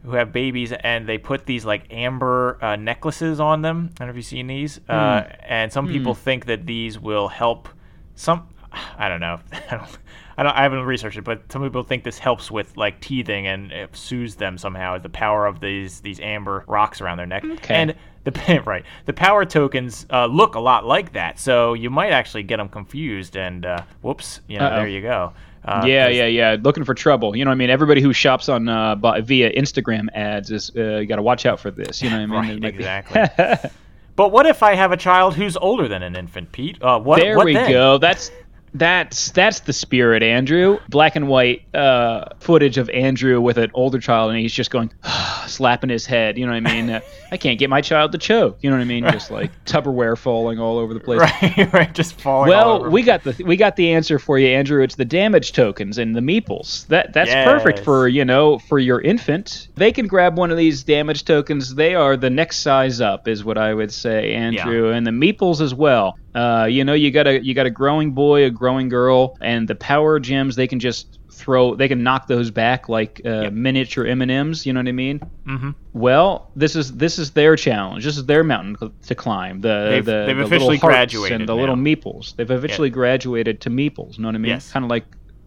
who 0.03 0.13
have 0.13 0.33
babies 0.33 0.73
and 0.73 1.07
they 1.07 1.19
put 1.19 1.45
these 1.45 1.65
like 1.65 1.85
amber 1.91 2.59
uh, 2.63 2.77
necklaces 2.77 3.39
on 3.41 3.63
them. 3.63 3.91
I 3.95 3.99
don't 3.99 4.09
know 4.09 4.11
if 4.13 4.17
you've 4.17 4.25
seen 4.25 4.47
these. 4.47 4.81
Uh, 4.89 5.25
and 5.43 5.73
some 5.73 5.89
people 5.89 6.15
think 6.15 6.47
that 6.47 6.67
these 6.67 6.99
will 6.99 7.29
help 7.29 7.69
some. 8.15 8.49
I 8.73 9.09
don't 9.09 9.21
know. 9.21 9.41
I 9.71 9.77
don't. 9.77 9.99
I 10.39 10.45
don't. 10.45 10.57
I 10.57 10.63
haven't 10.63 10.85
researched 10.85 11.19
it, 11.19 11.25
but 11.25 11.51
some 11.51 11.63
people 11.65 11.83
think 11.83 12.05
this 12.05 12.19
helps 12.19 12.49
with 12.49 12.77
like 12.77 13.01
teething 13.01 13.49
and 13.49 13.73
it 13.73 13.95
soothes 13.97 14.37
them 14.37 14.57
somehow. 14.57 14.97
The 14.97 15.09
power 15.09 15.47
of 15.47 15.59
these 15.59 16.01
these 16.01 16.21
amber 16.21 16.65
rocks 16.69 17.01
around 17.01 17.19
their 17.19 17.27
neck. 17.27 17.45
Okay. 17.45 17.75
And 17.75 17.95
the 18.23 18.63
right, 18.67 18.85
the 19.07 19.13
power 19.13 19.45
tokens 19.45 20.07
uh, 20.11 20.27
look 20.27 20.55
a 20.55 20.61
lot 20.61 20.87
like 20.87 21.13
that, 21.15 21.41
so 21.41 21.75
you 21.75 21.91
might 21.91 22.13
actually 22.13 22.45
get 22.45 22.59
them 22.59 22.69
confused. 22.69 23.37
And 23.37 23.67
uh, 23.67 23.83
whoops, 24.03 24.41
you 24.47 24.61
know, 24.61 24.67
Uh-oh. 24.67 24.77
there 24.77 24.89
you 24.89 25.03
go. 25.03 25.33
Uh, 25.65 25.85
yeah, 25.85 26.07
yeah, 26.07 26.27
yeah. 26.27 26.57
Looking 26.63 26.85
for 26.85 26.95
trouble. 26.95 27.37
You 27.37 27.45
know 27.45 27.51
what 27.51 27.57
I 27.57 27.59
mean? 27.59 27.69
Everybody 27.69 28.01
who 28.01 28.13
shops 28.13 28.49
on 28.49 28.69
uh, 28.69 28.95
via 28.95 29.53
Instagram 29.53 30.07
ads 30.15 30.53
is 30.53 30.71
uh, 30.77 31.03
got 31.09 31.17
to 31.17 31.23
watch 31.23 31.47
out 31.47 31.59
for 31.59 31.73
this. 31.73 32.01
You 32.01 32.11
know 32.11 32.27
what 32.27 32.39
I 32.39 32.55
mean? 32.55 32.63
Right, 32.63 32.75
exactly. 32.75 33.71
But 34.19 34.33
what 34.33 34.47
if 34.47 34.65
I 34.65 34.75
have 34.75 34.91
a 34.91 34.97
child 34.97 35.37
who's 35.37 35.57
older 35.57 35.87
than 35.87 36.03
an 36.03 36.17
infant, 36.17 36.51
Pete? 36.51 36.83
Uh, 36.83 36.99
what? 36.99 37.21
there 37.21 37.37
what 37.37 37.45
we 37.45 37.55
then? 37.55 37.71
go. 37.71 37.99
That's 37.99 38.33
that's 38.75 39.31
that's 39.33 39.61
the 39.61 39.73
spirit, 39.73 40.23
Andrew. 40.23 40.79
Black 40.89 41.17
and 41.17 41.29
white 41.29 41.75
uh, 41.75 42.27
footage 42.41 42.79
of 42.79 42.89
Andrew 42.91 43.41
with 43.41 43.59
an 43.59 43.71
older 43.75 43.99
child, 43.99 44.31
and 44.31 44.41
he's 44.41 44.53
just 44.53 44.71
going 44.71 44.91
slapping 45.47 45.91
his 45.91 46.07
head. 46.07 46.39
You 46.39 46.47
know 46.47 46.53
what 46.53 46.67
I 46.67 46.75
mean? 46.75 46.91
Uh, 46.91 47.01
I 47.31 47.37
can't 47.37 47.59
get 47.59 47.71
my 47.71 47.81
child 47.81 48.13
to 48.13 48.19
choke. 48.19 48.59
You 48.63 48.71
know 48.71 48.77
what 48.77 48.83
I 48.83 48.87
mean? 48.87 49.05
Just 49.05 49.31
like 49.31 49.51
Tupperware 49.65 50.17
falling 50.17 50.59
all 50.59 50.79
over 50.79 50.95
the 50.95 51.01
place. 51.01 51.21
Right, 51.21 51.73
right, 51.73 51.95
just 51.95 52.21
falling. 52.21 52.53
all 52.53 52.83
Well, 52.83 52.91
we 52.91 53.03
got 53.03 53.25
the 53.25 53.43
we 53.45 53.57
got 53.57 53.77
the 53.77 53.93
answer 53.93 54.19
for 54.19 54.39
you, 54.39 54.49
Andrew. 54.49 54.83
It's 54.83 54.97
the 54.97 55.05
damage 55.05 55.53
tokens 55.53 55.99
and 55.99 56.15
the 56.15 56.21
meeples. 56.21 56.87
That 56.89 57.13
that's 57.13 57.33
perfect 57.33 57.81
for 57.81 58.09
you 58.09 58.25
know 58.25 58.59
for 58.59 58.79
your 58.79 59.01
infant. 59.01 59.69
They 59.77 59.93
can 59.93 60.07
grab 60.07 60.39
one 60.39 60.51
of 60.51 60.57
these 60.57 60.83
damage 60.83 61.25
tokens. 61.25 61.75
They 61.75 61.95
are 61.95 62.17
the 62.17 62.31
next 62.31 62.59
size 62.59 63.01
up, 63.01 63.29
is 63.29 63.45
what 63.45 63.59
I 63.59 63.75
would 63.75 63.93
say, 63.93 64.35
Andrew. 64.35 64.91
And 64.93 65.07
the 65.07 65.11
meeples 65.11 65.61
as 65.61 65.75
well. 65.75 66.19
Uh, 66.35 66.67
you 66.71 66.85
know, 66.85 66.93
you 66.95 67.11
got 67.11 67.27
a 67.27 67.43
you 67.43 67.55
got 67.55 67.67
a 67.67 67.71
growing 67.71 68.13
boy, 68.13 68.45
a 68.45 68.51
growing 68.51 68.89
girl, 68.89 69.37
and 69.41 69.67
the 69.67 69.75
power 69.75 70.21
gems. 70.21 70.57
They 70.57 70.67
can 70.67 70.79
just 70.79 71.19
throw. 71.33 71.75
They 71.75 71.89
can 71.89 72.03
knock 72.03 72.27
those 72.27 72.51
back 72.51 72.89
like 72.89 73.21
uh, 73.25 73.51
miniature 73.51 74.07
M 74.07 74.21
and 74.23 74.31
M's. 74.31 74.67
You 74.67 74.73
know 74.73 74.81
what 74.81 74.89
I 74.89 74.93
mean? 74.93 75.21
Mhm. 75.47 75.75
Well, 75.95 76.51
this 76.55 76.77
is 76.77 76.93
this 76.97 77.19
is 77.19 77.31
their 77.33 77.57
challenge. 77.57 78.05
This 78.05 78.17
is 78.19 78.27
their 78.27 78.45
mountain 78.45 78.77
cl- 78.79 78.93
to 79.07 79.15
climb. 79.15 79.61
The 79.63 79.89
They've- 79.91 80.05
the, 80.05 80.25
they've 80.27 80.37
the 80.37 80.45
officially 80.45 80.77
little 80.77 80.91
hearts 80.91 81.13
graduated 81.15 81.41
and 81.41 81.49
the 81.49 81.55
now. 81.55 81.61
little 81.61 81.77
meeples. 81.77 82.37
They've 82.37 82.51
officially 82.51 82.91
graduated 82.91 83.61
to 83.63 83.71
meeples. 83.71 84.17
You 84.17 84.23
know 84.23 84.29
what 84.29 84.35
I 84.35 84.39
mean? 84.39 84.51
Yes. 84.51 84.71
Kind 84.71 84.85
of 84.85 84.91
like 84.91 85.05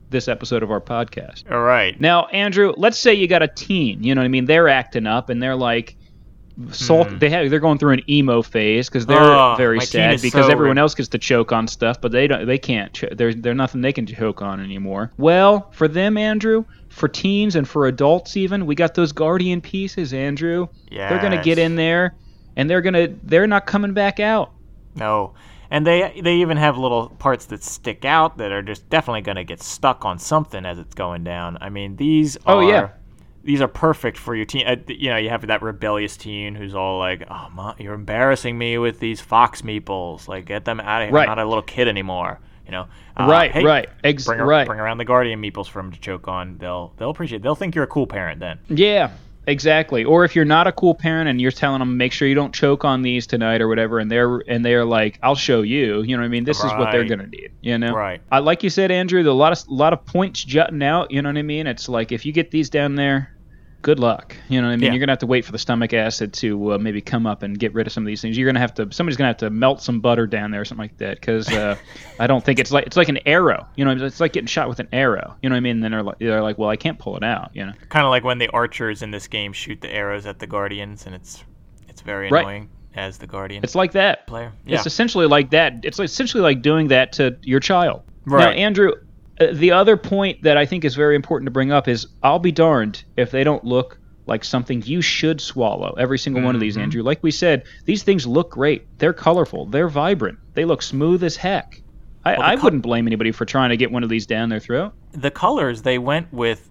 this 0.09 0.27
episode 0.27 0.61
of 0.63 0.71
our 0.71 0.82
podcast. 0.82 1.49
All 1.49 1.61
right. 1.61 1.99
Now, 2.01 2.25
Andrew, 2.27 2.73
let's 2.75 2.97
say 2.97 3.13
you 3.13 3.27
got 3.27 3.43
a 3.43 3.47
teen. 3.47 4.03
You 4.03 4.13
know 4.15 4.19
what 4.21 4.25
I 4.25 4.29
mean? 4.29 4.45
They're 4.45 4.67
acting 4.67 5.07
up 5.07 5.29
and 5.29 5.41
they're 5.41 5.55
like 5.55 5.95
salt. 6.71 7.09
Hmm. 7.09 7.17
They 7.19 7.29
have 7.29 7.49
they're 7.49 7.59
going 7.59 7.77
through 7.77 7.93
an 7.93 8.09
emo 8.09 8.41
phase 8.41 8.89
because 8.89 9.05
they're. 9.05 9.19
Oh, 9.19 9.55
very 9.57 9.79
sad 9.81 10.21
because 10.21 10.45
so 10.45 10.51
everyone 10.51 10.77
else 10.77 10.95
gets 10.95 11.09
to 11.09 11.17
choke 11.17 11.51
on 11.51 11.67
stuff, 11.67 11.99
but 12.01 12.11
they 12.11 12.27
don't. 12.27 12.45
They 12.45 12.57
can't. 12.57 12.93
Ch- 12.93 13.05
there's 13.11 13.35
there's 13.37 13.57
nothing 13.57 13.81
they 13.81 13.93
can 13.93 14.05
choke 14.05 14.41
on 14.41 14.59
anymore. 14.59 15.11
Well, 15.17 15.69
for 15.71 15.87
them, 15.87 16.17
Andrew, 16.17 16.65
for 16.89 17.07
teens 17.07 17.55
and 17.55 17.67
for 17.67 17.87
adults 17.87 18.37
even, 18.37 18.65
we 18.65 18.75
got 18.75 18.95
those 18.95 19.11
guardian 19.11 19.61
pieces, 19.61 20.13
Andrew. 20.13 20.67
Yeah. 20.89 21.09
They're 21.09 21.21
gonna 21.21 21.43
get 21.43 21.57
in 21.57 21.75
there 21.75 22.15
and 22.55 22.69
they're 22.69 22.81
gonna 22.81 23.09
they're 23.23 23.47
not 23.47 23.65
coming 23.65 23.93
back 23.93 24.19
out. 24.19 24.51
No. 24.95 25.33
And 25.69 25.87
they 25.87 26.19
they 26.21 26.35
even 26.35 26.57
have 26.57 26.77
little 26.77 27.09
parts 27.09 27.45
that 27.45 27.63
stick 27.63 28.03
out 28.03 28.37
that 28.39 28.51
are 28.51 28.61
just 28.61 28.89
definitely 28.89 29.21
going 29.21 29.37
to 29.37 29.45
get 29.45 29.63
stuck 29.63 30.03
on 30.03 30.19
something 30.19 30.65
as 30.65 30.77
it's 30.77 30.93
going 30.93 31.23
down. 31.23 31.57
I 31.61 31.69
mean, 31.69 31.95
these 31.95 32.37
Oh, 32.45 32.59
yeah. 32.59 32.89
These 33.43 33.61
are 33.61 33.67
perfect 33.67 34.17
for 34.17 34.35
your 34.35 34.45
team. 34.45 34.63
Uh, 34.67 34.75
you 34.87 35.09
know, 35.09 35.17
you 35.17 35.29
have 35.29 35.45
that 35.47 35.61
rebellious 35.61 36.15
teen 36.17 36.55
who's 36.55 36.75
all 36.75 36.99
like, 36.99 37.23
"Oh, 37.29 37.47
mom, 37.53 37.75
you're 37.79 37.93
embarrassing 37.93 38.57
me 38.57 38.77
with 38.77 38.99
these 38.99 39.19
fox 39.21 39.61
meeples. 39.63 40.27
Like, 40.27 40.45
get 40.45 40.65
them 40.65 40.79
out 40.79 41.01
of 41.01 41.07
here. 41.07 41.15
Right. 41.15 41.27
I'm 41.29 41.37
not 41.37 41.43
a 41.43 41.47
little 41.47 41.63
kid 41.63 41.87
anymore." 41.87 42.39
You 42.65 42.71
know. 42.71 42.87
Uh, 43.17 43.27
Right, 43.29 43.51
hey, 43.51 43.63
right, 43.65 43.89
ex- 44.03 44.25
bring, 44.25 44.39
right. 44.39 44.65
bring 44.65 44.79
around 44.79 44.97
the 44.97 45.05
guardian 45.05 45.41
meeples 45.41 45.67
for 45.67 45.81
them 45.81 45.91
to 45.91 45.99
choke 45.99 46.27
on. 46.27 46.57
They'll 46.59 46.93
they'll 46.97 47.09
appreciate. 47.09 47.37
It. 47.37 47.43
They'll 47.43 47.55
think 47.55 47.75
you're 47.75 47.83
a 47.83 47.87
cool 47.87 48.07
parent 48.07 48.39
then. 48.39 48.59
Yeah, 48.69 49.11
exactly. 49.51 50.03
Or 50.03 50.25
if 50.25 50.35
you're 50.35 50.45
not 50.45 50.67
a 50.67 50.71
cool 50.71 50.95
parent 50.95 51.29
and 51.29 51.39
you're 51.39 51.51
telling 51.51 51.79
them 51.79 51.97
make 51.97 52.11
sure 52.13 52.27
you 52.27 52.35
don't 52.35 52.53
choke 52.53 52.83
on 52.85 53.01
these 53.01 53.27
tonight 53.27 53.61
or 53.61 53.67
whatever, 53.67 53.99
and 53.99 54.09
they're 54.09 54.39
and 54.47 54.65
they're 54.65 54.85
like, 54.85 55.19
"I'll 55.21 55.35
show 55.35 55.61
you." 55.61 56.01
You 56.01 56.15
know 56.15 56.21
what 56.21 56.27
I 56.27 56.29
mean? 56.29 56.43
This 56.43 56.63
is 56.63 56.71
what 56.73 56.91
they're 56.91 57.05
gonna 57.05 57.27
need. 57.27 57.51
You 57.61 57.77
know? 57.77 57.93
Right. 57.93 58.21
I 58.31 58.39
like 58.39 58.63
you 58.63 58.69
said, 58.69 58.91
Andrew. 58.91 59.21
A 59.21 59.31
lot 59.31 59.51
of 59.51 59.67
a 59.67 59.73
lot 59.73 59.93
of 59.93 60.05
points 60.05 60.43
jutting 60.43 60.81
out. 60.81 61.11
You 61.11 61.21
know 61.21 61.29
what 61.29 61.37
I 61.37 61.43
mean? 61.43 61.67
It's 61.67 61.87
like 61.87 62.11
if 62.11 62.25
you 62.25 62.31
get 62.31 62.51
these 62.51 62.69
down 62.69 62.95
there. 62.95 63.35
Good 63.82 63.99
luck. 63.99 64.36
You 64.47 64.61
know 64.61 64.67
what 64.67 64.73
I 64.73 64.75
mean? 64.75 64.86
Yeah. 64.86 64.91
You're 64.91 64.99
gonna 64.99 65.11
have 65.13 65.19
to 65.19 65.25
wait 65.25 65.43
for 65.43 65.51
the 65.51 65.57
stomach 65.57 65.91
acid 65.93 66.34
to 66.34 66.73
uh, 66.73 66.77
maybe 66.77 67.01
come 67.01 67.25
up 67.25 67.41
and 67.41 67.57
get 67.57 67.73
rid 67.73 67.88
of 67.88 67.93
some 67.93 68.03
of 68.03 68.07
these 68.07 68.21
things. 68.21 68.38
You're 68.38 68.47
gonna 68.47 68.59
have 68.59 68.73
to. 68.75 68.91
Somebody's 68.91 69.17
gonna 69.17 69.29
have 69.29 69.38
to 69.38 69.49
melt 69.49 69.82
some 69.82 69.99
butter 70.01 70.27
down 70.27 70.51
there 70.51 70.61
or 70.61 70.65
something 70.65 70.84
like 70.84 70.97
that. 70.97 71.19
Because 71.19 71.49
uh, 71.49 71.75
I 72.19 72.27
don't 72.27 72.43
think 72.43 72.59
it's 72.59 72.71
like 72.71 72.86
it's 72.86 72.97
like 72.97 73.09
an 73.09 73.19
arrow. 73.25 73.67
You 73.75 73.86
know, 73.86 74.05
it's 74.05 74.19
like 74.19 74.34
getting 74.34 74.47
shot 74.47 74.69
with 74.69 74.79
an 74.79 74.88
arrow. 74.93 75.36
You 75.41 75.49
know 75.49 75.55
what 75.55 75.57
I 75.57 75.61
mean? 75.61 75.77
And 75.77 75.84
then 75.84 75.91
they're 75.91 76.03
like, 76.03 76.19
they're 76.19 76.43
like, 76.43 76.57
well, 76.59 76.69
I 76.69 76.75
can't 76.75 76.99
pull 76.99 77.17
it 77.17 77.23
out. 77.23 77.49
You 77.53 77.65
know? 77.65 77.73
Kind 77.89 78.05
of 78.05 78.11
like 78.11 78.23
when 78.23 78.38
the 78.38 78.49
archers 78.49 79.01
in 79.01 79.09
this 79.11 79.27
game 79.27 79.51
shoot 79.53 79.82
the 79.82 79.91
arrows 79.91 80.25
at 80.27 80.38
the 80.39 80.47
guardians, 80.47 81.05
and 81.07 81.15
it's 81.15 81.43
it's 81.89 82.01
very 82.01 82.29
Right. 82.29 82.41
annoying 82.41 82.69
as 82.93 83.17
the 83.17 83.25
guardian 83.27 83.63
It's 83.63 83.73
like 83.73 83.93
that. 83.93 84.27
player. 84.27 84.51
Yeah. 84.65 84.75
It's 84.77 84.86
essentially 84.86 85.25
like 85.25 85.49
that. 85.51 85.79
It's 85.84 85.99
essentially 85.99 86.43
like 86.43 86.61
doing 86.61 86.89
that 86.89 87.13
to 87.13 87.38
your 87.41 87.59
child. 87.61 88.03
Right. 88.25 88.55
Now. 88.55 88.61
Andrew, 88.63 88.91
the 89.51 89.71
other 89.71 89.97
point 89.97 90.43
that 90.43 90.57
I 90.57 90.65
think 90.65 90.85
is 90.85 90.95
very 90.95 91.15
important 91.15 91.47
to 91.47 91.51
bring 91.51 91.71
up 91.71 91.87
is 91.87 92.07
I'll 92.23 92.39
be 92.39 92.51
darned 92.51 93.03
if 93.17 93.31
they 93.31 93.43
don't 93.43 93.63
look 93.63 93.97
like 94.27 94.43
something 94.43 94.81
you 94.83 95.01
should 95.01 95.41
swallow. 95.41 95.93
Every 95.97 96.17
single 96.19 96.41
one 96.43 96.55
of 96.55 96.59
Mm-hmm. 96.59 96.65
these, 96.67 96.77
Andrew. 96.77 97.03
Like 97.03 97.21
we 97.23 97.31
said, 97.31 97.63
these 97.85 98.03
things 98.03 98.25
look 98.27 98.51
great. 98.51 98.85
They're 98.99 99.13
colorful. 99.13 99.65
They're 99.65 99.89
vibrant. 99.89 100.37
They 100.53 100.63
look 100.65 100.81
smooth 100.81 101.23
as 101.23 101.35
heck. 101.35 101.81
I, 102.23 102.35
the 102.35 102.41
I 102.45 102.55
co- 102.55 102.63
wouldn't 102.65 102.83
blame 102.83 103.07
anybody 103.07 103.31
for 103.31 103.45
trying 103.45 103.71
to 103.71 103.77
get 103.77 103.91
one 103.91 104.03
of 104.03 104.09
these 104.09 104.25
down 104.27 104.49
their 104.49 104.59
throat. 104.59 104.93
the 105.11 105.31
colors 105.31 105.81
they 105.81 105.97
went 105.97 106.31
with 106.31 106.69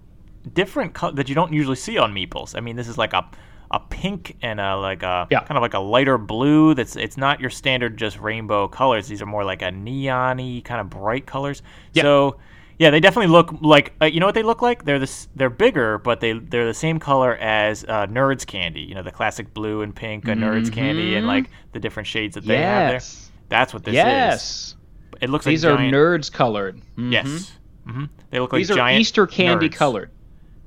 different 0.54 0.94
co- 0.94 1.10
that 1.10 1.28
you 1.28 1.34
don't 1.34 1.52
usually 1.52 1.76
see 1.76 1.98
on 1.98 2.14
meeples. 2.14 2.56
I 2.56 2.60
mean, 2.60 2.76
this 2.76 2.88
is 2.88 2.96
like 2.96 3.12
a 3.12 3.28
a 3.72 3.78
pink 3.78 4.36
and 4.42 4.58
a 4.60 4.76
like 4.76 5.02
a 5.04 5.28
Yeah. 5.30 5.40
kind 5.40 5.56
of 5.56 5.62
like 5.62 5.74
a 5.74 5.78
lighter 5.80 6.18
blue. 6.18 6.74
That's 6.74 6.96
it's 6.96 7.16
not 7.16 7.40
your 7.40 7.50
standard 7.50 7.96
just 7.96 8.18
rainbow 8.18 8.66
colors. 8.68 9.06
These 9.08 9.22
are 9.22 9.26
more 9.26 9.44
like 9.44 9.62
a 9.62 9.70
neon-y 9.70 10.62
kind 10.64 10.80
of 10.80 10.88
bright 10.90 11.26
colors. 11.26 11.62
Yeah. 11.92 12.02
So 12.02 12.38
yeah, 12.80 12.90
they 12.90 12.98
definitely 12.98 13.30
look 13.30 13.52
like 13.60 13.92
uh, 14.00 14.06
you 14.06 14.18
know 14.20 14.26
what 14.26 14.34
they 14.34 14.42
look 14.42 14.62
like. 14.62 14.84
They're 14.86 14.98
this 14.98 15.28
they're 15.36 15.50
bigger, 15.50 15.98
but 15.98 16.20
they 16.20 16.32
they're 16.32 16.64
the 16.66 16.72
same 16.74 16.98
color 16.98 17.36
as 17.36 17.84
uh, 17.84 18.06
Nerds 18.06 18.46
candy. 18.46 18.80
You 18.80 18.94
know 18.94 19.02
the 19.02 19.10
classic 19.12 19.52
blue 19.52 19.82
and 19.82 19.94
pink 19.94 20.26
uh, 20.26 20.32
Nerds 20.32 20.72
candy 20.72 21.14
and 21.14 21.26
like 21.26 21.50
the 21.72 21.78
different 21.78 22.06
shades 22.06 22.34
that 22.36 22.46
they 22.46 22.56
have 22.56 22.88
there. 22.90 22.98
Mm-hmm. 23.00 23.30
That's 23.50 23.74
what 23.74 23.84
this 23.84 23.92
is. 23.92 23.96
yes. 23.96 24.74
It 25.20 25.28
looks 25.28 25.44
These 25.44 25.64
like 25.64 25.78
these 25.78 25.92
are 25.92 25.92
nerds 25.94 26.32
colored. 26.32 26.80
Mhm. 26.96 27.12
Yes. 27.12 27.52
hmm 27.86 28.04
They 28.30 28.40
look 28.40 28.52
like 28.52 28.60
These 28.60 28.70
are 28.70 28.76
giant 28.76 29.00
Easter 29.02 29.26
candy 29.26 29.68
nerds. 29.68 29.74
colored. 29.76 30.10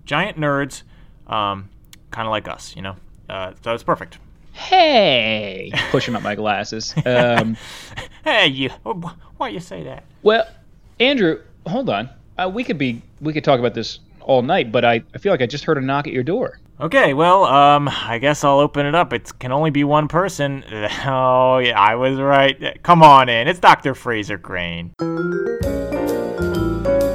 giant 0.05 0.37
nerds, 0.37 0.83
um, 1.25 1.69
kind 2.11 2.27
of 2.27 2.31
like 2.31 2.47
us, 2.47 2.75
you 2.75 2.83
know. 2.83 2.95
Uh, 3.27 3.53
so 3.63 3.73
it's 3.73 3.81
perfect. 3.83 4.19
Hey, 4.51 5.71
pushing 5.91 6.15
up 6.15 6.21
my 6.21 6.35
glasses. 6.35 6.93
Um, 7.05 7.57
Hey, 8.23 8.47
you. 8.47 8.69
wh- 8.85 9.05
Why 9.37 9.49
you 9.49 9.59
say 9.59 9.83
that? 9.83 10.03
Well, 10.21 10.45
Andrew, 10.99 11.41
hold 11.67 11.89
on. 11.89 12.09
Uh, 12.37 12.49
we 12.53 12.63
could 12.63 12.77
be 12.77 13.01
we 13.21 13.33
could 13.33 13.43
talk 13.43 13.59
about 13.59 13.73
this 13.73 13.99
all 14.21 14.41
night, 14.41 14.71
but 14.71 14.85
I, 14.85 15.03
I 15.13 15.17
feel 15.17 15.31
like 15.31 15.41
I 15.41 15.45
just 15.45 15.65
heard 15.65 15.77
a 15.77 15.81
knock 15.81 16.07
at 16.07 16.13
your 16.13 16.23
door. 16.23 16.59
Okay, 16.79 17.13
well, 17.13 17.45
um, 17.45 17.87
I 17.87 18.17
guess 18.17 18.43
I'll 18.43 18.59
open 18.59 18.85
it 18.85 18.95
up. 18.95 19.13
It 19.13 19.31
can 19.39 19.51
only 19.51 19.69
be 19.69 19.83
one 19.83 20.07
person. 20.07 20.63
Oh, 21.05 21.59
yeah, 21.59 21.79
I 21.79 21.95
was 21.95 22.17
right. 22.17 22.81
Come 22.81 23.03
on 23.03 23.29
in. 23.29 23.47
It's 23.47 23.59
Dr. 23.59 23.93
Frasier 23.93 24.41
Crane. 24.41 24.93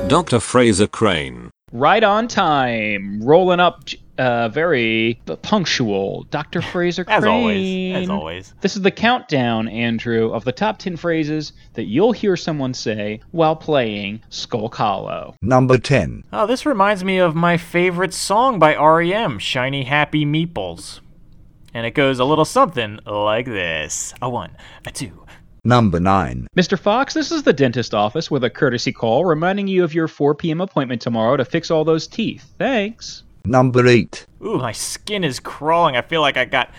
Dr. 0.09 0.39
Frasier 0.39 0.91
Crane. 0.91 1.51
Right 1.73 2.05
on 2.05 2.29
time, 2.29 3.21
rolling 3.23 3.61
up, 3.61 3.85
uh, 4.19 4.49
very 4.49 5.21
punctual. 5.43 6.25
Dr. 6.25 6.61
Frasier 6.73 7.07
Crane. 7.07 7.19
As 7.19 7.25
always. 7.25 7.97
As 7.97 8.11
always. 8.11 8.55
This 8.61 8.77
is 8.77 8.83
the 8.83 8.91
countdown, 8.91 9.69
Andrew, 9.69 10.33
of 10.33 10.45
the 10.45 10.53
top 10.53 10.79
10 10.79 10.97
phrases 10.97 11.53
that 11.75 11.85
you'll 11.85 12.13
hear 12.13 12.37
someone 12.37 12.75
say 12.75 13.21
while 13.31 13.57
playing 13.57 14.23
Skulk 14.29 14.75
Hollow. 14.75 15.35
Number 15.41 15.79
10. 15.79 16.25
Oh, 16.33 16.47
this 16.47 16.67
reminds 16.67 17.05
me 17.05 17.19
of 17.19 17.35
my 17.35 17.57
favorite 17.57 18.15
song 18.15 18.59
by 18.59 18.77
REM, 18.77 19.39
Shiny 19.39 19.85
Happy 19.85 20.25
Meeples. 20.25 21.01
And 21.75 21.87
it 21.87 21.93
goes 21.93 22.19
a 22.19 22.25
little 22.25 22.45
something 22.45 22.99
like 23.07 23.47
this 23.47 24.15
a 24.21 24.29
one, 24.29 24.57
a 24.87 24.91
two, 24.91 25.27
Number 25.65 26.01
9. 26.01 26.47
Mr. 26.57 26.79
Fox, 26.79 27.15
this 27.15 27.31
is 27.31 27.43
the 27.43 27.53
dentist 27.53 27.93
office 27.93 28.31
with 28.31 28.43
a 28.43 28.51
courtesy 28.51 28.93
call 28.93 29.25
reminding 29.25 29.69
you 29.69 29.85
of 29.85 29.93
your 29.93 30.09
4 30.09 30.35
p.m. 30.35 30.61
appointment 30.61 31.03
tomorrow 31.03 31.37
to 31.37 31.45
fix 31.45 31.71
all 31.71 31.85
those 31.85 32.07
teeth. 32.07 32.55
Thanks. 32.59 33.25
Number 33.49 33.87
8. 33.87 34.27
Ooh, 34.45 34.59
my 34.59 34.73
skin 34.73 35.25
is 35.25 35.41
crawling. 35.41 35.97
I 35.97 36.03
feel 36.03 36.21
like 36.21 36.37
I 36.37 36.45
got 36.45 36.71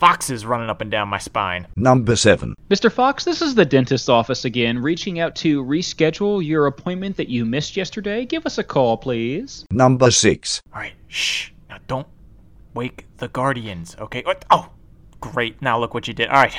foxes 0.00 0.44
running 0.44 0.68
up 0.68 0.80
and 0.80 0.90
down 0.90 1.08
my 1.08 1.18
spine. 1.18 1.68
Number 1.76 2.16
7. 2.16 2.54
Mr. 2.68 2.90
Fox, 2.90 3.24
this 3.24 3.40
is 3.40 3.54
the 3.54 3.64
dentist's 3.64 4.08
office 4.08 4.44
again, 4.44 4.80
reaching 4.80 5.20
out 5.20 5.36
to 5.36 5.62
reschedule 5.62 6.44
your 6.44 6.66
appointment 6.66 7.16
that 7.16 7.28
you 7.28 7.44
missed 7.44 7.76
yesterday. 7.76 8.26
Give 8.26 8.44
us 8.44 8.58
a 8.58 8.64
call, 8.64 8.96
please. 8.96 9.64
Number 9.70 10.10
6. 10.10 10.62
All 10.74 10.80
right, 10.80 10.94
shh. 11.06 11.50
Now 11.68 11.78
don't 11.86 12.08
wake 12.74 13.06
the 13.18 13.28
guardians, 13.28 13.94
okay? 14.00 14.22
What? 14.22 14.44
Oh, 14.50 14.68
great. 15.20 15.62
Now 15.62 15.78
look 15.78 15.94
what 15.94 16.08
you 16.08 16.14
did. 16.14 16.28
All 16.28 16.42
right. 16.42 16.56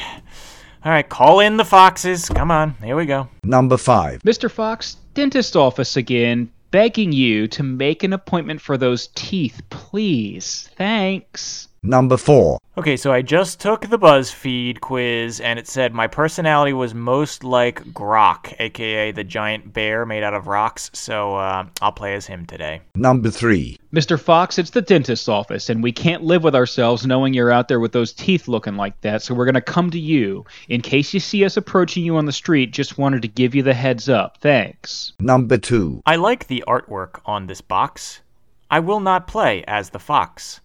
All 0.85 0.91
right, 0.91 1.07
call 1.07 1.41
in 1.41 1.57
the 1.57 1.65
foxes. 1.65 2.29
Come 2.29 2.51
on. 2.51 2.75
Here 2.83 2.95
we 2.95 3.05
go. 3.05 3.27
Number 3.43 3.75
5. 3.75 4.21
Mr. 4.23 4.49
Fox, 4.49 4.95
dentist 5.13 5.55
office 5.55 5.97
again, 5.97 6.51
begging 6.71 7.11
you 7.11 7.47
to 7.49 7.63
make 7.63 8.03
an 8.03 8.13
appointment 8.13 8.61
for 8.61 8.77
those 8.77 9.07
teeth, 9.07 9.61
please. 9.69 10.69
Thanks. 10.75 11.67
Number 11.83 12.15
4. 12.15 12.59
Okay, 12.77 12.95
so 12.95 13.11
I 13.11 13.23
just 13.23 13.59
took 13.59 13.89
the 13.89 13.97
BuzzFeed 13.97 14.81
quiz 14.81 15.39
and 15.41 15.57
it 15.57 15.67
said 15.67 15.95
my 15.95 16.05
personality 16.05 16.73
was 16.73 16.93
most 16.93 17.43
like 17.43 17.83
Grak, 17.85 18.53
aka 18.59 19.11
the 19.11 19.23
giant 19.23 19.73
bear 19.73 20.05
made 20.05 20.21
out 20.21 20.35
of 20.35 20.45
rocks, 20.45 20.91
so 20.93 21.35
uh, 21.37 21.65
I'll 21.81 21.91
play 21.91 22.13
as 22.13 22.27
him 22.27 22.45
today. 22.45 22.81
Number 22.93 23.31
3. 23.31 23.79
Mr. 23.91 24.19
Fox, 24.19 24.59
it's 24.59 24.69
the 24.69 24.83
dentist's 24.83 25.27
office, 25.27 25.71
and 25.71 25.81
we 25.81 25.91
can't 25.91 26.21
live 26.21 26.43
with 26.43 26.53
ourselves 26.53 27.07
knowing 27.07 27.33
you're 27.33 27.51
out 27.51 27.67
there 27.67 27.79
with 27.79 27.93
those 27.93 28.13
teeth 28.13 28.47
looking 28.47 28.75
like 28.75 29.01
that, 29.01 29.23
so 29.23 29.33
we're 29.33 29.45
going 29.45 29.55
to 29.55 29.61
come 29.61 29.89
to 29.89 29.99
you. 29.99 30.45
In 30.69 30.81
case 30.81 31.15
you 31.15 31.19
see 31.19 31.43
us 31.43 31.57
approaching 31.57 32.05
you 32.05 32.15
on 32.15 32.25
the 32.25 32.31
street, 32.31 32.73
just 32.73 32.99
wanted 32.99 33.23
to 33.23 33.27
give 33.27 33.55
you 33.55 33.63
the 33.63 33.73
heads 33.73 34.07
up. 34.07 34.37
Thanks. 34.37 35.13
Number 35.19 35.57
2. 35.57 36.03
I 36.05 36.17
like 36.17 36.45
the 36.45 36.63
artwork 36.67 37.21
on 37.25 37.47
this 37.47 37.61
box. 37.61 38.21
I 38.69 38.79
will 38.79 38.99
not 38.99 39.25
play 39.25 39.63
as 39.67 39.89
the 39.89 39.99
fox. 39.99 40.61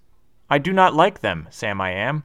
I 0.49 0.59
do 0.59 0.73
not 0.73 0.95
like 0.95 1.21
them, 1.21 1.49
Sam 1.51 1.81
I 1.81 1.91
am. 1.91 2.23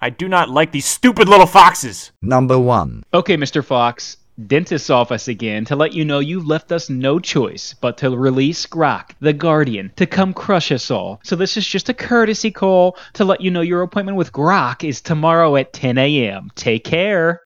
I 0.00 0.08
do 0.08 0.26
not 0.26 0.48
like 0.48 0.72
these 0.72 0.86
stupid 0.86 1.28
little 1.28 1.46
foxes. 1.46 2.12
Number 2.22 2.58
1. 2.58 3.04
Okay, 3.12 3.36
Mr. 3.36 3.62
Fox, 3.62 4.16
dentist's 4.46 4.88
office 4.88 5.28
again 5.28 5.66
to 5.66 5.76
let 5.76 5.92
you 5.92 6.04
know 6.04 6.20
you've 6.20 6.46
left 6.46 6.72
us 6.72 6.88
no 6.88 7.18
choice 7.18 7.74
but 7.80 7.98
to 7.98 8.16
release 8.16 8.64
Grak, 8.64 9.10
the 9.20 9.34
Guardian, 9.34 9.92
to 9.96 10.06
come 10.06 10.32
crush 10.32 10.72
us 10.72 10.90
all. 10.90 11.20
So 11.24 11.36
this 11.36 11.58
is 11.58 11.66
just 11.66 11.90
a 11.90 11.94
courtesy 11.94 12.50
call 12.50 12.96
to 13.14 13.24
let 13.24 13.42
you 13.42 13.50
know 13.50 13.60
your 13.60 13.82
appointment 13.82 14.16
with 14.16 14.32
Grak 14.32 14.88
is 14.88 15.02
tomorrow 15.02 15.56
at 15.56 15.74
10 15.74 15.98
a.m. 15.98 16.50
Take 16.54 16.84
care. 16.84 17.42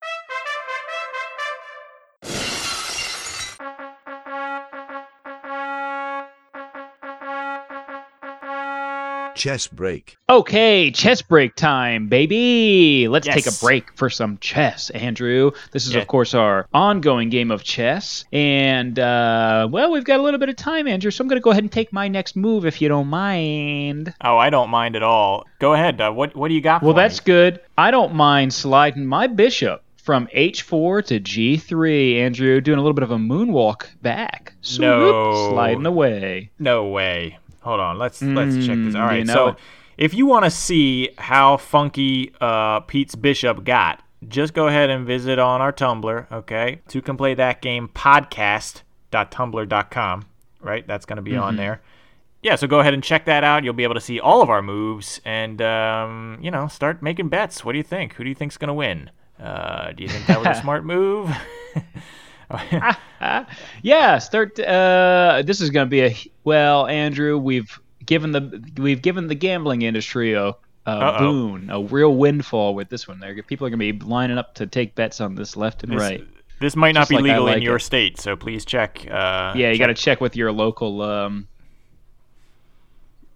Chess 9.35 9.67
break. 9.67 10.15
Okay, 10.29 10.91
chess 10.91 11.21
break 11.21 11.55
time, 11.55 12.07
baby. 12.07 13.07
Let's 13.07 13.27
take 13.27 13.47
a 13.47 13.51
break 13.61 13.95
for 13.97 14.09
some 14.09 14.37
chess, 14.37 14.89
Andrew. 14.91 15.51
This 15.71 15.87
is, 15.87 15.95
Yeah. 15.95 16.01
of 16.01 16.07
course, 16.07 16.33
our 16.33 16.67
ongoing 16.73 17.29
game 17.29 17.49
of 17.51 17.63
chess. 17.63 18.25
And, 18.31 18.97
uh, 18.99 19.67
well, 19.71 19.91
we've 19.91 20.03
got 20.03 20.19
a 20.19 20.23
little 20.23 20.39
bit 20.39 20.49
of 20.49 20.55
time, 20.55 20.87
Andrew, 20.87 21.11
so 21.11 21.21
I'm 21.23 21.27
going 21.27 21.39
to 21.39 21.43
go 21.43 21.51
ahead 21.51 21.63
and 21.63 21.71
take 21.71 21.91
my 21.91 22.07
next 22.07 22.35
move 22.35 22.65
if 22.65 22.81
you 22.81 22.87
don't 22.89 23.07
mind. 23.07 24.13
Oh, 24.21 24.37
I 24.37 24.49
don't 24.49 24.69
mind 24.69 24.95
at 24.95 25.03
all. 25.03 25.45
Go 25.59 25.73
ahead. 25.73 25.99
Uh, 25.99 26.11
what 26.11 26.35
what 26.35 26.47
do 26.49 26.53
you 26.53 26.61
got? 26.61 26.81
Well, 26.83 26.93
for 26.93 26.99
that's 26.99 27.19
me? 27.19 27.25
good. 27.25 27.59
I 27.77 27.91
don't 27.91 28.13
mind 28.13 28.53
sliding 28.53 29.05
my 29.05 29.27
bishop 29.27 29.81
from 29.97 30.27
h4 30.35 31.05
to 31.07 31.19
g3, 31.19 32.17
Andrew, 32.19 32.59
doing 32.61 32.77
a 32.77 32.81
little 32.81 32.93
bit 32.93 33.03
of 33.03 33.11
a 33.11 33.17
moonwalk 33.17 33.85
back. 34.01 34.53
Swoop, 34.61 34.81
No. 34.81 35.49
Sliding 35.51 35.85
away. 35.85 36.49
no 36.59 36.85
way. 36.87 37.37
Hold 37.63 37.79
on. 37.79 37.97
Let's 37.97 38.21
let's 38.21 38.55
check 38.55 38.77
this. 38.77 38.93
Mm, 38.93 38.99
All 38.99 39.07
right. 39.07 39.19
you 39.19 39.25
know 39.25 39.33
so 39.33 39.47
it. 39.49 39.55
if 39.97 40.13
you 40.13 40.25
want 40.25 40.45
to 40.45 40.51
see 40.51 41.09
how 41.17 41.57
funky 41.57 42.33
uh, 42.39 42.81
Pete's 42.81 43.15
Bishop 43.15 43.63
got, 43.63 44.01
just 44.27 44.53
go 44.53 44.67
ahead 44.67 44.89
and 44.89 45.05
visit 45.05 45.39
on 45.39 45.61
our 45.61 45.73
Tumblr, 45.73 46.31
okay? 46.31 46.81
To 46.89 47.01
can 47.01 47.17
play 47.17 47.33
that 47.35 47.61
game 47.61 47.87
podcast.tumblr.com, 47.89 50.25
right? 50.61 50.87
That's 50.87 51.05
going 51.05 51.17
to 51.17 51.21
be 51.23 51.35
on 51.35 51.55
there. 51.55 51.81
Yeah, 52.41 52.55
so 52.57 52.67
go 52.67 52.81
ahead 52.81 52.93
and 52.93 53.01
check 53.03 53.25
that 53.25 53.43
out. 53.45 53.63
You'll 53.63 53.73
be 53.73 53.83
able 53.83 53.95
to 53.95 54.01
see 54.01 54.19
all 54.19 54.41
of 54.41 54.49
our 54.49 54.61
moves 54.61 55.21
and, 55.23 55.61
um, 55.61 56.37
you 56.41 56.51
know, 56.51 56.67
start 56.67 57.01
making 57.01 57.29
bets. 57.29 57.63
What 57.63 57.71
do 57.71 57.77
you 57.77 57.85
think? 57.85 58.15
Who 58.15 58.23
do 58.23 58.29
you 58.29 58.35
think's 58.35 58.57
going 58.57 58.67
to 58.67 58.73
win? 58.73 59.11
Uh, 59.41 59.93
do 59.93 60.03
you 60.03 60.09
think 60.09 60.25
that 60.27 60.39
was 60.39 60.47
a 60.49 60.55
smart 60.61 60.83
move? 60.83 61.33
Yeah, 63.81 64.17
start. 64.19 64.59
Uh, 64.59 65.43
this 65.45 65.61
is 65.61 65.69
going 65.69 65.85
to 65.87 65.89
be 65.89 66.01
a 66.01 66.15
well, 66.43 66.87
Andrew. 66.87 67.37
We've 67.37 67.79
given 68.05 68.31
the 68.31 68.61
we've 68.77 69.01
given 69.01 69.27
the 69.27 69.35
gambling 69.35 69.81
industry 69.83 70.33
a, 70.33 70.55
a 70.85 71.17
boon, 71.19 71.69
a 71.69 71.81
real 71.81 72.13
windfall 72.15 72.75
with 72.75 72.89
this 72.89 73.07
one. 73.07 73.19
There, 73.19 73.33
people 73.43 73.65
are 73.67 73.69
going 73.69 73.79
to 73.79 73.93
be 73.93 74.05
lining 74.05 74.37
up 74.37 74.55
to 74.55 74.67
take 74.67 74.93
bets 74.95 75.21
on 75.21 75.35
this 75.35 75.55
left 75.55 75.83
and 75.83 75.93
This- 75.93 75.99
right. 76.01 76.27
This 76.59 76.75
might 76.77 76.93
not 76.93 77.09
be 77.09 77.15
like 77.15 77.23
legal 77.25 77.47
in 77.47 77.53
like 77.55 77.63
your 77.63 77.75
it. 77.75 77.81
state, 77.81 78.19
so 78.21 78.37
please 78.37 78.63
check. 78.63 79.05
Uh, 79.09 79.53
Yeah, 79.55 79.71
you 79.71 79.77
got 79.79 79.87
to 79.87 79.93
check 79.93 80.21
with 80.21 80.35
your 80.37 80.51
local 80.53 81.01
um, 81.01 81.47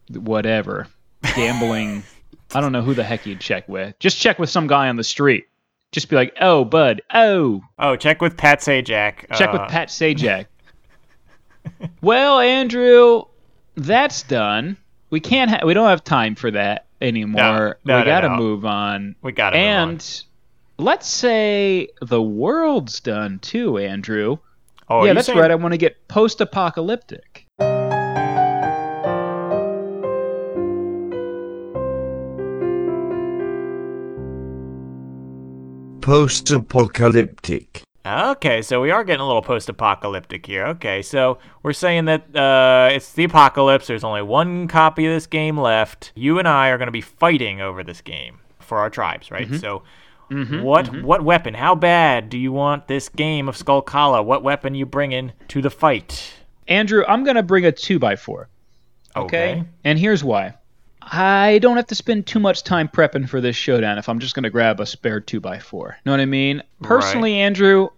whatever 0.09 0.88
gambling. 1.36 2.03
I 2.55 2.61
don't 2.61 2.72
know 2.72 2.82
who 2.82 2.93
the 2.93 3.03
heck 3.03 3.26
you'd 3.26 3.41
check 3.41 3.68
with. 3.68 3.97
Just 3.99 4.20
check 4.20 4.39
with 4.39 4.49
some 4.49 4.68
guy 4.68 4.88
on 4.88 4.95
the 4.95 5.03
street. 5.03 5.47
Just 5.92 6.10
be 6.10 6.16
like, 6.16 6.36
"Oh, 6.42 6.66
bud. 6.66 7.02
Oh, 7.14 7.62
Oh, 7.80 7.96
check 7.96 8.22
with 8.22 8.36
Pat 8.38 8.60
Sajak. 8.60 9.26
Check 9.38 9.50
uh, 9.50 9.54
with 9.54 9.70
Pat 9.70 9.88
Sajak. 9.88 10.48
well, 12.02 12.40
Andrew, 12.40 13.24
that's 13.76 14.24
done. 14.24 14.78
We 15.10 15.20
can't. 15.20 15.50
Ha- 15.50 15.66
we 15.66 15.74
don't 15.74 15.88
have 15.88 16.04
time 16.04 16.36
for 16.36 16.52
that 16.52 16.86
anymore. 17.02 17.78
No, 17.86 17.96
no, 17.96 18.00
we 18.00 18.06
got 18.06 18.22
to 18.22 18.30
no. 18.30 18.36
move 18.36 18.66
on. 18.66 19.16
We 19.22 19.32
gotta 19.32 19.58
move 19.58 19.66
on. 19.66 19.90
And 19.90 20.24
let's 20.78 21.08
say 21.08 21.90
the 22.02 22.22
world's 22.22 23.00
done 23.00 23.40
too, 23.40 23.78
Andrew. 23.78 24.38
Oh, 24.90 25.06
yeah, 25.06 25.14
that's 25.14 25.28
saying- 25.28 25.40
right. 25.40 25.52
I 25.52 25.56
want 25.56 25.74
to 25.74 25.78
get 25.78 26.08
post-apocalyptic. 26.08 27.37
Post-apocalyptic. 36.08 37.82
Okay, 38.05 38.62
so 38.62 38.80
we 38.80 38.91
are 38.91 39.03
getting 39.03 39.20
a 39.20 39.28
little 39.28 39.41
post-apocalyptic 39.41 40.45
here. 40.45 40.68
Okay, 40.68 41.01
so 41.01 41.38
we're 41.64 41.74
saying 41.74 42.05
that 42.05 42.34
uh, 42.34 42.88
it's 42.93 43.12
the 43.12 43.26
apocalypse. 43.26 43.88
There's 43.88 44.05
only 44.05 44.22
one 44.22 44.70
copy 44.70 45.05
of 45.05 45.14
this 45.14 45.28
game 45.28 45.60
left. 45.60 46.14
You 46.16 46.39
and 46.39 46.47
I 46.47 46.70
are 46.70 46.78
going 46.78 46.88
to 46.88 46.93
be 46.93 47.01
fighting 47.01 47.60
over 47.60 47.84
this 47.84 47.99
game 47.99 48.39
for 48.60 48.78
our 48.78 48.89
tribes, 48.89 49.32
right? 49.32 49.49
Mm-hmm. 49.49 49.58
So, 49.58 49.84
what 50.64 51.03
what 51.03 51.26
weapon? 51.26 51.53
How 51.53 51.76
bad 51.76 52.30
do 52.30 52.38
you 52.38 52.53
want 52.53 52.88
this 52.88 53.10
game 53.10 53.49
of 53.49 53.58
Skulk 53.58 53.89
Hollow? 53.89 54.24
What 54.24 54.43
weapon 54.43 54.76
you 54.76 54.86
bringing 54.86 55.34
to 55.49 55.62
the 55.62 55.70
fight? 55.70 56.34
Andrew, 56.70 57.03
I'm 57.05 57.26
gonna 57.26 57.43
bring 57.43 57.66
a 57.66 57.74
two 57.74 57.99
by 57.99 58.16
four. 58.16 58.47
Okay. 59.14 59.62
And 59.84 59.99
here's 59.99 60.24
why. 60.24 60.55
I 61.12 61.60
don't 61.60 61.78
have 61.78 61.88
to 61.88 61.95
spend 61.95 62.26
too 62.28 62.39
much 62.39 62.64
time 62.64 62.88
prepping 62.88 63.28
for 63.30 63.39
this 63.41 63.55
showdown 63.55 63.97
if 63.97 64.10
I'm 64.10 64.20
just 64.20 64.36
going 64.36 64.43
to 64.43 64.49
grab 64.49 64.80
a 64.80 64.86
spare 64.86 65.22
2x4. 65.22 65.95
Know 66.05 66.12
what 66.12 66.20
I 66.20 66.26
mean? 66.26 66.64
Personally, 66.82 67.36
Andrew, 67.36 67.89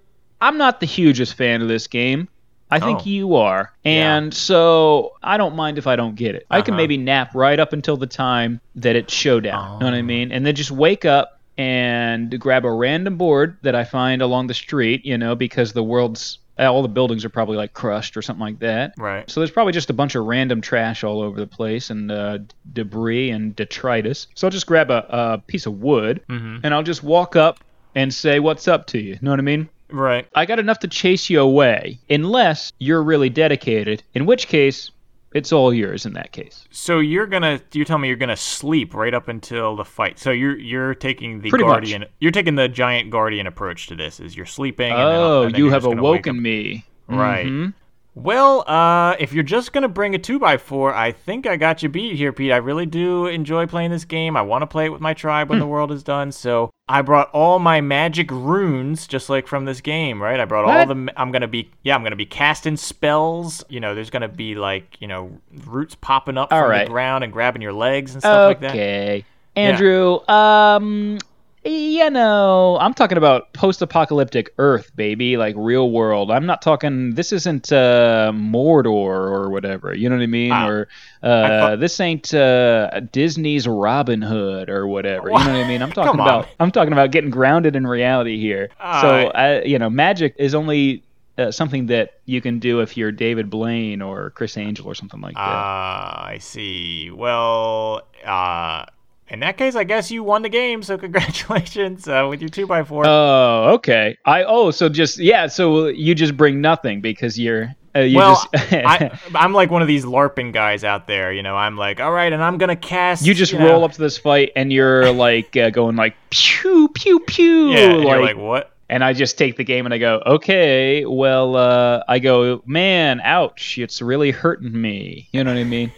I'm 0.41 0.57
not 0.57 0.79
the 0.79 0.85
hugest 0.85 1.33
fan 1.35 1.61
of 1.61 1.67
this 1.67 1.87
game. 1.87 2.27
I 2.71 2.79
think 2.79 2.99
Oh. 2.99 3.03
you 3.05 3.35
are. 3.35 3.73
Yeah. 3.83 4.17
And 4.17 4.33
so 4.33 5.13
I 5.23 5.37
don't 5.37 5.55
mind 5.55 5.79
if 5.79 5.87
I 5.87 5.95
don't 5.95 6.13
get 6.15 6.35
it. 6.35 6.45
I 6.51 6.61
can 6.61 6.75
Uh-huh. 6.75 6.77
maybe 6.81 6.97
nap 6.97 7.33
right 7.33 7.59
up 7.59 7.73
until 7.73 7.97
the 7.97 8.05
time 8.05 8.61
that 8.75 8.95
it's 8.95 9.11
showdown. 9.13 9.79
Know 9.79 9.85
what 9.87 9.95
I 9.95 10.03
mean? 10.03 10.31
And 10.31 10.45
then 10.45 10.53
just 10.53 10.69
wake 10.69 11.03
up 11.03 11.39
and 11.57 12.39
grab 12.39 12.65
a 12.65 12.71
random 12.71 13.17
board 13.17 13.57
that 13.63 13.73
I 13.75 13.83
find 13.85 14.21
along 14.21 14.47
the 14.47 14.53
street, 14.53 15.03
you 15.03 15.17
know, 15.17 15.35
because 15.35 15.73
the 15.73 15.83
world's 15.83 16.37
all 16.67 16.81
the 16.81 16.87
buildings 16.87 17.23
are 17.25 17.29
probably 17.29 17.57
like 17.57 17.73
crushed 17.73 18.17
or 18.17 18.21
something 18.21 18.41
like 18.41 18.59
that. 18.59 18.93
Right. 18.97 19.29
So 19.29 19.39
there's 19.39 19.51
probably 19.51 19.73
just 19.73 19.89
a 19.89 19.93
bunch 19.93 20.15
of 20.15 20.25
random 20.25 20.61
trash 20.61 21.03
all 21.03 21.21
over 21.21 21.39
the 21.39 21.47
place 21.47 21.89
and 21.89 22.11
uh, 22.11 22.39
debris 22.73 23.29
and 23.31 23.55
detritus. 23.55 24.27
So 24.35 24.47
I'll 24.47 24.51
just 24.51 24.67
grab 24.67 24.91
a, 24.91 25.05
a 25.09 25.37
piece 25.47 25.65
of 25.65 25.81
wood 25.81 26.21
Mhm. 26.29 26.61
and 26.63 26.73
I'll 26.73 26.83
just 26.83 27.03
walk 27.03 27.35
up 27.35 27.59
and 27.95 28.13
say, 28.13 28.39
"What's 28.39 28.67
up 28.67 28.87
to 28.87 28.99
you?" 28.99 29.17
Know 29.21 29.31
what 29.31 29.39
I 29.39 29.43
mean? 29.43 29.69
Right. 29.91 30.27
I 30.35 30.45
got 30.45 30.59
enough 30.59 30.79
to 30.79 30.87
chase 30.87 31.29
you 31.31 31.39
away, 31.41 31.97
unless 32.09 32.71
you're 32.77 33.01
really 33.01 33.29
dedicated. 33.29 34.03
In 34.13 34.27
which 34.27 34.47
case, 34.47 34.91
it's 35.33 35.51
all 35.51 35.73
yours. 35.73 36.05
In 36.05 36.13
that 36.13 36.31
case, 36.31 36.65
So 36.71 36.99
you're 36.99 37.27
gonna 37.27 37.61
you 37.73 37.85
tell 37.85 37.97
me 37.97 38.07
you're 38.07 38.17
gonna 38.17 38.35
sleep 38.35 38.93
right 38.93 39.13
up 39.13 39.27
until 39.27 39.75
the 39.75 39.85
fight. 39.85 40.17
So 40.19 40.31
you're 40.31 40.57
you're 40.57 40.95
taking 40.95 41.41
the 41.41 41.49
Pretty 41.49 41.65
much. 41.65 41.71
guardian 41.73 42.05
you're 42.19 42.31
taking 42.31 42.55
the 42.55 42.67
giant 42.67 43.09
guardian 43.11 43.47
approach 43.47 43.87
to 43.87 43.95
this. 43.95 44.19
Is 44.19 44.35
you're 44.35 44.45
sleeping. 44.45 44.91
and 44.91 44.99
then- 44.99 45.15
oh, 45.19 45.41
then 45.43 45.55
you 45.55 45.69
have 45.69 45.83
just 45.83 45.91
gonna 45.91 46.01
wake 46.01 46.25
awoken 46.27 46.41
me. 46.41 46.85
Right. 47.07 47.45
Mhm. 47.47 47.73
Well, 48.21 48.69
uh, 48.69 49.15
if 49.19 49.31
you're 49.33 49.43
just 49.43 49.71
gonna 49.73 49.87
bring 49.87 50.13
a 50.13 50.17
two 50.19 50.45
x 50.45 50.61
four, 50.61 50.93
I 50.93 51.11
think 51.11 51.47
I 51.47 51.55
got 51.57 51.81
you 51.81 51.89
beat 51.89 52.15
here, 52.17 52.33
Pete. 52.33 52.51
I 52.51 52.57
really 52.57 52.85
do 52.85 53.27
enjoy 53.27 53.65
playing 53.65 53.91
this 53.91 54.05
game. 54.05 54.35
I 54.35 54.41
want 54.41 54.61
to 54.61 54.67
play 54.67 54.85
it 54.85 54.89
with 54.89 55.01
my 55.01 55.13
tribe 55.13 55.47
Hmm. 55.47 55.51
when 55.51 55.59
the 55.59 55.67
world 55.67 55.91
is 55.91 56.03
done. 56.03 56.31
So 56.31 56.69
I 56.87 57.01
brought 57.01 57.29
all 57.31 57.59
my 57.59 57.81
magic 57.81 58.29
runes, 58.31 59.07
just 59.07 59.29
like 59.29 59.47
from 59.47 59.65
this 59.65 59.79
game, 59.79 60.21
right? 60.21 60.39
I 60.39 60.45
brought 60.45 60.65
all 60.65 60.85
the. 60.93 61.13
I'm 61.15 61.31
gonna 61.31 61.47
be 61.47 61.71
yeah. 61.83 61.95
I'm 61.95 62.03
gonna 62.03 62.15
be 62.15 62.25
casting 62.25 62.75
spells. 62.77 63.63
You 63.69 63.79
know, 63.79 63.95
there's 63.95 64.09
gonna 64.09 64.27
be 64.27 64.55
like 64.55 64.97
you 64.99 65.07
know 65.07 65.37
roots 65.65 65.95
popping 65.95 66.37
up 66.37 66.51
All 66.51 66.61
from 66.63 66.71
right. 66.71 66.85
the 66.87 66.91
ground 66.91 67.23
and 67.23 67.31
grabbing 67.31 67.61
your 67.61 67.73
legs 67.73 68.13
and 68.13 68.21
stuff 68.21 68.47
like 68.49 68.59
that. 68.61 68.71
Okay, 68.71 69.23
Andrew. 69.55 70.19
Um, 70.27 71.19
you 71.63 72.09
know, 72.09 72.77
I'm 72.79 72.93
talking 72.93 73.17
about 73.17 73.51
post-apocalyptic 73.53 74.53
Earth, 74.57 74.95
baby, 74.95 75.35
like 75.35 75.55
real 75.57 75.91
world. 75.91 76.31
I'm 76.31 76.45
not 76.45 76.61
talking. 76.61 77.15
This 77.15 77.33
isn't 77.33 77.71
uh, 77.71 78.31
Mordor 78.33 78.87
or 78.87 79.49
whatever. 79.49 79.93
You 79.93 80.09
know 80.09 80.15
what 80.15 80.23
I 80.23 80.27
mean? 80.27 80.51
Ah, 80.51 80.67
or 80.67 80.87
uh, 81.21 81.47
thought- 81.47 81.79
this 81.79 81.99
ain't 81.99 82.33
uh, 82.33 83.01
Disney's 83.11 83.67
Robin 83.67 84.21
Hood 84.21 84.69
or 84.69 84.87
whatever. 84.87 85.27
You 85.27 85.39
know 85.39 85.53
what 85.53 85.65
I 85.65 85.67
mean? 85.67 85.81
I'm 85.81 85.91
talking 85.93 86.19
about. 86.19 86.47
I'm 86.59 86.71
talking 86.71 86.93
about 86.93 87.11
getting 87.11 87.29
grounded 87.29 87.75
in 87.75 87.85
reality 87.85 88.39
here. 88.39 88.69
All 88.79 89.01
so, 89.01 89.09
right. 89.09 89.35
I, 89.35 89.61
you 89.63 89.79
know, 89.79 89.89
magic 89.89 90.35
is 90.37 90.55
only. 90.55 91.03
Uh, 91.37 91.49
something 91.51 91.85
that 91.85 92.19
you 92.25 92.41
can 92.41 92.59
do 92.59 92.81
if 92.81 92.97
you're 92.97 93.13
David 93.13 93.49
Blaine 93.49 94.01
or 94.01 94.31
Criss 94.31 94.57
Angel 94.57 94.85
or 94.85 94.93
something 94.93 95.21
like 95.21 95.35
that. 95.35 95.39
Ah, 95.39 96.25
I 96.25 96.37
see. 96.39 97.11
Well, 97.11 98.01
uh, 98.25 98.83
in 99.29 99.39
that 99.41 99.57
case, 99.57 99.75
I 99.75 99.83
guess 99.83 100.09
you 100.11 100.23
won 100.23 100.41
the 100.41 100.49
game. 100.49 100.83
So 100.83 100.97
congratulations 101.39 102.07
uh, 102.07 102.27
with 102.29 102.41
your 102.41 102.49
two 102.49 102.71
x 102.73 102.87
four. 102.87 103.03
Oh, 103.07 103.71
okay. 103.75 104.17
I 104.25 104.43
oh, 104.43 104.71
so 104.71 104.89
just 104.89 105.17
yeah, 105.19 105.47
so 105.47 105.87
you 105.87 106.15
just 106.15 106.35
bring 106.35 106.61
nothing 106.61 107.01
because 107.01 107.39
you're 107.39 107.73
uh, 107.95 107.99
you 108.01 108.17
well, 108.17 108.35
just 108.53 108.73
I, 108.73 109.19
I'm 109.35 109.53
like 109.53 109.71
one 109.71 109.81
of 109.81 109.87
these 109.87 110.05
LARPing 110.05 110.53
guys 110.53 110.83
out 110.83 111.07
there. 111.07 111.33
You 111.33 111.43
know, 111.43 111.55
I'm 111.55 111.75
like, 111.77 111.99
all 111.99 112.11
right, 112.11 112.31
and 112.31 112.43
I'm 112.43 112.57
gonna 112.57 112.75
cast. 112.75 113.25
you 113.25 113.33
just 113.33 113.53
you 113.53 113.59
roll 113.59 113.79
know- 113.79 113.85
up 113.85 113.93
to 113.93 114.01
this 114.01 114.17
fight 114.17 114.51
and 114.55 114.71
you're 114.71 115.11
like 115.13 115.55
uh, 115.57 115.69
going 115.69 115.95
like 115.95 116.15
pew 116.29 116.89
pew 116.89 117.19
pew 117.21 117.71
Yeah, 117.71 117.79
and 117.91 117.97
like, 118.03 118.07
you're 118.07 118.21
like, 118.21 118.37
what? 118.37 118.71
and 118.89 119.03
I 119.03 119.13
just 119.13 119.37
take 119.37 119.55
the 119.57 119.63
game 119.63 119.85
and 119.85 119.93
I 119.93 119.97
go, 119.99 120.21
"Okay, 120.25 121.05
well 121.05 121.55
uh 121.55 122.03
I 122.07 122.19
go, 122.19 122.61
"Man, 122.65 123.21
ouch, 123.21 123.77
it's 123.77 124.01
really 124.01 124.31
hurting 124.31 124.79
me." 124.79 125.27
You 125.31 125.43
know 125.43 125.53
what 125.53 125.59
I 125.59 125.63
mean? 125.63 125.91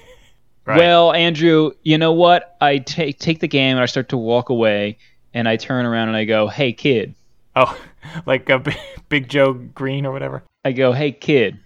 Right. 0.71 0.77
Well, 0.77 1.11
Andrew, 1.11 1.71
you 1.83 1.97
know 1.97 2.13
what? 2.13 2.55
I 2.61 2.77
take 2.77 3.19
take 3.19 3.41
the 3.41 3.47
game 3.47 3.75
and 3.75 3.83
I 3.83 3.87
start 3.87 4.07
to 4.09 4.17
walk 4.17 4.47
away 4.47 4.97
and 5.33 5.45
I 5.47 5.57
turn 5.57 5.85
around 5.85 6.07
and 6.07 6.15
I 6.15 6.23
go, 6.23 6.47
"Hey 6.47 6.71
kid." 6.71 7.13
oh, 7.57 7.77
like 8.25 8.47
a 8.49 8.59
big, 8.59 8.77
big 9.09 9.27
Joe 9.27 9.51
Greene 9.53 10.05
or 10.05 10.13
whatever. 10.13 10.43
I 10.63 10.71
go, 10.71 10.93
"Hey 10.93 11.11
kid, 11.11 11.59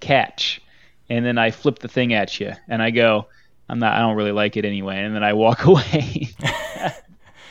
catch," 0.00 0.60
and 1.08 1.24
then 1.24 1.38
I 1.38 1.52
flip 1.52 1.78
the 1.78 1.88
thing 1.88 2.12
at 2.12 2.38
you, 2.38 2.52
and 2.68 2.82
I 2.82 2.90
go, 2.90 3.28
"I'm 3.70 3.78
not. 3.78 3.94
I 3.94 4.00
don't 4.00 4.16
really 4.16 4.32
like 4.32 4.58
it 4.58 4.66
anyway," 4.66 4.98
and 4.98 5.14
then 5.14 5.24
I 5.24 5.32
walk 5.32 5.64
away. 5.64 6.28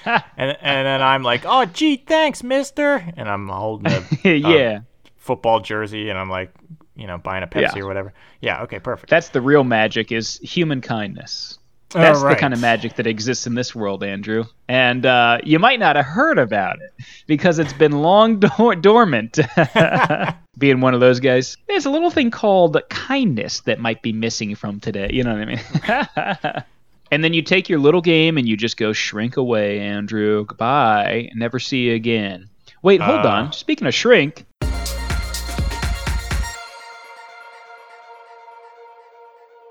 And 0.05 0.57
and 0.59 0.85
then 0.85 1.01
I'm 1.01 1.23
like, 1.23 1.43
oh, 1.45 1.63
gee, 1.63 1.95
thanks, 1.95 2.43
Mister. 2.43 2.95
And 3.15 3.29
I'm 3.29 3.47
holding 3.47 3.89
a 4.25 4.35
yeah, 4.35 4.79
uh, 4.79 4.79
football 5.15 5.61
jersey, 5.61 6.09
and 6.09 6.19
I'm 6.19 6.29
like, 6.29 6.53
you 6.95 7.07
know, 7.07 7.17
buying 7.17 7.43
a 7.43 7.47
Pepsi 7.47 7.75
Yeah. 7.75 7.81
or 7.83 7.87
whatever. 7.87 8.13
Yeah. 8.41 8.61
Okay. 8.63 8.79
Perfect. 8.79 9.09
that's 9.09 9.29
the 9.29 9.41
real 9.41 9.63
magic 9.63 10.11
is 10.11 10.37
human 10.39 10.81
kindness. 10.81 11.57
That's 11.89 12.21
the 12.21 12.25
right. 12.25 12.37
kind 12.39 12.55
of 12.55 12.59
magic 12.59 12.95
that 12.95 13.05
exists 13.05 13.45
in 13.45 13.53
this 13.53 13.75
world, 13.75 14.03
Andrew. 14.03 14.45
And 14.67 15.05
uh, 15.05 15.37
you 15.43 15.59
might 15.59 15.79
not 15.79 15.95
have 15.95 16.05
heard 16.05 16.39
about 16.39 16.77
it 16.81 16.91
because 17.27 17.59
it's 17.59 17.73
been 17.73 17.91
long 17.91 18.39
dor- 18.57 18.75
dormant. 18.75 19.37
Being 20.57 20.81
one 20.81 20.95
of 20.95 20.99
those 21.01 21.19
guys, 21.19 21.55
there's 21.67 21.85
a 21.85 21.91
little 21.91 22.09
thing 22.09 22.31
called 22.31 22.77
kindness 22.89 23.61
that 23.61 23.79
might 23.79 24.01
be 24.01 24.11
missing 24.11 24.55
from 24.55 24.79
today. 24.79 25.09
You 25.11 25.23
know 25.23 25.33
what 25.37 25.41
I 25.41 26.53
mean? 26.55 26.63
and 27.11 27.23
then 27.23 27.33
you 27.33 27.41
take 27.43 27.69
your 27.69 27.79
little 27.79 28.01
game 28.01 28.37
and 28.39 28.47
you 28.47 28.57
just 28.57 28.77
go 28.77 28.91
shrink 28.93 29.37
away, 29.37 29.79
Andrew. 29.79 30.45
Goodbye. 30.45 31.29
Never 31.35 31.59
see 31.59 31.83
you 31.89 31.93
again. 31.95 32.49
Wait, 32.81 33.01
hold 33.01 33.25
Uh. 33.25 33.29
on. 33.29 33.53
Speaking 33.53 33.87
of 33.87 33.93
shrink, 33.93 34.45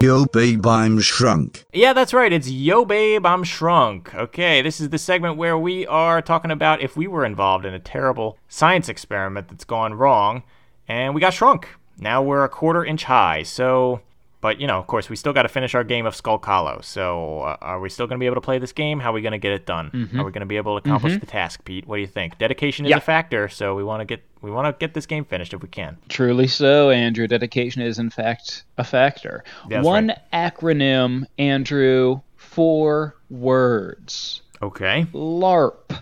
Yo 0.03 0.25
babe 0.25 0.67
I'm 0.67 0.99
shrunk. 0.99 1.65
Yeah, 1.73 1.93
that's 1.93 2.13
right. 2.13 2.33
It's 2.33 2.51
Yo 2.51 2.85
Babe, 2.85 3.25
I'm 3.25 3.45
Shrunk. 3.45 4.13
Okay, 4.13 4.61
this 4.61 4.81
is 4.81 4.89
the 4.89 4.99
segment 4.99 5.37
where 5.37 5.57
we 5.57 5.87
are 5.87 6.21
talking 6.21 6.51
about 6.51 6.81
if 6.81 6.97
we 6.97 7.07
were 7.07 7.25
involved 7.25 7.65
in 7.65 7.73
a 7.73 7.79
terrible 7.79 8.37
science 8.49 8.89
experiment 8.89 9.47
that's 9.47 9.65
gone 9.65 9.95
wrong 9.95 10.43
and 10.89 11.15
we 11.15 11.21
got 11.21 11.35
shrunk. 11.35 11.69
Now 11.99 12.21
we're 12.21 12.43
a 12.43 12.49
quarter 12.49 12.85
inch 12.85 13.05
high. 13.05 13.45
So, 13.45 14.01
but 14.43 14.61
you 14.61 14.67
know, 14.67 14.79
of 14.79 14.87
course, 14.87 15.09
we 15.09 15.17
still 15.17 15.33
got 15.33 15.43
to 15.45 15.49
finish 15.49 15.75
our 15.75 15.85
game 15.85 16.05
of 16.05 16.15
Skulk 16.15 16.45
Hollow. 16.45 16.81
So, 16.83 17.41
uh, 17.41 17.57
are 17.63 17.81
we 17.81 17.89
still 17.89 18.07
going 18.07 18.19
to 18.19 18.21
be 18.23 18.27
able 18.27 18.35
to 18.35 18.41
play 18.43 18.59
this 18.59 18.73
game? 18.73 19.01
How 19.01 19.09
are 19.11 19.15
we 19.15 19.23
going 19.23 19.33
to 19.33 19.39
get 19.39 19.53
it 19.53 19.65
done? 19.65 19.87
Are 20.15 20.25
we 20.25 20.31
going 20.33 20.41
to 20.41 20.47
be 20.47 20.59
able 20.59 20.79
to 20.79 20.87
accomplish 20.87 21.19
the 21.19 21.25
task, 21.27 21.65
Pete? 21.65 21.87
What 21.87 21.97
do 21.97 22.03
you 22.03 22.07
think? 22.07 22.37
Dedication 22.37 22.85
is 22.85 22.91
Yeah. 22.91 22.99
a 22.99 23.01
factor, 23.01 23.49
so 23.49 23.75
we 23.75 23.83
want 23.85 24.01
to 24.01 24.05
get 24.05 24.23
we 24.43 24.51
want 24.51 24.67
to 24.67 24.79
get 24.85 24.93
this 24.93 25.07
game 25.07 25.25
finished 25.25 25.55
if 25.55 25.63
we 25.63 25.69
can. 25.69 25.97
Truly 26.09 26.49
so, 26.49 26.91
Andrew. 26.91 27.27
Dedication 27.29 27.81
is, 27.81 27.99
in 28.01 28.11
fact, 28.11 28.65
a 28.77 28.85
factor. 28.85 29.45
That's 29.71 29.87
One 29.87 30.09
right. 30.09 30.19
acronym, 30.33 31.25
Andrew, 31.39 32.21
four 32.37 33.15
words. 33.31 34.43
Okay. 34.61 35.07
LARP. 35.15 35.97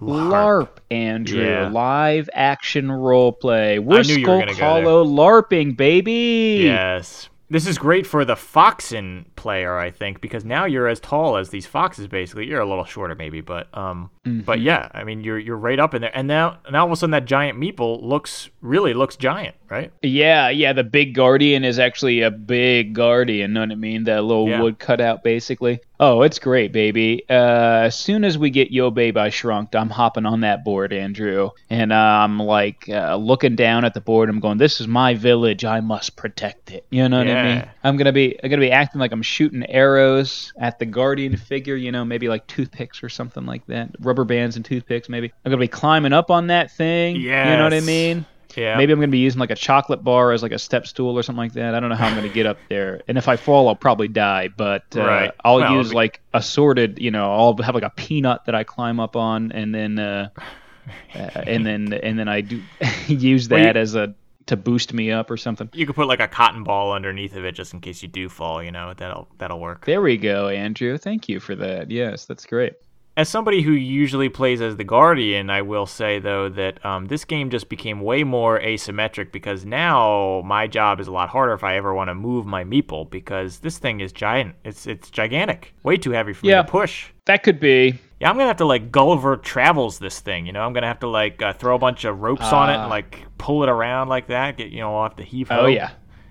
LARP, 0.00 0.68
Andrew. 0.90 1.44
Yeah. 1.44 1.68
Live 1.68 2.28
action 2.34 2.90
role 2.90 3.32
play. 3.32 3.78
We're 3.78 4.02
knew 4.02 4.16
you 4.16 4.26
were 4.28 4.38
gonna 4.38 4.46
go 4.46 4.54
there. 4.54 4.64
Hollow 4.68 5.04
LARPing, 5.04 5.76
baby. 5.76 6.60
Yes. 6.64 7.28
This 7.50 7.66
is 7.66 7.76
great 7.76 8.06
for 8.06 8.24
the 8.24 8.36
Foxen 8.36 9.26
player, 9.36 9.76
I 9.78 9.90
think, 9.90 10.20
because 10.22 10.44
now 10.44 10.64
you're 10.64 10.88
as 10.88 10.98
tall 10.98 11.36
as 11.36 11.50
these 11.50 11.66
foxes. 11.66 12.08
Basically, 12.08 12.46
you're 12.46 12.60
a 12.60 12.66
little 12.68 12.84
shorter, 12.86 13.14
maybe, 13.14 13.42
but 13.42 13.68
um, 13.76 14.10
but 14.24 14.60
yeah, 14.60 14.88
I 14.94 15.04
mean, 15.04 15.22
you're 15.22 15.38
you're 15.38 15.56
right 15.56 15.78
up 15.78 15.92
in 15.94 16.00
there, 16.00 16.10
and 16.14 16.26
now 16.26 16.58
now 16.70 16.80
all 16.80 16.86
of 16.86 16.92
a 16.92 16.96
sudden 16.96 17.10
that 17.10 17.26
giant 17.26 17.58
meeple 17.58 18.02
looks 18.02 18.48
really 18.62 18.94
looks 18.94 19.16
giant, 19.16 19.54
right? 19.74 19.92
Yeah, 20.02 20.48
yeah. 20.48 20.72
The 20.72 20.84
big 20.84 21.14
guardian 21.14 21.64
is 21.64 21.78
actually 21.78 22.22
a 22.22 22.30
big 22.30 22.94
guardian. 22.94 23.52
Know 23.52 23.60
what 23.60 23.70
I 23.72 23.74
mean? 23.74 24.04
That 24.04 24.22
little 24.24 24.48
Yeah. 24.48 24.60
wood 24.62 24.78
cutout, 24.78 25.22
basically. 25.22 25.80
Oh, 26.00 26.22
it's 26.22 26.38
great, 26.40 26.72
baby. 26.72 27.22
Uh, 27.30 27.84
as 27.84 27.96
soon 27.96 28.24
as 28.24 28.36
we 28.36 28.50
get 28.50 28.72
Yo 28.72 28.90
Babe 28.90 29.16
I 29.16 29.30
Shrunk, 29.30 29.74
I'm 29.76 29.88
hopping 29.90 30.26
on 30.26 30.40
that 30.40 30.64
board, 30.64 30.92
Andrew, 30.92 31.50
and 31.70 31.92
uh, 31.92 31.96
I'm 31.96 32.38
like 32.38 32.88
uh, 32.88 33.14
looking 33.16 33.54
down 33.54 33.84
at 33.84 33.94
the 33.94 34.00
board. 34.00 34.28
I'm 34.28 34.40
going, 34.40 34.58
"This 34.58 34.80
is 34.80 34.88
my 34.88 35.14
village. 35.14 35.64
I 35.64 35.80
must 35.80 36.16
protect 36.16 36.72
it." 36.72 36.84
You 36.90 37.08
know 37.08 37.18
what 37.18 37.28
I 37.28 37.42
mean? 37.44 37.56
Yeah. 37.58 37.68
I'm 37.84 37.96
gonna 37.96 38.12
be, 38.12 38.36
I'm 38.42 38.50
gonna 38.50 38.60
be 38.60 38.72
acting 38.72 38.98
like 39.00 39.12
I'm 39.12 39.22
shooting 39.22 39.64
arrows 39.70 40.52
at 40.58 40.78
the 40.80 40.84
guardian 40.86 41.36
figure. 41.36 41.76
You 41.76 41.92
know, 41.92 42.04
maybe 42.04 42.28
like 42.28 42.46
toothpicks 42.48 43.02
or 43.02 43.08
something 43.08 43.46
like 43.46 43.64
that, 43.68 43.90
rubber 44.00 44.24
bands 44.24 44.56
and 44.56 44.64
toothpicks. 44.64 45.08
Maybe 45.08 45.32
I'm 45.44 45.50
gonna 45.50 45.60
be 45.60 45.68
climbing 45.68 46.12
up 46.12 46.30
on 46.30 46.48
that 46.48 46.72
thing. 46.72 47.16
Yeah. 47.16 47.52
You 47.52 47.56
know 47.56 47.64
what 47.64 47.74
I 47.74 47.80
mean? 47.80 48.26
Yeah. 48.56 48.76
Maybe 48.76 48.92
I'm 48.92 48.98
going 48.98 49.10
to 49.10 49.12
be 49.12 49.18
using 49.18 49.40
like 49.40 49.50
a 49.50 49.54
chocolate 49.56 50.02
bar 50.04 50.32
as 50.32 50.42
like 50.42 50.52
a 50.52 50.58
step 50.58 50.86
stool 50.86 51.18
or 51.18 51.22
something 51.22 51.38
like 51.38 51.52
that. 51.54 51.74
I 51.74 51.80
don't 51.80 51.88
know 51.90 51.96
how 51.96 52.06
I'm 52.06 52.14
going 52.16 52.28
to 52.28 52.34
get 52.34 52.46
up 52.46 52.58
there. 52.68 53.02
And 53.08 53.18
if 53.18 53.28
I 53.28 53.36
fall, 53.36 53.68
I'll 53.68 53.76
probably 53.76 54.08
die. 54.08 54.48
But 54.48 54.84
uh, 54.96 55.00
Right. 55.04 55.30
I'll 55.44 55.56
Well, 55.56 55.74
use 55.76 55.90
be- 55.90 55.96
like 55.96 56.20
assorted, 56.32 56.98
you 56.98 57.10
know, 57.10 57.32
I'll 57.32 57.56
have 57.58 57.74
like 57.74 57.84
a 57.84 57.90
peanut 57.90 58.44
that 58.46 58.54
I 58.54 58.64
climb 58.64 59.00
up 59.00 59.16
on, 59.16 59.52
and 59.52 59.74
then 59.74 59.98
uh, 59.98 60.28
uh, 61.14 61.18
and 61.18 61.64
then 61.66 61.92
and 61.92 62.18
then 62.18 62.28
I 62.28 62.40
do 62.42 62.62
use 63.06 63.48
Well, 63.48 63.62
that 63.62 63.76
you- 63.76 63.80
as 63.80 63.94
a 63.94 64.14
to 64.46 64.56
boost 64.58 64.92
me 64.92 65.10
up 65.10 65.30
or 65.30 65.38
something. 65.38 65.70
You 65.72 65.86
could 65.86 65.94
put 65.94 66.06
like 66.06 66.20
a 66.20 66.28
cotton 66.28 66.64
ball 66.64 66.92
underneath 66.92 67.34
of 67.34 67.46
it 67.46 67.52
just 67.52 67.72
in 67.72 67.80
case 67.80 68.02
you 68.02 68.08
do 68.08 68.28
fall. 68.28 68.62
You 68.62 68.70
know 68.72 68.92
that'll 68.94 69.26
that'll 69.38 69.58
work. 69.58 69.86
There 69.86 70.02
we 70.02 70.18
go, 70.18 70.48
Andrew. 70.48 70.98
Thank 70.98 71.30
you 71.30 71.40
for 71.40 71.54
that. 71.56 71.90
Yes, 71.90 72.26
that's 72.26 72.44
great. 72.44 72.74
As 73.16 73.28
somebody 73.28 73.62
who 73.62 73.70
usually 73.70 74.28
plays 74.28 74.60
as 74.60 74.76
the 74.76 74.82
Guardian, 74.82 75.48
I 75.48 75.62
will 75.62 75.86
say 75.86 76.18
though 76.18 76.48
that 76.48 76.84
um, 76.84 77.06
this 77.06 77.24
game 77.24 77.48
just 77.48 77.68
became 77.68 78.00
way 78.00 78.24
more 78.24 78.58
asymmetric 78.58 79.30
because 79.30 79.64
now 79.64 80.42
my 80.44 80.66
job 80.66 80.98
is 80.98 81.06
a 81.06 81.12
lot 81.12 81.28
harder 81.28 81.52
if 81.52 81.62
I 81.62 81.76
ever 81.76 81.94
want 81.94 82.08
to 82.08 82.14
move 82.16 82.44
my 82.44 82.64
meeple 82.64 83.08
because 83.08 83.60
this 83.60 83.78
thing 83.78 84.00
is 84.00 84.12
giant. 84.12 84.56
It's 84.64 84.88
it's 84.88 85.10
gigantic, 85.10 85.74
way 85.84 85.96
too 85.96 86.10
heavy 86.10 86.32
for 86.32 86.44
Yeah. 86.44 86.62
me 86.62 86.66
to 86.66 86.70
push. 86.72 87.06
That 87.26 87.44
could 87.44 87.60
be. 87.60 88.00
Yeah, 88.20 88.30
I'm 88.30 88.34
gonna 88.36 88.48
have 88.48 88.56
to 88.56 88.64
like 88.64 88.90
Gulliver 88.90 89.36
travels 89.36 90.00
this 90.00 90.18
thing. 90.18 90.44
You 90.46 90.52
know, 90.52 90.62
I'm 90.62 90.72
gonna 90.72 90.88
have 90.88 91.00
to 91.00 91.08
like 91.08 91.40
uh, 91.40 91.52
throw 91.52 91.76
a 91.76 91.78
bunch 91.78 92.04
of 92.04 92.20
ropes 92.20 92.52
on 92.52 92.68
it 92.70 92.74
Ah. 92.76 92.80
and 92.82 92.90
like 92.90 93.24
pull 93.38 93.62
it 93.62 93.68
around 93.68 94.08
like 94.08 94.26
that. 94.26 94.56
Get 94.56 94.70
you 94.70 94.80
know, 94.80 94.96
I'll 94.96 95.04
have 95.04 95.16
to 95.18 95.22
heave. 95.24 95.52
Oh 95.52 95.66
yeah. 95.66 95.90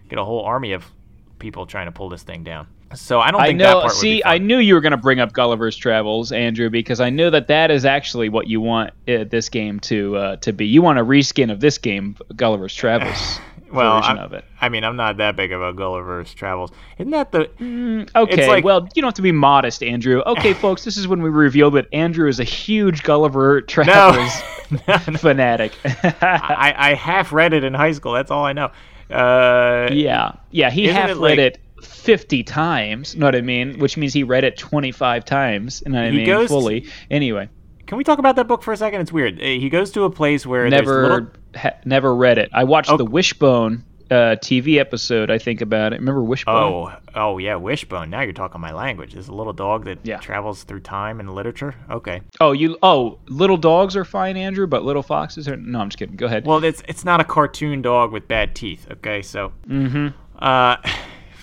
get 0.10 0.20
a 0.20 0.26
whole 0.26 0.44
army 0.44 0.74
of 0.74 0.86
people 1.40 1.66
trying 1.66 1.86
to 1.86 1.92
pull 1.94 2.10
this 2.10 2.24
thing 2.24 2.44
down. 2.44 2.68
So 2.96 3.20
I 3.20 3.32
don't 3.32 3.42
I 3.42 3.48
think 3.48 3.60
that 3.60 3.66
know. 3.66 3.82
part 3.82 3.94
would 3.96 4.02
be 4.02 4.18
See. 4.18 4.22
I 4.26 4.38
knew 4.38 4.58
you 4.60 4.74
were 4.76 4.82
going 4.82 4.92
to 4.92 4.98
bring 4.98 5.20
up 5.20 5.34
Gulliver's 5.34 5.76
Travels, 5.76 6.32
Andrew, 6.32 6.70
because 6.70 7.00
I 7.02 7.10
know 7.10 7.30
that 7.30 7.48
that 7.48 7.72
is 7.72 7.86
actually 7.86 8.30
what 8.30 8.48
you 8.48 8.62
want 8.62 8.92
uh, 9.08 9.24
this 9.30 9.50
game 9.50 9.80
to 9.82 10.16
uh, 10.18 10.36
to 10.38 10.54
be. 10.54 10.66
You 10.66 10.82
want 10.82 11.00
a 11.00 11.04
reskin 11.06 11.52
of 11.52 11.60
this 11.60 11.78
game, 11.78 12.16
Gulliver's 12.36 12.76
Travels 12.76 13.40
well, 13.72 13.98
version 14.02 14.18
I'm- 14.18 14.26
of 14.26 14.34
it. 14.34 14.46
I 14.62 14.70
mean, 14.70 14.84
I'm 14.86 14.96
not 14.96 15.18
that 15.18 15.36
big 15.36 15.52
of 15.52 15.62
a 15.62 15.74
Gulliver's 15.74 16.34
Travels. 16.34 16.72
Isn't 16.98 17.12
that 17.12 17.32
the? 17.32 17.42
Okay, 18.16 18.34
It's 18.42 18.48
like- 18.48 18.64
well, 18.64 18.88
you 18.96 19.02
don't 19.02 19.10
have 19.10 19.14
to 19.16 19.22
be 19.22 19.32
modest, 19.34 19.84
Andrew. 19.84 20.22
Okay, 20.26 20.54
folks, 20.66 20.84
this 20.86 20.96
is 20.96 21.08
when 21.08 21.22
we 21.22 21.30
reveal 21.30 21.72
that 21.72 21.88
Andrew 21.94 22.28
is 22.30 22.40
a 22.40 22.44
huge 22.46 23.04
Gulliver 23.04 23.62
Travels 23.62 24.32
No, 24.72 24.80
no. 24.88 25.18
fanatic. 25.18 25.74
I, 25.84 26.74
I 26.78 26.94
half 26.94 27.32
read 27.34 27.54
it 27.54 27.64
in 27.64 27.74
high 27.74 27.92
school. 27.92 28.14
That's 28.14 28.32
all 28.32 28.46
I 28.46 28.54
know. 28.54 28.72
Uh, 29.12 29.90
yeah, 29.92 30.34
yeah, 30.52 30.70
he 30.72 30.88
half 30.88 31.10
read 31.10 31.18
like- 31.18 31.38
it. 31.40 31.60
50 31.86 32.44
times, 32.44 33.14
you 33.14 33.20
know 33.20 33.28
what 33.28 33.36
I 33.36 33.42
mean? 33.42 33.80
Which 33.80 33.98
means 33.98 34.14
he 34.14 34.24
read 34.24 34.44
it 34.44 34.58
25 34.58 35.26
times, 35.26 35.84
what 35.86 35.96
I 35.96 36.10
He 36.10 36.18
mean? 36.18 36.26
goes 36.26 36.48
Fully. 36.50 36.88
Anyway, 37.12 37.50
Can 37.86 37.98
we 37.98 38.04
talk 38.04 38.18
about 38.20 38.38
that 38.38 38.48
book 38.48 38.64
for 38.64 38.72
a 38.72 38.78
second? 38.78 39.02
It's 39.02 39.12
weird. 39.12 39.40
Uh, 39.40 39.46
He 39.46 39.70
goes 39.70 39.92
to 39.92 40.04
a 40.04 40.10
place 40.10 40.46
where 40.46 40.68
never 40.70 41.04
little. 41.04 41.28
ha- 41.56 41.76
never 41.86 42.16
read 42.16 42.38
it. 42.38 42.50
I 42.54 42.64
watched 42.64 42.90
Oh. 42.90 42.98
the 42.98 43.06
Wishbone 43.06 43.84
uh, 44.12 44.36
TV 44.42 44.78
episode. 44.80 45.32
I 45.32 45.38
think 45.40 45.62
about 45.62 45.92
it. 45.92 46.00
Remember 46.00 46.22
Wishbone? 46.24 46.56
Oh, 46.56 46.94
oh 47.16 47.38
yeah, 47.40 47.56
Wishbone. 47.56 48.10
Now 48.12 48.22
you're 48.22 48.32
talking 48.34 48.62
my 48.62 48.72
language. 48.72 49.14
There's 49.14 49.28
a 49.28 49.34
little 49.34 49.54
dog 49.54 49.86
that 49.86 50.00
Yeah. 50.04 50.18
travels 50.18 50.64
through 50.64 50.82
time 50.82 51.20
and 51.20 51.34
literature. 51.34 51.74
Okay. 51.90 52.22
Oh, 52.40 52.52
you. 52.52 52.78
Oh, 52.84 53.18
little 53.28 53.58
dogs 53.58 53.96
are 53.96 54.06
fine, 54.06 54.38
Andrew, 54.38 54.68
but 54.68 54.84
little 54.84 55.02
foxes 55.04 55.48
are. 55.48 55.56
No, 55.58 55.80
I'm 55.80 55.90
just 55.90 55.98
kidding. 55.98 56.16
Go 56.16 56.28
ahead. 56.28 56.46
Well, 56.46 56.64
it's 56.64 56.84
it's 56.88 57.04
not 57.04 57.22
a 57.22 57.24
cartoon 57.24 57.82
dog 57.82 58.12
with 58.12 58.28
bad 58.28 58.56
teeth. 58.56 58.86
Okay, 58.92 59.22
so. 59.24 59.52
Mm-hmm. 59.68 60.08
Uh, 60.38 60.76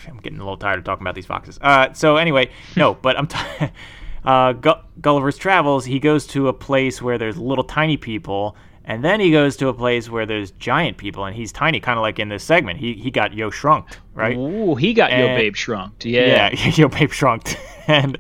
I'm 0.09 0.19
getting 0.19 0.39
a 0.39 0.43
little 0.43 0.57
tired 0.57 0.79
of 0.79 0.85
talking 0.85 1.03
about 1.03 1.15
these 1.15 1.27
foxes. 1.27 1.59
Uh, 1.61 1.93
so 1.93 2.17
anyway, 2.17 2.51
no, 2.77 2.95
but 3.03 3.19
I'm. 3.19 3.27
T- 3.27 3.39
uh, 4.25 4.53
Gu- 4.53 4.83
Gulliver's 5.01 5.37
Travels. 5.39 5.85
He 5.85 5.99
goes 5.99 6.27
to 6.29 6.49
a 6.49 6.53
place 6.53 7.01
where 7.01 7.19
there's 7.19 7.37
little 7.37 7.65
tiny 7.65 7.97
people. 7.97 8.57
And 8.83 9.05
then 9.05 9.21
he 9.21 9.31
goes 9.31 9.57
to 9.59 9.69
a 9.69 9.75
place 9.75 10.09
where 10.11 10.27
there's 10.27 10.51
giant 10.53 10.97
people, 10.97 11.25
and 11.25 11.37
he's 11.37 11.53
tiny, 11.53 11.79
kind 11.79 11.97
of 11.99 12.03
like 12.03 12.19
in 12.19 12.29
this 12.29 12.43
segment. 12.43 12.81
He 12.81 12.95
he 12.95 13.11
got 13.11 13.33
yo 13.35 13.51
shrunked, 13.51 13.99
right? 14.15 14.37
Ooh, 14.37 14.75
he 14.75 14.95
got 14.95 15.13
Yo 15.13 15.27
Babe 15.37 15.55
Shrunked. 15.55 16.05
Yeah. 16.05 16.51
Yeah, 16.53 16.69
Yo 16.75 16.89
Babe 16.89 17.13
Shrunk. 17.13 17.57
and 17.87 18.19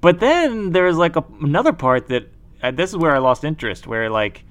but 0.00 0.20
then 0.20 0.72
there's 0.72 0.98
like 0.98 1.16
a, 1.16 1.24
another 1.40 1.72
part 1.72 2.08
that 2.08 2.28
uh, 2.62 2.70
this 2.70 2.90
is 2.90 2.96
where 2.96 3.14
I 3.14 3.18
lost 3.18 3.44
interest, 3.44 3.86
where 3.86 4.10
like 4.10 4.44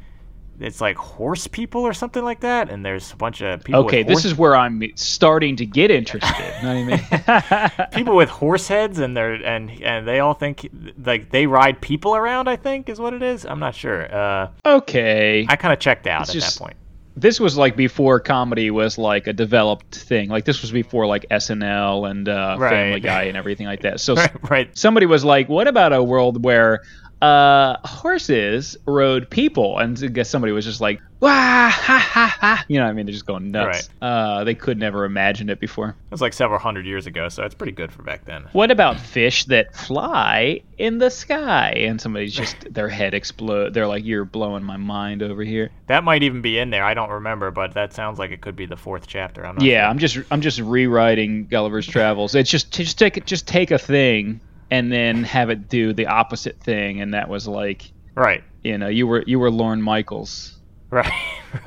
it's 0.60 0.82
like 0.82 0.98
horse 0.98 1.48
people 1.48 1.82
or 1.82 1.94
something 1.94 2.24
like 2.24 2.42
that, 2.42 2.70
and 2.70 2.86
there's 2.86 3.12
a 3.12 3.16
bunch 3.16 3.42
of 3.42 3.64
people. 3.64 3.82
Okay, 3.86 4.04
this 4.04 4.26
is 4.26 4.36
where 4.36 4.56
I'm 4.56 4.84
starting 4.96 5.56
to 5.58 5.66
get 5.66 5.90
interested. 5.92 6.44
know 6.64 6.84
what 6.84 6.94
I 6.94 7.70
mean? 7.78 7.90
people 7.94 8.16
with 8.16 8.30
horse 8.30 8.68
heads, 8.68 9.00
and 9.00 9.16
they're 9.16 9.34
and 9.36 9.70
and 9.82 10.08
they 10.08 10.20
all 10.20 10.34
think 10.34 10.68
like 11.04 11.30
they 11.32 11.48
ride 11.48 11.82
people 11.82 12.16
around. 12.16 12.48
I 12.48 12.56
think 12.56 12.90
is 12.90 13.00
what 13.00 13.14
it 13.14 13.24
is. 13.24 13.46
I'm 13.46 13.60
not 13.60 13.76
sure. 13.76 14.14
Uh, 14.14 14.50
okay. 14.66 15.46
I 15.50 15.56
kind 15.56 15.74
of 15.74 15.80
checked 15.80 16.08
out 16.08 16.22
It's 16.22 16.30
at 16.32 16.34
just- 16.34 16.58
that 16.58 16.64
point. 16.64 16.76
this 17.16 17.40
was 17.40 17.58
like 17.58 17.76
before 17.76 18.20
comedy 18.22 18.72
was 18.72 18.98
like 18.98 19.28
a 19.28 19.34
developed 19.34 19.96
thing. 19.96 20.30
Like 20.30 20.46
this 20.46 20.62
was 20.62 20.72
before 20.72 21.06
like 21.06 21.26
SNL 21.30 22.10
and 22.10 22.30
uh, 22.30 22.56
Right. 22.58 22.70
Family 22.70 23.00
Guy 23.02 23.24
and 23.24 23.36
everything 23.36 23.68
like 23.68 23.82
that. 23.82 24.00
So 24.10 24.16
Right, 24.16 24.50
right. 24.50 24.78
somebody 24.78 25.06
was 25.06 25.26
like, 25.26 25.50
"What 25.50 25.68
about 25.68 25.92
a 25.94 26.02
world 26.02 26.44
where 26.44 26.82
uh, 27.22 27.78
horses 27.86 28.78
rode 28.86 29.30
people?" 29.30 29.78
And 29.80 30.02
I 30.02 30.08
guess 30.08 30.30
somebody 30.30 30.52
was 30.54 30.66
just 30.66 30.82
like, 30.82 31.02
"Wah 31.20 31.30
ha 31.30 31.70
ha 31.70 32.38
ha!" 32.40 32.66
You 32.68 32.80
know, 32.80 32.86
what 32.86 32.92
I 32.92 32.94
mean, 32.94 33.06
they're 33.06 33.14
just 33.14 33.26
going 33.26 33.52
nuts. 33.52 33.90
Uh, 34.02 34.44
they 34.44 34.56
could 34.56 34.78
never 34.78 35.06
imagine 35.06 35.50
it 35.50 35.60
before. 35.60 35.90
It 35.90 36.12
was 36.12 36.22
like 36.22 36.34
several 36.34 36.60
hundred 36.60 36.86
years 36.86 37.08
ago, 37.08 37.30
so 37.30 37.44
it's 37.44 37.56
pretty 37.56 37.74
good 37.74 37.92
for 37.92 38.04
back 38.04 38.26
then. 38.26 38.46
What 38.54 38.72
about 38.72 39.00
fish 39.00 39.46
that 39.46 39.76
fly 39.76 40.62
in 40.78 40.98
the 40.98 41.10
sky? 41.10 41.72
And 41.78 42.00
somebody's 42.00 42.34
just 42.34 42.56
their 42.74 42.90
head 42.90 43.14
explode. 43.14 43.74
They're 43.74 43.88
like, 43.88 44.06
"You're 44.06 44.26
blowing 44.26 44.64
my 44.64 44.78
mind 44.78 45.22
over 45.24 45.44
here." 45.44 45.70
That 45.88 46.04
might 46.04 46.24
even 46.24 46.42
be 46.42 46.60
in 46.60 46.70
there. 46.70 46.84
I 46.84 46.94
don't 46.94 47.10
remember, 47.10 47.52
but 47.52 47.74
that 47.74 47.94
sounds 47.94 48.20
like 48.20 48.32
it 48.32 48.42
could 48.42 48.56
be 48.56 48.66
the 48.66 48.78
fourth 48.78 49.08
chapter. 49.08 49.46
I'm 49.46 49.56
not 49.56 49.64
Yeah, 49.64 49.82
sure. 49.82 49.90
I'm 49.90 50.00
just 50.00 50.18
I'm 50.32 50.42
just 50.42 50.60
rewriting 50.60 51.48
Gulliver's 51.48 51.88
Travels. 51.88 52.36
It's 52.36 52.50
just 52.50 52.72
just 52.72 52.98
take 52.98 53.26
just 53.26 53.48
take 53.48 53.72
a 53.72 53.78
thing 53.80 54.40
and 54.72 54.92
then 54.92 55.24
have 55.24 55.50
it 55.50 55.70
do 55.70 55.94
the 55.94 56.08
opposite 56.08 56.60
thing, 56.62 57.02
and 57.02 57.14
that 57.14 57.30
was 57.30 57.48
like 57.48 57.92
right. 58.16 58.44
you 58.64 58.78
know 58.78 58.88
you 58.88 59.08
were 59.08 59.24
you 59.26 59.40
were 59.40 59.52
Lorne 59.52 59.82
Michaels. 59.82 60.56
Right, 60.92 61.14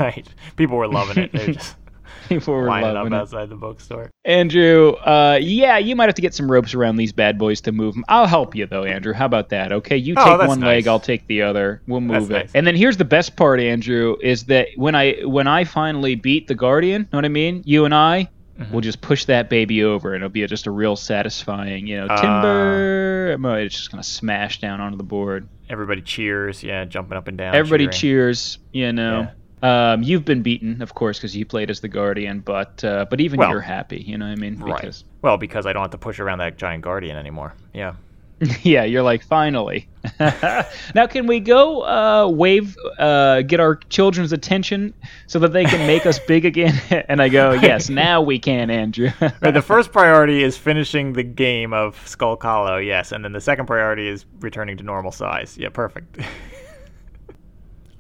right. 0.01 0.27
People 0.57 0.77
were 0.79 0.89
loving 0.89 1.23
it. 1.23 1.33
They're 1.33 1.53
just 1.53 1.77
People 2.29 2.55
were 2.55 2.67
lining 2.67 2.89
up 2.91 2.95
loving 2.97 3.13
it. 3.13 3.17
outside 3.17 3.49
the 3.51 3.55
bookstore. 3.55 4.11
Andrew, 4.25 4.95
uh, 4.95 5.39
yeah, 5.41 5.79
you 5.79 5.95
might 5.95 6.07
have 6.07 6.17
to 6.17 6.23
get 6.23 6.35
some 6.35 6.51
ropes 6.51 6.75
around 6.75 6.97
these 6.97 7.13
bad 7.13 7.39
boys 7.39 7.61
to 7.61 7.71
move 7.71 7.95
them. 7.95 8.05
I'll 8.09 8.27
help 8.27 8.57
you 8.57 8.67
though, 8.67 8.83
Andrew. 8.83 9.13
How 9.13 9.27
about 9.27 9.51
that? 9.51 9.71
Okay, 9.71 9.97
you 9.97 10.15
Oh, 10.17 10.39
take 10.39 10.49
one 10.49 10.59
nice. 10.59 10.67
leg, 10.67 10.89
I'll 10.89 10.99
take 10.99 11.25
the 11.29 11.43
other. 11.43 11.83
We'll 11.87 12.01
move 12.01 12.29
That's 12.29 12.31
it. 12.31 12.33
nice. 12.47 12.51
And 12.57 12.67
then 12.67 12.75
here's 12.75 12.97
the 12.97 13.05
best 13.05 13.37
part, 13.37 13.61
Andrew, 13.61 14.17
is 14.21 14.43
that 14.47 14.67
when 14.75 14.97
I 14.97 15.21
when 15.25 15.47
I 15.47 15.63
finally 15.63 16.17
beat 16.17 16.49
the 16.49 16.57
Guardian, 16.57 17.03
you 17.03 17.09
know 17.13 17.19
what 17.19 17.25
I 17.25 17.29
mean? 17.29 17.63
You 17.65 17.85
and 17.85 17.95
I, 17.95 18.29
we'll 18.71 18.81
just 18.81 19.01
push 19.01 19.25
that 19.27 19.49
baby 19.49 19.83
over, 19.85 20.15
and 20.15 20.23
it'll 20.23 20.33
be 20.33 20.47
just 20.47 20.67
a 20.67 20.71
real 20.71 20.97
satisfying, 20.97 21.87
you 21.87 21.97
know, 21.97 22.09
timber. 22.17 23.37
Uh, 23.43 23.55
it's 23.55 23.75
just 23.75 23.91
gonna 23.91 24.03
smash 24.03 24.61
down 24.61 24.81
onto 24.81 24.97
the 24.97 25.05
board. 25.05 25.49
Everybody 25.69 26.03
cheers. 26.03 26.63
Yeah, 26.63 26.85
jumping 26.85 27.17
up 27.17 27.29
and 27.29 27.39
down. 27.39 27.55
Everybody 27.55 27.85
cheering. 27.85 27.93
cheers. 27.93 28.59
You 28.73 28.93
know. 28.93 29.29
Um, 29.63 30.03
you've 30.03 30.25
been 30.25 30.43
beaten, 30.43 30.83
of 30.83 30.95
course, 30.95 31.19
because 31.19 31.37
you 31.37 31.47
played 31.47 31.71
as 31.71 31.81
the 31.81 31.89
guardian. 31.89 32.41
But 32.41 32.83
uh, 32.83 33.07
but 33.09 33.21
even 33.21 33.39
Well, 33.39 33.51
you're 33.51 33.61
happy. 33.61 34.01
You 34.01 34.19
know 34.19 34.27
what 34.27 34.33
I 34.33 34.37
mean? 34.37 34.59
Right. 34.59 34.81
Because 34.81 35.05
Well, 35.23 35.37
because 35.37 35.67
I 35.67 35.73
don't 35.73 35.83
have 35.83 35.93
to 35.93 35.99
push 35.99 36.19
around 36.19 36.39
that 36.39 36.59
giant 36.59 36.83
guardian 36.83 37.17
anymore. 37.17 37.55
Yeah. 37.73 37.95
yeah, 38.63 38.85
you're 38.85 39.03
like 39.03 39.23
finally. 39.23 39.89
now 40.21 41.07
can 41.09 41.27
we 41.27 41.39
go 41.39 41.83
uh, 41.83 42.29
wave, 42.29 42.77
uh, 42.99 43.43
get 43.43 43.61
our 43.61 43.77
children's 43.77 44.33
attention 44.33 44.93
so 45.27 45.39
that 45.39 45.53
they 45.53 45.65
can 45.65 45.87
make 45.87 46.07
us 46.07 46.19
big 46.27 46.45
again? 46.45 46.81
and 47.09 47.23
I 47.23 47.29
go, 47.29 47.53
yes, 47.53 47.89
now 47.89 48.21
we 48.21 48.39
can, 48.39 48.71
Andrew. 48.71 49.11
Right, 49.21 49.55
the 49.55 49.63
first 49.63 49.93
priority 49.93 50.43
is 50.43 50.57
finishing 50.57 51.13
the 51.13 51.23
game 51.23 51.73
of 51.73 51.97
Skulk 52.09 52.43
Hollow, 52.43 52.79
yes, 52.79 53.13
and 53.13 53.25
then 53.25 53.33
the 53.33 53.41
second 53.41 53.67
priority 53.67 54.09
is 54.09 54.25
returning 54.41 54.77
to 54.79 54.83
normal 54.83 55.13
size. 55.13 55.57
Yeah, 55.57 55.69
perfect. 55.69 56.19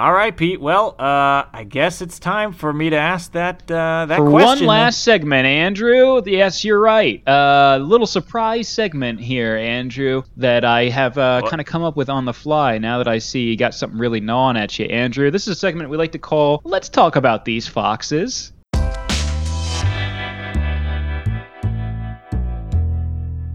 All 0.02 0.12
right, 0.12 0.36
Pete. 0.36 0.60
Well, 0.60 0.96
uh, 0.98 1.44
I 1.52 1.64
guess 1.68 2.02
it's 2.02 2.18
time 2.18 2.52
for 2.52 2.72
me 2.72 2.90
to 2.90 2.96
ask 2.96 3.30
that 3.34 3.70
uh, 3.70 4.06
that 4.06 4.16
For 4.16 4.28
question. 4.30 4.66
one 4.66 4.66
last 4.66 5.04
segment, 5.04 5.46
Andrew. 5.46 6.20
Yes, 6.26 6.64
you're 6.64 6.80
right. 6.80 7.22
A 7.24 7.30
uh, 7.30 7.78
little 7.80 8.08
surprise 8.08 8.68
segment 8.68 9.20
here, 9.20 9.56
Andrew, 9.56 10.24
that 10.38 10.64
I 10.64 10.88
have 10.88 11.16
uh, 11.18 11.42
kind 11.48 11.60
of 11.60 11.68
come 11.68 11.84
up 11.84 11.94
with 11.94 12.10
on 12.10 12.24
the 12.24 12.32
fly. 12.32 12.78
Now 12.78 12.98
that 12.98 13.06
I 13.06 13.18
see 13.18 13.42
you 13.44 13.56
got 13.56 13.76
something 13.76 13.96
really 13.96 14.18
gnawing 14.18 14.56
at 14.56 14.76
you, 14.76 14.86
Andrew. 14.86 15.30
This 15.30 15.42
is 15.42 15.56
a 15.56 15.60
segment 15.60 15.88
we 15.88 15.96
like 15.96 16.10
to 16.10 16.18
call 16.18 16.60
"Let's 16.64 16.88
Talk 16.88 17.14
About 17.14 17.44
These 17.44 17.68
Foxes." 17.68 18.52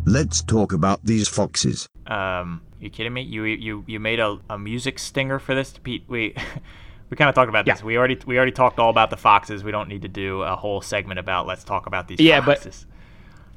Let's 0.06 0.42
talk 0.44 0.72
about 0.72 1.04
these 1.04 1.28
foxes. 1.28 1.90
Um, 2.08 2.62
you 2.80 2.90
kidding 2.90 3.14
me? 3.14 3.22
You 3.22 3.44
you 3.44 3.84
you 3.88 4.00
made 4.00 4.20
a, 4.20 4.38
a 4.50 4.58
music 4.58 5.00
stinger 5.00 5.40
for 5.40 5.56
this, 5.56 5.74
Pete? 5.84 6.04
We 6.08 6.36
we 7.10 7.18
kind 7.18 7.30
of 7.30 7.36
talked 7.36 7.50
about 7.50 7.66
this. 7.66 7.84
We 7.84 7.98
already 7.98 8.18
we 8.26 8.38
already 8.38 8.52
talked 8.52 8.80
all 8.80 8.90
about 8.90 9.10
the 9.10 9.18
foxes. 9.18 9.64
We 9.64 9.72
don't 9.72 9.90
need 9.90 10.02
to 10.04 10.08
do 10.08 10.42
a 10.44 10.56
whole 10.56 10.82
segment 10.82 11.20
about 11.20 11.48
let's 11.48 11.64
talk 11.64 11.86
about 11.88 12.08
these 12.08 12.18
foxes. 12.18 12.26
Yeah, 12.28 12.42
but- 12.42 12.86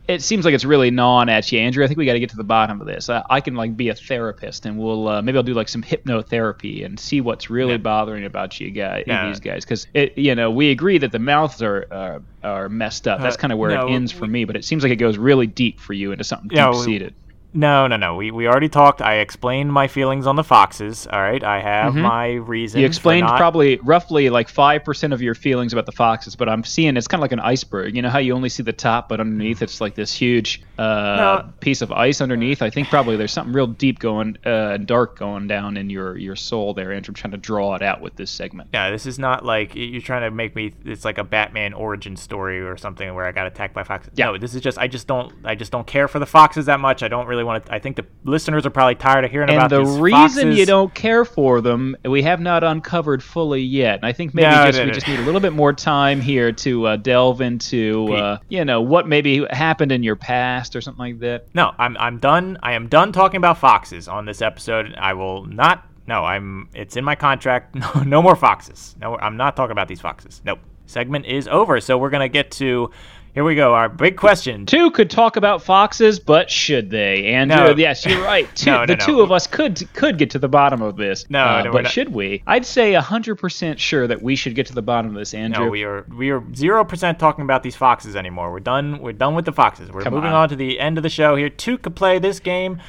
It 0.08 0.22
seems 0.22 0.44
like 0.44 0.54
it's 0.54 0.64
really 0.64 0.90
gnawing 0.90 1.28
at 1.28 1.52
you, 1.52 1.60
Andrew. 1.60 1.84
I 1.84 1.86
think 1.86 1.96
we 1.98 2.04
got 2.04 2.14
to 2.14 2.20
get 2.20 2.30
to 2.30 2.36
the 2.36 2.42
bottom 2.42 2.80
of 2.80 2.86
this. 2.88 3.08
I, 3.08 3.22
I 3.30 3.40
can 3.40 3.54
like 3.54 3.76
be 3.76 3.90
a 3.90 3.94
therapist, 3.94 4.66
and 4.66 4.76
we'll 4.76 5.06
uh, 5.06 5.22
maybe 5.22 5.38
I'll 5.38 5.44
do 5.44 5.54
like 5.54 5.68
some 5.68 5.82
hypnotherapy 5.84 6.84
and 6.84 6.98
see 6.98 7.20
what's 7.20 7.48
really 7.48 7.72
Yeah. 7.72 7.76
bothering 7.78 8.24
about 8.24 8.58
you 8.58 8.70
guys, 8.72 9.04
Yeah. 9.06 9.28
these 9.28 9.38
guys, 9.38 9.64
because 9.64 9.86
it, 9.94 10.18
you 10.18 10.34
know, 10.34 10.50
we 10.50 10.70
agree 10.72 10.98
that 10.98 11.12
the 11.12 11.20
mouths 11.20 11.62
are 11.62 11.86
uh, 11.92 12.18
are 12.42 12.68
messed 12.68 13.06
up. 13.06 13.20
That's 13.20 13.36
Uh, 13.36 13.40
kind 13.40 13.52
of 13.52 13.58
where 13.60 13.70
no, 13.70 13.86
it 13.86 13.92
ends 13.92 14.10
for 14.10 14.26
me, 14.26 14.44
but 14.46 14.56
it 14.56 14.64
seems 14.64 14.82
like 14.82 14.90
it 14.90 14.96
goes 14.96 15.16
really 15.16 15.46
deep 15.46 15.78
for 15.78 15.92
you 15.92 16.10
into 16.10 16.24
something 16.24 16.50
Yeah, 16.50 16.72
deep 16.72 16.80
seated. 16.82 17.14
No, 17.52 17.86
no, 17.88 17.96
no. 17.96 18.14
We, 18.14 18.30
we 18.30 18.46
already 18.46 18.68
talked. 18.68 19.02
I 19.02 19.16
explained 19.16 19.72
my 19.72 19.88
feelings 19.88 20.26
on 20.26 20.36
the 20.36 20.44
foxes. 20.44 21.06
All 21.06 21.20
right. 21.20 21.42
I 21.42 21.60
have 21.60 21.94
my 21.94 22.32
reasons. 22.34 22.74
Mm-hmm. 22.74 22.80
You 22.80 22.86
explained 22.86 23.26
not, 23.26 23.38
probably 23.38 23.76
roughly 23.82 24.30
like 24.30 24.48
five 24.48 24.84
percent 24.84 25.12
of 25.12 25.20
your 25.20 25.34
feelings 25.34 25.72
about 25.72 25.86
the 25.86 25.92
foxes, 25.92 26.36
but 26.36 26.48
I'm 26.48 26.62
seeing 26.62 26.96
it's 26.96 27.08
kind 27.08 27.18
of 27.20 27.22
like 27.22 27.32
an 27.32 27.40
iceberg. 27.40 27.96
You 27.96 28.02
know 28.02 28.08
how 28.08 28.20
you 28.20 28.34
only 28.34 28.48
see 28.48 28.62
the 28.62 28.72
top, 28.72 29.08
but 29.08 29.20
underneath 29.20 29.62
it's 29.62 29.80
like 29.80 29.94
this 29.96 30.12
huge 30.12 30.62
uh, 30.78 30.82
No. 30.84 31.52
piece 31.60 31.82
of 31.82 31.90
ice 31.90 32.20
underneath. 32.20 32.62
I 32.62 32.70
think 32.70 32.88
probably 32.88 33.16
there's 33.16 33.32
something 33.32 33.52
real 33.52 33.66
deep 33.66 33.98
going, 33.98 34.36
uh, 34.44 34.76
dark 34.76 35.18
going 35.18 35.48
down 35.48 35.76
in 35.76 35.90
your 35.90 36.16
your 36.16 36.36
soul 36.36 36.72
there, 36.74 36.92
Andrew. 36.92 37.10
I'm 37.10 37.16
trying 37.16 37.32
to 37.32 37.36
draw 37.38 37.74
it 37.74 37.82
out 37.82 38.00
with 38.00 38.14
this 38.14 38.30
segment. 38.30 38.70
Yeah, 38.72 38.90
this 38.90 39.06
is 39.06 39.18
not 39.18 39.44
like 39.44 39.74
you're 39.74 40.00
trying 40.02 40.22
to 40.22 40.30
make 40.30 40.54
me. 40.54 40.72
It's 40.84 41.04
like 41.04 41.18
a 41.18 41.24
Batman 41.24 41.72
origin 41.72 42.16
story 42.16 42.60
or 42.60 42.76
something 42.76 43.12
where 43.14 43.26
I 43.26 43.32
got 43.32 43.48
attacked 43.48 43.74
by 43.74 43.82
foxes. 43.82 44.12
Yeah. 44.14 44.26
No, 44.26 44.38
this 44.38 44.54
is 44.54 44.60
just 44.60 44.78
I 44.78 44.86
just 44.86 45.08
don't 45.08 45.32
I 45.44 45.56
just 45.56 45.72
don't 45.72 45.86
care 45.86 46.06
for 46.06 46.20
the 46.20 46.26
foxes 46.26 46.66
that 46.66 46.78
much. 46.78 47.02
I 47.02 47.08
don't 47.08 47.26
really 47.26 47.39
want 47.44 47.66
to. 47.66 47.74
I 47.74 47.78
think 47.78 47.96
the 47.96 48.06
listeners 48.24 48.66
are 48.66 48.70
probably 48.70 48.94
tired 48.94 49.24
of 49.24 49.30
hearing 49.30 49.48
And 49.48 49.58
about 49.58 49.70
the 49.70 49.84
reason 49.84 50.52
you 50.52 50.66
don't 50.66 50.92
care 50.94 51.24
for 51.24 51.60
them, 51.60 51.96
we 52.04 52.22
have 52.22 52.40
not 52.40 52.64
uncovered 52.64 53.22
fully 53.22 53.62
yet. 53.62 53.96
And 53.96 54.06
I 54.06 54.12
think 54.12 54.34
maybe 54.34 54.48
No, 54.48 54.66
just 54.66 54.78
no, 54.78 54.84
we 54.84 54.88
no. 54.88 54.94
just 54.94 55.08
need 55.08 55.18
a 55.20 55.22
little 55.22 55.40
bit 55.40 55.52
more 55.52 55.72
time 55.72 56.20
here 56.20 56.52
to 56.52 56.86
uh, 56.86 56.96
delve 56.96 57.40
into, 57.40 58.12
uh, 58.14 58.38
you 58.48 58.64
know, 58.64 58.80
what 58.80 59.06
maybe 59.08 59.46
happened 59.50 59.92
in 59.92 60.02
your 60.02 60.16
past 60.16 60.76
or 60.76 60.80
something 60.80 60.98
like 60.98 61.18
that. 61.20 61.46
No, 61.54 61.72
I'm 61.78 61.96
I'm 61.98 62.18
done. 62.18 62.58
I 62.62 62.72
am 62.72 62.88
done 62.88 63.12
talking 63.12 63.38
about 63.38 63.58
foxes 63.58 64.08
on 64.08 64.24
this 64.26 64.42
episode. 64.42 64.94
I 64.98 65.14
will 65.14 65.44
not. 65.46 65.86
No, 66.06 66.24
I'm. 66.24 66.68
It's 66.74 66.96
in 66.96 67.04
my 67.04 67.14
contract. 67.14 67.74
No, 67.94 68.02
no 68.02 68.22
more 68.22 68.36
foxes. 68.36 68.96
No, 69.00 69.16
I'm 69.18 69.36
not 69.36 69.56
talking 69.56 69.72
about 69.72 69.88
these 69.88 70.00
foxes. 70.00 70.40
Nope. 70.44 70.58
Segment 70.90 71.24
is 71.26 71.48
over. 71.48 71.80
So 71.80 71.96
we're 71.98 72.10
gonna 72.10 72.28
get 72.28 72.50
to. 72.52 72.90
Here 73.32 73.44
we 73.44 73.54
go. 73.54 73.74
Our 73.74 73.88
big 73.88 74.16
question. 74.16 74.66
Two 74.66 74.90
could 74.90 75.08
talk 75.08 75.36
about 75.36 75.62
foxes, 75.62 76.18
but 76.18 76.50
should 76.50 76.90
they? 76.90 77.26
Andrew, 77.26 77.56
No. 77.58 77.74
yes, 77.76 78.04
you're 78.04 78.24
right. 78.24 78.48
Two, 78.56 78.72
No, 78.72 78.78
no, 78.80 78.86
the 78.86 78.96
two 78.96 79.20
of 79.20 79.30
us 79.30 79.46
could 79.46 79.80
could 79.94 80.18
get 80.18 80.30
to 80.30 80.40
the 80.40 80.48
bottom 80.48 80.82
of 80.82 80.96
this. 80.96 81.30
No, 81.30 81.38
uh, 81.38 81.70
but 81.70 81.86
should 81.86 82.08
we? 82.12 82.42
I'd 82.48 82.66
say 82.66 82.92
100% 82.94 83.78
sure 83.78 84.08
that 84.08 84.20
we 84.20 84.34
should 84.34 84.56
get 84.56 84.66
to 84.66 84.74
the 84.74 84.82
bottom 84.82 85.12
of 85.12 85.16
this, 85.16 85.32
Andrew. 85.32 85.66
No, 85.66 85.70
we 85.70 85.84
are 85.84 86.04
we 86.12 86.30
are 86.30 86.42
zero 86.56 86.84
percent 86.84 87.20
talking 87.20 87.44
about 87.44 87.62
these 87.62 87.76
foxes 87.76 88.16
anymore. 88.16 88.50
We're 88.50 88.58
done. 88.58 88.98
We're 88.98 89.12
done 89.12 89.36
with 89.36 89.44
the 89.44 89.52
foxes. 89.52 89.92
We're 89.92 90.02
Come 90.02 90.14
moving 90.14 90.30
on. 90.30 90.34
on. 90.34 90.48
to 90.48 90.56
the 90.56 90.80
end 90.80 90.96
of 90.96 91.04
the 91.04 91.08
show 91.08 91.36
here. 91.36 91.48
Two 91.50 91.78
could 91.78 91.94
play 91.94 92.18
this 92.18 92.40
game, 92.40 92.80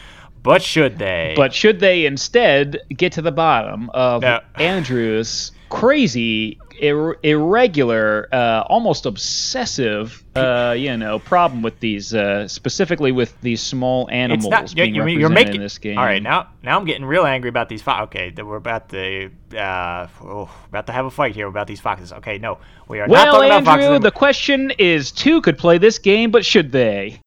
but 0.41 0.63
should 0.63 0.97
they? 0.97 1.33
But 1.37 1.53
should 1.53 1.79
they 1.79 2.07
instead 2.07 2.79
get 2.89 3.11
to 3.11 3.21
the 3.21 3.31
bottom 3.31 3.91
of. 3.91 4.23
Andrew's 4.55 5.51
crazy, 5.69 6.59
ir- 6.81 7.17
irregular, 7.23 8.27
uh, 8.31 8.63
almost 8.67 9.05
obsessive, 9.05 10.23
uh, 10.35 10.75
you 10.77 10.97
know, 10.97 11.19
problem 11.19 11.61
with 11.61 11.79
these, 11.79 12.13
uh, 12.13 12.47
specifically 12.47 13.11
with 13.11 13.39
these 13.41 13.61
small 13.61 14.09
animals 14.11 14.49
not. 14.49 14.75
being 14.75 14.95
You're, 14.95 15.05
represented 15.05 15.21
you're 15.21 15.29
making 15.29 15.55
in 15.55 15.61
this 15.61 15.77
game. 15.77 15.97
All 15.97 16.03
right, 16.03 16.21
now 16.21 16.49
now 16.63 16.77
I'm 16.77 16.85
getting 16.85 17.05
real 17.05 17.25
angry 17.25 17.49
about 17.49 17.69
these 17.69 17.81
foxes. 17.81 18.03
Okay, 18.05 18.33
we're 18.41 18.57
about 18.57 18.89
to 18.89 19.29
uh, 19.55 20.07
oh, 20.21 20.49
about 20.67 20.87
to 20.87 20.93
have 20.93 21.05
a 21.05 21.11
fight 21.11 21.35
here 21.35 21.47
about 21.47 21.67
these 21.67 21.79
foxes. 21.79 22.11
Okay, 22.13 22.37
no, 22.37 22.57
we 22.87 22.99
are 22.99 23.07
not 23.07 23.11
Well, 23.11 23.33
talking 23.33 23.47
about 23.47 23.65
foxes. 23.65 23.85
Andrew, 23.85 23.99
the 23.99 24.11
question 24.11 24.71
is: 24.77 25.11
two 25.11 25.41
could 25.41 25.57
play 25.57 25.77
this 25.77 25.99
game, 25.99 26.31
but 26.31 26.43
should 26.43 26.71
they? 26.71 27.21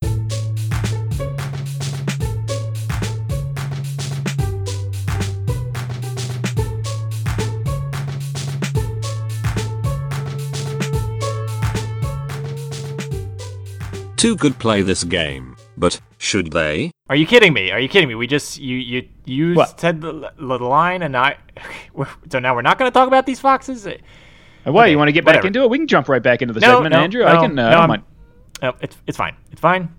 Two 14.17 14.35
could 14.37 14.57
play 14.59 14.81
this 14.81 15.03
game, 15.03 15.55
but 15.77 15.99
should 16.17 16.51
they? 16.51 16.91
Are 17.09 17.15
you 17.15 17.25
kidding 17.27 17.53
me? 17.53 17.71
Are 17.71 17.79
you 17.79 17.89
kidding 17.89 18.07
me? 18.07 18.15
We 18.15 18.27
just 18.27 18.57
you 18.59 18.77
you 18.77 19.07
you 19.25 19.53
What? 19.53 19.79
said 19.79 20.01
the, 20.01 20.31
the 20.37 20.45
line, 20.57 21.01
and 21.01 21.15
I. 21.17 21.37
So 22.31 22.39
now 22.39 22.55
we're 22.55 22.61
not 22.63 22.77
going 22.77 22.89
to 22.91 22.93
talk 22.93 23.07
about 23.07 23.25
these 23.25 23.39
foxes. 23.39 23.85
Uh, 23.87 23.97
What? 24.65 24.83
Okay, 24.83 24.91
you 24.91 24.97
want 24.97 25.07
to 25.09 25.11
get 25.13 25.23
back 25.25 25.35
whatever. 25.35 25.47
into 25.47 25.61
it? 25.63 25.69
We 25.69 25.77
can 25.77 25.87
jump 25.87 26.09
right 26.09 26.21
back 26.23 26.41
into 26.41 26.53
the 26.53 26.59
No, 26.59 26.75
segment, 26.77 26.93
no, 26.93 26.99
Andrew. 27.01 27.21
no, 27.23 27.27
I 27.27 27.35
can. 27.47 27.57
Uh, 27.59 27.61
no, 27.63 27.67
I 27.67 27.71
don't 27.71 27.79
I'm- 27.81 27.89
mind. 27.89 28.03
Oh, 28.63 28.73
it's 28.81 28.97
it's 29.07 29.17
fine. 29.17 29.35
It's 29.51 29.61
fine. 29.61 29.93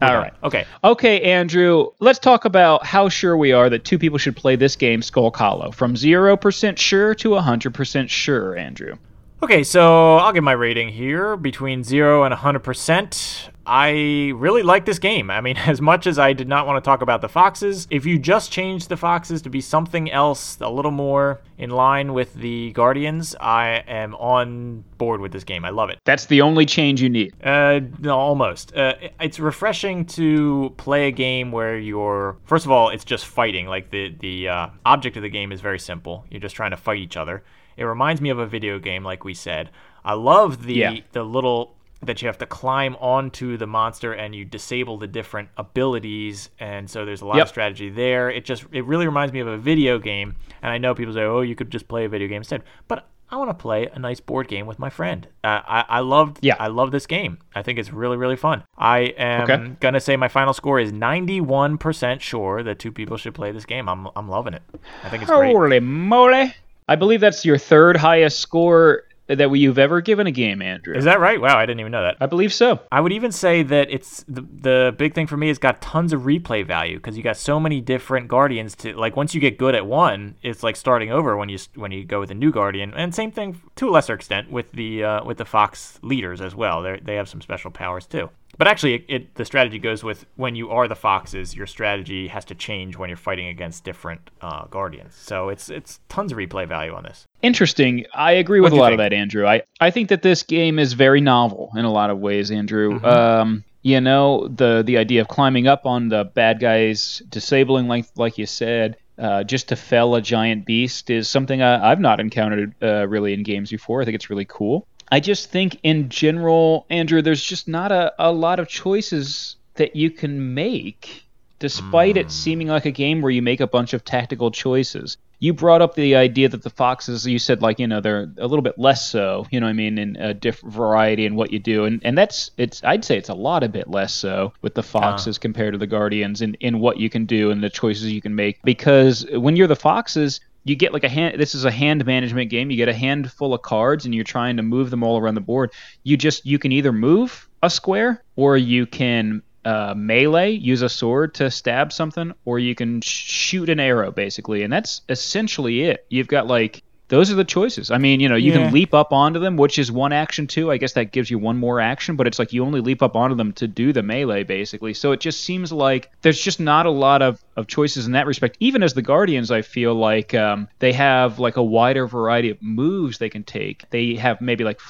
We're 0.00 0.08
All 0.08 0.14
done. 0.14 0.22
right. 0.22 0.32
Okay. 0.44 0.64
Okay, 0.84 1.20
Andrew, 1.22 1.86
let's 2.00 2.18
talk 2.18 2.44
about 2.44 2.84
how 2.84 3.08
sure 3.08 3.36
we 3.36 3.52
are 3.52 3.70
that 3.70 3.84
two 3.84 3.98
people 3.98 4.18
should 4.18 4.34
play 4.36 4.56
this 4.56 4.74
game, 4.76 5.00
Skulk 5.00 5.36
Hollow. 5.36 5.70
From 5.70 5.94
0% 5.94 6.76
sure 6.78 7.14
to 7.14 7.28
100% 7.30 8.08
sure, 8.10 8.56
Andrew. 8.56 8.96
Okay, 9.42 9.64
so 9.64 10.18
I'll 10.18 10.32
give 10.32 10.44
my 10.44 10.52
rating 10.52 10.88
here 10.88 11.36
between 11.36 11.82
0 11.82 12.22
and 12.22 12.32
100%. 12.32 13.48
I 13.66 14.32
really 14.36 14.62
like 14.62 14.84
this 14.84 15.00
game. 15.00 15.32
I 15.32 15.40
mean, 15.40 15.56
as 15.66 15.80
much 15.80 16.06
as 16.06 16.16
I 16.16 16.32
did 16.32 16.46
not 16.46 16.64
want 16.64 16.82
to 16.82 16.88
talk 16.88 17.02
about 17.02 17.22
the 17.22 17.28
foxes, 17.28 17.88
if 17.90 18.06
you 18.06 18.20
just 18.20 18.52
change 18.52 18.86
the 18.86 18.96
foxes 18.96 19.42
to 19.42 19.50
be 19.50 19.60
something 19.60 20.08
else 20.12 20.58
a 20.60 20.70
little 20.70 20.92
more 20.92 21.40
in 21.58 21.70
line 21.70 22.12
with 22.12 22.34
the 22.34 22.70
Guardians, 22.70 23.34
I 23.40 23.82
am 23.88 24.14
on 24.14 24.84
board 24.96 25.20
with 25.20 25.32
this 25.32 25.42
game. 25.42 25.64
I 25.64 25.70
love 25.70 25.90
it. 25.90 25.98
That's 26.04 26.26
the 26.26 26.42
only 26.42 26.64
change 26.64 27.02
you 27.02 27.10
need. 27.10 27.34
Uh, 27.42 27.80
no, 27.98 28.16
almost. 28.16 28.76
Uh, 28.76 28.94
it's 29.20 29.40
refreshing 29.40 30.06
to 30.06 30.72
play 30.76 31.08
a 31.08 31.12
game 31.12 31.50
where 31.50 31.76
you're. 31.76 32.36
First 32.44 32.64
of 32.64 32.70
all, 32.70 32.90
it's 32.90 33.04
just 33.04 33.26
fighting. 33.26 33.66
Like 33.66 33.90
the 33.90 34.14
the 34.20 34.48
uh, 34.48 34.68
object 34.86 35.16
of 35.16 35.24
the 35.24 35.30
game 35.30 35.50
is 35.50 35.60
very 35.60 35.80
simple. 35.80 36.24
You're 36.30 36.40
just 36.40 36.54
trying 36.54 36.70
to 36.70 36.76
fight 36.76 36.98
each 36.98 37.16
other. 37.16 37.42
It 37.76 37.84
reminds 37.84 38.20
me 38.20 38.30
of 38.30 38.38
a 38.38 38.46
video 38.46 38.78
game, 38.78 39.04
like 39.04 39.24
we 39.24 39.34
said. 39.34 39.70
I 40.04 40.14
love 40.14 40.64
the 40.64 40.74
Yeah. 40.74 40.96
the 41.12 41.22
little 41.24 41.74
that 42.04 42.20
you 42.20 42.26
have 42.26 42.38
to 42.38 42.46
climb 42.46 42.96
onto 42.96 43.56
the 43.56 43.66
monster 43.68 44.12
and 44.12 44.34
you 44.34 44.44
disable 44.44 44.98
the 44.98 45.06
different 45.06 45.48
abilities 45.56 46.50
and 46.58 46.90
so 46.90 47.04
there's 47.04 47.22
a 47.22 47.26
lot 47.26 47.36
Yep. 47.36 47.42
of 47.44 47.48
strategy 47.48 47.90
there 47.90 48.28
it 48.28 48.44
just 48.44 48.64
it 48.72 48.84
really 48.84 49.06
reminds 49.06 49.32
me 49.32 49.38
of 49.38 49.46
a 49.46 49.56
video 49.56 50.00
game 50.00 50.34
and 50.62 50.72
i 50.72 50.78
know 50.78 50.94
people 50.96 51.14
say 51.14 51.22
oh 51.22 51.42
you 51.42 51.54
could 51.54 51.70
just 51.70 51.86
play 51.86 52.04
a 52.04 52.08
video 52.08 52.26
game 52.26 52.38
instead 52.38 52.64
but 52.88 53.08
i 53.30 53.36
want 53.36 53.50
to 53.50 53.54
play 53.54 53.88
a 53.94 54.00
nice 54.00 54.18
board 54.18 54.48
game 54.48 54.66
with 54.66 54.80
my 54.80 54.90
friend 54.90 55.28
uh, 55.44 55.60
i 55.64 55.84
i 55.88 56.00
loved 56.00 56.38
Yeah. 56.42 56.56
i 56.58 56.66
love 56.66 56.90
this 56.90 57.06
game 57.06 57.38
i 57.54 57.62
think 57.62 57.78
it's 57.78 57.92
really 57.92 58.16
really 58.16 58.34
fun 58.36 58.64
i 58.76 58.98
am 59.16 59.42
Okay. 59.48 59.72
gonna 59.78 60.00
say 60.00 60.16
my 60.16 60.26
final 60.28 60.52
score 60.52 60.80
is 60.80 60.90
91% 60.92 62.20
sure 62.20 62.62
that 62.64 62.78
two 62.80 62.90
people 62.92 63.16
should 63.16 63.34
play 63.34 63.52
this 63.52 63.64
game 63.64 63.88
i'm, 63.88 64.08
I'm 64.16 64.28
loving 64.28 64.54
it 64.54 64.62
i 65.04 65.08
think 65.08 65.22
it's 65.22 65.30
great 65.30 65.52
Holy 65.54 65.78
moly. 65.80 66.54
I 66.88 66.96
believe 66.96 67.20
that's 67.20 67.44
your 67.44 67.58
third 67.58 67.96
highest 67.96 68.40
score 68.40 69.04
that 69.28 69.50
you've 69.56 69.78
ever 69.78 70.00
given 70.00 70.26
a 70.26 70.30
game, 70.30 70.60
Andrew. 70.60 70.94
Is 70.94 71.04
that 71.04 71.20
right? 71.20 71.40
Wow, 71.40 71.56
I 71.56 71.64
didn't 71.64 71.80
even 71.80 71.92
know 71.92 72.02
that. 72.02 72.16
I 72.20 72.26
believe 72.26 72.52
so. 72.52 72.80
I 72.90 73.00
would 73.00 73.12
even 73.12 73.32
say 73.32 73.62
that 73.62 73.90
it's 73.90 74.24
the 74.28 74.42
the 74.42 74.94
big 74.96 75.14
thing 75.14 75.26
for 75.26 75.36
me 75.36 75.48
is 75.48 75.58
got 75.58 75.80
tons 75.80 76.12
of 76.12 76.22
replay 76.22 76.66
value 76.66 76.96
because 76.96 77.16
you 77.16 77.22
got 77.22 77.36
so 77.36 77.60
many 77.60 77.80
different 77.80 78.28
guardians 78.28 78.74
to 78.76 78.94
like. 78.94 79.16
Once 79.16 79.34
you 79.34 79.40
get 79.40 79.58
good 79.58 79.74
at 79.74 79.86
one, 79.86 80.36
it's 80.42 80.62
like 80.62 80.76
starting 80.76 81.10
over 81.10 81.36
when 81.36 81.48
you 81.48 81.58
when 81.74 81.92
you 81.92 82.04
go 82.04 82.20
with 82.20 82.30
a 82.30 82.34
new 82.34 82.50
guardian. 82.50 82.92
And 82.94 83.14
same 83.14 83.30
thing 83.30 83.60
to 83.76 83.88
a 83.88 83.90
lesser 83.90 84.14
extent 84.14 84.50
with 84.50 84.72
the 84.72 85.04
uh, 85.04 85.24
with 85.24 85.38
the 85.38 85.44
fox 85.44 85.98
leaders 86.02 86.40
as 86.40 86.54
well. 86.54 86.82
They 86.82 87.00
they 87.02 87.14
have 87.16 87.28
some 87.28 87.40
special 87.40 87.70
powers 87.70 88.06
too. 88.06 88.30
But 88.58 88.68
actually, 88.68 88.94
it, 88.94 89.04
it, 89.08 89.34
the 89.34 89.44
strategy 89.44 89.78
goes 89.78 90.04
with 90.04 90.26
when 90.36 90.54
you 90.54 90.70
are 90.70 90.86
the 90.86 90.94
foxes, 90.94 91.56
your 91.56 91.66
strategy 91.66 92.28
has 92.28 92.44
to 92.46 92.54
change 92.54 92.96
when 92.96 93.08
you're 93.08 93.16
fighting 93.16 93.48
against 93.48 93.82
different 93.82 94.30
uh, 94.40 94.66
guardians. 94.66 95.14
So 95.14 95.48
it's 95.48 95.70
it's 95.70 96.00
tons 96.08 96.32
of 96.32 96.38
replay 96.38 96.68
value 96.68 96.92
on 96.92 97.02
this. 97.04 97.26
Interesting. 97.40 98.06
I 98.14 98.32
agree 98.32 98.60
with 98.60 98.72
What'd 98.72 98.78
a 98.78 98.82
lot 98.82 98.88
think? 98.90 99.00
of 99.00 99.04
that, 99.04 99.12
Andrew. 99.14 99.46
I, 99.46 99.62
I 99.80 99.90
think 99.90 100.10
that 100.10 100.22
this 100.22 100.42
game 100.42 100.78
is 100.78 100.92
very 100.92 101.20
novel 101.20 101.72
in 101.76 101.84
a 101.84 101.90
lot 101.90 102.10
of 102.10 102.18
ways, 102.18 102.50
Andrew. 102.50 102.98
Mm-hmm. 102.98 103.06
Um, 103.06 103.64
you 103.82 104.00
know, 104.00 104.48
the 104.48 104.82
the 104.84 104.98
idea 104.98 105.22
of 105.22 105.28
climbing 105.28 105.66
up 105.66 105.86
on 105.86 106.08
the 106.08 106.24
bad 106.24 106.60
guys, 106.60 107.22
disabling 107.28 107.88
like 107.88 108.06
like 108.16 108.38
you 108.38 108.46
said, 108.46 108.96
uh, 109.18 109.44
just 109.44 109.68
to 109.68 109.76
fell 109.76 110.14
a 110.14 110.22
giant 110.22 110.64
beast 110.64 111.10
is 111.10 111.28
something 111.28 111.62
I, 111.62 111.90
I've 111.90 112.00
not 112.00 112.20
encountered 112.20 112.74
uh, 112.82 113.08
really 113.08 113.34
in 113.34 113.42
games 113.42 113.70
before. 113.70 114.02
I 114.02 114.04
think 114.04 114.14
it's 114.14 114.30
really 114.30 114.44
cool. 114.44 114.86
I 115.12 115.20
just 115.20 115.50
think 115.50 115.78
in 115.82 116.08
general, 116.08 116.86
Andrew, 116.88 117.20
there's 117.20 117.44
just 117.44 117.68
not 117.68 117.92
a, 117.92 118.14
a 118.18 118.32
lot 118.32 118.58
of 118.58 118.66
choices 118.66 119.56
that 119.74 119.94
you 119.94 120.10
can 120.10 120.54
make, 120.54 121.24
despite 121.58 122.16
it 122.16 122.24
hmm. 122.24 122.30
seeming 122.30 122.68
like 122.68 122.86
a 122.86 122.90
game 122.90 123.20
where 123.20 123.30
you 123.30 123.42
make 123.42 123.60
a 123.60 123.66
bunch 123.66 123.92
of 123.92 124.06
tactical 124.06 124.50
choices. 124.50 125.18
You 125.38 125.52
brought 125.52 125.82
up 125.82 125.96
the 125.96 126.16
idea 126.16 126.48
that 126.48 126.62
the 126.62 126.70
foxes, 126.70 127.26
you 127.26 127.38
said 127.38 127.60
like 127.60 127.78
you 127.78 127.86
know 127.86 128.00
they're 128.00 128.32
a 128.38 128.46
little 128.46 128.62
bit 128.62 128.78
less 128.78 129.06
so, 129.06 129.46
you 129.50 129.60
know 129.60 129.66
what 129.66 129.70
I 129.70 129.74
mean, 129.74 129.98
in 129.98 130.16
a 130.16 130.32
different 130.32 130.74
variety 130.74 131.26
in 131.26 131.34
what 131.34 131.52
you 131.52 131.58
do, 131.58 131.84
and 131.84 132.00
and 132.06 132.16
that's 132.16 132.50
it's 132.56 132.82
I'd 132.82 133.04
say 133.04 133.18
it's 133.18 133.28
a 133.28 133.34
lot 133.34 133.62
a 133.62 133.68
bit 133.68 133.90
less 133.90 134.14
so 134.14 134.54
with 134.62 134.74
the 134.74 134.80
ah. 134.80 134.98
foxes 134.98 135.36
compared 135.36 135.74
to 135.74 135.78
the 135.78 135.86
guardians 135.86 136.40
in 136.40 136.54
in 136.54 136.80
what 136.80 136.96
you 136.96 137.10
can 137.10 137.26
do 137.26 137.50
and 137.50 137.62
the 137.62 137.68
choices 137.68 138.10
you 138.10 138.22
can 138.22 138.34
make 138.34 138.62
because 138.62 139.26
when 139.30 139.56
you're 139.56 139.66
the 139.66 139.76
foxes 139.76 140.40
you 140.64 140.76
get 140.76 140.92
like 140.92 141.04
a 141.04 141.08
hand 141.08 141.40
this 141.40 141.54
is 141.54 141.64
a 141.64 141.70
hand 141.70 142.04
management 142.04 142.50
game. 142.50 142.70
You 142.70 142.76
get 142.76 142.88
a 142.88 142.94
handful 142.94 143.54
of 143.54 143.62
cards 143.62 144.04
and 144.04 144.14
you're 144.14 144.24
trying 144.24 144.56
to 144.56 144.62
move 144.62 144.90
them 144.90 145.02
all 145.02 145.18
around 145.18 145.34
the 145.34 145.40
board. 145.40 145.72
You 146.02 146.16
just 146.16 146.46
you 146.46 146.58
can 146.58 146.72
either 146.72 146.92
move 146.92 147.48
a 147.62 147.70
square 147.70 148.22
or 148.36 148.56
you 148.56 148.86
can 148.86 149.42
uh, 149.64 149.94
melee 149.96 150.50
use 150.50 150.82
a 150.82 150.88
sword 150.88 151.34
to 151.34 151.50
stab 151.50 151.92
something 151.92 152.32
or 152.44 152.58
you 152.58 152.74
can 152.74 153.00
sh- 153.00 153.06
shoot 153.06 153.68
an 153.68 153.80
arrow 153.80 154.10
basically. 154.10 154.62
And 154.62 154.72
that's 154.72 155.02
essentially 155.08 155.82
it. 155.82 156.04
You've 156.08 156.28
got 156.28 156.46
like 156.46 156.82
those 157.12 157.30
are 157.30 157.34
the 157.34 157.44
choices. 157.44 157.90
I 157.90 157.98
mean, 157.98 158.20
you 158.20 158.28
know, 158.30 158.36
you 158.36 158.52
Yeah. 158.52 158.64
can 158.64 158.72
leap 158.72 158.94
up 158.94 159.12
onto 159.12 159.38
them, 159.38 159.58
which 159.58 159.78
is 159.78 159.92
one 159.92 160.14
action 160.14 160.46
too. 160.46 160.70
I 160.70 160.78
guess 160.78 160.94
that 160.94 161.12
gives 161.12 161.30
you 161.30 161.38
one 161.38 161.58
more 161.58 161.78
action, 161.78 162.16
but 162.16 162.26
it's 162.26 162.38
like 162.38 162.54
you 162.54 162.64
only 162.64 162.80
leap 162.80 163.02
up 163.02 163.16
onto 163.16 163.36
them 163.36 163.52
to 163.52 163.68
do 163.68 163.92
the 163.92 164.02
melee, 164.02 164.44
basically. 164.44 164.94
So 164.94 165.12
it 165.12 165.20
just 165.20 165.42
seems 165.44 165.70
like 165.70 166.10
there's 166.22 166.40
just 166.40 166.58
not 166.58 166.86
a 166.86 166.90
lot 166.90 167.20
of, 167.20 167.38
of 167.54 167.66
choices 167.66 168.06
in 168.06 168.12
that 168.12 168.26
respect. 168.26 168.56
Even 168.60 168.82
as 168.82 168.94
the 168.94 169.02
Guardians, 169.02 169.50
I 169.50 169.60
feel 169.60 169.94
like 169.94 170.32
um, 170.32 170.68
they 170.78 170.94
have 170.94 171.38
like 171.38 171.58
a 171.58 171.62
wider 171.62 172.06
variety 172.06 172.48
of 172.48 172.62
moves 172.62 173.18
they 173.18 173.28
can 173.28 173.44
take. 173.44 173.84
They 173.90 174.14
have 174.14 174.40
maybe 174.40 174.64
like 174.64 174.80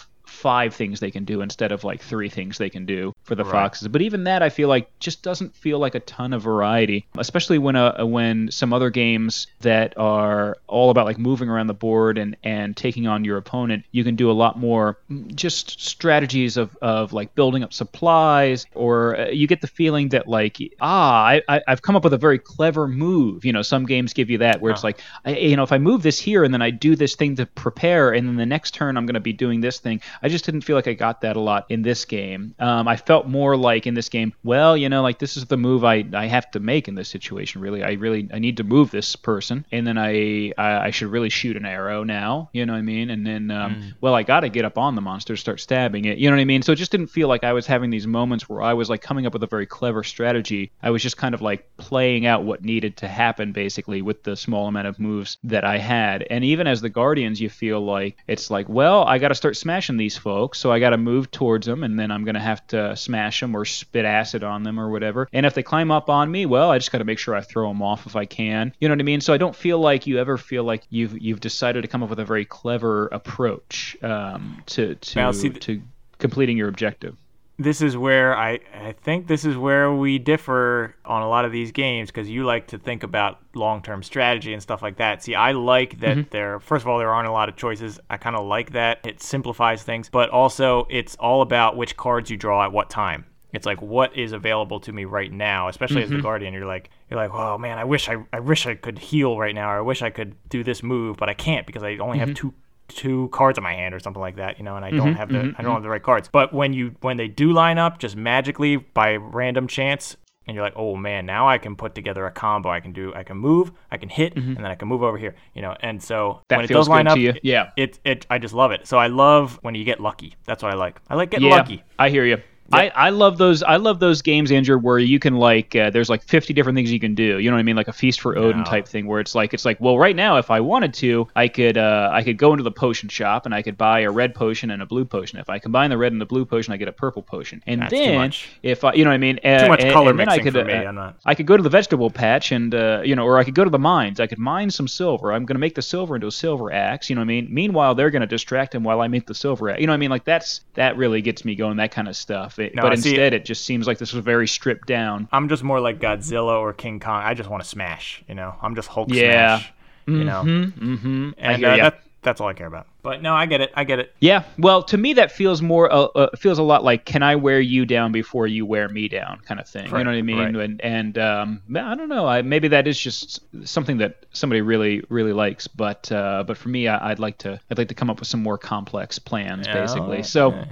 five 0.43 0.75
things 0.75 0.99
they 0.99 1.11
can 1.13 1.25
do 1.25 1.41
instead 1.41 1.71
of 1.71 1.85
like 1.85 2.03
three 2.03 2.29
things 2.29 2.59
they 2.59 2.69
can 2.69 2.85
do 2.85 3.13
for 3.23 3.37
the 3.37 3.45
Right. 3.45 3.53
foxes. 3.53 3.87
But 3.89 4.03
even 4.03 4.25
that, 4.25 4.43
I 4.43 4.49
feel 4.49 4.69
like 4.69 4.89
just 4.99 5.23
doesn't 5.23 5.55
feel 5.55 5.79
like 5.79 5.95
a 5.95 6.01
ton 6.01 6.33
of 6.33 6.43
variety, 6.43 7.07
especially 7.17 7.59
when 7.59 7.77
uh, 7.77 8.05
when 8.05 8.51
some 8.51 8.73
other 8.73 8.91
games 8.91 9.47
that 9.61 9.95
are 9.97 10.57
all 10.67 10.91
about 10.91 11.07
like 11.07 11.19
moving 11.19 11.49
around 11.49 11.69
the 11.69 11.75
board 11.75 12.19
and 12.19 12.37
and 12.43 12.77
taking 12.77 13.07
on 13.07 13.25
your 13.25 13.37
opponent, 13.37 13.85
you 13.93 14.03
can 14.03 14.17
do 14.17 14.31
a 14.31 14.33
lot 14.45 14.59
more 14.59 14.99
mm, 15.11 15.33
just 15.35 15.81
strategies 15.81 16.57
of 16.57 16.77
of 16.83 17.13
like 17.13 17.35
building 17.37 17.63
up 17.63 17.73
supplies, 17.73 18.67
or 18.75 19.19
uh, 19.19 19.29
you 19.29 19.47
get 19.47 19.61
the 19.61 19.67
feeling 19.69 20.09
that 20.11 20.27
like 20.27 20.59
ah, 20.81 21.25
I, 21.25 21.43
I 21.49 21.61
I've 21.69 21.83
come 21.83 21.95
up 21.95 22.03
with 22.05 22.15
a 22.15 22.19
very 22.19 22.39
clever 22.39 22.89
move. 22.89 23.45
You 23.45 23.53
know, 23.53 23.63
some 23.63 23.87
games 23.87 24.13
give 24.13 24.29
you 24.31 24.39
that 24.39 24.61
where 24.61 24.73
it's 24.73 24.83
like 24.85 25.01
I, 25.25 25.37
you 25.37 25.57
know 25.57 25.63
if 25.63 25.73
I 25.73 25.79
move 25.79 26.03
this 26.03 26.19
here 26.19 26.43
and 26.43 26.53
then 26.53 26.63
I 26.63 26.71
do 26.71 26.97
this 26.97 27.15
thing 27.15 27.37
to 27.37 27.47
prepare, 27.47 28.13
and 28.13 28.27
then 28.27 28.37
the 28.37 28.47
next 28.47 28.75
turn 28.75 28.97
I'm 28.97 29.07
going 29.07 29.15
to 29.15 29.21
be 29.21 29.33
doing 29.33 29.61
this 29.61 29.79
thing. 29.79 30.01
I 30.23 30.29
just 30.33 30.45
didn't 30.45 30.63
feel 30.63 30.77
like 30.77 30.89
I 30.89 30.95
got 30.95 31.21
that 31.23 31.37
a 31.37 31.41
lot 31.41 31.67
in 31.69 31.83
this 31.83 32.05
game. 32.05 32.55
Um, 32.59 32.89
I 32.89 32.97
felt 32.97 33.29
more 33.29 33.57
like 33.57 33.87
in 33.87 33.95
this 33.95 34.09
game, 34.09 34.35
well, 34.43 34.77
you 34.77 34.89
know, 34.89 35.03
like 35.03 35.19
this 35.19 35.37
is 35.37 35.47
the 35.47 35.57
move 35.57 35.85
I, 35.85 36.05
I 36.13 36.27
have 36.27 36.51
to 36.53 36.61
make 36.61 36.89
in 36.89 36.95
this 36.95 37.09
situation. 37.09 37.61
Really, 37.61 37.83
I 37.83 37.93
really 37.93 38.29
I 38.33 38.39
need 38.39 38.57
to 38.59 38.65
move 38.65 38.91
this 38.91 39.17
person, 39.17 39.65
and 39.71 39.87
then 39.87 39.99
I 39.99 40.53
I, 40.59 40.87
I 40.87 40.91
should 40.91 41.09
really 41.09 41.31
shoot 41.31 41.57
an 41.57 41.65
arrow 41.65 42.05
now. 42.05 42.51
You 42.53 42.67
know 42.67 42.73
what 42.73 42.81
I 42.81 42.83
mean? 42.83 43.11
And 43.11 43.27
then 43.27 43.51
um, 43.51 43.95
well, 44.01 44.15
I 44.15 44.23
got 44.23 44.41
to 44.41 44.49
get 44.49 44.65
up 44.65 44.79
on 44.79 44.95
the 44.95 45.01
monster, 45.01 45.35
to 45.35 45.41
start 45.41 45.61
stabbing 45.61 46.05
it. 46.05 46.19
You 46.19 46.31
know 46.31 46.37
what 46.37 46.43
I 46.43 46.47
mean? 46.47 46.63
So 46.63 46.73
it 46.73 46.77
just 46.77 46.91
didn't 46.91 47.09
feel 47.09 47.29
like 47.29 47.45
I 47.45 47.53
was 47.53 47.67
having 47.67 47.91
these 47.91 48.07
moments 48.07 48.49
where 48.49 48.63
I 48.63 48.75
was 48.75 48.91
like 48.91 49.03
coming 49.03 49.27
up 49.27 49.33
with 49.33 49.43
a 49.43 49.47
very 49.47 49.67
clever 49.67 50.03
strategy. 50.03 50.73
I 50.83 50.91
was 50.91 51.03
just 51.03 51.17
kind 51.17 51.35
of 51.35 51.43
like 51.43 51.77
playing 51.77 52.27
out 52.27 52.45
what 52.45 52.65
needed 52.65 52.97
to 52.99 53.09
happen 53.09 53.53
basically 53.53 54.03
with 54.03 54.23
the 54.23 54.37
small 54.37 54.69
amount 54.69 54.87
of 54.87 54.99
moves 54.99 55.39
that 55.45 55.65
I 55.65 55.79
had. 55.79 56.27
And 56.31 56.45
even 56.45 56.67
as 56.67 56.81
the 56.81 56.89
Guardians, 56.89 57.41
you 57.41 57.49
feel 57.51 57.81
like 57.81 58.17
it's 58.27 58.51
like, 58.51 58.69
well, 58.69 59.05
I 59.05 59.19
got 59.19 59.29
to 59.29 59.35
start 59.35 59.57
smashing 59.57 59.97
these 59.97 60.17
folks, 60.23 60.59
so 60.59 60.71
I 60.71 60.79
got 60.79 60.91
to 60.91 60.97
move 60.97 61.31
towards 61.31 61.67
them, 61.67 61.83
and 61.83 61.99
then 61.99 62.11
I'm 62.11 62.25
gonna 62.25 62.41
have 62.41 62.67
to 62.69 62.97
smash 62.97 63.41
them 63.41 63.55
or 63.55 63.65
spit 63.65 64.05
acid 64.05 64.45
on 64.45 64.63
them 64.63 64.79
or 64.79 64.91
whatever. 64.91 65.29
And 65.33 65.45
if 65.45 65.55
they 65.55 65.63
climb 65.63 65.91
up 65.91 66.09
on 66.09 66.31
me, 66.31 66.47
well, 66.47 66.71
I 66.71 66.79
just 66.79 66.93
got 66.93 66.99
to 66.99 67.05
make 67.05 67.19
sure 67.19 67.35
I 67.35 67.41
throw 67.41 67.69
them 67.69 67.83
off 67.83 68.07
if 68.07 68.17
I 68.17 68.25
can. 68.25 68.73
You 68.81 68.89
know 68.89 68.95
what 68.95 69.01
I 69.01 69.05
mean? 69.05 69.21
So 69.21 69.33
I 69.33 69.39
don't 69.39 69.57
feel 69.57 69.79
like 69.79 70.07
you 70.07 70.19
ever 70.19 70.39
feel 70.39 70.65
like 70.65 70.85
you've 70.91 71.21
you've 71.21 71.41
decided 71.41 71.83
to 71.83 71.89
come 71.89 72.03
up 72.03 72.11
with 72.11 72.21
a 72.21 72.25
very 72.25 72.45
clever 72.45 73.09
approach 73.09 73.97
um, 74.03 74.63
to 74.67 74.95
to 74.95 75.33
see, 75.33 75.51
to 75.51 75.83
completing 76.19 76.57
your 76.57 76.69
objective. 76.69 77.17
This 77.59 77.83
is 77.83 77.97
where 77.97 78.37
I, 78.37 78.61
I 78.75 78.93
think 79.03 79.27
this 79.27 79.45
is 79.45 79.57
where 79.57 79.93
we 79.93 80.19
differ 80.19 80.95
on 81.05 81.23
a 81.23 81.29
lot 81.29 81.45
of 81.45 81.53
these 81.53 81.71
games 81.71 82.11
because 82.11 82.29
you 82.29 82.45
like 82.45 82.69
to 82.69 82.79
think 82.79 83.03
about 83.03 83.41
long 83.55 83.83
term 83.83 84.03
strategy 84.03 84.53
and 84.53 84.63
stuff 84.63 84.83
like 84.83 84.97
that. 84.97 85.23
See, 85.23 85.35
I 85.35 85.53
like 85.53 86.01
that 86.01 86.17
mm-hmm. 86.17 86.31
there, 86.31 86.61
first 86.61 86.83
of 86.83 86.89
all, 86.89 86.99
there 86.99 87.11
aren't 87.11 87.29
a 87.29 87.33
lot 87.33 87.49
of 87.49 87.57
choices. 87.57 88.01
I 88.11 88.17
kind 88.17 88.37
of 88.37 88.47
like 88.47 88.73
that. 88.73 89.01
It 89.07 89.23
simplifies 89.23 89.83
things, 89.83 90.09
but 90.09 90.31
also 90.31 90.87
it's 90.91 91.15
all 91.17 91.43
about 91.43 91.77
which 91.77 91.97
cards 91.97 92.31
you 92.31 92.37
draw 92.37 92.65
at 92.65 92.73
what 92.73 92.91
time. 92.91 93.27
It's 93.53 93.67
like 93.67 93.83
what 93.83 94.17
is 94.17 94.33
available 94.33 94.81
to 94.81 94.93
me 94.93 95.05
right 95.05 95.31
now, 95.31 95.69
especially 95.69 96.03
as 96.03 96.09
the 96.09 96.17
mm-hmm. 96.17 96.23
guardian. 96.23 96.55
You're 96.55 96.65
like, 96.65 96.89
you're 97.11 97.21
like, 97.21 97.33
oh 97.35 97.59
man, 97.59 97.79
I 97.79 97.85
wish 97.85 98.09
I, 98.09 98.17
I 98.33 98.41
wish 98.41 98.67
I 98.67 98.75
could 98.75 98.99
heal 98.99 99.39
right 99.39 99.55
now, 99.55 99.69
or 99.71 99.77
I 99.77 99.81
wish 99.83 100.01
I 100.01 100.09
could 100.09 100.35
do 100.49 100.65
this 100.65 100.83
move, 100.83 101.19
but 101.19 101.29
I 101.29 101.35
can't 101.35 101.67
because 101.67 101.83
I 101.83 101.99
only 101.99 102.19
have 102.19 102.31
mm-hmm. 102.31 102.49
two 102.49 102.55
two 102.93 103.29
cards 103.33 103.59
in 103.59 103.65
my 103.65 103.75
hand 103.75 103.95
or 103.95 104.01
something 104.01 104.21
like 104.21 104.37
that, 104.37 104.59
you 104.59 104.65
know, 104.65 104.77
and 104.77 104.85
I 104.85 104.91
don't 104.91 105.09
mm-hmm, 105.09 105.17
have 105.17 105.29
the 105.29 105.39
mm-hmm, 105.39 105.61
I 105.61 105.63
don't 105.63 105.73
have 105.73 105.83
the 105.83 105.87
mm-hmm. 105.87 105.93
right 105.93 106.03
cards. 106.03 106.29
But 106.31 106.53
when 106.53 106.73
you 106.73 106.95
when 107.01 107.17
they 107.17 107.29
do 107.29 107.53
line 107.53 107.79
up 107.79 107.99
just 107.99 108.17
magically 108.17 108.77
by 108.77 109.17
random 109.17 109.67
chance 109.67 110.17
and 110.47 110.55
you're 110.55 110.65
like, 110.65 110.75
"Oh 110.77 110.97
man, 110.97 111.27
now 111.27 111.49
I 111.49 111.59
can 111.59 111.77
put 111.77 111.95
together 111.95 112.27
a 112.27 112.31
combo. 112.31 112.71
I 112.71 112.81
can 112.81 112.93
do 112.93 113.13
I 113.15 113.23
can 113.23 113.37
move, 113.37 113.73
I 113.91 113.97
can 113.97 114.09
hit, 114.09 114.37
and 114.37 114.57
then 114.57 114.67
I 114.67 114.75
can 114.75 114.89
move 114.89 115.03
over 115.03 115.17
here." 115.19 115.35
You 115.55 115.63
know, 115.63 115.77
and 115.81 116.03
so 116.03 116.41
That 116.49 116.57
when 116.57 116.65
it 116.65 116.69
does 116.69 116.89
line 116.89 117.07
up, 117.07 117.15
to 117.15 117.21
you. 117.21 117.31
it- 117.31 117.41
Yeah. 117.43 117.71
It 117.77 117.99
it 118.05 118.27
I 118.29 118.39
just 118.39 118.55
love 118.55 118.73
it. 118.73 118.87
So 118.87 118.99
I 118.99 119.07
love 119.07 119.59
when 119.63 119.75
you 119.75 119.85
get 119.85 120.01
lucky. 120.01 120.35
That's 120.45 120.63
what 120.63 120.73
I 120.73 120.77
like. 120.77 121.01
I 121.09 121.15
like 121.15 121.31
getting 121.31 121.49
yeah, 121.49 121.57
lucky. 121.57 121.85
I 121.99 122.11
hear 122.11 122.25
you. 122.25 122.39
I, 122.73 122.89
I 122.95 123.11
love 123.11 123.39
those 123.39 123.63
I 123.63 123.77
love 123.77 124.01
those 124.01 124.23
games, 124.23 124.51
Andrew, 124.51 124.79
where 124.79 124.99
you 124.99 125.19
can 125.19 125.37
like 125.37 125.75
uh, 125.77 125.91
there's 125.91 126.09
like 126.09 126.23
50 126.23 126.53
different 126.55 126.77
things 126.77 126.91
you 126.91 127.01
can 127.01 127.15
do. 127.15 127.39
You 127.39 127.51
know 127.51 127.57
what 127.57 127.61
I 127.61 127.65
mean, 127.65 127.77
like 127.77 127.89
a 127.89 127.93
feast 127.93 128.21
for 128.21 128.37
Odin 128.39 128.65
type 128.65 128.89
thing, 128.89 129.07
where 129.07 129.21
it's 129.21 129.35
like 129.35 129.55
it's 129.55 129.65
like 129.65 129.81
well, 129.81 129.99
right 129.99 130.17
now 130.17 130.39
if 130.39 130.51
I 130.51 130.61
wanted 130.61 130.95
to, 130.95 131.29
I 131.37 131.49
could 131.49 131.77
uh, 131.77 132.11
I 132.13 132.23
could 132.23 132.39
go 132.39 132.53
into 132.53 132.63
the 132.63 132.71
potion 132.71 133.09
shop 133.09 133.47
and 133.47 133.55
I 133.55 133.63
could 133.63 133.77
buy 133.77 134.01
a 134.01 134.11
red 134.11 134.35
potion 134.35 134.71
and 134.71 134.83
a 134.83 134.87
blue 134.87 135.05
potion. 135.05 135.39
If 135.39 135.51
I 135.51 135.59
combine 135.59 135.91
the 135.91 135.99
red 135.99 136.13
and 136.13 136.21
the 136.21 136.27
blue 136.27 136.45
potion, 136.45 136.73
I 136.73 136.77
get 136.77 136.89
a 136.89 136.93
purple 136.93 137.23
potion. 137.23 137.63
And 137.67 137.83
That's 137.83 137.93
then 137.93 138.33
if 138.63 138.85
I, 138.85 138.95
you 138.95 139.05
know 139.05 139.11
what 139.11 139.15
I 139.15 139.19
mean, 139.19 139.39
uh, 139.45 139.59
Too 139.59 139.69
much 139.69 139.83
and- 139.83 139.93
color 139.93 140.11
and 140.11 140.19
then 140.19 140.29
I 140.29 140.37
mixing 140.37 140.53
could, 140.53 140.61
for 140.61 140.67
me. 140.67 140.73
uh, 140.75 140.89
I'm 140.89 140.95
not- 140.95 141.17
I 141.25 141.35
could 141.35 141.47
go 141.47 141.57
to 141.57 141.63
the 141.63 141.71
vegetable 141.71 142.11
patch 142.11 142.53
and 142.53 142.75
uh, 142.75 143.03
you 143.05 143.15
know, 143.17 143.25
or 143.25 143.39
I 143.39 143.45
could 143.45 143.55
go 143.55 143.65
to 143.65 143.71
the 143.71 143.79
mines. 143.79 144.21
I 144.21 144.27
could 144.27 144.39
mine 144.39 144.71
some 144.71 144.89
silver. 144.89 145.33
I'm 145.33 145.45
going 145.45 145.57
to 145.57 145.61
make 145.61 145.75
the 145.75 145.83
silver 145.83 146.15
into 146.15 146.27
a 146.27 146.33
silver 146.33 146.73
axe. 146.73 147.11
You 147.11 147.17
know 147.17 147.21
what 147.21 147.25
I 147.27 147.29
mean? 147.29 147.49
Meanwhile, 147.51 147.95
they're 147.95 148.11
going 148.11 148.21
to 148.23 148.27
distract 148.27 148.75
him 148.75 148.83
while 148.83 149.01
I 149.01 149.09
make 149.09 149.27
the 149.27 149.35
silver 149.35 149.71
axe. 149.71 149.81
You 149.81 149.87
know 149.87 149.93
what 149.93 149.97
I 149.97 149.99
mean? 149.99 150.11
Like 150.11 150.25
that's 150.25 150.61
that 150.75 150.97
really 150.97 151.23
gets 151.23 151.45
me 151.45 151.55
going. 151.55 151.77
That 151.77 151.91
kind 151.91 152.09
of 152.09 152.17
stuff. 152.17 152.59
It, 152.63 152.75
No, 152.75 152.83
but 152.83 152.99
see- 152.99 153.11
instead, 153.11 153.35
it 153.35 153.45
just 153.45 153.65
seems 153.65 153.87
like 153.87 153.99
this 153.99 154.13
was 154.13 154.25
very 154.25 154.49
stripped 154.49 154.87
down. 154.89 155.29
I'm 155.33 155.49
just 155.49 155.63
more 155.63 155.81
like 155.81 155.99
Godzilla 156.01 156.59
or 156.59 156.73
King 156.73 157.01
Kong. 157.01 157.23
I 157.23 157.35
just 157.35 157.51
want 157.51 157.63
to 157.63 157.69
smash, 157.69 158.23
you 158.29 158.35
know. 158.35 158.55
I'm 158.63 158.75
just 158.75 158.89
Hulk 158.89 159.09
Yeah. 159.13 159.59
smash, 159.59 159.73
you 160.07 160.25
know. 160.25 160.43
Mm-hmm. 160.45 161.31
And 161.39 161.65
uh, 161.65 161.77
that, 161.77 162.01
that's 162.23 162.41
all 162.41 162.49
I 162.49 162.53
care 162.55 162.67
about. 162.69 162.87
But 163.03 163.21
no, 163.21 163.35
I 163.35 163.47
get 163.47 163.61
it. 163.61 163.73
I 163.75 163.83
get 163.83 163.99
it. 163.99 164.15
Yeah. 164.21 164.45
Well, 164.59 164.85
to 164.85 164.97
me, 164.97 165.15
that 165.15 165.33
feels 165.33 165.61
more 165.61 165.93
uh, 165.93 166.03
uh, 166.05 166.37
feels 166.37 166.59
a 166.61 166.63
lot 166.63 166.85
like 166.85 167.05
can 167.05 167.21
I 167.25 167.35
wear 167.35 167.61
you 167.61 167.85
down 167.85 168.13
before 168.13 168.47
you 168.47 168.65
wear 168.65 168.89
me 168.89 169.09
down 169.09 169.41
kind 169.45 169.59
of 169.59 169.69
thing. 169.69 169.87
you 169.87 169.91
know 169.91 169.99
what 169.99 170.07
I 170.07 170.23
mean? 170.23 170.39
right. 170.57 170.71
And 170.71 170.81
and 170.83 171.19
um, 171.19 171.63
I 171.75 171.97
don't 171.97 172.09
know. 172.09 172.29
I, 172.29 172.43
maybe 172.43 172.69
that 172.69 172.87
is 172.87 172.97
just 172.97 173.41
something 173.67 173.99
that 173.99 174.25
somebody 174.33 174.61
really 174.61 175.03
really 175.09 175.33
likes. 175.33 175.67
But 175.67 176.13
uh, 176.13 176.45
but 176.47 176.57
for 176.57 176.69
me, 176.69 176.87
I, 176.87 177.11
I'd 177.11 177.19
like 177.19 177.39
to 177.39 177.59
I'd 177.71 177.79
like 177.79 177.89
to 177.89 177.95
come 177.95 178.09
up 178.09 178.21
with 178.21 178.29
some 178.29 178.41
more 178.43 178.57
complex 178.57 179.19
plans, 179.19 179.67
basically. 179.67 180.19
Yeah, 180.19 180.23
So. 180.23 180.65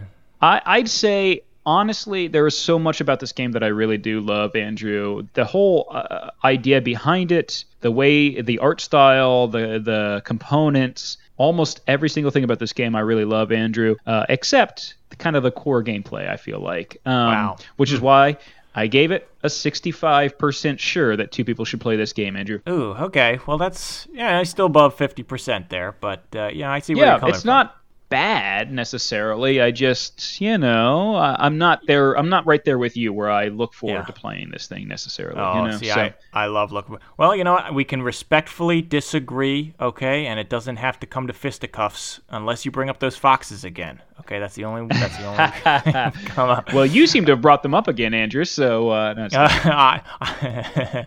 I, 0.42 0.62
I'd 0.64 0.88
say 0.88 1.42
honestly, 1.66 2.28
there 2.28 2.46
is 2.46 2.56
so 2.56 2.78
much 2.78 3.00
about 3.00 3.20
this 3.20 3.32
game 3.32 3.52
that 3.52 3.62
I 3.62 3.68
really 3.68 3.98
do 3.98 4.20
love, 4.20 4.54
Andrew. 4.56 5.26
The 5.34 5.44
whole 5.44 5.86
uh, 5.90 6.30
idea 6.44 6.80
behind 6.80 7.32
it, 7.32 7.64
the 7.80 7.90
way 7.90 8.40
the 8.40 8.58
art 8.58 8.80
style, 8.80 9.48
the 9.48 9.78
the 9.82 10.22
components, 10.24 11.16
almost 11.36 11.80
every 11.86 12.08
single 12.08 12.30
thing 12.30 12.44
about 12.44 12.58
this 12.58 12.72
game 12.72 12.94
I 12.96 13.00
really 13.00 13.24
love, 13.24 13.52
Andrew, 13.52 13.96
uh, 14.06 14.26
except 14.28 14.94
the, 15.10 15.16
kind 15.16 15.36
of 15.36 15.42
the 15.42 15.50
core 15.50 15.82
gameplay. 15.82 16.28
I 16.28 16.36
feel 16.36 16.60
like, 16.60 16.98
um, 17.06 17.12
Wow. 17.28 17.56
which 17.76 17.92
is 17.92 18.00
why 18.00 18.36
I 18.74 18.86
gave 18.86 19.10
it 19.10 19.28
a 19.42 19.48
65% 19.48 20.78
sure 20.78 21.16
that 21.16 21.32
two 21.32 21.44
people 21.44 21.64
should 21.64 21.80
play 21.80 21.96
this 21.96 22.12
game, 22.12 22.36
Andrew. 22.36 22.60
Ooh, 22.68 22.92
okay. 22.92 23.40
Well, 23.46 23.58
that's 23.58 24.06
yeah, 24.12 24.38
I 24.38 24.42
still 24.44 24.66
above 24.66 24.94
fifty 24.94 25.22
percent 25.22 25.68
there, 25.70 25.94
but 26.00 26.24
uh, 26.34 26.50
yeah, 26.52 26.70
I 26.70 26.78
see 26.80 26.94
where 26.94 27.06
you're 27.06 27.14
Yeah, 27.14 27.18
coming 27.20 27.34
it's 27.34 27.42
from. 27.42 27.48
not 27.48 27.76
bad 28.10 28.70
necessarily. 28.72 29.60
I 29.62 29.70
just, 29.70 30.40
you 30.40 30.58
know, 30.58 31.14
I, 31.14 31.36
I'm 31.38 31.56
not 31.56 31.86
there. 31.86 32.12
I'm 32.18 32.28
not 32.28 32.44
right 32.44 32.62
there 32.64 32.76
with 32.76 32.96
you 32.96 33.12
where 33.12 33.30
I 33.30 33.48
look 33.48 33.72
forward 33.72 34.00
Yeah. 34.00 34.04
to 34.04 34.12
playing 34.12 34.50
this 34.50 34.66
thing 34.66 34.86
necessarily. 34.88 35.40
Oh, 35.40 35.64
you 35.64 35.70
know? 35.70 35.76
see, 35.78 35.86
so, 35.86 35.94
I, 36.00 36.14
I 36.34 36.46
love 36.46 36.72
looking. 36.72 36.98
Well, 37.16 37.34
you 37.34 37.44
know 37.44 37.52
what? 37.54 37.72
We 37.72 37.84
can 37.84 38.02
respectfully 38.02 38.82
disagree, 38.82 39.74
okay? 39.80 40.26
And 40.26 40.38
it 40.38 40.50
doesn't 40.50 40.76
have 40.76 41.00
to 41.00 41.06
come 41.06 41.28
to 41.28 41.32
fisticuffs 41.32 42.20
unless 42.28 42.64
you 42.66 42.70
bring 42.70 42.90
up 42.90 42.98
those 42.98 43.16
foxes 43.16 43.64
again. 43.64 44.02
Okay, 44.20 44.38
that's 44.38 44.54
the 44.54 44.64
only. 44.64 44.86
That's 44.94 45.16
the 45.16 45.24
only. 45.24 46.24
come 46.26 46.50
on. 46.50 46.64
well, 46.74 46.84
you 46.86 47.06
seem 47.06 47.24
to 47.26 47.32
have 47.32 47.40
brought 47.40 47.62
them 47.62 47.74
up 47.74 47.88
again, 47.88 48.12
Andrew. 48.12 48.44
So, 48.44 48.90
uh, 48.90 49.14
no, 49.14 49.28
I- 49.34 51.06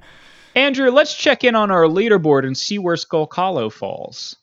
Andrew, 0.55 0.89
let's 0.91 1.15
check 1.15 1.43
in 1.43 1.55
on 1.55 1.69
our 1.71 1.83
leaderboard 1.83 2.45
and 2.45 2.57
see 2.57 2.77
where 2.79 2.95
Skulk 2.95 3.33
Hollow 3.33 3.69
falls. 3.69 4.35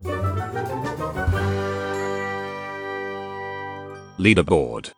Leaderboard. 4.21 4.93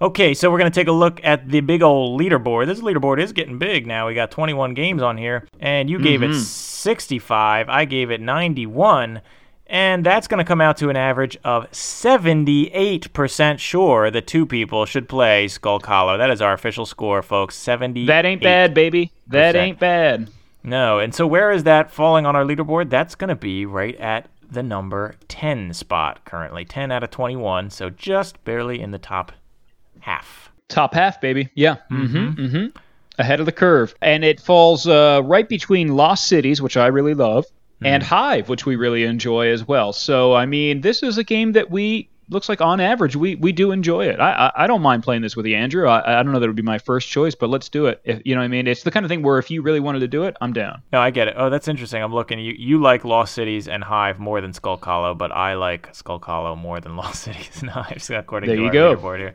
Okay, 0.00 0.32
so 0.34 0.50
we're 0.50 0.58
going 0.58 0.70
to 0.70 0.74
take 0.74 0.88
a 0.88 0.92
look 0.92 1.20
at 1.22 1.48
the 1.48 1.60
big 1.60 1.82
old 1.82 2.18
leaderboard. 2.20 2.66
This 2.66 2.80
leaderboard 2.80 3.20
is 3.20 3.32
getting 3.32 3.58
big 3.58 3.86
now. 3.86 4.08
We 4.08 4.14
got 4.14 4.30
21 4.30 4.74
games 4.74 5.02
on 5.02 5.16
here, 5.16 5.46
and 5.60 5.88
you 5.90 5.98
gave 6.00 6.22
it 6.22 6.30
mm-hmm. 6.30 6.40
65. 6.40 7.68
I 7.68 7.84
gave 7.84 8.10
it 8.10 8.20
91. 8.20 9.20
And 9.66 10.04
that's 10.04 10.26
going 10.26 10.38
to 10.38 10.44
come 10.44 10.60
out 10.60 10.76
to 10.78 10.88
an 10.88 10.96
average 10.96 11.38
of 11.44 11.70
78% 11.70 13.58
sure 13.58 14.10
the 14.10 14.20
two 14.20 14.44
people 14.44 14.86
should 14.86 15.08
play 15.08 15.48
Skulk 15.48 15.86
Hollow. 15.86 16.18
That 16.18 16.30
is 16.30 16.42
our 16.42 16.52
official 16.52 16.84
score, 16.84 17.22
folks. 17.22 17.54
70. 17.56 18.06
That 18.06 18.24
ain't 18.24 18.42
bad, 18.42 18.74
baby. 18.74 19.12
That 19.28 19.54
ain't 19.54 19.78
bad. 19.78 20.28
No, 20.64 20.98
and 20.98 21.14
so 21.14 21.26
where 21.26 21.52
is 21.52 21.64
that 21.64 21.90
falling 21.90 22.26
on 22.26 22.36
our 22.36 22.44
leaderboard? 22.44 22.90
That's 22.90 23.14
going 23.14 23.28
to 23.28 23.36
be 23.36 23.66
right 23.66 23.96
at 23.96 24.28
the 24.52 24.62
number 24.62 25.14
10 25.28 25.72
spot 25.72 26.24
currently. 26.24 26.64
10 26.64 26.92
out 26.92 27.02
of 27.02 27.10
21, 27.10 27.70
so 27.70 27.90
just 27.90 28.42
barely 28.44 28.80
in 28.80 28.90
the 28.90 28.98
top 28.98 29.32
half. 30.00 30.50
Top 30.68 30.94
half, 30.94 31.20
baby. 31.20 31.48
Yeah. 31.54 31.76
Mm-hmm. 31.90 32.40
Mm-hmm. 32.40 32.78
Ahead 33.18 33.40
of 33.40 33.46
the 33.46 33.52
curve. 33.52 33.94
And 34.00 34.24
it 34.24 34.40
falls 34.40 34.86
uh, 34.86 35.20
right 35.24 35.48
between 35.48 35.88
Lost 35.96 36.26
Cities, 36.26 36.62
which 36.62 36.76
I 36.76 36.86
really 36.86 37.14
love, 37.14 37.44
and 37.84 38.02
Hive, 38.02 38.48
which 38.48 38.64
we 38.64 38.76
really 38.76 39.04
enjoy 39.04 39.48
as 39.48 39.66
well. 39.66 39.92
So, 39.92 40.34
I 40.34 40.46
mean, 40.46 40.80
this 40.80 41.02
is 41.02 41.18
a 41.18 41.24
game 41.24 41.52
that 41.52 41.70
we 41.70 42.08
looks 42.28 42.48
like 42.48 42.60
on 42.60 42.80
average 42.80 43.16
we, 43.16 43.34
we 43.34 43.52
do 43.52 43.72
enjoy 43.72 44.06
it. 44.06 44.18
I, 44.20 44.32
I 44.32 44.64
I 44.64 44.66
don't 44.66 44.82
mind 44.82 45.02
playing 45.02 45.22
this 45.22 45.36
with 45.36 45.46
you, 45.46 45.56
Andrew. 45.56 45.88
I, 45.88 46.20
I 46.20 46.22
don't 46.22 46.32
know 46.32 46.38
that 46.38 46.44
it 46.46 46.48
would 46.48 46.56
be 46.56 46.62
my 46.62 46.78
first 46.78 47.08
choice, 47.08 47.34
but 47.34 47.50
let's 47.50 47.68
do 47.68 47.86
it. 47.86 48.00
If, 48.04 48.22
you 48.24 48.34
know 48.34 48.40
what 48.40 48.46
I 48.46 48.48
mean? 48.48 48.66
It's 48.66 48.82
the 48.82 48.90
kind 48.90 49.04
of 49.04 49.10
thing 49.10 49.22
where 49.22 49.38
if 49.38 49.50
you 49.50 49.62
really 49.62 49.80
wanted 49.80 50.00
to 50.00 50.08
do 50.08 50.24
it, 50.24 50.36
I'm 50.40 50.52
down. 50.52 50.82
No, 50.92 51.00
I 51.00 51.10
get 51.10 51.28
it. 51.28 51.34
Oh, 51.36 51.50
that's 51.50 51.68
interesting. 51.68 52.02
I'm 52.02 52.12
looking. 52.14 52.38
You 52.38 52.54
you 52.56 52.80
like 52.80 53.04
Lost 53.04 53.34
Cities 53.34 53.68
and 53.68 53.82
Hive 53.84 54.18
more 54.18 54.40
than 54.40 54.52
Skulk 54.52 54.84
Hollow, 54.84 55.14
but 55.14 55.32
I 55.32 55.54
like 55.54 55.94
Skulk 55.94 56.24
Hollow 56.24 56.54
more 56.56 56.80
than 56.80 56.96
Lost 57.02 57.22
Cities 57.24 57.60
and 57.60 57.70
Hive. 57.70 58.08
According 58.10 58.48
There 58.48 58.56
to 58.56 58.62
you 58.62 58.68
our 58.68 58.72
go. 58.72 58.96
leaderboard 58.96 59.18
here. 59.18 59.34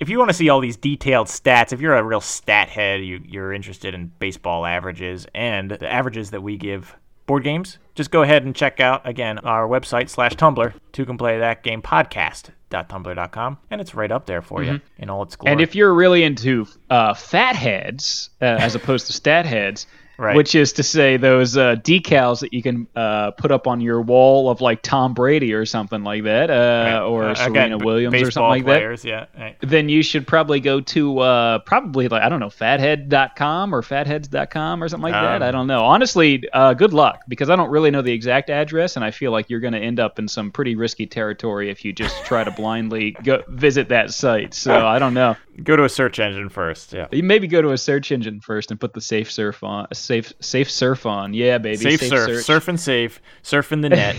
If 0.00 0.08
you 0.08 0.18
want 0.18 0.30
to 0.30 0.34
see 0.34 0.48
all 0.48 0.60
these 0.60 0.78
detailed 0.78 1.26
stats, 1.26 1.74
if 1.74 1.80
you're 1.82 1.94
a 1.94 2.02
real 2.02 2.22
stat 2.22 2.70
head, 2.70 3.04
you, 3.04 3.20
you're 3.22 3.52
interested 3.52 3.92
in 3.94 4.10
baseball 4.18 4.64
averages 4.64 5.26
and 5.34 5.70
the 5.70 5.92
averages 5.92 6.30
that 6.30 6.42
we 6.42 6.56
give 6.56 6.96
board 7.30 7.44
games, 7.44 7.78
just 7.94 8.10
go 8.10 8.22
ahead 8.22 8.44
and 8.44 8.56
check 8.56 8.80
out 8.80 9.06
again 9.06 9.38
our 9.38 9.68
website 9.68 10.08
slash 10.08 10.34
Tumblr, 10.34 10.74
two 10.90 11.06
can 11.06 11.16
play 11.16 11.38
that 11.38 11.62
game 11.62 11.80
podcast 11.80 12.50
podcast.tumblr.com, 12.70 13.58
and 13.70 13.80
it's 13.80 13.94
right 13.94 14.10
up 14.10 14.26
there 14.26 14.42
for 14.42 14.62
you 14.62 14.80
in 14.98 15.10
all 15.10 15.22
its 15.22 15.36
glory. 15.36 15.50
Mm-hmm. 15.50 15.52
And 15.52 15.60
if 15.60 15.74
you're 15.74 15.94
really 15.94 16.22
into 16.22 16.66
uh, 16.88 17.14
fat 17.14 17.56
heads 17.56 18.30
uh, 18.40 18.44
as 18.44 18.74
opposed 18.74 19.06
to 19.08 19.12
stat 19.12 19.46
heads, 19.46 19.86
Right. 20.20 20.36
which 20.36 20.54
is 20.54 20.74
to 20.74 20.82
say 20.82 21.16
those 21.16 21.56
uh, 21.56 21.76
decals 21.76 22.40
that 22.40 22.52
you 22.52 22.62
can 22.62 22.86
uh, 22.94 23.30
put 23.30 23.50
up 23.50 23.66
on 23.66 23.80
your 23.80 24.02
wall 24.02 24.50
of 24.50 24.60
like 24.60 24.82
Tom 24.82 25.14
Brady 25.14 25.54
or 25.54 25.64
something 25.64 26.04
like 26.04 26.24
that, 26.24 26.50
uh, 26.50 27.06
or 27.06 27.30
Uh, 27.30 27.34
Serena 27.34 27.78
b- 27.78 27.84
Williams 27.86 28.14
or 28.20 28.30
something 28.30 28.48
like 28.50 28.64
players, 28.64 29.02
yeah. 29.02 29.24
right. 29.38 29.58
that, 29.58 29.66
then 29.70 29.88
you 29.88 30.02
should 30.02 30.26
probably 30.26 30.60
go 30.60 30.80
to 30.82 31.20
uh, 31.20 31.58
probably 31.60 32.06
like 32.08 32.22
I 32.22 32.28
don't 32.28 32.38
know 32.40 32.50
fathead.com 32.50 33.74
or 33.74 33.80
fatheads.com 33.82 34.82
or 34.84 34.88
something 34.88 35.04
like 35.04 35.14
that. 35.14 35.36
Um, 35.36 35.42
I 35.42 35.50
don't 35.50 35.66
know. 35.66 35.84
Honestly, 35.84 36.44
uh, 36.52 36.74
good 36.74 36.92
luck 36.92 37.22
because 37.28 37.48
I 37.48 37.56
don't 37.56 37.70
really 37.70 37.90
know 37.90 38.02
the 38.02 38.12
exact 38.12 38.50
address, 38.50 38.96
and 38.96 39.04
I 39.04 39.10
feel 39.12 39.32
like 39.32 39.48
you're 39.48 39.60
going 39.60 39.72
to 39.72 39.78
end 39.80 40.00
up 40.00 40.18
in 40.18 40.28
some 40.28 40.50
pretty 40.50 40.74
risky 40.76 41.06
territory 41.06 41.70
if 41.70 41.84
you 41.84 41.92
just 41.94 42.14
try 42.24 42.44
to 42.44 42.50
blindly 42.50 43.12
go 43.22 43.42
visit 43.48 43.88
that 43.88 44.12
site. 44.12 44.52
So 44.54 44.86
I 44.86 44.98
don't 44.98 45.14
know. 45.14 45.36
Go 45.62 45.76
to 45.76 45.84
a 45.84 45.88
search 45.88 46.18
engine 46.18 46.48
first, 46.48 46.92
yeah. 46.92 47.06
You 47.12 47.22
maybe 47.22 47.46
go 47.46 47.60
to 47.60 47.72
a 47.72 47.78
search 47.78 48.12
engine 48.12 48.40
first 48.40 48.70
and 48.70 48.80
put 48.80 48.94
the 48.94 49.00
safe 49.00 49.30
surf 49.30 49.62
on. 49.62 49.86
Safe 50.10 50.32
safe 50.40 50.68
surf 50.70 51.06
on. 51.06 51.34
Yeah, 51.34 51.58
baby. 51.58 51.76
Safe, 51.76 52.00
surf, 52.00 52.26
search. 52.26 52.44
surf 52.44 52.66
and 52.66 52.80
safe, 52.80 53.20
surf 53.42 53.70
in 53.70 53.80
the 53.80 53.88
net. 53.90 54.16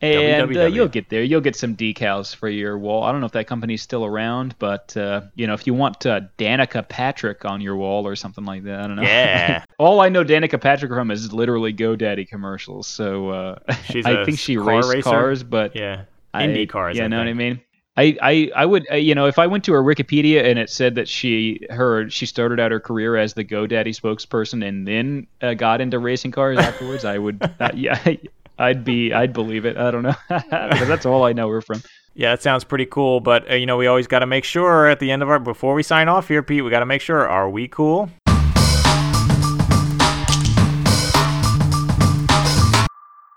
and 0.00 0.56
uh, 0.56 0.66
you'll 0.66 0.88
get 0.88 1.08
there. 1.08 1.22
You'll 1.22 1.40
get 1.40 1.56
some 1.56 1.76
decals 1.76 2.34
for 2.34 2.48
your 2.48 2.76
wall. 2.76 3.04
I 3.04 3.12
don't 3.12 3.20
know 3.20 3.26
if 3.26 3.32
that 3.32 3.46
company's 3.46 3.82
still 3.82 4.04
around, 4.04 4.54
but 4.58 4.96
uh, 4.96 5.22
you 5.36 5.46
know, 5.46 5.54
if 5.54 5.66
you 5.66 5.74
want 5.74 6.04
uh, 6.06 6.22
Danica 6.38 6.86
Patrick 6.88 7.44
on 7.44 7.60
your 7.60 7.76
wall 7.76 8.06
or 8.06 8.16
something 8.16 8.44
like 8.44 8.64
that, 8.64 8.80
I 8.80 8.86
don't 8.88 8.96
know. 8.96 9.02
Yeah. 9.02 9.64
All 9.78 10.00
I 10.00 10.08
know 10.08 10.24
Danica 10.24 10.60
Patrick 10.60 10.90
from 10.92 11.10
is 11.10 11.32
literally 11.32 11.72
GoDaddy 11.72 12.28
commercials. 12.28 12.86
So 12.86 13.30
uh, 13.30 13.58
She's 13.84 14.04
I 14.06 14.10
a 14.10 14.24
think 14.24 14.38
she 14.38 14.56
car 14.56 14.64
raced 14.66 14.88
racer? 14.88 15.02
cars, 15.10 15.42
but 15.44 15.74
yeah, 15.76 16.02
I- 16.34 16.44
Indy 16.44 16.66
cars. 16.66 16.96
Yeah, 16.96 17.04
I 17.04 17.08
know 17.08 17.18
what 17.18 17.28
I 17.28 17.32
mean. 17.32 17.60
I, 17.98 18.16
I, 18.20 18.50
I 18.54 18.66
would 18.66 18.86
uh, 18.90 18.96
you 18.96 19.14
know 19.14 19.26
if 19.26 19.38
I 19.38 19.46
went 19.46 19.64
to 19.64 19.72
her 19.72 19.82
Wikipedia 19.82 20.44
and 20.44 20.58
it 20.58 20.68
said 20.68 20.96
that 20.96 21.08
she 21.08 21.66
her 21.70 22.10
she 22.10 22.26
started 22.26 22.60
out 22.60 22.70
her 22.70 22.80
career 22.80 23.16
as 23.16 23.32
the 23.34 23.44
GoDaddy 23.44 23.98
spokesperson 23.98 24.66
and 24.66 24.86
then 24.86 25.26
uh, 25.40 25.54
got 25.54 25.80
into 25.80 25.98
racing 25.98 26.30
cars 26.30 26.58
afterwards 26.58 27.06
I 27.06 27.16
would 27.16 27.42
uh, 27.60 27.70
yeah 27.74 27.98
I'd 28.58 28.84
be 28.84 29.14
I'd 29.14 29.32
believe 29.32 29.64
it 29.64 29.78
I 29.78 29.90
don't 29.90 30.02
know 30.02 30.14
because 30.28 30.88
that's 30.88 31.06
all 31.06 31.24
I 31.24 31.32
know 31.32 31.48
her 31.48 31.62
from 31.62 31.82
Yeah, 32.14 32.30
that 32.30 32.42
sounds 32.42 32.64
pretty 32.64 32.86
cool. 32.86 33.20
But 33.20 33.50
uh, 33.50 33.54
you 33.54 33.66
know, 33.66 33.76
we 33.76 33.86
always 33.86 34.06
got 34.06 34.20
to 34.20 34.26
make 34.26 34.44
sure 34.44 34.86
at 34.86 35.00
the 35.00 35.10
end 35.10 35.22
of 35.22 35.28
our 35.28 35.38
before 35.38 35.74
we 35.74 35.82
sign 35.82 36.08
off 36.08 36.28
here, 36.28 36.42
Pete. 36.42 36.64
We 36.64 36.70
got 36.70 36.80
to 36.80 36.86
make 36.86 37.02
sure: 37.02 37.28
are 37.28 37.50
we 37.50 37.68
cool? 37.68 38.10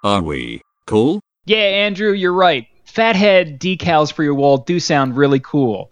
Are 0.02 0.22
we 0.22 0.62
cool? 0.86 1.20
yeah 1.46 1.58
Andrew 1.58 2.12
you're 2.12 2.34
right 2.34 2.68
fathead 3.00 3.60
decals 3.60 4.12
for 4.12 4.24
your 4.24 4.34
wall 4.36 4.58
do 4.58 4.80
sound 4.80 5.16
really 5.16 5.40
cool 5.40 5.92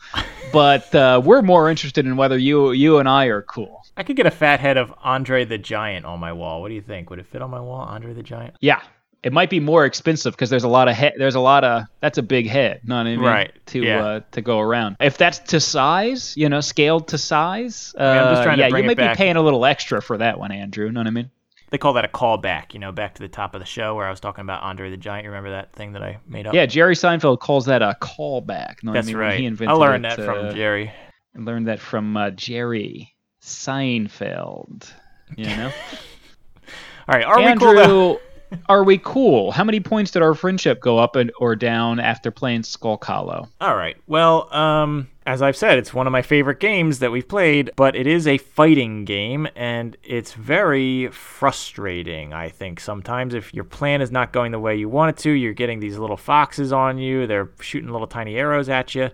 but 0.51 0.93
uh, 0.93 1.21
we're 1.23 1.41
more 1.41 1.69
interested 1.69 2.05
in 2.05 2.17
whether 2.17 2.37
you 2.37 2.71
you 2.71 2.99
and 2.99 3.07
I 3.07 3.25
are 3.25 3.41
cool 3.41 3.77
I 3.97 4.03
could 4.03 4.15
get 4.15 4.27
a 4.27 4.31
fat 4.31 4.59
head 4.59 4.77
of 4.77 4.93
Andre 5.03 5.43
the 5.45 5.57
Giant 5.57 6.05
on 6.05 6.19
my 6.19 6.31
wall. 6.31 6.61
What 6.61 6.67
do 6.67 6.75
you 6.75 6.83
think? 6.83 7.09
Would 7.09 7.17
it 7.17 7.25
fit 7.25 7.41
on 7.41 7.49
my 7.49 7.59
wall, 7.59 7.79
Andre 7.81 8.13
the 8.13 8.21
Giant? 8.21 8.53
Yeah, 8.61 8.79
it 9.23 9.33
might 9.33 9.49
be 9.49 9.59
more 9.59 9.85
expensive 9.85 10.33
because 10.33 10.51
there's 10.51 10.63
a 10.63 10.67
lot 10.67 10.87
of 10.87 10.93
head. 10.93 11.13
There's 11.17 11.33
a 11.33 11.39
lot 11.39 11.63
of 11.63 11.85
that's 11.99 12.19
a 12.19 12.21
big 12.21 12.47
head. 12.47 12.81
Know 12.87 12.97
what 12.97 13.07
I 13.07 13.15
mean? 13.15 13.19
Right, 13.21 13.51
To 13.67 13.79
yeah. 13.83 14.05
uh, 14.05 14.19
to 14.33 14.41
go 14.43 14.59
around. 14.59 14.97
If 14.99 15.17
that's 15.17 15.39
to 15.51 15.59
size, 15.59 16.37
you 16.37 16.47
know, 16.47 16.61
scaled 16.61 17.07
to 17.07 17.17
size. 17.17 17.95
Uh, 17.99 18.03
I'm 18.03 18.33
just 18.35 18.43
trying 18.43 18.57
to 18.57 18.63
yeah, 18.69 18.77
you 18.77 18.83
might 18.83 18.97
back. 18.97 19.17
be 19.17 19.17
paying 19.17 19.35
a 19.35 19.41
little 19.41 19.65
extra 19.65 19.99
for 20.01 20.19
that 20.19 20.37
one, 20.37 20.51
Andrew. 20.51 20.91
Know 20.91 20.99
what 20.99 21.07
I 21.07 21.11
mean? 21.11 21.31
They 21.69 21.77
call 21.77 21.93
that 21.93 22.05
a 22.05 22.07
callback. 22.07 22.73
You 22.73 22.79
know, 22.79 22.91
back 22.91 23.15
to 23.15 23.21
the 23.21 23.27
top 23.27 23.53
of 23.53 23.59
the 23.59 23.65
show 23.65 23.95
where 23.95 24.05
I 24.05 24.09
was 24.09 24.19
talking 24.19 24.41
about 24.41 24.63
Andre 24.63 24.89
the 24.89 24.97
Giant. 24.97 25.25
You 25.25 25.31
remember 25.31 25.51
that 25.51 25.73
thing 25.73 25.93
that 25.93 26.03
I 26.03 26.19
made 26.27 26.47
up? 26.47 26.53
Yeah, 26.53 26.65
Jerry 26.65 26.95
Seinfeld 26.95 27.39
calls 27.39 27.65
that 27.65 27.81
a 27.81 27.95
callback. 28.01 28.83
What 28.83 28.93
that's 28.93 29.07
I 29.07 29.11
mean? 29.11 29.17
Right. 29.17 29.39
He 29.39 29.45
invented 29.45 29.73
I 29.73 29.73
learned 29.73 30.05
that 30.05 30.19
uh, 30.19 30.25
from 30.25 30.55
Jerry. 30.55 30.91
I 31.35 31.39
learned 31.39 31.67
that 31.67 31.79
from 31.79 32.15
uh, 32.15 32.31
Jerry 32.31 33.13
Seinfeld. 33.41 34.89
You 35.35 35.45
know, 35.45 35.71
All 37.09 37.15
right, 37.15 37.25
are 37.25 37.41
we 37.41 37.57
cool? 37.57 38.19
Are 38.69 38.85
we 38.85 38.97
cool? 38.97 39.51
How 39.51 39.65
many 39.65 39.81
points 39.81 40.11
did 40.11 40.21
our 40.21 40.33
friendship 40.33 40.79
go 40.79 40.97
up 40.97 41.17
and, 41.17 41.33
or 41.37 41.53
down 41.53 41.99
after 41.99 42.31
playing 42.31 42.63
Skulk 42.63 43.03
Hollow? 43.03 43.49
All 43.59 43.75
right. 43.75 43.97
Well, 44.07 44.53
um, 44.55 45.09
as 45.27 45.41
I've 45.41 45.57
said, 45.57 45.77
it's 45.77 45.93
one 45.93 46.07
of 46.07 46.11
my 46.11 46.21
favorite 46.21 46.61
games 46.61 46.99
that 46.99 47.11
we've 47.11 47.27
played, 47.27 47.69
but 47.75 47.97
it 47.97 48.07
is 48.07 48.25
a 48.27 48.37
fighting 48.37 49.03
game, 49.03 49.45
and 49.57 49.97
it's 50.01 50.31
very 50.31 51.09
frustrating, 51.09 52.31
I 52.31 52.47
think, 52.47 52.79
sometimes. 52.79 53.33
If 53.33 53.53
your 53.53 53.65
plan 53.65 54.01
is 54.01 54.09
not 54.09 54.31
going 54.31 54.53
the 54.53 54.59
way 54.59 54.77
you 54.77 54.87
want 54.87 55.09
it 55.09 55.21
to, 55.23 55.31
you're 55.31 55.51
getting 55.51 55.81
these 55.81 55.97
little 55.97 56.15
foxes 56.15 56.71
on 56.71 56.97
you, 56.97 57.27
they're 57.27 57.49
shooting 57.59 57.89
little 57.89 58.07
tiny 58.07 58.37
arrows 58.37 58.69
at 58.69 58.95
you. 58.95 59.09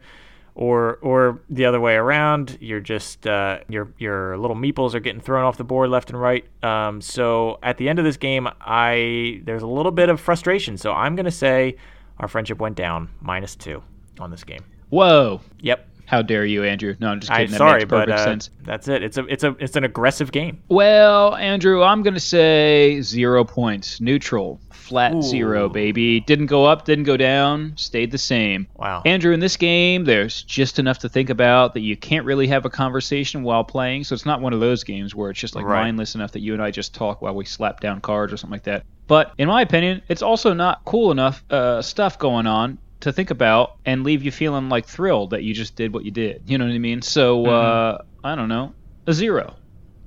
Or, 0.53 0.99
or 1.01 1.41
the 1.49 1.65
other 1.65 1.81
way 1.81 1.95
around, 1.95 2.59
you're 2.61 2.79
just 2.79 3.25
uh, 3.25 3.61
your 3.67 3.91
your 3.97 4.37
little 4.37 4.55
meeples 4.55 4.93
are 4.93 4.99
getting 4.99 5.19
thrown 5.19 5.43
off 5.43 5.57
the 5.57 5.63
board 5.63 5.89
left 5.89 6.11
and 6.11 6.21
right. 6.21 6.45
Um, 6.63 7.01
so 7.01 7.57
at 7.63 7.77
the 7.77 7.89
end 7.89 7.97
of 7.97 8.05
this 8.05 8.17
game, 8.17 8.47
I 8.61 9.41
there's 9.45 9.63
a 9.63 9.67
little 9.67 9.91
bit 9.91 10.09
of 10.09 10.21
frustration. 10.21 10.77
So 10.77 10.93
I'm 10.93 11.15
gonna 11.15 11.31
say 11.31 11.77
our 12.19 12.27
friendship 12.27 12.59
went 12.59 12.75
down 12.75 13.09
minus 13.19 13.55
two 13.55 13.81
on 14.19 14.29
this 14.29 14.43
game. 14.43 14.63
Whoa. 14.91 15.41
Yep. 15.61 15.87
How 16.13 16.21
dare 16.21 16.45
you, 16.45 16.63
Andrew? 16.63 16.95
No, 16.99 17.07
I'm 17.09 17.19
just 17.19 17.31
kidding. 17.31 17.45
I'm 17.47 17.51
that 17.53 17.57
sorry, 17.57 17.79
makes 17.79 17.89
perfect 17.89 18.09
but 18.09 18.19
uh, 18.19 18.23
sense. 18.23 18.51
that's 18.61 18.87
it. 18.87 19.01
It's 19.01 19.17
a 19.17 19.25
it's 19.25 19.43
a 19.43 19.55
it's 19.59 19.75
an 19.75 19.83
aggressive 19.83 20.31
game. 20.31 20.61
Well, 20.69 21.35
Andrew, 21.35 21.81
I'm 21.81 22.03
gonna 22.03 22.19
say 22.19 23.01
zero 23.01 23.43
points, 23.43 23.99
neutral, 23.99 24.61
flat 24.69 25.15
Ooh. 25.15 25.23
zero, 25.23 25.69
baby. 25.69 26.19
Didn't 26.19 26.45
go 26.45 26.65
up, 26.65 26.85
didn't 26.85 27.05
go 27.05 27.17
down, 27.17 27.73
stayed 27.77 28.11
the 28.11 28.19
same. 28.19 28.67
Wow. 28.75 29.01
Andrew, 29.07 29.33
in 29.33 29.39
this 29.39 29.57
game, 29.57 30.03
there's 30.05 30.43
just 30.43 30.77
enough 30.77 30.99
to 30.99 31.09
think 31.09 31.31
about 31.31 31.73
that 31.73 31.79
you 31.79 31.97
can't 31.97 32.25
really 32.27 32.45
have 32.45 32.63
a 32.65 32.69
conversation 32.69 33.41
while 33.41 33.63
playing. 33.63 34.03
So 34.03 34.13
it's 34.13 34.25
not 34.27 34.39
one 34.39 34.53
of 34.53 34.59
those 34.59 34.83
games 34.83 35.15
where 35.15 35.31
it's 35.31 35.39
just 35.39 35.55
like 35.55 35.65
Right. 35.65 35.81
mindless 35.81 36.13
enough 36.13 36.33
that 36.33 36.41
you 36.41 36.53
and 36.53 36.61
I 36.61 36.69
just 36.69 36.93
talk 36.93 37.23
while 37.23 37.33
we 37.33 37.45
slap 37.45 37.79
down 37.79 38.01
cards 38.01 38.31
or 38.31 38.37
something 38.37 38.53
like 38.53 38.63
that. 38.65 38.83
But 39.07 39.33
in 39.37 39.47
my 39.47 39.61
opinion, 39.61 40.01
it's 40.07 40.21
also 40.21 40.53
not 40.53 40.81
cool 40.85 41.11
enough 41.11 41.43
uh, 41.49 41.81
stuff 41.81 42.19
going 42.19 42.45
on 42.47 42.77
to 43.03 43.13
think 43.13 43.29
about 43.31 43.77
and 43.85 44.03
leave 44.03 44.23
you 44.23 44.31
feeling 44.31 44.69
like 44.69 44.85
thrilled 44.87 45.29
that 45.31 45.43
you 45.43 45.53
just 45.53 45.75
did 45.75 45.93
what 45.93 46.03
you 46.05 46.11
did. 46.11 46.43
You 46.47 46.57
know 46.57 46.65
what 46.65 46.73
I 46.73 46.77
mean? 46.79 47.01
So 47.01 47.45
uh, 47.45 48.01
I 48.23 48.35
don't 48.35 48.49
know, 48.49 48.73
a 49.07 49.13
zero. 49.13 49.55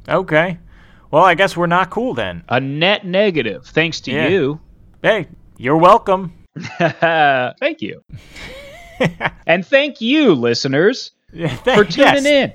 Okay. 0.09 0.59
Well, 1.11 1.25
I 1.25 1.35
guess 1.35 1.57
we're 1.57 1.67
not 1.67 1.91
cool 1.91 2.15
then. 2.15 2.43
A 2.49 2.59
net 2.61 3.07
negative, 3.07 3.65
thanks 3.67 4.01
to 4.03 4.13
Yeah. 4.13 4.29
you. 4.29 4.61
Hey, 5.03 5.29
you're 5.57 5.77
welcome. 5.77 6.33
thank 6.79 7.81
you. 7.83 8.03
and 9.47 9.65
thank 9.67 10.01
you, 10.01 10.35
listeners, 10.35 11.13
Yeah, 11.33 11.55
for 11.57 11.85
tuning 11.85 12.25
yes. 12.25 12.25
in 12.25 12.51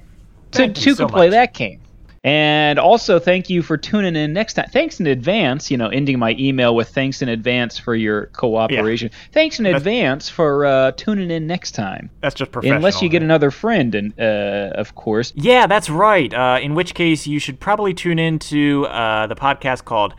to 0.51 0.57
Thank 0.57 0.75
Two 0.75 0.95
so 0.95 1.05
Can 1.05 1.13
Play 1.13 1.27
much. 1.27 1.31
That 1.33 1.53
Game. 1.53 1.80
And 2.23 2.77
also, 2.77 3.17
thank 3.17 3.49
you 3.49 3.63
for 3.63 3.77
tuning 3.77 4.15
in 4.15 4.31
next 4.31 4.53
time. 4.53 4.69
Thanks 4.71 4.99
in 4.99 5.07
advance, 5.07 5.71
you 5.71 5.77
know, 5.77 5.87
ending 5.87 6.19
my 6.19 6.35
email 6.37 6.75
with 6.75 6.89
thanks 6.89 7.23
in 7.23 7.29
advance 7.29 7.79
for 7.79 7.95
your 7.95 8.27
cooperation. 8.27 9.09
Thanks 9.31 9.59
in 9.59 9.65
advance 9.65 10.29
for 10.29 10.65
uh, 10.65 10.91
tuning 10.91 11.31
in 11.31 11.47
next 11.47 11.71
time. 11.71 12.11
That's 12.21 12.35
just 12.35 12.51
professional. 12.51 12.77
Unless 12.77 13.01
you 13.01 13.09
get 13.09 13.23
another 13.23 13.49
friend, 13.49 13.95
and 13.95 14.19
uh, 14.19 14.73
of 14.75 14.93
course. 14.93 15.33
Yeah, 15.35 15.65
that's 15.65 15.89
right. 15.89 16.31
Uh, 16.31 16.59
in 16.61 16.75
which 16.75 16.93
case, 16.93 17.25
you 17.25 17.39
should 17.39 17.59
probably 17.59 17.95
tune 17.95 18.19
into 18.19 18.85
uh, 18.85 19.25
the 19.25 19.35
podcast 19.35 19.85
called 19.85 20.13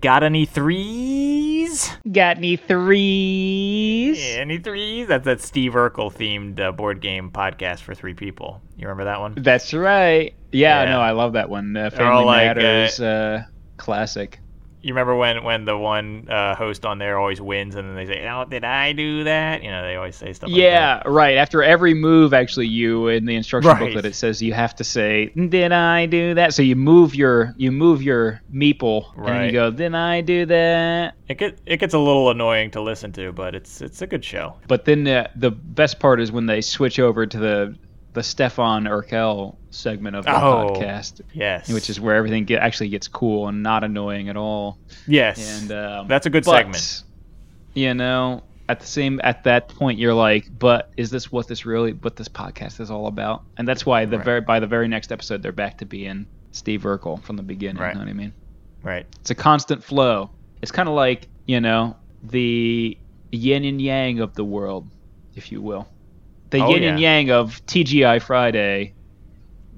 "Got 0.00 0.22
Any 0.22 0.44
Threes? 0.46 1.90
Got 2.10 2.36
any 2.38 2.56
threes? 2.56 4.18
Any 4.36 4.58
threes? 4.58 5.08
That's 5.08 5.24
that 5.24 5.40
Steve 5.40 5.72
Urkel 5.72 6.12
themed 6.12 6.60
uh, 6.60 6.72
board 6.72 7.00
game 7.00 7.30
podcast 7.30 7.80
for 7.80 7.94
three 7.94 8.14
people. 8.14 8.60
You 8.76 8.86
remember 8.88 9.04
that 9.04 9.20
one? 9.20 9.34
That's 9.36 9.72
right. 9.72 10.34
Yeah, 10.50 10.82
Yeah. 10.84 10.90
no, 10.90 11.00
I 11.00 11.12
love 11.12 11.32
that 11.34 11.48
one. 11.48 11.76
Uh, 11.76 11.90
Family 11.90 12.24
like, 12.24 12.50
uh, 12.50 12.54
Matters, 12.54 13.00
uh, 13.00 13.44
classic. 13.78 14.40
You 14.82 14.92
remember 14.94 15.14
when 15.14 15.44
when 15.44 15.64
the 15.64 15.78
one 15.78 16.26
uh, 16.28 16.56
host 16.56 16.84
on 16.84 16.98
there 16.98 17.16
always 17.16 17.40
wins, 17.40 17.76
and 17.76 17.88
then 17.88 17.94
they 17.94 18.06
say, 18.06 18.28
"Oh, 18.28 18.44
did 18.44 18.64
I 18.64 18.92
do 18.92 19.24
that?" 19.24 19.62
You 19.62 19.70
know, 19.70 19.82
they 19.82 19.94
always 19.94 20.16
say 20.16 20.32
stuff. 20.32 20.50
like 20.50 20.58
Yeah, 20.58 21.02
right. 21.06 21.36
After 21.36 21.62
every 21.62 21.94
move, 21.94 22.34
actually, 22.34 22.66
you 22.66 23.06
in 23.06 23.24
the 23.24 23.36
instruction 23.36 23.70
Right. 23.70 23.78
booklet 23.78 24.04
it 24.04 24.16
says 24.16 24.42
you 24.42 24.52
have 24.52 24.74
to 24.76 24.84
say, 24.84 25.30
"Did 25.36 25.70
I 25.70 26.06
do 26.06 26.34
that?" 26.34 26.52
So 26.52 26.62
you 26.62 26.74
move 26.74 27.14
your 27.14 27.54
you 27.56 27.70
move 27.70 28.02
your 28.02 28.42
meeple, 28.52 29.04
and 29.16 29.46
you 29.46 29.52
go, 29.52 29.70
"Did 29.70 29.94
I 29.94 30.20
do 30.20 30.46
that?" 30.46 31.14
It 31.28 31.38
get 31.38 31.60
it 31.64 31.76
gets 31.76 31.94
a 31.94 31.98
little 31.98 32.30
annoying 32.30 32.72
to 32.72 32.80
listen 32.80 33.12
to, 33.12 33.30
but 33.32 33.54
it's 33.54 33.80
it's 33.80 34.02
a 34.02 34.06
good 34.08 34.24
show. 34.24 34.56
But 34.66 34.84
then 34.84 35.04
the 35.04 35.30
the 35.36 35.52
best 35.52 36.00
part 36.00 36.20
is 36.20 36.32
when 36.32 36.46
they 36.46 36.60
switch 36.60 36.98
over 36.98 37.24
to 37.24 37.38
the 37.38 37.76
the 38.14 38.22
Stefan 38.24 38.88
Urquelle 38.88 39.58
segment 39.72 40.14
of 40.16 40.24
the 40.24 40.30
Oh. 40.34 40.68
podcast, 40.76 41.20
Yes, 41.32 41.72
which 41.72 41.90
is 41.90 41.98
where 42.00 42.14
everything 42.14 42.44
get, 42.44 42.60
actually 42.60 42.88
gets 42.90 43.08
cool 43.08 43.48
and 43.48 43.62
not 43.62 43.82
annoying 43.84 44.28
at 44.28 44.36
all. 44.36 44.78
yes, 45.06 45.62
And 45.62 45.72
um, 45.72 46.08
that's 46.08 46.26
a 46.26 46.30
good 46.30 46.44
but, 46.44 46.52
segment. 46.58 47.02
You 47.74 47.94
know, 47.94 48.42
at 48.68 48.80
the 48.80 48.86
same 48.86 49.20
at 49.24 49.44
that 49.44 49.68
point, 49.68 49.98
you're 49.98 50.14
like, 50.14 50.46
but 50.58 50.90
is 50.96 51.10
this 51.10 51.32
what 51.32 51.48
this 51.48 51.64
really 51.66 51.92
what 51.94 52.16
this 52.16 52.28
podcast 52.28 52.80
is 52.80 52.90
all 52.90 53.06
about? 53.06 53.42
And 53.56 53.66
that's 53.66 53.84
why 53.86 54.04
the 54.04 54.18
Right. 54.18 54.24
very 54.24 54.40
by 54.42 54.60
the 54.60 54.66
very 54.66 54.88
next 54.88 55.10
episode, 55.10 55.42
they're 55.42 55.52
back 55.52 55.78
to 55.78 55.86
being 55.86 56.26
Steve 56.52 56.82
Urkel 56.82 57.22
from 57.22 57.36
the 57.36 57.42
beginning. 57.42 57.82
Right. 57.82 57.88
You 57.94 58.00
know 58.00 58.04
what 58.04 58.10
I 58.10 58.14
mean? 58.14 58.32
Right. 58.82 59.06
It's 59.20 59.30
a 59.30 59.34
constant 59.34 59.82
flow. 59.82 60.30
It's 60.60 60.70
kind 60.70 60.88
of 60.88 60.94
like 60.94 61.28
you 61.46 61.60
know 61.60 61.96
the 62.22 62.96
yin 63.30 63.64
and 63.64 63.80
yang 63.80 64.20
of 64.20 64.34
the 64.34 64.44
world, 64.44 64.86
if 65.34 65.50
you 65.50 65.62
will. 65.62 65.88
The 66.50 66.58
Oh, 66.62 66.68
yin 66.68 66.82
and 66.84 67.00
yang 67.00 67.30
of 67.30 67.64
TGI 67.66 68.20
Friday 68.20 68.92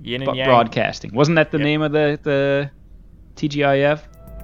Yin 0.05 0.23
and 0.23 0.37
yang. 0.37 0.47
broadcasting. 0.47 1.13
Wasn't 1.15 1.35
that 1.37 1.51
the 1.51 1.59
Yep. 1.59 1.65
name 1.65 1.83
of 1.83 1.93
the 1.93 2.19
the 2.23 2.71
TGIF? 3.37 4.01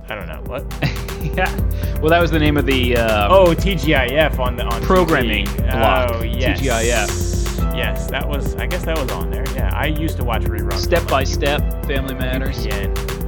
I 0.09 0.15
don't 0.17 0.27
know 0.27 0.43
what. 0.47 0.65
yeah. 1.37 1.55
Well, 2.01 2.11
that 2.11 2.21
was 2.21 2.31
the 2.31 2.39
name 2.39 2.57
of 2.57 2.67
the. 2.67 2.97
Um, 2.97 3.31
Oh, 3.31 3.55
TGIF 3.55 4.39
on 4.41 4.57
the 4.57 4.65
on 4.65 4.83
Programming 4.83 5.47
TV. 5.47 5.71
block, 5.71 6.11
Oh, 6.15 6.23
yes. 6.23 6.61
TGIF. 6.61 7.77
Yes, 7.77 8.11
that 8.11 8.27
was. 8.29 8.57
I 8.57 8.67
guess 8.67 8.85
that 8.87 8.99
was 8.99 9.11
on 9.13 9.31
there. 9.31 9.45
Yeah, 9.55 9.71
I 9.75 9.87
used 9.87 10.17
to 10.17 10.25
watch 10.25 10.43
reruns. 10.43 10.79
Step 10.79 11.07
by 11.07 11.23
Step, 11.25 11.61
Family 11.87 12.15
Matters. 12.15 12.67
UPN, 12.67 13.20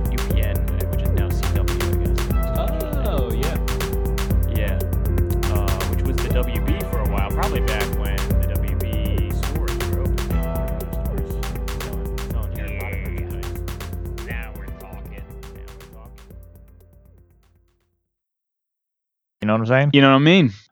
You 19.43 19.47
know 19.47 19.55
what 19.55 19.61
I'm 19.63 19.67
saying? 19.67 19.91
You 19.93 20.01
know 20.01 20.11
what 20.11 20.17
I 20.17 20.21
mean? 20.21 20.53